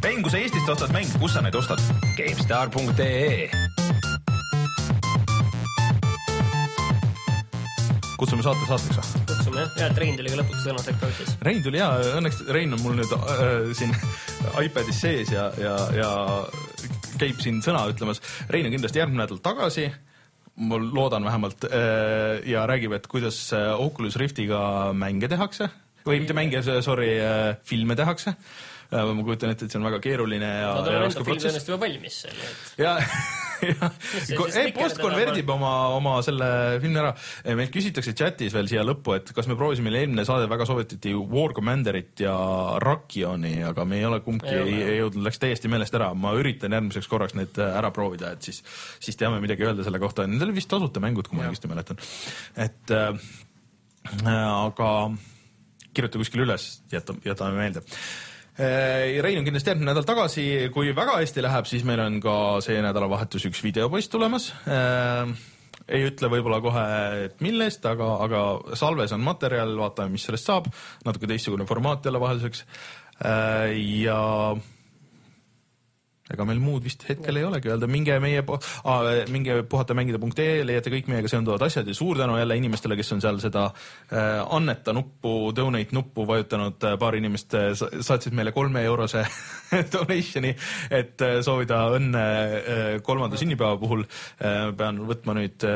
Rein, 0.00 0.22
kui 0.22 0.32
sa 0.32 0.38
Eestist 0.40 0.68
ostad 0.72 0.92
mänge, 0.96 1.12
kus 1.20 1.36
sa 1.36 1.44
neid 1.44 1.56
ostad? 1.58 1.80
GameStar.ee 2.18 3.50
kutsume 8.20 8.44
saate 8.44 8.66
saateks 8.68 8.96
või? 8.98 9.22
kutsume 9.30 9.62
jah, 9.62 9.70
hea, 9.78 9.86
et 9.88 9.98
Rein 10.02 10.18
tuli 10.18 10.32
ka 10.32 10.38
lõpuks 10.42 10.64
sõnasekka 10.66 11.08
ütles. 11.08 11.32
Rein 11.46 11.62
tuli 11.64 11.80
ja 11.80 11.88
õnneks 12.18 12.42
Rein 12.52 12.76
on 12.76 12.82
mul 12.84 12.98
nüüd 12.98 13.14
äh, 13.16 13.70
siin 13.78 13.94
iPadis 14.66 15.00
sees 15.00 15.32
ja, 15.32 15.48
ja, 15.60 15.74
ja 15.96 16.10
käib 17.20 17.40
siin 17.40 17.62
sõna 17.64 17.86
ütlemas. 17.90 18.20
Rein 18.52 18.68
on 18.68 18.74
kindlasti 18.76 19.00
järgmine 19.00 19.24
nädal 19.24 19.40
tagasi, 19.44 19.88
ma 20.60 20.80
loodan 20.80 21.24
vähemalt 21.28 21.64
äh, 21.70 22.42
ja 22.50 22.66
räägib, 22.68 22.98
et 22.98 23.08
kuidas 23.08 23.40
äh, 23.56 23.72
Oculus 23.80 24.20
Riftiga 24.20 24.60
mänge 24.96 25.30
tehakse 25.32 25.70
või 26.06 26.22
mitte 26.22 26.36
mänge, 26.36 26.62
sorry, 26.84 27.12
filme 27.66 27.96
tehakse. 27.98 28.36
ma 28.90 29.22
kujutan 29.22 29.52
ette, 29.52 29.68
et 29.68 29.70
see 29.70 29.78
on 29.78 29.86
väga 29.86 30.00
keeruline 30.02 30.48
ja, 30.48 30.72
no 30.74 30.90
ja 30.90 30.98
on 30.98 31.06
raske 31.06 31.22
protsess 31.26 31.68
juba 31.68 31.84
valmis 31.86 32.24
seal, 32.24 32.40
ja, 32.80 32.96
ja 33.68 33.90
ei, 33.90 34.22
Snickeri 34.24 34.72
postkonverdib 34.74 35.50
oma, 35.52 35.72
oma 35.96 36.16
selle 36.24 36.48
filmi 36.82 37.00
ära. 37.00 37.12
meilt 37.58 37.72
küsitakse 37.74 38.14
chatis 38.16 38.54
veel 38.56 38.68
siia 38.70 38.84
lõppu, 38.86 39.14
et 39.18 39.32
kas 39.36 39.48
me 39.50 39.56
proovisime 39.58 39.92
eelmine 39.92 40.24
saade 40.28 40.48
väga 40.50 40.66
soovitati 40.68 41.12
War 41.18 41.54
Commanderit 41.56 42.24
ja 42.24 42.34
Rakioni, 42.82 43.58
aga 43.66 43.86
me 43.88 44.00
ei 44.00 44.06
ole 44.08 44.20
kumbki 44.24 44.50
Ei 44.50 44.62
ei, 44.74 44.82
ei 44.94 44.98
jõudnud, 45.00 45.24
läks 45.26 45.40
täiesti 45.42 45.70
meelest 45.72 45.96
ära. 45.98 46.12
ma 46.14 46.32
üritan 46.38 46.74
järgmiseks 46.76 47.08
korraks 47.10 47.36
need 47.38 47.60
äh, 47.60 47.74
ära 47.78 47.92
proovida, 47.94 48.34
et 48.36 48.48
siis, 48.48 48.62
siis 49.02 49.18
teame 49.20 49.40
midagi 49.42 49.66
öelda 49.66 49.86
selle 49.86 50.00
kohta. 50.02 50.26
Need 50.28 50.42
olid 50.44 50.56
vist 50.56 50.70
tasuta 50.70 51.02
mängud, 51.02 51.28
kui 51.28 51.38
ma 51.38 51.48
õigesti 51.48 51.70
mäletan. 51.70 52.00
et 52.60 52.94
äh, 52.96 53.12
aga 54.26 54.90
kirjuta 55.94 56.20
kuskile 56.20 56.46
üles, 56.48 56.72
jäta, 56.92 57.16
jätame 57.24 57.56
meelde 57.58 57.84
Rein 58.60 59.38
on 59.40 59.46
kindlasti 59.46 59.70
järgmine 59.70 59.88
nädal 59.88 60.04
tagasi, 60.04 60.42
kui 60.74 60.90
väga 60.96 61.14
hästi 61.20 61.44
läheb, 61.44 61.68
siis 61.70 61.84
meil 61.88 62.02
on 62.02 62.18
ka 62.20 62.34
see 62.64 62.80
nädalavahetus 62.84 63.46
üks 63.48 63.62
videopost 63.64 64.10
tulemas. 64.12 64.50
ei 65.88 66.02
ütle 66.06 66.28
võib-olla 66.28 66.58
kohe, 66.60 66.82
et 67.26 67.40
millest, 67.40 67.86
aga, 67.88 68.10
aga 68.26 68.42
salves 68.76 69.14
on 69.16 69.24
materjal, 69.24 69.72
vaatame, 69.80 70.12
mis 70.12 70.26
sellest 70.28 70.50
saab. 70.50 70.68
natuke 71.06 71.30
teistsugune 71.30 71.64
formaat 71.66 72.04
jälle 72.04 72.20
vahelduseks. 72.20 72.64
ja 74.04 74.20
ega 76.34 76.44
meil 76.48 76.60
muud 76.62 76.84
vist 76.84 77.04
hetkel 77.08 77.36
ei 77.40 77.44
olegi. 77.44 77.68
Öelda, 77.72 77.86
minge 77.90 78.18
meie 78.22 78.42
po- 78.46 78.58
minge 79.32 79.62
puhatamängida.ee, 79.70 80.64
leiate 80.66 80.90
kõik 80.94 81.08
meiega 81.10 81.28
seonduvad 81.28 81.62
asjad 81.66 81.88
ja 81.88 81.94
suur 81.94 82.18
tänu 82.18 82.38
jälle 82.38 82.56
inimestele, 82.56 82.96
kes 82.96 83.12
on 83.16 83.20
seal 83.24 83.38
seda 83.42 83.66
äh, 83.70 84.40
anneta 84.50 84.92
nuppu, 84.96 85.52
donate 85.56 85.96
nuppu 85.96 86.26
vajutanud, 86.28 86.78
paar 86.98 87.16
inimest 87.18 87.54
äh, 87.54 87.72
sa- 87.74 87.90
saatsid 88.00 88.32
meile 88.36 88.52
kolme 88.52 88.82
eurose 88.84 89.24
donation'i, 89.94 90.52
et 90.90 91.24
äh, 91.24 91.38
soovida 91.46 91.80
õnne 91.96 92.24
äh, 92.24 92.88
kolmanda 93.06 93.38
sünnipäeva 93.40 93.78
puhul 93.80 94.04
äh,. 94.04 94.70
pean 94.76 95.00
võtma 95.08 95.36
nüüd 95.38 95.66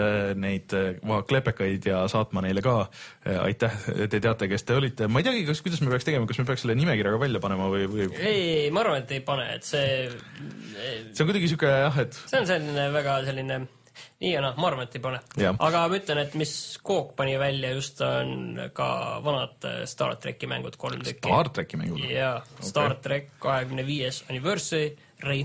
neid 0.41 0.75
äh, 0.77 1.21
klepekaid 1.29 1.87
ja 1.91 2.05
saatma 2.11 2.45
neile 2.45 2.65
ka 2.65 2.77
äh,. 2.85 3.39
aitäh, 3.45 3.77
te 4.11 4.21
teate, 4.21 4.49
kes 4.51 4.67
te 4.67 4.79
olite, 4.79 5.09
ma 5.09 5.23
ei 5.23 5.29
teagi, 5.29 5.47
kas, 5.49 5.63
kuidas 5.65 5.83
me 5.85 5.93
peaks 5.93 6.09
tegema, 6.09 6.29
kas 6.31 6.41
me 6.41 6.49
peaks 6.49 6.65
selle 6.67 6.79
nimekirja 6.79 7.15
ka 7.15 7.23
välja 7.23 7.43
panema 7.45 7.71
või, 7.73 7.87
või 7.91 8.11
ei, 8.19 8.69
ma 8.75 8.85
arvan, 8.85 9.05
et 9.05 9.17
ei 9.17 9.23
pane, 9.25 9.47
et 9.59 9.69
see, 9.69 10.11
see 11.13 11.25
on 11.25 11.31
kuidagi 11.31 11.51
sihuke 11.53 11.71
jah, 11.71 12.03
et 12.05 12.21
see 12.25 12.43
on 12.43 12.51
selline 12.51 12.91
väga 12.95 13.23
selline 13.29 13.65
nii 14.21 14.33
ja 14.33 14.43
naa, 14.45 14.55
ma 14.61 14.69
arvan, 14.71 14.89
et 14.89 14.97
ei 14.99 15.03
pane. 15.05 15.21
Aga 15.59 15.85
ma 15.89 15.99
ütlen, 15.99 16.23
et 16.25 16.37
mis 16.39 16.55
Cook 16.85 17.15
pani 17.19 17.37
välja 17.41 17.73
just 17.75 18.01
on 18.05 18.61
ka 18.77 18.89
vanad 19.25 19.69
äh, 19.69 19.83
Star 19.91 20.17
tracki 20.21 20.49
mängud, 20.51 20.79
kolm 20.81 21.03
tükki. 21.05 21.29
Star 21.29 21.51
tracki 21.55 21.81
mängud. 21.81 22.07
jaa, 22.11 22.39
Star 22.61 22.97
track 23.05 23.37
kahekümne 23.43 23.87
viies 23.87 24.25
anniversary, 24.29 25.45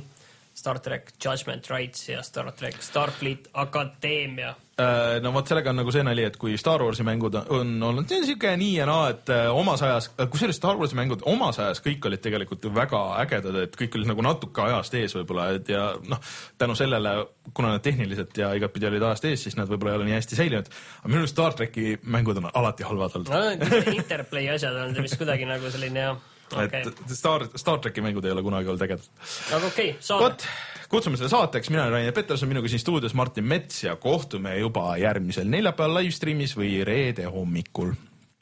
Star 0.60 0.80
track 0.84 1.14
Judgment 1.24 1.70
Rights 1.72 2.10
ja 2.10 2.24
Star 2.24 2.52
track 2.52 2.82
Starfleet 2.84 3.50
Akadeemia. 3.54 4.56
Äh, 4.80 5.18
no 5.24 5.32
vot 5.36 5.50
sellega 5.50 5.74
on 5.74 5.80
nagu 5.82 5.92
see 5.92 6.04
nali, 6.08 6.24
et 6.24 6.38
kui 6.40 6.54
Star 6.60 6.80
Warsi 6.86 7.04
mängud 7.04 7.36
on- 7.42 7.82
olnud 7.84 8.08
see 8.08 8.22
on 8.22 8.28
siuke 8.30 8.54
nii 8.60 8.78
ja 8.78 8.86
naa, 8.88 9.10
et 9.12 9.32
äh, 9.34 9.50
omas 9.52 9.82
ajas, 9.84 10.08
kusjuures 10.32 10.56
Star 10.56 10.80
Warsi 10.80 10.96
mängud 10.96 11.26
omas 11.28 11.60
ajas 11.60 11.82
kõik 11.84 12.08
olid 12.08 12.24
tegelikult 12.24 12.64
ju 12.64 12.72
väga 12.76 13.02
ägedad, 13.26 13.58
et 13.66 13.76
kõik 13.76 13.98
olid 14.00 14.12
nagu 14.14 14.24
natuke 14.24 14.64
ajast 14.70 14.96
ees 15.02 15.18
võib-olla, 15.18 15.50
et 15.58 15.74
ja 15.74 15.90
noh, 16.08 16.24
tänu 16.62 16.78
sellele, 16.80 17.14
kuna 17.54 17.74
nad 17.76 17.84
tehniliselt 17.84 18.40
ja 18.40 18.54
igatpidi 18.56 18.88
olid 18.88 19.04
ajast 19.10 19.28
ees, 19.28 19.44
siis 19.48 19.60
nad 19.60 19.68
võib-olla 19.68 19.98
ei 19.98 20.00
ole 20.00 20.10
nii 20.10 20.18
hästi 20.20 20.40
säilinud. 20.40 20.72
aga 21.02 21.12
minu 21.12 21.26
arust 21.26 21.36
Star 21.36 21.60
tracki 21.60 22.00
mängud 22.04 22.40
on 22.40 22.52
alati 22.54 22.88
halvad 22.88 23.20
olnud. 23.20 23.36
no 23.36 23.84
Interplay 24.00 24.48
asjad 24.56 24.80
on 24.86 24.96
vist 25.04 25.20
kuidagi 25.20 25.50
nagu 25.50 25.76
selline 25.76 26.08
jah, 26.08 26.26
okay.. 26.56 26.86
et 26.88 27.16
Star, 27.20 27.50
Star 27.60 27.84
tracki 27.84 28.06
mängud 28.06 28.24
ei 28.24 28.32
ole 28.32 28.48
kunagi 28.48 28.72
olnud 28.72 28.88
ägedad. 28.88 29.12
aga 29.52 29.66
okei 29.66 29.92
okay,, 29.92 30.04
saade. 30.08 30.54
Kutsume 30.90 31.18
selle 31.18 31.30
saateks, 31.30 31.70
mina 31.70 31.84
olen 31.84 31.92
Rainer 31.92 32.14
Peterson, 32.14 32.50
minuga 32.50 32.68
siin 32.72 32.82
stuudios 32.82 33.14
Martin 33.14 33.46
Mets 33.46 33.84
ja 33.84 33.96
kohtume 33.96 34.58
juba 34.58 34.98
järgmisel 34.98 35.48
neljapäeval 35.50 36.02
live 36.02 36.16
stream'is 36.16 36.58
või 36.58 36.84
reede 36.84 37.30
hommikul. 37.30 37.94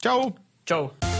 tšau. 0.02 0.32
tšau. 0.64 1.17